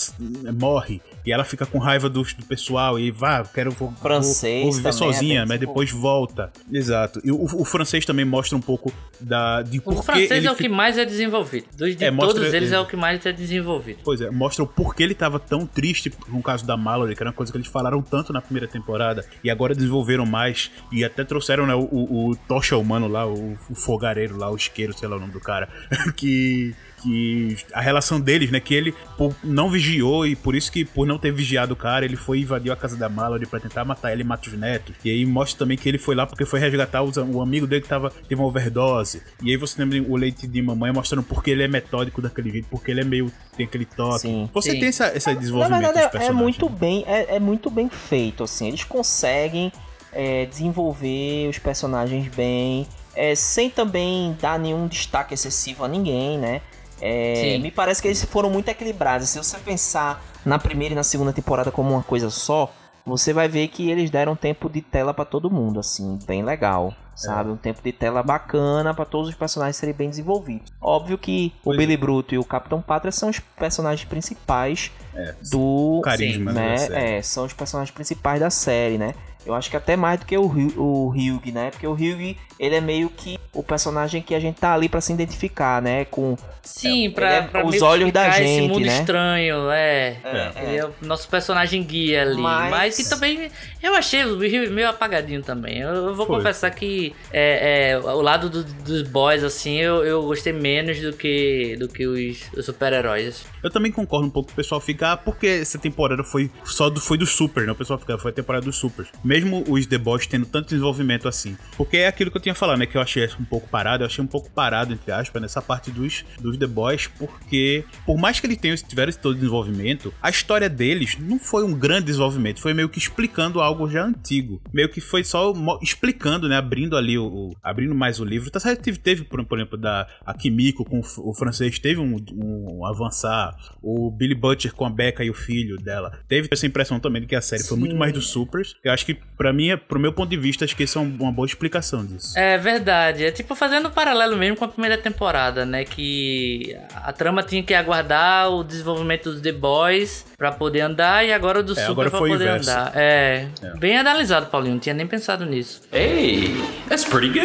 morre, 0.60 1.00
e 1.26 1.32
ela 1.32 1.44
fica 1.44 1.66
com 1.66 1.78
raiva 1.78 2.10
do, 2.10 2.22
do 2.24 2.46
pessoal, 2.46 3.00
e 3.00 3.12
vá, 3.12 3.44
quero 3.44 3.72
vou, 3.72 3.90
vou- 3.90 3.98
Francês 3.98 4.64
vou 4.64 4.72
viver 4.72 4.84
também 4.92 5.10
é 5.10 5.14
sozinha, 5.14 5.40
bem 5.42 5.48
mas 5.50 5.60
depois 5.60 5.92
volta. 5.92 6.52
Exato. 6.72 7.22
E 7.24 7.32
o, 7.32 7.44
o 7.44 7.66
francês 7.66 8.06
também 8.06 8.26
mostra 8.26 8.58
um 8.58 8.62
pouco 8.62 8.92
da, 9.20 9.62
de 9.62 9.80
por 9.80 9.94
O 9.96 10.04
francês 10.04 10.32
ele 10.32 10.48
é 10.48 10.52
o 10.52 10.56
que 10.56 10.68
mais 10.70 10.98
é 10.98 11.06
desenvolvido. 11.06 11.66
Dos 11.78 11.96
de 11.96 12.04
É, 12.04 12.12
mostra- 12.12 12.34
todos 12.42 12.54
eles 12.54 12.72
é 12.72 12.80
o 12.80 12.86
que 12.86 12.96
mais 12.96 13.26
é 13.26 13.32
desenvolvido. 13.32 14.00
Pois 14.04 14.22
é, 14.22 14.30
mostra 14.30 14.64
o 14.64 14.68
porquê 14.68 15.04
ele 15.04 15.16
tava 15.16 15.40
tão 15.40 15.66
triste 15.66 16.10
com 16.10 16.38
o 16.38 16.44
caso 16.44 16.66
da 16.66 16.76
Mallory, 16.76 17.16
que 17.16 17.24
era 17.24 17.30
uma 17.30 17.36
coisa 17.36 17.52
que 17.52 17.58
eles 17.58 17.68
falaram 17.68 18.02
tanto 18.02 18.34
na 18.34 18.42
primeira 18.42 18.68
temporada, 18.68 19.26
e 19.44 19.50
agora 19.50 19.74
desenvolveram 19.74 20.26
mais, 20.26 20.72
e 20.92 21.04
até 21.04 21.24
trouxeram 21.24 21.66
né, 21.66 21.74
o, 21.76 21.82
o, 21.92 22.30
o 22.32 22.36
tocha 22.36 22.76
humano 22.78 23.08
lá, 23.08 23.26
o, 23.26 23.54
o 23.70 23.76
fogareiro 23.76 24.38
lá, 24.38 24.50
o 24.52 24.56
isqueiro, 24.56 24.94
sei 24.98 25.08
lá 25.08 25.16
o 25.16 25.20
nome 25.20 25.32
do 25.34 25.40
cara, 25.40 25.70
que... 26.16 26.74
Que 27.04 27.58
a 27.74 27.82
relação 27.82 28.20
deles, 28.20 28.50
né? 28.50 28.60
Que 28.60 28.74
ele 28.74 28.94
por, 29.18 29.36
não 29.44 29.70
vigiou 29.70 30.26
e 30.26 30.36
por 30.36 30.56
isso 30.56 30.72
que, 30.72 30.86
por 30.86 31.06
não 31.06 31.18
ter 31.18 31.32
vigiado 31.32 31.74
o 31.74 31.76
cara, 31.76 32.06
ele 32.06 32.16
foi 32.16 32.40
e 32.40 32.42
invadiu 32.44 32.72
a 32.72 32.76
casa 32.76 32.96
da 32.96 33.10
Mallory 33.10 33.46
pra 33.46 33.60
tentar 33.60 33.84
matar 33.84 34.14
ele 34.14 34.22
e 34.22 34.26
matar 34.26 34.48
os 34.48 34.54
netos. 34.58 34.96
E 35.04 35.10
aí 35.10 35.26
mostra 35.26 35.60
também 35.60 35.78
que 35.78 35.88
ele 35.88 35.98
foi 35.98 36.16
lá 36.16 36.26
porque 36.26 36.46
foi 36.46 36.60
resgatar 36.60 37.04
os, 37.04 37.18
o 37.18 37.42
amigo 37.42 37.68
dele 37.68 37.82
que 37.82 37.90
tava, 37.90 38.10
teve 38.10 38.36
uma 38.36 38.48
overdose. 38.48 39.22
E 39.42 39.52
aí 39.52 39.58
você 39.58 39.84
lembra 39.84 40.02
o 40.10 40.16
leite 40.16 40.48
de 40.48 40.62
mamãe 40.62 40.92
mostrando 40.92 41.24
porque 41.24 41.52
ele 41.52 41.64
é 41.64 41.68
metódico 41.68 42.22
daquele 42.22 42.50
jeito, 42.50 42.68
porque 42.70 42.92
ele 42.92 43.02
é 43.02 43.04
meio. 43.04 43.32
tem 43.56 43.66
aquele 43.66 43.86
toque. 43.86 44.20
Sim. 44.20 44.50
Você 44.54 44.72
Sim. 44.72 44.80
tem 44.80 44.90
essa, 44.90 45.16
esse 45.16 45.28
Na 45.28 45.40
desenvolvimento 45.40 45.82
dos 45.82 45.94
verdade, 45.94 46.24
é, 46.24 46.28
é 46.28 46.32
muito 46.32 46.70
bem, 46.70 47.04
é, 47.08 47.36
é 47.36 47.40
muito 47.40 47.70
bem 47.70 47.90
feito, 47.90 48.44
assim. 48.44 48.68
Eles 48.70 48.84
conseguem 48.84 49.72
é, 50.12 50.46
desenvolver 50.46 51.50
os 51.50 51.60
personagens 51.60 52.28
bem, 52.36 52.88
é, 53.16 53.36
sem 53.36 53.70
também 53.70 54.38
dar 54.40 54.58
nenhum 54.60 54.88
destaque 54.88 55.34
excessivo 55.34 55.84
a 55.84 55.88
ninguém, 55.88 56.38
né? 56.38 56.62
É, 57.06 57.58
me 57.58 57.70
parece 57.70 58.02
que 58.02 58.08
eles 58.08 58.24
foram 58.24 58.50
muito 58.50 58.70
equilibrados. 58.70 59.28
Se 59.30 59.38
você 59.38 59.58
pensar 59.58 60.24
na 60.46 60.58
primeira 60.58 60.94
e 60.94 60.96
na 60.96 61.04
segunda 61.04 61.34
temporada 61.34 61.70
como 61.72 61.92
uma 61.92 62.04
coisa 62.04 62.30
só, 62.30 62.72
você 63.06 63.34
vai 63.34 63.50
ver 63.50 63.68
que 63.68 63.92
eles 63.92 64.10
deram 64.10 64.36
tempo 64.36 64.70
de 64.70 64.82
tela 64.82 65.14
pra 65.14 65.26
todo 65.26 65.52
mundo, 65.52 65.82
assim, 65.82 66.18
bem 66.26 66.42
legal, 66.44 66.94
sabe? 67.14 67.50
Um 67.50 67.58
tempo 67.58 67.82
de 67.84 67.92
tela 67.92 68.24
bacana 68.24 68.94
pra 68.94 69.04
todos 69.04 69.28
os 69.28 69.36
personagens 69.36 69.76
serem 69.76 69.94
bem 69.94 70.10
desenvolvidos. 70.10 70.72
Óbvio 70.82 71.18
que 71.18 71.54
Pois 71.62 71.76
o 71.76 71.78
Billy 71.78 71.98
Bruto 71.98 72.34
e 72.34 72.38
o 72.38 72.46
Capitão 72.46 72.82
Pátria 72.82 73.12
são 73.12 73.30
os 73.30 73.40
personagens 73.40 74.08
principais 74.08 74.90
É, 75.14 75.36
do 75.52 76.00
carisma 76.06 76.54
né? 76.54 76.78
série. 76.78 76.96
É, 77.18 77.22
são 77.22 77.44
os 77.46 77.52
personagens 77.52 77.94
principais 77.94 78.40
da 78.40 78.50
série, 78.50 78.98
né? 78.98 79.14
Eu 79.46 79.54
acho 79.54 79.70
que 79.70 79.76
até 79.78 79.96
mais 79.96 80.20
do 80.20 80.26
que 80.26 80.38
o, 80.38 80.44
o 80.46 81.10
Hugh, 81.10 81.52
né? 81.54 81.70
Porque 81.72 81.86
o 81.88 81.92
Hugh, 81.94 82.36
ele 82.60 82.76
é 82.76 82.82
meio 82.82 83.10
que 83.10 83.38
o 83.54 83.62
personagem 83.62 84.22
que 84.22 84.34
a 84.34 84.40
gente 84.40 84.56
tá 84.60 84.74
ali 84.74 84.88
pra 84.88 85.02
se 85.02 85.12
identificar, 85.14 85.82
né? 85.82 86.06
Com 86.06 86.36
Sim, 86.62 87.06
ele 87.06 87.14
pra, 87.14 87.34
é 87.34 87.42
pra 87.42 87.66
os 87.66 87.82
olhos 87.82 88.12
da 88.14 88.22
explicar 88.30 88.42
esse 88.42 88.54
gente, 88.60 88.70
mundo 88.72 88.86
né? 88.86 88.98
estranho, 89.00 89.70
é. 89.70 90.16
É, 90.24 90.52
Ele 90.64 90.78
é 90.78 90.86
o 90.86 90.94
nosso 91.02 91.28
personagem 91.28 91.84
guia 91.84 92.22
ali. 92.22 92.42
Mas- 92.42 92.70
Mas, 92.72 92.98
que 92.98 93.10
também. 93.10 93.52
Eu 93.82 93.94
achei 93.96 94.24
o 94.24 94.40
Rio 94.40 94.72
meio 94.72 94.88
apagadinho 94.90 95.44
também. 95.44 95.80
Eu, 95.80 96.16
vou 96.16 96.26
Foi. 96.26 96.38
confessar 96.38 96.72
que 96.72 97.14
é, 97.34 97.92
é, 97.92 97.98
o 98.00 98.22
lado 98.22 98.50
do- 98.50 98.64
dos 98.64 99.02
boys, 99.04 99.44
assim, 99.44 99.76
eu, 99.78 100.06
eu 100.06 100.22
gostei 100.24 100.54
menos 100.54 101.00
do 101.02 101.12
que, 101.12 101.76
do 101.78 101.90
que 101.90 102.08
os, 102.08 102.50
os 102.58 102.66
super-heróis. 102.66 103.44
Eu 103.62 103.70
também 103.70 103.92
concordo 103.92 104.26
um 104.26 104.30
pouco 104.30 104.48
que 104.48 104.54
o 104.54 104.56
pessoal 104.56 104.80
fica, 104.80 105.12
ah, 105.12 105.18
porque 105.18 105.48
essa 105.48 105.78
temporada 105.78 106.24
foi 106.24 106.50
só 106.64 106.90
do, 106.90 107.02
foi 107.02 107.18
do 107.18 107.26
Super, 107.26 107.66
né? 107.66 107.74
O 107.74 107.76
pessoal 107.76 108.00
fica, 108.00 108.18
foi 108.18 108.32
a 108.32 108.34
temporada 108.34 108.66
dos 108.66 108.78
Super. 108.78 109.06
Mesmo 109.34 109.64
os 109.68 109.86
The 109.88 109.98
Boys 109.98 110.28
tendo 110.28 110.46
tanto 110.46 110.70
desenvolvimento 110.70 111.28
assim. 111.28 111.58
Porque 111.76 111.98
é 111.98 112.08
aquilo 112.08 112.30
que 112.30 112.38
eu 112.38 112.42
tinha 112.42 112.54
falado, 112.54 112.78
né? 112.78 112.86
Que 112.86 112.96
eu 112.98 113.02
achei 113.02 113.28
um 113.40 113.44
pouco 113.46 113.68
parado, 113.68 114.04
eu 114.04 114.08
achei 114.08 114.24
um 114.24 114.28
pouco 114.28 114.50
parado, 114.52 114.94
entre 114.94 115.12
aspas, 115.12 115.42
nessa 115.42 115.60
parte 115.62 115.90
dos, 115.90 116.24
dos 116.40 116.56
The 116.58 116.68
Boys, 116.68 117.08
porque 117.08 117.84
por 118.06 118.18
mais 118.18 118.40
que 118.40 118.46
eles 118.46 118.58
tenham 118.58 118.76
tiveram 118.78 119.10
esse 119.10 119.18
todo 119.20 119.34
desenvolvimento, 119.36 120.14
a 120.22 120.30
história 120.30 120.70
deles 120.70 121.18
não 121.20 121.40
foi 121.40 121.64
um 121.64 121.74
grande 121.74 122.06
desenvolvimento, 122.08 122.60
foi 122.62 122.74
meio 122.74 122.90
que 122.90 123.00
explicando 123.00 123.60
algo 123.60 123.90
já 123.90 124.04
antigo. 124.06 124.62
Meio 124.72 124.90
que 124.90 125.02
foi 125.02 125.24
só 125.24 125.52
explicando, 125.82 126.48
né? 126.48 126.58
Abrindo 126.58 126.96
ali 126.96 127.18
o. 127.18 127.26
o- 127.26 127.56
abrindo 127.64 127.96
mais 127.96 128.20
o 128.20 128.26
livro. 128.26 128.52
Tá 128.52 128.60
certo, 128.60 128.82
teve, 128.82 128.98
teve, 129.00 129.24
por, 129.24 129.44
por 129.46 129.58
exemplo, 129.58 129.78
da 129.78 130.08
a 130.26 130.34
Kimiko 130.34 130.86
com 130.86 131.00
o, 131.00 131.30
o 131.30 131.34
francês, 131.34 131.80
teve 131.80 132.00
um, 132.00 132.18
um 132.34 132.86
avançar. 132.86 133.56
O 133.82 134.12
Billy 134.12 134.36
Butcher 134.36 134.74
com 134.74 134.86
a 134.86 134.90
Becca 134.90 135.24
e 135.24 135.30
o 135.30 135.34
filho 135.34 135.78
dela. 135.78 136.12
Teve 136.28 136.50
essa 136.52 136.66
impressão 136.68 137.00
também 137.00 137.22
de 137.22 137.28
que 137.28 137.36
a 137.36 137.42
série 137.42 137.64
foi 137.64 137.78
muito 137.78 137.96
mais 137.96 138.14
dos 138.14 138.28
Supers. 138.30 138.76
Eu 138.84 138.92
acho 138.92 139.06
que, 139.06 139.18
pra 139.38 139.52
mim, 139.52 139.70
é- 139.72 139.78
pro 139.78 140.00
meu 140.00 140.14
ponto 140.14 140.30
de 140.30 140.38
vista, 140.38 140.64
acho 140.66 140.76
que 140.76 140.84
isso 140.84 140.98
é 140.98 141.02
um- 141.02 141.18
uma 141.20 141.32
boa 141.32 141.46
explicação 141.46 142.06
disso. 142.06 142.38
É 142.38 142.58
verdade. 142.58 143.26
É 143.26 143.32
tipo 143.32 143.56
fazendo 143.56 143.88
um 143.88 143.92
paralelo 143.92 144.38
mesmo 144.38 144.56
com 144.58 144.66
a 144.66 144.68
primeira 144.68 144.98
temporada, 144.98 145.66
né? 145.66 145.84
Que 145.84 146.78
a 146.96 147.12
trama 147.12 147.42
tinha 147.44 147.64
que 147.64 147.74
aguardar 147.74 148.50
o 148.52 148.64
desenvolvimento 148.64 149.32
dos 149.32 149.42
The 149.42 149.52
Boys 149.52 150.26
pra 150.38 150.52
poder 150.52 150.82
andar 150.82 151.26
e 151.26 151.34
agora 151.34 151.60
o 151.60 151.64
do 151.64 151.74
É, 151.74 151.76
Super 151.76 151.92
agora 151.92 152.10
pra 152.12 152.20
poder 152.20 152.34
inverso. 152.36 152.70
andar. 152.72 152.92
É. 152.96 153.48
É. 153.62 153.78
Bem 153.78 153.98
analisado, 153.98 154.48
Paulinho. 154.48 154.74
Não 154.76 154.80
tinha 154.80 154.94
nem 154.96 155.08
pensado 155.08 155.46
nisso. 155.46 155.82
Hey, 155.92 156.54
that's 156.88 157.06
pretty 157.06 157.28
good. 157.30 157.44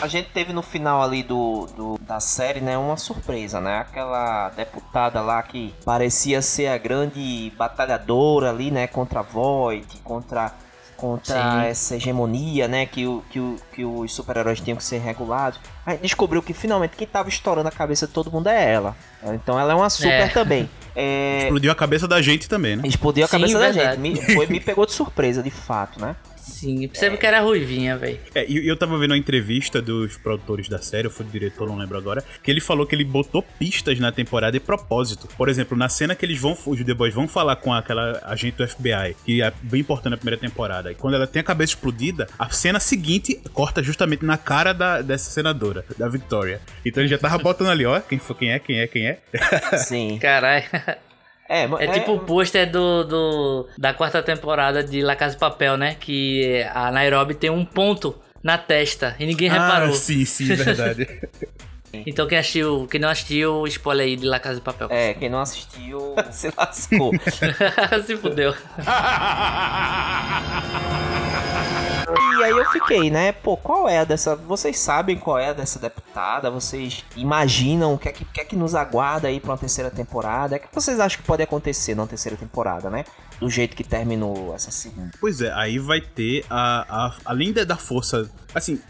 A 0.00 0.06
gente 0.08 0.28
teve 0.30 0.52
no 0.52 0.62
final 0.62 1.02
ali 1.02 1.22
do, 1.22 1.66
do- 1.76 1.98
da 2.00 2.20
série, 2.20 2.60
né, 2.60 2.78
uma 2.78 2.96
surpresa, 2.96 3.60
né? 3.60 3.78
Aquela 3.78 4.48
deputada 4.50 5.20
lá 5.20 5.42
que 5.42 5.74
parecia 5.84 6.40
ser 6.40 6.68
a 6.68 6.78
grande 6.78 7.52
batalhadora 7.56 8.50
ali, 8.50 8.70
né, 8.70 8.86
contra 8.86 9.20
a 9.20 9.22
Void, 9.22 9.86
contra 10.04 10.52
contra 10.98 11.34
Sim. 11.62 11.66
essa 11.68 11.96
hegemonia, 11.96 12.66
né, 12.66 12.84
que, 12.84 13.06
o, 13.06 13.22
que, 13.30 13.38
o, 13.38 13.56
que 13.72 13.84
os 13.84 14.12
super-heróis 14.12 14.60
tinham 14.60 14.76
que 14.76 14.82
ser 14.82 14.98
regulados. 14.98 15.60
A 15.86 15.92
gente 15.92 16.02
descobriu 16.02 16.42
que 16.42 16.52
finalmente 16.52 16.96
quem 16.96 17.06
tava 17.06 17.28
estourando 17.28 17.68
a 17.68 17.70
cabeça 17.70 18.06
de 18.06 18.12
todo 18.12 18.30
mundo 18.32 18.48
é 18.48 18.72
ela. 18.72 18.96
Então 19.32 19.58
ela 19.58 19.72
é 19.72 19.76
uma 19.76 19.88
super 19.88 20.10
É. 20.10 20.28
também. 20.28 20.68
É, 21.00 21.42
Explodiu 21.44 21.70
a 21.70 21.74
cabeça 21.76 22.08
da 22.08 22.20
gente 22.20 22.48
também, 22.48 22.74
né? 22.74 22.82
explodiu 22.84 23.24
a 23.24 23.28
Sim, 23.28 23.38
cabeça 23.38 23.58
da 23.58 23.70
verdade. 23.70 24.02
gente. 24.02 24.20
Me, 24.20 24.34
foi, 24.34 24.46
me 24.48 24.58
pegou 24.58 24.84
de 24.84 24.90
surpresa, 24.92 25.40
de 25.44 25.50
fato, 25.50 26.00
né? 26.00 26.16
Sim, 26.36 26.88
percebe 26.88 27.16
que 27.16 27.26
era 27.26 27.40
ruivinha, 27.40 27.96
velho. 27.96 28.18
É, 28.34 28.44
e 28.50 28.66
eu 28.66 28.76
tava 28.76 28.98
vendo 28.98 29.12
uma 29.12 29.16
entrevista 29.18 29.80
dos 29.80 30.16
produtores 30.16 30.68
da 30.68 30.78
série, 30.78 31.06
eu 31.06 31.10
fui 31.10 31.24
o 31.24 31.28
diretor, 31.28 31.68
não 31.68 31.76
lembro 31.76 31.96
agora, 31.96 32.24
que 32.42 32.50
ele 32.50 32.60
falou 32.60 32.84
que 32.86 32.96
ele 32.96 33.04
botou 33.04 33.42
pistas 33.42 34.00
na 34.00 34.10
temporada 34.10 34.52
de 34.52 34.60
propósito. 34.60 35.28
Por 35.36 35.48
exemplo, 35.48 35.76
na 35.76 35.88
cena 35.88 36.16
que 36.16 36.24
eles 36.26 36.40
vão, 36.40 36.56
os 36.66 36.82
The 36.82 36.94
Boys 36.94 37.14
vão 37.14 37.28
falar 37.28 37.56
com 37.56 37.72
aquela 37.72 38.20
agente 38.24 38.56
do 38.56 38.66
FBI, 38.66 39.14
que 39.24 39.42
é 39.42 39.52
bem 39.62 39.82
importante 39.82 40.10
na 40.10 40.16
primeira 40.16 40.40
temporada, 40.40 40.90
e 40.90 40.94
quando 40.96 41.14
ela 41.14 41.26
tem 41.26 41.40
a 41.40 41.44
cabeça 41.44 41.74
explodida, 41.74 42.26
a 42.38 42.48
cena 42.50 42.80
seguinte 42.80 43.40
corta 43.52 43.82
justamente 43.82 44.24
na 44.24 44.38
cara 44.38 44.72
da, 44.72 45.00
dessa 45.02 45.30
senadora, 45.30 45.84
da 45.96 46.08
Victoria. 46.08 46.60
Então 46.84 47.02
ele 47.02 47.10
já 47.10 47.18
tava 47.18 47.38
botando 47.38 47.68
ali, 47.68 47.84
ó, 47.86 48.00
quem 48.00 48.18
foi, 48.18 48.34
quem 48.34 48.50
é, 48.50 48.58
quem 48.58 48.80
é, 48.80 48.86
quem 48.86 49.06
é. 49.06 49.18
Sim. 49.78 50.18
Caralho. 50.18 50.64
É, 51.48 51.64
É 51.64 51.86
tipo 51.88 52.12
o 52.12 52.18
pôster 52.20 52.70
do, 52.70 53.04
do, 53.04 53.68
da 53.78 53.94
quarta 53.94 54.22
temporada 54.22 54.84
de 54.84 55.00
La 55.02 55.16
Casa 55.16 55.34
de 55.34 55.40
Papel, 55.40 55.76
né? 55.76 55.96
Que 55.98 56.62
a 56.74 56.90
Nairobi 56.90 57.34
tem 57.34 57.48
um 57.50 57.64
ponto 57.64 58.14
na 58.42 58.58
testa 58.58 59.16
e 59.18 59.26
ninguém 59.26 59.48
reparou. 59.48 59.88
Ah, 59.88 59.92
sim, 59.92 60.24
sim, 60.24 60.46
verdade. 60.54 61.08
Então 61.92 62.26
quem 62.26 62.38
assistiu, 62.38 62.86
quem 62.90 63.00
não 63.00 63.08
assistiu, 63.08 63.66
spoiler 63.66 64.06
aí 64.06 64.16
de 64.16 64.26
La 64.26 64.38
Casa 64.38 64.56
de 64.56 64.60
Papel. 64.60 64.88
É, 64.90 65.14
quem 65.14 65.28
não 65.28 65.40
assistiu 65.40 66.14
se 66.30 66.52
lascou. 66.56 67.12
Se 68.06 68.16
fudeu. 68.16 68.54
E 72.38 72.44
aí 72.44 72.50
eu 72.50 72.64
fiquei, 72.70 73.10
né? 73.10 73.32
Pô, 73.32 73.56
qual 73.56 73.88
é 73.88 73.98
a 73.98 74.04
dessa. 74.04 74.36
Vocês 74.36 74.78
sabem 74.78 75.16
qual 75.16 75.38
é 75.38 75.48
a 75.48 75.52
dessa 75.52 75.78
deputada? 75.78 76.50
Vocês 76.50 77.04
imaginam 77.16 77.94
o 77.94 77.98
que 77.98 78.08
é 78.08 78.12
que, 78.12 78.24
que, 78.24 78.40
é 78.40 78.44
que 78.44 78.56
nos 78.56 78.74
aguarda 78.74 79.28
aí 79.28 79.40
pra 79.40 79.52
uma 79.52 79.58
terceira 79.58 79.90
temporada? 79.90 80.56
O 80.56 80.60
que 80.60 80.68
vocês 80.72 81.00
acham 81.00 81.20
que 81.20 81.26
pode 81.26 81.42
acontecer 81.42 81.94
numa 81.94 82.06
terceira 82.06 82.36
temporada, 82.36 82.88
né? 82.88 83.04
Do 83.40 83.50
jeito 83.50 83.76
que 83.76 83.84
terminou 83.84 84.54
essa 84.54 84.70
segunda. 84.70 85.10
Pois 85.20 85.40
é, 85.40 85.52
aí 85.52 85.78
vai 85.78 86.00
ter 86.00 86.44
a. 86.48 87.06
a 87.06 87.14
além 87.24 87.52
da 87.52 87.76
força. 87.76 88.30
Assim, 88.54 88.80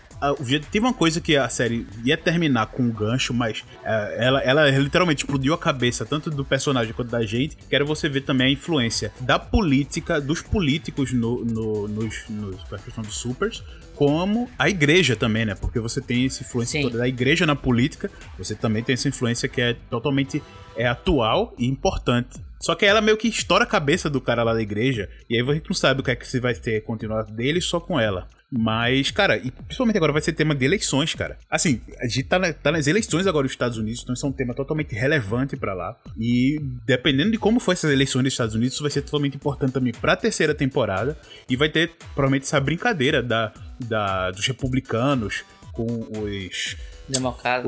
teve 0.71 0.85
uma 0.85 0.93
coisa 0.93 1.21
que 1.21 1.37
a 1.37 1.49
série 1.49 1.87
ia 2.05 2.17
terminar 2.17 2.67
com 2.67 2.83
um 2.83 2.91
gancho, 2.91 3.33
mas 3.33 3.65
é, 3.85 4.27
ela, 4.27 4.41
ela 4.43 4.71
literalmente 4.71 5.25
explodiu 5.25 5.55
a 5.55 5.59
cabeça 5.59 6.05
tanto 6.05 6.31
do 6.31 6.45
personagem 6.45 6.93
quanto 6.93 7.11
da 7.11 7.25
gente. 7.25 7.57
Quero 7.69 7.87
você 7.87 8.09
ver 8.09 8.23
também 8.23 8.49
a 8.49 8.51
influência 8.51 9.13
da 9.21 9.39
política, 9.39 10.21
dos 10.21 10.43
políticos 10.43 11.13
no, 11.13 11.45
no, 11.45 11.89
nos, 11.89 12.29
nos, 12.29 12.71
na 12.71 12.79
questão 12.79 13.03
dos 13.03 13.17
supers, 13.17 13.63
como 13.95 14.49
a 14.59 14.69
igreja 14.69 15.17
também, 15.17 15.45
né? 15.45 15.55
Porque 15.55 15.81
você 15.81 16.01
tem 16.01 16.27
essa 16.27 16.43
influência 16.43 16.81
toda 16.83 16.99
da 16.99 17.09
igreja 17.09 17.47
na 17.47 17.57
política, 17.57 18.11
você 18.37 18.55
também 18.55 18.83
tem 18.83 18.95
essa 18.95 19.09
influência 19.09 19.49
que 19.49 19.61
é 19.61 19.75
totalmente 19.91 20.43
é 20.77 20.87
atual 20.87 21.53
e 21.59 21.67
importante. 21.67 22.41
Só 22.61 22.75
que 22.75 22.87
ela 22.87 23.01
meio 23.01 23.17
que 23.17 23.29
estoura 23.29 23.65
a 23.65 23.67
cabeça 23.67 24.09
do 24.11 24.21
cara 24.21 24.43
lá 24.43 24.55
da 24.55 24.63
igreja, 24.63 25.09
e 25.29 25.37
aí 25.37 25.49
a 25.49 25.55
gente 25.55 25.69
não 25.69 25.75
sabe 25.75 26.01
o 26.01 26.05
que 26.05 26.11
é 26.11 26.17
que 26.17 26.27
se 26.27 26.41
vai 26.41 26.55
ter 26.55 26.81
continuado 26.83 27.33
dele 27.33 27.61
só 27.61 27.79
com 27.79 27.99
ela. 27.99 28.29
Mas, 28.51 29.11
cara, 29.11 29.37
e 29.37 29.51
principalmente 29.51 29.97
agora 29.99 30.13
vai 30.13 30.23
ser 30.23 30.33
tema 30.33 30.55
de 30.55 30.65
eleições, 30.65 31.15
cara. 31.15 31.39
Assim, 31.51 31.81
a 32.01 32.07
gente 32.07 32.25
tá, 32.25 32.39
na, 32.39 32.53
tá 32.53 32.73
nas 32.73 32.87
eleições 32.87 33.27
agora 33.27 33.45
nos 33.45 33.53
Estados 33.53 33.77
Unidos, 33.77 34.03
então 34.03 34.15
isso 34.15 34.25
é 34.25 34.29
um 34.29 34.33
tema 34.33 34.55
totalmente 34.55 34.95
relevante 34.95 35.57
para 35.57 35.75
lá. 35.75 35.99
E 36.19 36.59
dependendo 36.87 37.31
de 37.31 37.39
como 37.39 37.61
for 37.61 37.73
essas 37.73 37.93
eleições 37.93 38.25
nos 38.25 38.33
Estados 38.33 38.55
Unidos, 38.55 38.75
isso 38.75 38.83
vai 38.83 38.91
ser 38.91 39.03
totalmente 39.03 39.37
importante 39.37 39.73
também 39.73 39.93
pra 39.93 40.17
terceira 40.17 40.55
temporada. 40.55 41.19
E 41.49 41.57
vai 41.57 41.69
ter, 41.69 41.93
provavelmente, 42.15 42.45
essa 42.45 42.59
brincadeira 42.59 43.23
da, 43.23 43.53
da, 43.81 44.31
dos 44.31 44.47
republicanos 44.47 45.45
com 45.73 45.87
os 45.87 46.77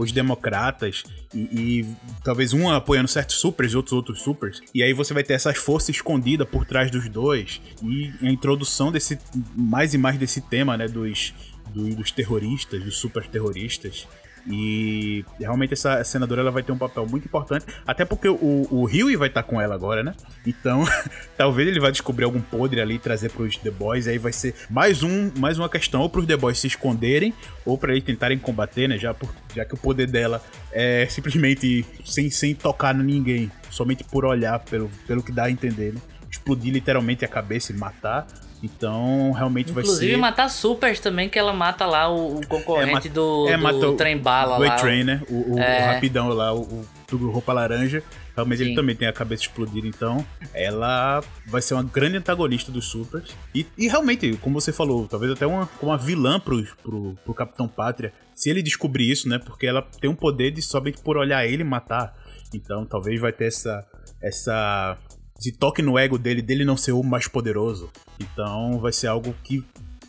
Os 0.00 0.12
democratas 0.12 1.02
e, 1.34 1.38
e, 1.38 1.86
talvez 2.24 2.52
um 2.52 2.68
apoiando 2.68 3.08
certos 3.08 3.36
supers 3.36 3.72
e 3.72 3.76
outros 3.76 3.92
outros 3.92 4.22
supers. 4.22 4.60
E 4.74 4.82
aí 4.82 4.92
você 4.92 5.14
vai 5.14 5.22
ter 5.22 5.34
essas 5.34 5.56
forças 5.56 5.90
escondidas 5.96 6.48
por 6.48 6.64
trás 6.64 6.90
dos 6.90 7.08
dois 7.08 7.60
e 7.82 8.12
a 8.22 8.30
introdução 8.30 8.92
desse 8.92 9.18
mais 9.56 9.94
e 9.94 9.98
mais 9.98 10.18
desse 10.18 10.40
tema, 10.40 10.76
né, 10.76 10.86
dos 10.86 11.32
dos, 11.74 11.94
dos 11.94 12.10
terroristas, 12.10 12.82
dos 12.82 12.96
super 12.96 13.26
terroristas. 13.26 14.06
E 14.46 15.24
realmente 15.38 15.74
essa 15.74 16.02
senadora 16.04 16.40
ela 16.40 16.50
vai 16.50 16.62
ter 16.62 16.72
um 16.72 16.78
papel 16.78 17.06
muito 17.06 17.24
importante, 17.24 17.66
até 17.86 18.04
porque 18.04 18.28
o, 18.28 18.66
o 18.70 18.86
vai 19.18 19.28
estar 19.28 19.42
tá 19.42 19.48
com 19.48 19.60
ela 19.60 19.74
agora, 19.74 20.02
né? 20.02 20.14
Então, 20.46 20.84
talvez 21.36 21.68
ele 21.68 21.80
vai 21.80 21.90
descobrir 21.90 22.24
algum 22.24 22.40
podre 22.40 22.80
ali 22.80 22.94
e 22.94 22.98
trazer 22.98 23.30
pros 23.30 23.56
The 23.56 23.70
Boys, 23.70 24.06
aí 24.06 24.18
vai 24.18 24.32
ser 24.32 24.54
mais 24.68 25.02
um, 25.02 25.30
mais 25.36 25.58
uma 25.58 25.68
questão 25.68 26.00
ou 26.00 26.08
pros 26.08 26.26
The 26.26 26.36
Boys 26.36 26.58
se 26.58 26.66
esconderem 26.66 27.34
ou 27.64 27.76
para 27.76 27.92
eles 27.92 28.04
tentarem 28.04 28.38
combater, 28.38 28.88
né? 28.88 28.98
Já, 28.98 29.12
por, 29.14 29.32
já 29.54 29.64
que 29.64 29.74
o 29.74 29.78
poder 29.78 30.06
dela 30.06 30.42
é 30.72 31.06
simplesmente 31.08 31.84
sem, 32.04 32.30
sem 32.30 32.54
tocar 32.54 32.94
ninguém, 32.94 33.50
somente 33.70 34.04
por 34.04 34.24
olhar, 34.24 34.58
pelo, 34.60 34.90
pelo 35.06 35.22
que 35.22 35.32
dá 35.32 35.44
a 35.44 35.50
entender, 35.50 35.92
né? 35.92 36.00
Explodir 36.30 36.72
literalmente 36.72 37.24
a 37.24 37.28
cabeça 37.28 37.72
e 37.72 37.76
matar. 37.76 38.26
Então, 38.62 39.32
realmente 39.32 39.70
Inclusive, 39.70 39.74
vai 39.74 39.84
ser. 39.84 39.90
Inclusive, 39.90 40.16
matar 40.16 40.50
supers 40.50 41.00
também, 41.00 41.28
que 41.28 41.38
ela 41.38 41.52
mata 41.52 41.86
lá 41.86 42.10
o, 42.10 42.38
o 42.38 42.46
concorrente 42.46 43.08
é, 43.08 43.10
do, 43.10 43.48
é, 43.48 43.56
do 43.56 43.96
trem 43.96 44.18
bala 44.18 44.58
lá. 44.58 44.76
O 44.76 44.78
Train, 44.78 45.04
né? 45.04 45.22
O, 45.30 45.54
o, 45.54 45.58
é. 45.58 45.80
o, 45.80 45.94
rapidão 45.94 46.28
lá, 46.28 46.54
o, 46.54 46.86
o 47.12 47.30
roupa 47.30 47.52
laranja. 47.52 48.02
Realmente 48.34 48.58
Sim. 48.58 48.64
ele 48.66 48.74
também 48.74 48.94
tem 48.96 49.08
a 49.08 49.12
cabeça 49.12 49.42
explodida, 49.42 49.86
então 49.86 50.24
ela 50.54 51.22
vai 51.46 51.60
ser 51.60 51.74
uma 51.74 51.82
grande 51.82 52.16
antagonista 52.16 52.70
dos 52.70 52.86
Supers. 52.86 53.34
E, 53.54 53.66
e 53.76 53.88
realmente, 53.88 54.36
como 54.40 54.60
você 54.60 54.72
falou, 54.72 55.06
talvez 55.06 55.32
até 55.32 55.46
uma, 55.46 55.68
uma 55.82 55.98
vilã 55.98 56.38
pro, 56.38 56.62
pro, 56.82 57.18
pro 57.24 57.34
Capitão 57.34 57.66
Pátria, 57.66 58.12
se 58.34 58.48
ele 58.48 58.62
descobrir 58.62 59.10
isso, 59.10 59.28
né? 59.28 59.38
Porque 59.38 59.66
ela 59.66 59.82
tem 60.00 60.08
um 60.08 60.14
poder 60.14 60.52
de 60.52 60.62
somente 60.62 61.02
por 61.02 61.16
olhar 61.16 61.44
ele 61.46 61.64
matar. 61.64 62.14
Então 62.54 62.86
talvez 62.86 63.20
vai 63.20 63.32
ter 63.32 63.46
essa, 63.46 63.84
essa 64.22 64.96
esse 65.40 65.52
toque 65.52 65.80
no 65.80 65.98
ego 65.98 66.18
dele, 66.18 66.42
dele 66.42 66.64
não 66.64 66.76
ser 66.76 66.92
o 66.92 67.02
mais 67.02 67.26
poderoso. 67.26 67.90
Então 68.20 68.78
vai 68.78 68.92
ser 68.92 69.06
algo 69.06 69.34
que. 69.42 69.64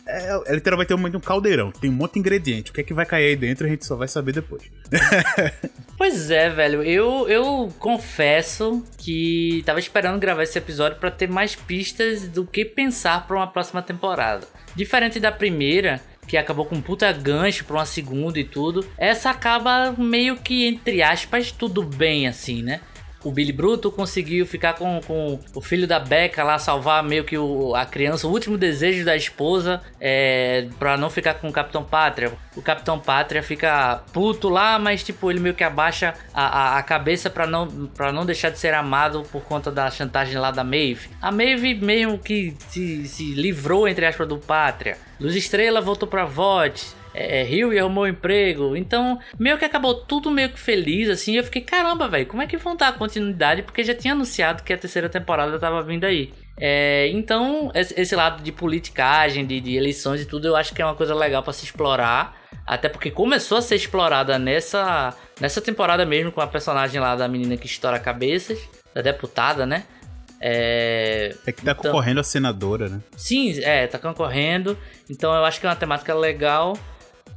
É, 0.06 0.42
é 0.46 0.54
literal 0.54 0.76
vai 0.76 0.84
ter 0.84 0.94
um, 0.94 1.06
um 1.06 1.20
caldeirão, 1.20 1.70
tem 1.70 1.88
um 1.88 1.94
monte 1.94 2.14
de 2.14 2.18
ingrediente. 2.18 2.70
O 2.70 2.74
que 2.74 2.80
é 2.80 2.84
que 2.84 2.92
vai 2.92 3.06
cair 3.06 3.28
aí 3.28 3.36
dentro 3.36 3.66
a 3.66 3.70
gente 3.70 3.86
só 3.86 3.96
vai 3.96 4.08
saber 4.08 4.32
depois. 4.32 4.62
pois 5.96 6.30
é, 6.30 6.50
velho. 6.50 6.82
Eu, 6.82 7.28
eu 7.28 7.72
confesso 7.78 8.84
que 8.98 9.62
tava 9.64 9.78
esperando 9.78 10.18
gravar 10.18 10.42
esse 10.42 10.58
episódio 10.58 10.98
para 10.98 11.10
ter 11.10 11.28
mais 11.28 11.56
pistas 11.56 12.28
do 12.28 12.44
que 12.44 12.64
pensar 12.64 13.26
para 13.26 13.36
uma 13.36 13.46
próxima 13.46 13.80
temporada. 13.80 14.46
Diferente 14.74 15.20
da 15.20 15.30
primeira, 15.30 16.00
que 16.26 16.36
acabou 16.36 16.66
com 16.66 16.76
um 16.76 16.82
puta 16.82 17.10
gancho 17.12 17.64
pra 17.64 17.76
uma 17.76 17.86
segunda 17.86 18.38
e 18.38 18.44
tudo. 18.44 18.84
Essa 18.98 19.30
acaba 19.30 19.92
meio 19.96 20.36
que, 20.36 20.66
entre 20.66 21.02
aspas, 21.02 21.52
tudo 21.52 21.82
bem 21.82 22.26
assim, 22.26 22.62
né? 22.62 22.80
O 23.24 23.30
Billy 23.30 23.52
Bruto 23.52 23.90
conseguiu 23.90 24.46
ficar 24.46 24.74
com, 24.74 25.00
com 25.00 25.38
o 25.54 25.60
filho 25.60 25.86
da 25.86 25.98
Becca 25.98 26.42
lá, 26.42 26.58
salvar 26.58 27.02
meio 27.02 27.24
que 27.24 27.38
o, 27.38 27.74
a 27.74 27.86
criança, 27.86 28.26
o 28.26 28.30
último 28.30 28.58
desejo 28.58 29.04
da 29.04 29.16
esposa, 29.16 29.80
é, 30.00 30.68
pra 30.78 30.96
não 30.96 31.10
ficar 31.10 31.34
com 31.34 31.48
o 31.48 31.52
Capitão 31.52 31.84
Pátria. 31.84 32.32
O 32.56 32.62
Capitão 32.62 32.98
Pátria 32.98 33.42
fica 33.42 34.02
puto 34.12 34.48
lá, 34.48 34.78
mas 34.78 35.02
tipo, 35.02 35.30
ele 35.30 35.40
meio 35.40 35.54
que 35.54 35.64
abaixa 35.64 36.14
a, 36.34 36.46
a, 36.46 36.78
a 36.78 36.82
cabeça 36.82 37.30
pra 37.30 37.46
não, 37.46 37.88
pra 37.88 38.12
não 38.12 38.26
deixar 38.26 38.50
de 38.50 38.58
ser 38.58 38.74
amado 38.74 39.22
por 39.30 39.42
conta 39.42 39.70
da 39.70 39.90
chantagem 39.90 40.36
lá 40.38 40.50
da 40.50 40.64
Maeve. 40.64 41.10
A 41.20 41.30
Maeve 41.30 41.74
meio 41.74 42.18
que 42.18 42.54
se, 42.68 43.06
se 43.06 43.34
livrou, 43.34 43.88
entre 43.88 44.06
aspas, 44.06 44.28
do 44.28 44.38
Pátria. 44.38 44.98
Luz 45.20 45.36
Estrela 45.36 45.80
voltou 45.80 46.08
pra 46.08 46.24
VOD 46.24 47.01
é, 47.14 47.42
Rio 47.42 47.72
e 47.72 47.78
arrumou 47.78 48.04
um 48.04 48.08
emprego. 48.08 48.76
Então, 48.76 49.18
meio 49.38 49.58
que 49.58 49.64
acabou 49.64 49.94
tudo 49.94 50.30
meio 50.30 50.50
que 50.50 50.58
feliz, 50.58 51.08
assim. 51.08 51.36
Eu 51.36 51.44
fiquei, 51.44 51.62
caramba, 51.62 52.08
velho, 52.08 52.26
como 52.26 52.42
é 52.42 52.46
que 52.46 52.56
vão 52.56 52.76
dar 52.76 52.88
a 52.88 52.92
continuidade? 52.92 53.62
Porque 53.62 53.84
já 53.84 53.94
tinha 53.94 54.14
anunciado 54.14 54.62
que 54.62 54.72
a 54.72 54.78
terceira 54.78 55.08
temporada 55.08 55.58
tava 55.58 55.82
vindo 55.82 56.04
aí. 56.04 56.32
É, 56.58 57.08
então, 57.08 57.70
esse 57.74 58.14
lado 58.14 58.42
de 58.42 58.52
politicagem, 58.52 59.46
de, 59.46 59.60
de, 59.60 59.76
eleições 59.76 60.20
e 60.20 60.26
tudo, 60.26 60.48
eu 60.48 60.56
acho 60.56 60.74
que 60.74 60.82
é 60.82 60.84
uma 60.84 60.94
coisa 60.94 61.14
legal 61.14 61.42
para 61.42 61.52
se 61.52 61.64
explorar. 61.64 62.40
Até 62.66 62.88
porque 62.88 63.10
começou 63.10 63.58
a 63.58 63.62
ser 63.62 63.76
explorada 63.76 64.38
nessa, 64.38 65.14
nessa 65.40 65.60
temporada 65.60 66.06
mesmo, 66.06 66.30
com 66.30 66.40
a 66.40 66.46
personagem 66.46 67.00
lá 67.00 67.16
da 67.16 67.26
menina 67.26 67.56
que 67.56 67.66
estoura 67.66 67.98
cabeças, 67.98 68.58
da 68.94 69.02
deputada, 69.02 69.66
né? 69.66 69.84
É, 70.44 71.34
é 71.46 71.52
que 71.52 71.62
tá 71.62 71.70
então, 71.70 71.84
concorrendo 71.84 72.18
a 72.18 72.24
senadora, 72.24 72.88
né? 72.88 73.00
Sim, 73.16 73.60
é, 73.62 73.86
tá 73.86 73.96
concorrendo. 73.96 74.76
Então 75.08 75.32
eu 75.32 75.44
acho 75.44 75.60
que 75.60 75.66
é 75.66 75.68
uma 75.68 75.76
temática 75.76 76.12
legal. 76.12 76.76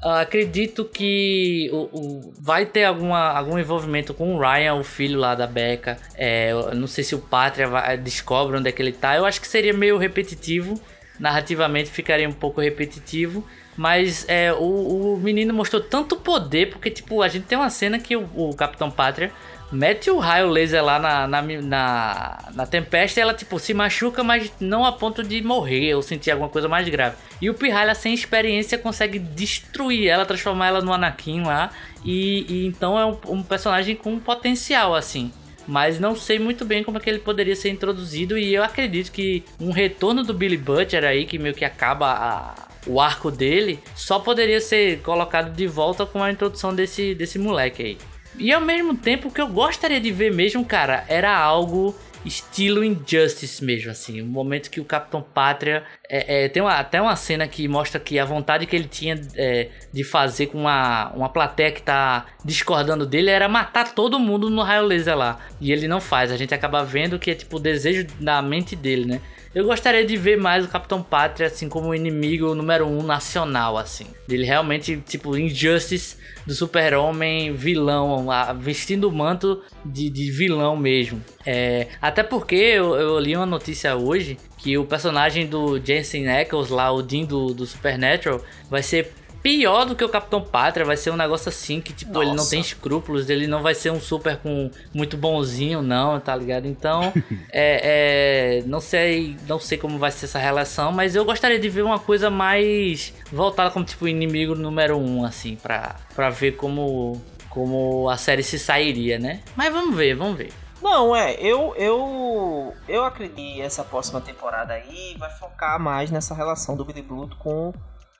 Uh, 0.03 0.09
acredito 0.19 0.85
que 0.85 1.69
o, 1.71 1.77
o, 1.91 2.33
vai 2.39 2.65
ter 2.65 2.83
alguma, 2.83 3.31
algum 3.31 3.57
envolvimento 3.57 4.13
com 4.13 4.35
o 4.35 4.39
Ryan, 4.39 4.75
o 4.75 4.83
filho 4.83 5.19
lá 5.19 5.35
da 5.35 5.47
Becca. 5.47 5.97
É, 6.15 6.53
não 6.73 6.87
sei 6.87 7.03
se 7.03 7.15
o 7.15 7.19
Pátria 7.19 7.67
vai, 7.67 7.97
descobre 7.97 8.57
onde 8.57 8.69
é 8.69 8.71
que 8.71 8.81
ele 8.81 8.91
tá. 8.91 9.15
Eu 9.15 9.25
acho 9.25 9.41
que 9.41 9.47
seria 9.47 9.73
meio 9.73 9.97
repetitivo. 9.97 10.79
Narrativamente 11.19 11.89
ficaria 11.89 12.27
um 12.27 12.33
pouco 12.33 12.61
repetitivo. 12.61 13.45
Mas 13.75 14.25
é, 14.29 14.53
o, 14.53 15.15
o 15.15 15.17
menino 15.17 15.53
mostrou 15.53 15.81
tanto 15.81 16.15
poder, 16.15 16.69
porque 16.69 16.89
tipo, 16.89 17.21
a 17.21 17.27
gente 17.27 17.45
tem 17.45 17.57
uma 17.57 17.69
cena 17.69 17.99
que 17.99 18.15
o, 18.15 18.29
o 18.35 18.55
Capitão 18.55 18.89
Pátria 18.89 19.31
mete 19.71 20.09
o 20.09 20.17
raio 20.17 20.47
laser 20.49 20.83
lá 20.83 20.99
na, 20.99 21.27
na, 21.27 21.41
na, 21.41 22.37
na 22.53 22.65
tempesta 22.65 23.19
e 23.19 23.21
ela, 23.21 23.33
tipo, 23.33 23.59
se 23.59 23.73
machuca, 23.73 24.23
mas 24.23 24.51
não 24.59 24.85
a 24.85 24.91
ponto 24.91 25.23
de 25.23 25.41
morrer 25.41 25.95
ou 25.95 26.01
sentir 26.01 26.31
alguma 26.31 26.49
coisa 26.49 26.67
mais 26.67 26.87
grave. 26.87 27.15
E 27.41 27.49
o 27.49 27.53
Pirralha, 27.53 27.93
sem 27.93 28.13
experiência, 28.13 28.77
consegue 28.77 29.19
destruir 29.19 30.07
ela, 30.07 30.25
transformar 30.25 30.67
ela 30.67 30.81
no 30.81 30.93
Anakin 30.93 31.43
lá. 31.43 31.71
E, 32.03 32.45
e 32.47 32.65
então 32.67 32.97
é 32.97 33.05
um, 33.05 33.17
um, 33.27 33.43
personagem 33.43 33.95
com 33.95 34.17
potencial, 34.19 34.95
assim. 34.95 35.31
Mas 35.67 35.99
não 35.99 36.15
sei 36.15 36.37
muito 36.37 36.63
bem 36.63 36.83
como 36.83 36.97
é 36.97 37.01
que 37.01 37.09
ele 37.09 37.19
poderia 37.19 37.55
ser 37.55 37.69
introduzido. 37.69 38.37
E 38.37 38.53
eu 38.53 38.63
acredito 38.63 39.11
que 39.11 39.43
um 39.59 39.71
retorno 39.71 40.23
do 40.23 40.33
Billy 40.33 40.57
Butcher 40.57 41.03
aí, 41.03 41.25
que 41.25 41.39
meio 41.39 41.55
que 41.55 41.65
acaba 41.65 42.11
a, 42.11 42.55
o 42.87 43.01
arco 43.01 43.31
dele, 43.31 43.79
só 43.95 44.19
poderia 44.19 44.61
ser 44.61 45.01
colocado 45.01 45.53
de 45.53 45.67
volta 45.67 46.05
com 46.05 46.23
a 46.23 46.31
introdução 46.31 46.73
desse, 46.73 47.15
desse 47.15 47.39
moleque 47.39 47.83
aí. 47.83 47.97
E 48.37 48.51
ao 48.51 48.61
mesmo 48.61 48.95
tempo, 48.95 49.29
o 49.29 49.31
que 49.31 49.41
eu 49.41 49.47
gostaria 49.47 49.99
de 49.99 50.11
ver 50.11 50.31
mesmo, 50.31 50.63
cara, 50.65 51.05
era 51.07 51.35
algo 51.35 51.95
estilo 52.25 52.83
Injustice 52.83 53.63
mesmo, 53.63 53.91
assim. 53.91 54.21
Um 54.21 54.27
momento 54.27 54.69
que 54.69 54.79
o 54.79 54.85
Capitão 54.85 55.21
Pátria. 55.21 55.83
É, 56.07 56.45
é, 56.45 56.49
tem 56.49 56.61
uma, 56.61 56.73
até 56.73 57.01
uma 57.01 57.15
cena 57.15 57.47
que 57.47 57.67
mostra 57.67 57.99
que 57.99 58.19
a 58.19 58.25
vontade 58.25 58.65
que 58.65 58.75
ele 58.75 58.87
tinha 58.87 59.19
é, 59.35 59.69
de 59.93 60.03
fazer 60.03 60.47
com 60.47 60.59
uma, 60.59 61.11
uma 61.13 61.29
plateia 61.29 61.71
que 61.71 61.81
tá 61.81 62.25
discordando 62.43 63.05
dele 63.05 63.29
era 63.29 63.47
matar 63.47 63.93
todo 63.93 64.19
mundo 64.19 64.49
no 64.49 64.61
raio 64.61 64.85
laser 64.85 65.17
lá. 65.17 65.39
E 65.61 65.71
ele 65.71 65.87
não 65.87 66.01
faz. 66.01 66.31
A 66.31 66.37
gente 66.37 66.53
acaba 66.53 66.83
vendo 66.83 67.19
que 67.19 67.31
é 67.31 67.35
tipo 67.35 67.57
o 67.57 67.59
desejo 67.59 68.07
da 68.19 68.41
mente 68.41 68.75
dele, 68.75 69.05
né? 69.05 69.21
Eu 69.55 69.63
gostaria 69.63 70.03
de 70.03 70.17
ver 70.17 70.37
mais 70.37 70.65
o 70.65 70.67
Capitão 70.67 71.01
Pátria, 71.01 71.47
assim, 71.47 71.69
como 71.69 71.87
o 71.87 71.95
inimigo 71.95 72.53
número 72.53 72.85
um 72.85 73.01
nacional, 73.01 73.77
assim. 73.77 74.05
Ele 74.27 74.43
realmente, 74.43 74.97
tipo, 74.97 75.37
Injustice 75.37 76.17
do 76.45 76.53
super-homem 76.53 77.53
vilão, 77.53 78.27
vestindo 78.59 79.07
o 79.07 79.11
manto 79.13 79.63
de, 79.85 80.09
de 80.09 80.29
vilão 80.29 80.75
mesmo. 80.75 81.23
É, 81.45 81.87
até 82.01 82.21
porque 82.21 82.53
eu, 82.53 82.95
eu, 82.95 83.17
li 83.17 83.33
uma 83.33 83.45
notícia 83.45 83.95
hoje 83.95 84.37
que 84.57 84.77
o 84.77 84.83
personagem 84.83 85.47
do 85.47 85.79
Jensen 85.79 86.27
Ackles 86.27 86.67
lá, 86.67 86.91
o 86.91 87.01
Dean 87.01 87.23
do, 87.23 87.53
do 87.53 87.65
Supernatural, 87.65 88.41
vai 88.69 88.83
ser 88.83 89.13
pior 89.45 89.85
do 89.85 89.95
que 89.95 90.03
o 90.03 90.09
Capitão 90.09 90.41
Pátria, 90.41 90.83
vai 90.83 90.97
ser 90.97 91.11
um 91.11 91.15
negócio 91.15 91.49
assim 91.49 91.79
que, 91.79 91.93
tipo, 91.93 92.19
ele 92.19 92.31
não 92.31 92.37
Nossa. 92.37 92.49
tem 92.49 92.59
escrúpulos, 92.59 93.29
ele 93.29 93.45
não 93.45 93.61
vai 93.61 93.75
ser 93.75 93.91
um 93.91 94.01
super 94.01 94.37
com 94.37 94.71
muito 94.91 95.15
bonzinho, 95.15 95.83
não, 95.83 96.19
tá 96.19 96.35
ligado? 96.35 96.65
Então, 96.65 97.13
é, 97.53 98.61
é, 98.63 98.63
não 98.65 98.79
sei, 98.79 99.37
não 99.47 99.59
sei 99.59 99.77
como 99.77 99.99
vai 99.99 100.09
ser 100.09 100.25
essa 100.25 100.39
relação, 100.39 100.91
mas 100.91 101.15
eu 101.15 101.23
gostaria 101.23 101.59
de 101.59 101.69
ver 101.69 101.83
uma 101.83 101.99
coisa 101.99 102.31
mais 102.31 103.13
voltada 103.31 103.69
como, 103.69 103.85
tipo, 103.85 104.07
inimigo 104.07 104.55
número 104.55 104.97
um, 104.97 105.23
assim, 105.23 105.55
pra, 105.55 105.95
pra 106.15 106.31
ver 106.31 106.53
como, 106.53 107.21
como 107.47 108.09
a 108.09 108.17
série 108.17 108.41
se 108.41 108.57
sairia, 108.57 109.19
né? 109.19 109.41
Mas 109.55 109.71
vamos 109.71 109.95
ver, 109.95 110.15
vamos 110.15 110.39
ver. 110.39 110.51
Não, 110.81 111.15
é, 111.15 111.35
eu, 111.35 111.75
eu, 111.77 112.73
eu 112.87 113.05
acredito 113.05 113.35
que 113.35 113.61
essa 113.61 113.83
próxima 113.83 114.19
temporada 114.19 114.73
aí 114.73 115.15
vai 115.19 115.29
focar 115.29 115.79
mais 115.79 116.09
nessa 116.09 116.33
relação 116.33 116.75
do 116.75 116.83
Billy 116.83 117.03
Bluto 117.03 117.37
com 117.37 117.71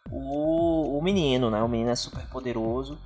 o, 0.09 0.97
o 0.97 1.01
menino, 1.01 1.49
né? 1.49 1.61
O 1.61 1.67
menino 1.67 1.89
é 1.89 1.95
super 1.95 2.25
poderoso. 2.27 2.97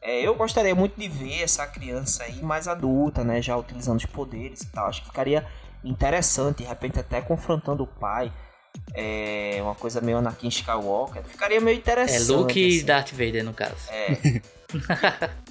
É, 0.00 0.20
eu 0.20 0.34
gostaria 0.34 0.74
muito 0.74 0.98
de 0.98 1.08
ver 1.08 1.42
essa 1.42 1.66
criança 1.66 2.24
aí 2.24 2.40
mais 2.42 2.68
adulta, 2.68 3.24
né? 3.24 3.42
Já 3.42 3.56
utilizando 3.56 3.98
os 3.98 4.06
poderes 4.06 4.62
e 4.62 4.66
tal. 4.68 4.86
Acho 4.86 5.02
que 5.02 5.08
ficaria 5.08 5.46
interessante, 5.84 6.58
de 6.58 6.64
repente 6.64 6.98
até 6.98 7.20
confrontando 7.20 7.82
o 7.82 7.86
pai. 7.86 8.32
É 8.94 9.58
uma 9.60 9.74
coisa 9.74 10.00
meio 10.00 10.18
Anakin 10.18 10.48
Skywalker. 10.48 11.22
Ficaria 11.24 11.60
meio 11.60 11.76
É 11.76 11.78
interessante. 11.78 12.32
Luke 12.32 12.60
e 12.60 12.76
assim. 12.76 12.86
Darth 12.86 13.10
Vader, 13.10 13.44
no 13.44 13.52
caso. 13.52 13.88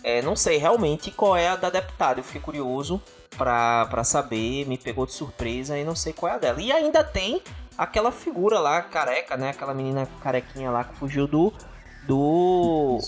É, 0.03 0.21
não 0.21 0.35
sei 0.35 0.57
realmente 0.57 1.11
qual 1.11 1.35
é 1.35 1.49
a 1.49 1.55
da 1.55 1.69
deputada. 1.69 2.19
Eu 2.19 2.23
fiquei 2.23 2.39
curioso 2.39 3.01
pra, 3.35 3.85
pra 3.87 4.03
saber, 4.03 4.65
me 4.67 4.77
pegou 4.77 5.05
de 5.05 5.13
surpresa 5.13 5.77
e 5.77 5.83
não 5.83 5.95
sei 5.95 6.13
qual 6.13 6.31
é 6.31 6.35
a 6.35 6.37
dela. 6.37 6.61
E 6.61 6.71
ainda 6.71 7.03
tem 7.03 7.41
aquela 7.77 8.11
figura 8.11 8.59
lá, 8.59 8.81
careca, 8.81 9.37
né? 9.37 9.51
Aquela 9.51 9.73
menina 9.73 10.07
carequinha 10.21 10.71
lá 10.71 10.83
que 10.83 10.95
fugiu 10.95 11.27
do. 11.27 11.53
Do. 12.05 12.99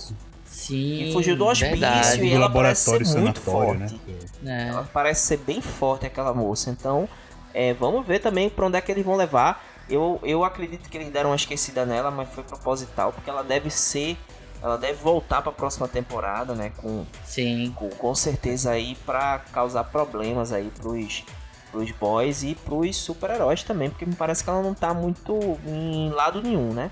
Sim, 0.45 0.97
Que 0.97 1.13
fugiu 1.13 1.37
do 1.37 1.45
hospício 1.45 1.69
verdade. 1.77 2.23
e 2.23 2.33
ela 2.33 2.49
parece 2.49 2.89
laboratório 2.89 3.05
ser 3.05 3.19
muito 3.19 3.39
né? 3.39 3.45
forte. 3.45 4.01
É. 4.45 4.67
Ela 4.69 4.89
parece 4.91 5.21
ser 5.21 5.37
bem 5.37 5.61
forte, 5.61 6.05
aquela 6.05 6.33
moça. 6.33 6.69
Então, 6.69 7.07
é, 7.53 7.73
vamos 7.75 8.05
ver 8.05 8.19
também 8.19 8.49
pra 8.49 8.65
onde 8.65 8.77
é 8.77 8.81
que 8.81 8.91
eles 8.91 9.05
vão 9.05 9.15
levar. 9.15 9.63
Eu, 9.89 10.19
eu 10.23 10.43
acredito 10.43 10.89
que 10.89 10.97
eles 10.97 11.11
deram 11.11 11.29
uma 11.29 11.35
esquecida 11.35 11.85
nela, 11.85 12.11
mas 12.11 12.29
foi 12.29 12.43
proposital, 12.43 13.13
porque 13.13 13.29
ela 13.29 13.43
deve 13.43 13.69
ser. 13.69 14.17
Ela 14.61 14.77
deve 14.77 14.95
voltar 15.01 15.41
pra 15.41 15.51
próxima 15.53 15.87
temporada, 15.87 16.53
né? 16.53 16.71
Com, 16.77 17.05
Sim. 17.23 17.71
com, 17.75 17.89
com 17.89 18.13
certeza 18.13 18.71
aí 18.71 18.95
pra 19.05 19.39
causar 19.53 19.85
problemas 19.85 20.51
aí 20.51 20.69
pros, 20.81 21.23
pros 21.71 21.91
boys 21.91 22.43
e 22.43 22.55
pros 22.55 22.95
super-heróis 22.97 23.63
também, 23.63 23.89
porque 23.89 24.05
me 24.05 24.15
parece 24.15 24.43
que 24.43 24.49
ela 24.49 24.61
não 24.61 24.73
tá 24.73 24.93
muito 24.93 25.37
em 25.67 26.09
lado 26.09 26.41
nenhum, 26.41 26.73
né? 26.73 26.91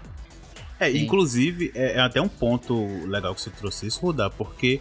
É, 0.80 0.92
Sim. 0.92 1.00
inclusive, 1.00 1.72
é, 1.74 1.94
é 1.94 2.00
até 2.00 2.22
um 2.22 2.28
ponto 2.28 2.76
legal 3.08 3.34
que 3.34 3.42
você 3.42 3.50
trouxe 3.50 3.88
isso, 3.88 4.00
Rudá, 4.00 4.30
porque 4.30 4.80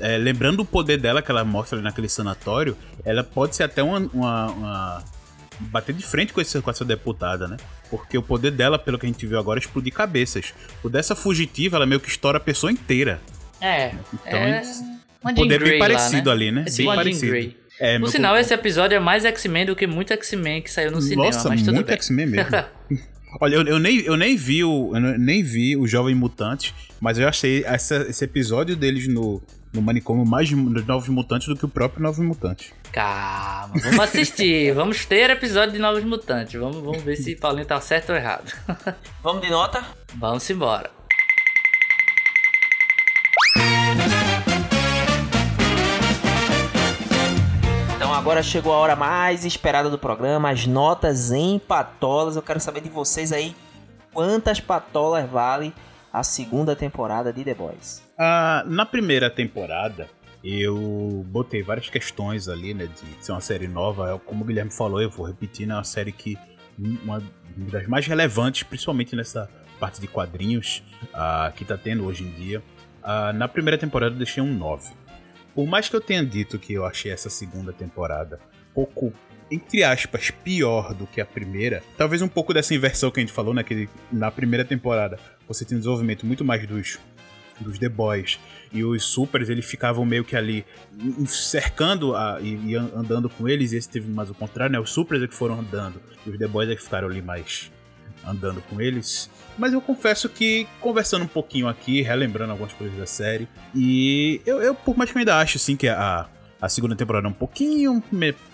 é, 0.00 0.16
lembrando 0.18 0.60
o 0.60 0.64
poder 0.64 0.98
dela 1.00 1.22
que 1.22 1.30
ela 1.30 1.44
mostra 1.44 1.76
ali 1.78 1.84
naquele 1.84 2.08
sanatório, 2.08 2.76
ela 3.04 3.22
pode 3.24 3.54
ser 3.56 3.64
até 3.64 3.82
uma. 3.82 3.98
uma- 4.12 4.46
uma- 4.52 5.04
bater 5.60 5.92
de 5.92 6.04
frente 6.04 6.32
com, 6.32 6.40
esse, 6.40 6.60
com 6.62 6.70
essa 6.70 6.84
deputada, 6.84 7.48
né? 7.48 7.56
Porque 7.90 8.16
o 8.16 8.22
poder 8.22 8.52
dela, 8.52 8.78
pelo 8.78 8.96
que 8.96 9.06
a 9.06 9.08
gente 9.08 9.26
viu 9.26 9.40
agora, 9.40 9.58
é 9.58 9.60
explodir 9.60 9.92
cabeças. 9.92 10.54
O 10.84 10.88
dessa 10.88 11.16
fugitiva, 11.16 11.74
ela 11.74 11.84
meio 11.84 11.98
que 12.00 12.08
estoura 12.08 12.38
a 12.38 12.40
pessoa 12.40 12.70
inteira. 12.70 13.20
É. 13.60 13.88
Então, 14.14 14.38
é 14.38 14.62
uma 15.20 15.30
Jean 15.30 15.34
poder 15.34 15.58
bem 15.58 15.58
Grey 15.58 15.78
lá, 15.80 15.86
parecido 15.88 16.26
né? 16.30 16.32
ali, 16.32 16.50
né? 16.52 16.60
É 16.60 16.70
tipo 16.70 16.86
bem 16.88 16.94
parecido. 16.96 17.32
Grey. 17.32 17.56
É, 17.80 17.98
Por 17.98 18.08
sinal, 18.10 18.34
com- 18.34 18.40
esse 18.40 18.52
episódio 18.54 18.96
é 18.96 19.00
mais 19.00 19.24
X-Men 19.24 19.66
do 19.66 19.76
que 19.76 19.86
muito 19.86 20.12
X-Men 20.12 20.62
que 20.62 20.70
saiu 20.70 20.90
no 20.90 21.00
cinema, 21.00 21.24
Nossa, 21.26 21.48
mas 21.48 21.60
tudo 21.62 21.74
muito. 21.74 21.90
X-Men 21.92 22.26
mesmo. 22.26 22.50
Olha, 23.40 23.56
eu, 23.56 23.62
eu 23.66 23.78
nem, 23.78 24.00
eu 24.00 24.16
nem 24.16 24.36
vi 24.36 24.64
o. 24.64 24.90
Eu 24.94 25.00
nem 25.00 25.42
vi 25.42 25.76
o 25.76 25.86
Jovem 25.86 26.14
Mutante, 26.14 26.74
mas 27.00 27.18
eu 27.18 27.28
achei 27.28 27.62
essa- 27.64 28.06
esse 28.08 28.24
episódio 28.24 28.74
deles 28.74 29.06
no, 29.06 29.42
no 29.72 29.82
manicômio 29.82 30.24
mais 30.24 30.48
dos 30.50 30.86
Novos 30.86 31.08
Mutantes 31.10 31.46
do 31.46 31.54
que 31.54 31.64
o 31.64 31.68
próprio 31.68 32.02
Novos 32.02 32.18
Mutantes. 32.24 32.72
Calma, 32.90 33.74
vamos 33.82 34.00
assistir. 34.00 34.72
vamos 34.74 35.04
ter 35.04 35.28
episódio 35.28 35.72
de 35.72 35.78
Novos 35.78 36.02
Mutantes. 36.04 36.58
Vamos, 36.58 36.76
vamos 36.82 37.02
ver 37.02 37.16
se 37.16 37.36
Paulinho 37.36 37.66
tá 37.66 37.78
certo 37.82 38.10
ou 38.10 38.16
errado. 38.16 38.50
Vamos 39.22 39.42
de 39.42 39.50
nota? 39.50 39.84
vamos 40.16 40.48
embora. 40.48 40.90
Agora 48.28 48.42
chegou 48.42 48.74
a 48.74 48.76
hora 48.76 48.94
mais 48.94 49.46
esperada 49.46 49.88
do 49.88 49.96
programa, 49.96 50.50
as 50.50 50.66
notas 50.66 51.32
em 51.32 51.58
patolas. 51.58 52.36
Eu 52.36 52.42
quero 52.42 52.60
saber 52.60 52.82
de 52.82 52.90
vocês 52.90 53.32
aí 53.32 53.56
quantas 54.12 54.60
patolas 54.60 55.26
vale 55.30 55.72
a 56.12 56.22
segunda 56.22 56.76
temporada 56.76 57.32
de 57.32 57.42
The 57.42 57.54
Boys. 57.54 58.02
Ah, 58.18 58.64
na 58.66 58.84
primeira 58.84 59.30
temporada, 59.30 60.10
eu 60.44 61.24
botei 61.26 61.62
várias 61.62 61.88
questões 61.88 62.50
ali, 62.50 62.74
né? 62.74 62.86
De 62.86 63.24
ser 63.24 63.32
uma 63.32 63.40
série 63.40 63.66
nova. 63.66 64.14
É, 64.14 64.18
Como 64.18 64.44
o 64.44 64.46
Guilherme 64.46 64.70
falou, 64.70 65.00
eu 65.00 65.08
vou 65.08 65.26
repetir, 65.26 65.66
né? 65.66 65.74
Uma 65.74 65.84
série 65.84 66.12
que. 66.12 66.36
Uma 66.78 67.22
das 67.56 67.88
mais 67.88 68.06
relevantes, 68.06 68.62
principalmente 68.62 69.16
nessa 69.16 69.48
parte 69.80 70.02
de 70.02 70.06
quadrinhos 70.06 70.82
ah, 71.14 71.50
que 71.56 71.64
tá 71.64 71.78
tendo 71.78 72.04
hoje 72.04 72.24
em 72.24 72.30
dia. 72.32 72.62
Ah, 73.02 73.32
na 73.32 73.48
primeira 73.48 73.78
temporada 73.78 74.14
eu 74.14 74.18
deixei 74.18 74.42
um 74.42 74.52
9. 74.52 74.97
Por 75.58 75.66
mais 75.66 75.88
que 75.88 75.96
eu 75.96 76.00
tenha 76.00 76.24
dito 76.24 76.56
que 76.56 76.72
eu 76.72 76.86
achei 76.86 77.10
essa 77.10 77.28
segunda 77.28 77.72
temporada 77.72 78.38
pouco, 78.72 79.12
entre 79.50 79.82
aspas, 79.82 80.30
pior 80.30 80.94
do 80.94 81.04
que 81.04 81.20
a 81.20 81.26
primeira, 81.26 81.82
talvez 81.96 82.22
um 82.22 82.28
pouco 82.28 82.54
dessa 82.54 82.72
inversão 82.76 83.10
que 83.10 83.18
a 83.18 83.22
gente 83.22 83.32
falou, 83.32 83.52
né? 83.52 83.64
Que 83.64 83.88
na 84.12 84.30
primeira 84.30 84.64
temporada 84.64 85.18
você 85.48 85.64
tem 85.64 85.74
um 85.76 85.80
desenvolvimento 85.80 86.24
muito 86.24 86.44
mais 86.44 86.64
dos 86.64 87.00
dos 87.58 87.76
The 87.76 87.88
Boys 87.88 88.38
e 88.72 88.84
os 88.84 89.02
Supers, 89.04 89.48
eles 89.48 89.64
ficavam 89.64 90.04
meio 90.04 90.24
que 90.24 90.36
ali 90.36 90.64
cercando 91.26 92.14
a, 92.14 92.38
e, 92.40 92.54
e 92.70 92.74
an- 92.76 92.92
andando 92.94 93.28
com 93.28 93.48
eles, 93.48 93.72
e 93.72 93.78
esse 93.78 93.88
teve 93.88 94.08
mais 94.08 94.30
o 94.30 94.34
contrário, 94.34 94.72
né? 94.74 94.78
Os 94.78 94.90
Supers 94.92 95.24
é 95.24 95.26
que 95.26 95.34
foram 95.34 95.58
andando, 95.58 96.00
e 96.24 96.30
os 96.30 96.38
The 96.38 96.46
Boys 96.46 96.70
é 96.70 96.76
que 96.76 96.82
ficaram 96.84 97.08
ali 97.08 97.20
mais 97.20 97.72
andando 98.28 98.62
com 98.62 98.80
eles. 98.80 99.30
Mas 99.56 99.72
eu 99.72 99.80
confesso 99.80 100.28
que, 100.28 100.66
conversando 100.80 101.24
um 101.24 101.28
pouquinho 101.28 101.66
aqui, 101.68 102.02
relembrando 102.02 102.52
algumas 102.52 102.72
coisas 102.72 102.96
da 102.96 103.06
série, 103.06 103.48
e 103.74 104.40
eu, 104.46 104.62
eu 104.62 104.74
por 104.74 104.96
mais 104.96 105.10
que 105.10 105.16
eu 105.16 105.20
ainda 105.20 105.36
acho, 105.36 105.56
assim, 105.56 105.76
que 105.76 105.88
a, 105.88 106.26
a 106.60 106.68
segunda 106.68 106.94
temporada 106.96 107.26
é 107.26 107.30
um 107.30 107.34
pouquinho 107.34 108.02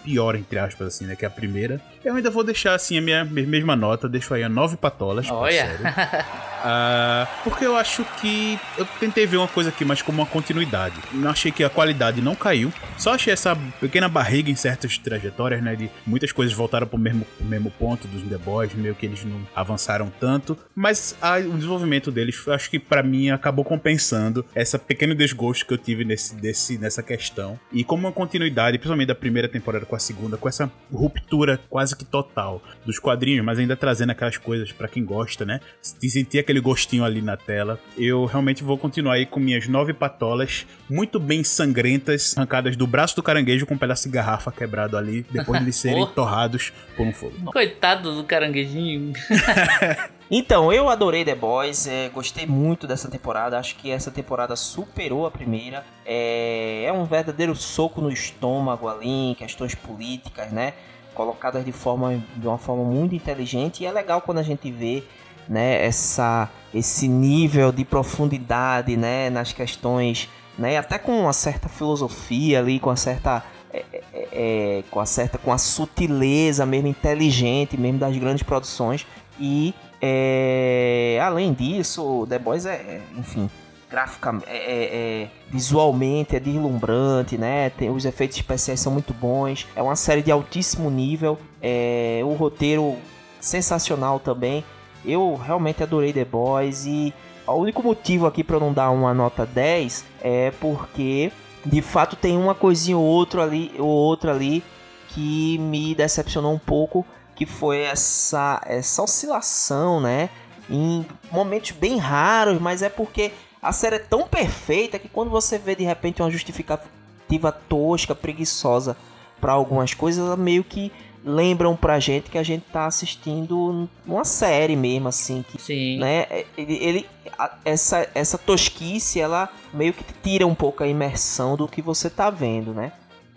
pior, 0.05 0.35
entre 0.37 0.59
aspas, 0.59 0.89
assim, 0.89 1.07
né, 1.07 1.17
que 1.17 1.25
a 1.25 1.31
primeira, 1.31 1.81
eu 2.05 2.15
ainda 2.15 2.31
vou 2.31 2.45
deixar, 2.45 2.75
assim, 2.75 2.99
a 2.99 3.01
minha 3.01 3.25
me- 3.25 3.47
mesma 3.47 3.75
nota, 3.75 4.09
deixo 4.09 4.35
aí 4.35 4.43
a 4.43 4.49
nove 4.49 4.77
patolas 4.77 5.27
Olha. 5.31 5.69
Ah, 6.67 7.29
porque 7.45 7.67
eu 7.67 7.77
acho 7.77 8.03
que 8.23 8.59
eu 8.79 8.87
tentei 8.99 9.27
ver 9.27 9.37
uma 9.37 9.47
coisa 9.47 9.69
aqui 9.69 9.85
mais 9.85 10.01
como 10.01 10.23
uma 10.23 10.27
continuidade. 10.27 10.95
Não 11.13 11.31
achei 11.31 11.53
que 11.53 11.63
a 11.63 11.69
qualidade 11.69 12.23
não 12.23 12.35
caiu. 12.35 12.73
Só 12.97 13.13
achei 13.15 13.35
essa 13.35 13.55
pequena 13.79 14.09
barriga 14.09 14.51
em 14.51 14.55
certas 14.55 14.97
trajetórias, 14.97 15.63
né? 15.63 15.77
De 15.77 15.91
muitas 16.07 16.33
coisas 16.33 16.55
voltaram 16.57 16.87
pro 16.87 16.97
mesmo, 16.99 17.27
pro 17.37 17.45
mesmo 17.47 17.71
ponto 17.71 18.09
dos 18.09 18.23
The 18.23 18.39
Boys, 18.39 18.73
meio 18.73 18.95
que 18.95 19.05
eles 19.05 19.23
não 19.27 19.47
avançaram 19.55 20.11
tanto. 20.19 20.57
Mas 20.75 21.15
a- 21.21 21.37
o 21.39 21.53
desenvolvimento 21.53 22.11
deles, 22.11 22.49
acho 22.49 22.71
que 22.71 22.79
pra 22.79 23.03
mim 23.03 23.29
acabou 23.29 23.63
compensando 23.63 24.43
essa 24.55 24.79
pequeno 24.79 25.15
desgosto 25.15 25.67
que 25.67 25.75
eu 25.75 25.79
tive 25.79 26.03
nesse, 26.03 26.35
desse, 26.35 26.79
nessa 26.79 27.03
questão. 27.03 27.61
E 27.71 27.85
como 27.95 28.09
uma 28.09 28.13
continuidade, 28.13 28.77
principalmente 28.77 29.07
da 29.07 29.15
primeira 29.15 29.47
temporada 29.47 29.87
com 29.87 29.95
a 29.95 30.01
segunda, 30.01 30.37
com 30.37 30.49
essa 30.49 30.69
ruptura 30.93 31.61
quase 31.71 31.97
que 31.97 32.05
total 32.05 32.61
dos 32.85 32.99
quadrinhos, 32.99 33.45
mas 33.45 33.57
ainda 33.57 33.77
trazendo 33.77 34.11
aquelas 34.11 34.37
coisas 34.37 34.73
pra 34.73 34.89
quem 34.89 35.05
gosta, 35.05 35.45
né? 35.45 35.61
De 36.01 36.11
sentir 36.11 36.41
aquele 36.41 36.59
gostinho 36.59 37.05
ali 37.05 37.23
na 37.23 37.37
tela. 37.37 37.79
Eu 37.97 38.25
realmente 38.25 38.65
vou 38.65 38.77
continuar 38.77 39.15
aí 39.15 39.27
com 39.27 39.39
minhas 39.39 39.69
nove 39.69 39.93
patolas 39.93 40.67
muito 40.91 41.21
bem 41.21 41.45
sangrentas, 41.45 42.37
arrancadas 42.37 42.77
do 42.77 42.85
braço 42.85 43.15
do 43.15 43.23
caranguejo 43.23 43.65
com 43.65 43.75
um 43.75 43.79
pedaço 43.79 44.09
de 44.09 44.13
garrafa 44.13 44.51
quebrado 44.51 44.97
ali, 44.97 45.25
depois 45.31 45.65
de 45.65 45.71
serem 45.73 46.01
Porra. 46.01 46.13
torrados 46.15 46.73
por 46.97 47.07
um 47.07 47.13
fogo. 47.13 47.53
Coitado 47.53 48.13
do 48.13 48.25
caranguejinho. 48.25 49.13
Então, 50.31 50.73
eu 50.73 50.89
adorei 50.89 51.25
The 51.25 51.35
Boys, 51.35 51.87
é, 51.87 52.09
gostei 52.09 52.47
muito 52.47 52.87
dessa 52.87 53.11
temporada, 53.11 53.59
acho 53.59 53.77
que 53.77 53.91
essa 53.91 54.11
temporada 54.11 54.57
superou 54.57 55.27
a 55.27 55.31
primeira. 55.31 55.85
É, 56.05 56.85
é 56.87 56.93
um 56.93 57.05
verdadeiro 57.05 57.55
soco 57.55 58.01
no 58.01 58.11
estômago 58.11 58.89
ali, 58.89 59.35
questões 59.39 59.75
políticas, 59.75 60.51
né? 60.51 60.73
Colocadas 61.15 61.65
de, 61.65 61.73
forma, 61.73 62.23
de 62.37 62.47
uma 62.47 62.59
forma 62.59 62.85
muito 62.85 63.15
inteligente 63.15 63.83
e 63.83 63.87
é 63.87 63.93
legal 63.93 64.21
quando 64.21 64.39
a 64.39 64.43
gente 64.43 64.71
vê 64.73 65.05
né, 65.49 65.85
essa, 65.85 66.49
esse 66.73 67.07
nível 67.07 67.71
de 67.71 67.85
profundidade 67.85 68.97
né, 68.97 69.31
nas 69.31 69.53
questões, 69.53 70.29
né, 70.59 70.77
até 70.77 70.99
com 70.99 71.21
uma 71.21 71.33
certa 71.33 71.69
filosofia 71.69 72.59
ali, 72.59 72.81
com 72.81 72.91
uma 72.91 72.97
certa 72.97 73.45
é, 73.73 73.85
é, 73.93 74.29
é, 74.33 74.85
com 74.91 75.01
a 75.01 75.07
certa 75.07 75.37
com 75.37 75.53
a 75.53 75.59
sutileza 75.59 76.65
mesmo 76.65 76.87
inteligente 76.87 77.77
mesmo 77.77 77.99
das 77.99 78.17
grandes 78.17 78.43
produções 78.43 79.07
e 79.39 79.75
é, 80.07 81.19
além 81.23 81.55
disso 81.55 82.27
The 82.29 82.39
Boys 82.39 82.67
é, 82.67 83.01
enfim 83.17 83.49
graficamente 83.89 84.45
é, 84.49 84.57
é, 84.57 85.23
é, 85.23 85.31
visualmente 85.49 86.37
é 86.37 86.41
deslumbrante 86.41 87.39
né? 87.39 87.71
Tem 87.71 87.89
os 87.89 88.05
efeitos 88.05 88.37
especiais 88.37 88.81
são 88.81 88.93
muito 88.93 89.15
bons. 89.15 89.67
É 89.75 89.81
uma 89.83 89.97
série 89.97 90.21
de 90.21 90.31
altíssimo 90.31 90.91
nível. 90.91 91.39
É, 91.63 92.21
o 92.25 92.35
roteiro 92.35 92.97
sensacional 93.41 94.21
também. 94.21 94.63
Eu 95.05 95.35
realmente 95.37 95.83
adorei 95.83 96.13
The 96.13 96.25
Boys 96.25 96.85
e 96.87 97.15
o 97.47 97.55
único 97.55 97.83
motivo 97.83 98.27
aqui 98.27 98.45
para 98.45 98.59
não 98.59 98.73
dar 98.73 98.91
uma 98.91 99.15
nota 99.15 99.47
10 99.47 100.05
é 100.23 100.51
porque 100.61 101.31
de 101.65 101.81
fato 101.81 102.15
tem 102.15 102.37
uma 102.37 102.55
coisinha 102.55 102.99
ou 102.99 103.05
outra 103.05 103.43
ali, 103.43 103.73
ou 103.79 103.87
outra 103.87 104.33
ali 104.33 104.63
que 105.09 105.57
me 105.59 105.95
decepcionou 105.95 106.53
um 106.53 106.59
pouco, 106.59 107.07
que 107.35 107.47
foi 107.47 107.81
essa 107.81 108.61
essa 108.67 109.03
oscilação, 109.03 110.01
né? 110.01 110.31
Em 110.69 111.05
momentos 111.31 111.73
bem 111.73 111.99
raros, 111.99 112.61
mas 112.61 112.83
é 112.83 112.89
porque 112.89 113.33
a 113.61 113.73
série 113.73 113.97
é 113.97 113.99
tão 113.99 114.27
perfeita 114.27 114.99
que 114.99 115.09
quando 115.09 115.31
você 115.31 115.59
vê 115.59 115.75
de 115.75 115.85
repente 115.85 116.23
uma 116.23 116.31
justificativa 116.31 117.53
tosca, 117.53 118.15
preguiçosa 118.15 118.97
para 119.41 119.53
algumas 119.53 119.95
coisas, 119.95 120.25
ela 120.25 120.37
meio 120.37 120.65
que 120.65 120.93
lembram 121.25 121.75
pra 121.75 121.99
gente 121.99 122.31
que 122.31 122.37
a 122.37 122.43
gente 122.43 122.67
tá 122.71 122.87
assistindo 122.87 123.89
uma 124.07 124.25
série 124.25 124.77
mesmo, 124.77 125.09
assim. 125.09 125.43
Que, 125.49 125.61
Sim. 125.61 125.99
Né, 125.99 126.27
ele, 126.57 126.75
ele 126.75 127.07
a, 127.39 127.57
essa, 127.65 128.09
essa 128.15 128.37
tosquice, 128.37 129.21
ela 129.21 129.49
meio 129.73 129.93
que 129.95 130.05
tira 130.23 130.47
um 130.47 130.55
pouco 130.55 130.85
a 130.85 130.87
imersão 130.87 131.57
do 131.57 131.67
que 131.67 131.81
você 131.81 132.11
tá 132.11 132.29
vendo, 132.29 132.75
né? 132.75 132.93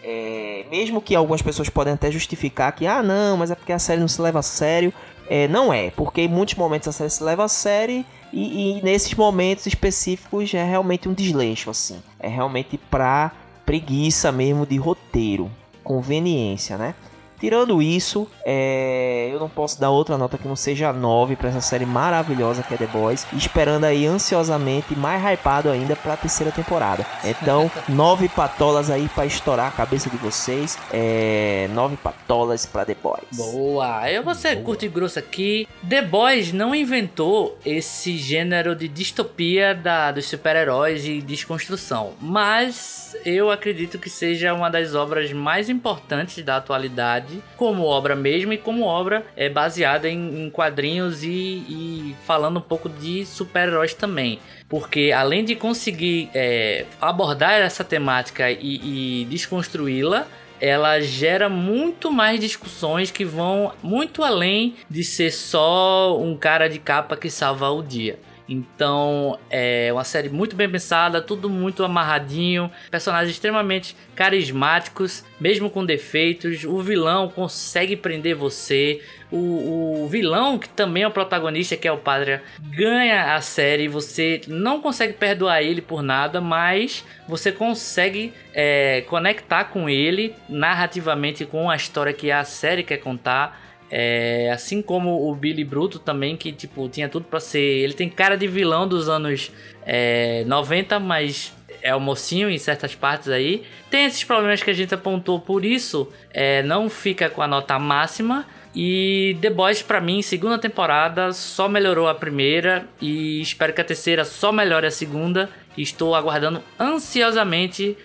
É, 0.10 0.64
mesmo 0.72 1.02
que 1.02 1.14
algumas 1.14 1.42
pessoas 1.42 1.68
podem 1.68 1.94
até 1.94 2.10
justificar 2.10 2.72
que, 2.72 2.88
ah, 2.88 3.04
não, 3.04 3.36
mas 3.36 3.52
é 3.52 3.56
porque 3.56 3.74
a 3.74 3.80
série 3.80 4.00
não 4.00 4.08
se 4.08 4.22
leva 4.22 4.40
a 4.40 4.42
sério. 4.42 4.94
É, 5.30 5.50
não 5.50 5.74
é, 5.74 5.92
porque 5.92 6.22
em 6.22 6.30
muitos 6.30 6.56
momentos 6.56 6.88
a 6.88 6.94
série 6.94 7.10
se 7.10 7.22
leva 7.22 7.44
a 7.44 7.50
sério 7.50 8.06
e, 8.32 8.78
e 8.78 8.82
nesses 8.82 9.14
momentos 9.14 9.68
específicos 9.68 10.54
é 10.54 10.64
realmente 10.64 11.10
um 11.10 11.14
desleixo, 11.14 11.70
assim. 11.70 12.02
É 12.18 12.30
realmente 12.30 12.78
pra 12.78 13.34
preguiça 13.66 14.32
mesmo 14.32 14.66
de 14.66 14.78
roteiro, 14.78 15.52
conveniência, 15.84 16.78
né? 16.78 16.96
Tirando 17.40 17.82
isso, 17.82 18.28
é... 18.46 19.30
eu 19.32 19.40
não 19.40 19.50
posso 19.50 19.80
dar 19.80 19.90
outra 19.90 20.18
nota 20.18 20.38
que 20.38 20.48
não 20.48 20.56
seja 20.56 20.92
9 20.92 21.36
para 21.36 21.50
essa 21.50 21.62
série 21.62 21.86
maravilhosa 21.86 22.64
que 22.64 22.74
é 22.74 22.78
The 22.78 22.88
Boys. 22.88 23.28
Esperando 23.34 23.84
aí 23.84 24.06
ansiosamente, 24.06 24.96
mais 24.96 25.22
hypado 25.24 25.70
ainda 25.70 25.96
para 25.96 26.14
a 26.14 26.18
terceira 26.18 26.52
temporada. 26.52 27.06
Então, 27.24 27.70
9 27.88 28.30
patolas 28.30 28.90
aí 28.90 29.08
para 29.10 29.26
estourar 29.26 29.68
a 29.68 29.72
cabeça 29.72 30.10
de 30.10 30.18
vocês. 30.18 30.78
É... 30.92 31.68
9 31.72 31.98
patolas 31.98 32.66
para 32.66 32.86
The 32.86 32.96
Boys. 33.02 33.26
Boa! 33.36 34.10
Eu 34.10 34.24
vou 34.24 34.34
ser 34.34 34.64
curto 34.64 34.86
e 34.86 34.88
grosso 34.88 35.20
aqui. 35.20 35.68
The 35.88 36.02
Boys 36.02 36.52
não 36.52 36.74
inventou 36.74 37.58
esse 37.66 38.18
gênero 38.18 38.76
de 38.76 38.88
distopia 38.88 39.76
da, 39.76 40.12
dos 40.12 40.26
super-heróis 40.28 41.06
e 41.06 41.22
desconstrução, 41.22 42.14
mas 42.20 43.16
eu 43.26 43.52
acredito 43.52 44.00
que 44.00 44.10
seja 44.10 44.54
uma 44.54 44.70
das 44.70 44.96
obras 44.96 45.32
mais 45.32 45.70
importantes 45.70 46.44
da 46.44 46.58
atualidade 46.58 47.27
como 47.56 47.84
obra 47.84 48.16
mesmo 48.16 48.54
e 48.54 48.58
como 48.58 48.84
obra 48.84 49.26
é 49.36 49.50
baseada 49.50 50.10
em, 50.10 50.46
em 50.46 50.50
quadrinhos 50.50 51.24
e, 51.24 51.30
e, 51.30 52.16
falando 52.26 52.58
um 52.58 52.62
pouco 52.62 52.90
de 52.90 53.26
super-heróis 53.26 53.94
também. 53.94 54.40
Porque 54.70 55.12
além 55.16 55.46
de 55.46 55.56
conseguir 55.56 56.30
é, 56.34 56.86
abordar 57.02 57.54
essa 57.54 57.84
temática 57.84 58.52
e, 58.52 59.22
e 59.22 59.26
desconstruí-la, 59.26 60.28
ela 60.60 61.00
gera 61.00 61.48
muito 61.48 62.12
mais 62.12 62.40
discussões 62.40 63.12
que 63.12 63.24
vão 63.24 63.72
muito 63.82 64.24
além 64.24 64.76
de 64.90 65.04
ser 65.04 65.32
só 65.32 66.20
um 66.20 66.36
cara 66.36 66.68
de 66.68 66.80
capa 66.80 67.16
que 67.16 67.30
salva 67.30 67.70
o 67.70 67.84
dia. 67.84 68.20
Então 68.48 69.38
é 69.50 69.90
uma 69.92 70.04
série 70.04 70.30
muito 70.30 70.56
bem 70.56 70.70
pensada, 70.70 71.22
tudo 71.22 71.50
muito 71.50 71.84
amarradinho, 71.84 72.72
personagens 72.90 73.32
extremamente 73.32 73.96
carismáticos, 74.16 75.24
mesmo 75.40 75.70
com 75.70 75.86
defeitos. 75.86 76.64
O 76.64 76.80
vilão 76.82 77.28
consegue 77.28 77.96
prender 77.96 78.36
você. 78.36 79.02
O, 79.30 80.04
o 80.04 80.08
vilão, 80.08 80.58
que 80.58 80.70
também 80.70 81.04
é 81.04 81.08
o 81.08 81.12
protagonista, 81.12 81.76
que 81.76 81.88
é 81.88 81.92
o 81.92 81.98
Padre, 81.98 82.40
ganha 82.60 83.36
a 83.36 83.42
série. 83.42 83.90
Você 83.90 84.42
não 84.48 84.82
consegue 84.82 85.14
perdoar 85.14 85.62
ele 85.62 85.82
por 85.82 86.02
nada, 86.02 86.40
mas 86.40 87.04
você 87.28 87.52
consegue 87.52 88.34
é, 88.54 89.04
conectar 89.08 89.66
com 89.66 89.90
ele 89.90 90.34
narrativamente 90.48 91.46
com 91.46 91.70
a 91.70 91.76
história 91.76 92.14
que 92.14 92.32
a 92.32 92.46
série 92.46 92.84
quer 92.84 92.98
contar. 92.98 93.67
É, 93.90 94.52
assim 94.54 94.82
como 94.82 95.30
o 95.30 95.36
Billy 95.36 95.64
Bruto 95.64 95.98
também, 95.98 96.36
que 96.36 96.52
tipo, 96.52 96.90
tinha 96.90 97.08
tudo 97.08 97.26
para 97.26 97.40
ser. 97.40 97.60
Ele 97.60 97.94
tem 97.94 98.10
cara 98.10 98.36
de 98.36 98.48
vilão 98.48 98.88
dos 98.88 99.08
anos 99.08 99.52
é, 99.86 100.44
90, 100.46 101.00
mas 101.00 101.54
é 101.82 101.96
o 101.96 102.00
mocinho 102.00 102.50
em 102.50 102.58
certas 102.58 102.96
partes 102.96 103.30
aí. 103.30 103.64
Tem 103.90 104.06
esses 104.06 104.24
problemas 104.24 104.62
que 104.62 104.70
a 104.70 104.74
gente 104.74 104.94
apontou, 104.94 105.40
por 105.40 105.64
isso 105.64 106.12
é, 106.34 106.62
não 106.64 106.90
fica 106.90 107.30
com 107.30 107.42
a 107.42 107.48
nota 107.48 107.80
máxima. 107.80 108.46
E 108.76 109.36
The 109.42 109.50
Boys, 109.50 109.82
para 109.82 110.00
mim, 110.00 110.22
segunda 110.22 110.60
temporada 110.60 111.32
só 111.34 111.68
melhorou 111.68 112.08
a 112.08 112.14
primeira 112.14 112.88
e 113.02 113.42
espero 113.42 113.74
que 113.74 113.82
a 113.82 113.84
terceira 113.84 114.24
só 114.24 114.52
melhore 114.52 114.86
a 114.86 114.92
segunda. 114.92 115.50
Estou 115.78 116.14
aguardando 116.14 116.62
ansiosamente 116.80 117.98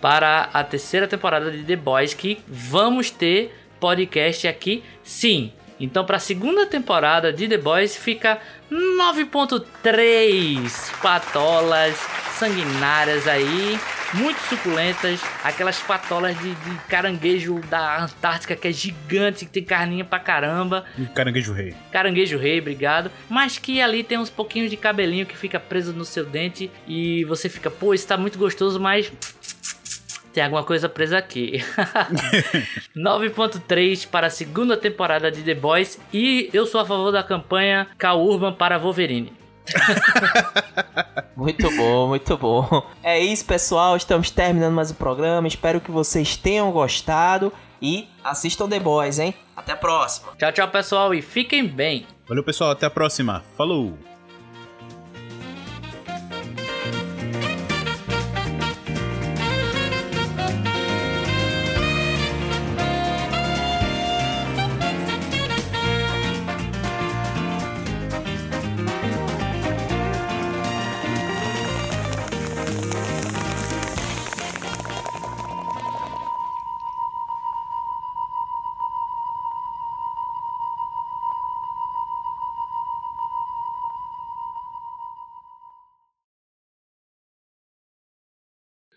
para 0.00 0.48
a 0.52 0.62
terceira 0.62 1.08
temporada 1.08 1.50
de 1.50 1.64
The 1.64 1.76
Boys 1.76 2.14
que 2.14 2.38
vamos 2.46 3.10
ter 3.10 3.52
podcast 3.80 4.46
aqui, 4.46 4.84
sim. 5.02 5.52
Então, 5.80 6.04
para 6.04 6.18
a 6.18 6.20
segunda 6.20 6.66
temporada 6.66 7.32
de 7.32 7.48
The 7.48 7.56
Boys, 7.56 7.96
fica 7.96 8.38
9.3 8.70 10.92
patolas 11.00 11.96
sanguinárias 12.38 13.26
aí, 13.26 13.80
muito 14.14 14.38
suculentas, 14.40 15.20
aquelas 15.42 15.80
patolas 15.80 16.38
de, 16.38 16.54
de, 16.54 16.74
caranguejo 16.88 17.60
da 17.68 18.04
Antártica 18.04 18.54
que 18.56 18.68
é 18.68 18.72
gigante, 18.72 19.46
que 19.46 19.52
tem 19.52 19.64
carninha 19.64 20.04
pra 20.04 20.18
caramba. 20.18 20.84
Caranguejo 21.14 21.52
rei. 21.52 21.74
Caranguejo 21.90 22.38
rei, 22.38 22.60
obrigado. 22.60 23.10
Mas 23.28 23.58
que 23.58 23.80
ali 23.80 24.02
tem 24.02 24.18
uns 24.18 24.30
pouquinhos 24.30 24.70
de 24.70 24.76
cabelinho 24.76 25.24
que 25.24 25.36
fica 25.36 25.58
preso 25.58 25.94
no 25.94 26.04
seu 26.04 26.26
dente 26.26 26.70
e 26.86 27.24
você 27.24 27.48
fica, 27.48 27.70
pô, 27.70 27.94
isso 27.94 28.06
tá 28.06 28.18
muito 28.18 28.38
gostoso, 28.38 28.78
mas 28.78 29.10
tem 30.32 30.44
alguma 30.44 30.64
coisa 30.64 30.88
presa 30.88 31.18
aqui. 31.18 31.62
9.3 32.96 34.08
para 34.08 34.28
a 34.28 34.30
segunda 34.30 34.76
temporada 34.76 35.30
de 35.30 35.42
The 35.42 35.54
Boys 35.54 36.00
e 36.12 36.48
eu 36.52 36.66
sou 36.66 36.80
a 36.80 36.84
favor 36.84 37.10
da 37.10 37.22
campanha 37.22 37.88
Cal 37.98 38.20
Urban 38.20 38.52
para 38.54 38.78
Wolverine. 38.78 39.32
muito 41.36 41.70
bom, 41.76 42.08
muito 42.08 42.36
bom. 42.36 42.86
É 43.02 43.18
isso, 43.18 43.44
pessoal. 43.44 43.96
Estamos 43.96 44.30
terminando 44.30 44.74
mais 44.74 44.90
o 44.90 44.94
programa. 44.94 45.46
Espero 45.46 45.80
que 45.80 45.90
vocês 45.90 46.36
tenham 46.36 46.70
gostado 46.72 47.52
e 47.80 48.08
assistam 48.22 48.68
The 48.68 48.80
Boys, 48.80 49.18
hein? 49.18 49.34
Até 49.56 49.72
a 49.72 49.76
próxima. 49.76 50.32
Tchau, 50.38 50.52
tchau, 50.52 50.68
pessoal, 50.68 51.14
e 51.14 51.22
fiquem 51.22 51.66
bem. 51.66 52.06
Valeu, 52.28 52.44
pessoal. 52.44 52.70
Até 52.70 52.86
a 52.86 52.90
próxima. 52.90 53.44
Falou! 53.56 54.09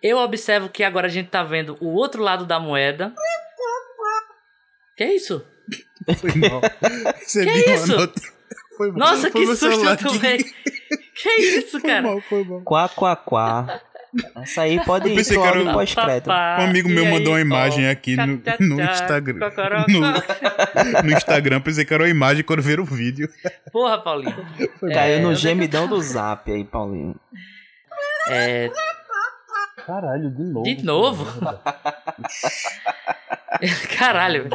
Eu 0.03 0.17
observo 0.17 0.67
que 0.69 0.83
agora 0.83 1.07
a 1.07 1.09
gente 1.09 1.29
tá 1.29 1.43
vendo 1.43 1.77
o 1.79 1.93
outro 1.95 2.21
lado 2.21 2.45
da 2.45 2.59
moeda. 2.59 3.13
Que 4.97 5.05
é 5.05 5.15
isso? 5.15 5.43
Foi 6.19 6.31
mal. 6.35 6.61
Você 7.25 7.45
que 7.45 7.51
viu 7.51 7.69
é 7.69 7.75
isso? 7.75 7.95
Nota... 7.95 8.21
Foi 8.77 8.89
mal. 8.89 8.97
Nossa, 8.99 9.31
foi 9.31 9.41
que 9.41 9.47
susto 9.47 9.69
celular 9.69 9.97
eu 10.01 10.11
tomei. 10.11 10.37
Que 11.15 11.29
é 11.29 11.41
isso, 11.41 11.79
Foi 11.79 11.81
cara? 11.89 12.01
mal, 12.01 12.19
foi 12.21 12.43
mal. 12.43 12.61
Quá, 12.61 12.89
quá, 12.89 13.15
quá. 13.15 13.81
Essa 14.41 14.63
aí 14.63 14.83
pode 14.83 15.07
Eu 15.07 15.13
ir 15.13 15.15
pensei 15.17 15.35
pro 15.37 15.43
que 15.43 15.47
era 15.47 15.57
áudio 15.59 15.71
o- 15.71 15.75
pós-crédito. 15.75 16.29
Um 16.29 16.33
amigo 16.63 16.89
e 16.89 16.91
meu 16.93 17.05
aí, 17.05 17.11
mandou 17.11 17.33
uma 17.33 17.37
ó, 17.37 17.41
imagem 17.41 17.87
aqui 17.87 18.15
no, 18.15 18.25
no 18.59 18.81
Instagram. 18.83 19.39
No, 19.87 21.03
no 21.03 21.11
Instagram, 21.15 21.61
pensei 21.61 21.85
que 21.85 21.93
era 21.93 22.03
uma 22.03 22.09
imagem 22.09 22.43
quando 22.43 22.61
ver 22.63 22.79
o 22.79 22.83
vídeo. 22.85 23.29
Porra, 23.71 23.99
Paulinho. 23.99 24.35
Caiu 24.81 25.17
É, 25.17 25.19
no 25.19 25.35
gemidão 25.35 25.87
do 25.87 26.01
zap 26.01 26.51
aí, 26.51 26.63
Paulinho. 26.65 27.15
É, 28.27 28.71
Caralho, 29.85 30.29
de 30.29 30.43
novo. 30.43 30.63
de 30.63 30.83
novo? 30.83 31.25
Caralho. 33.97 34.49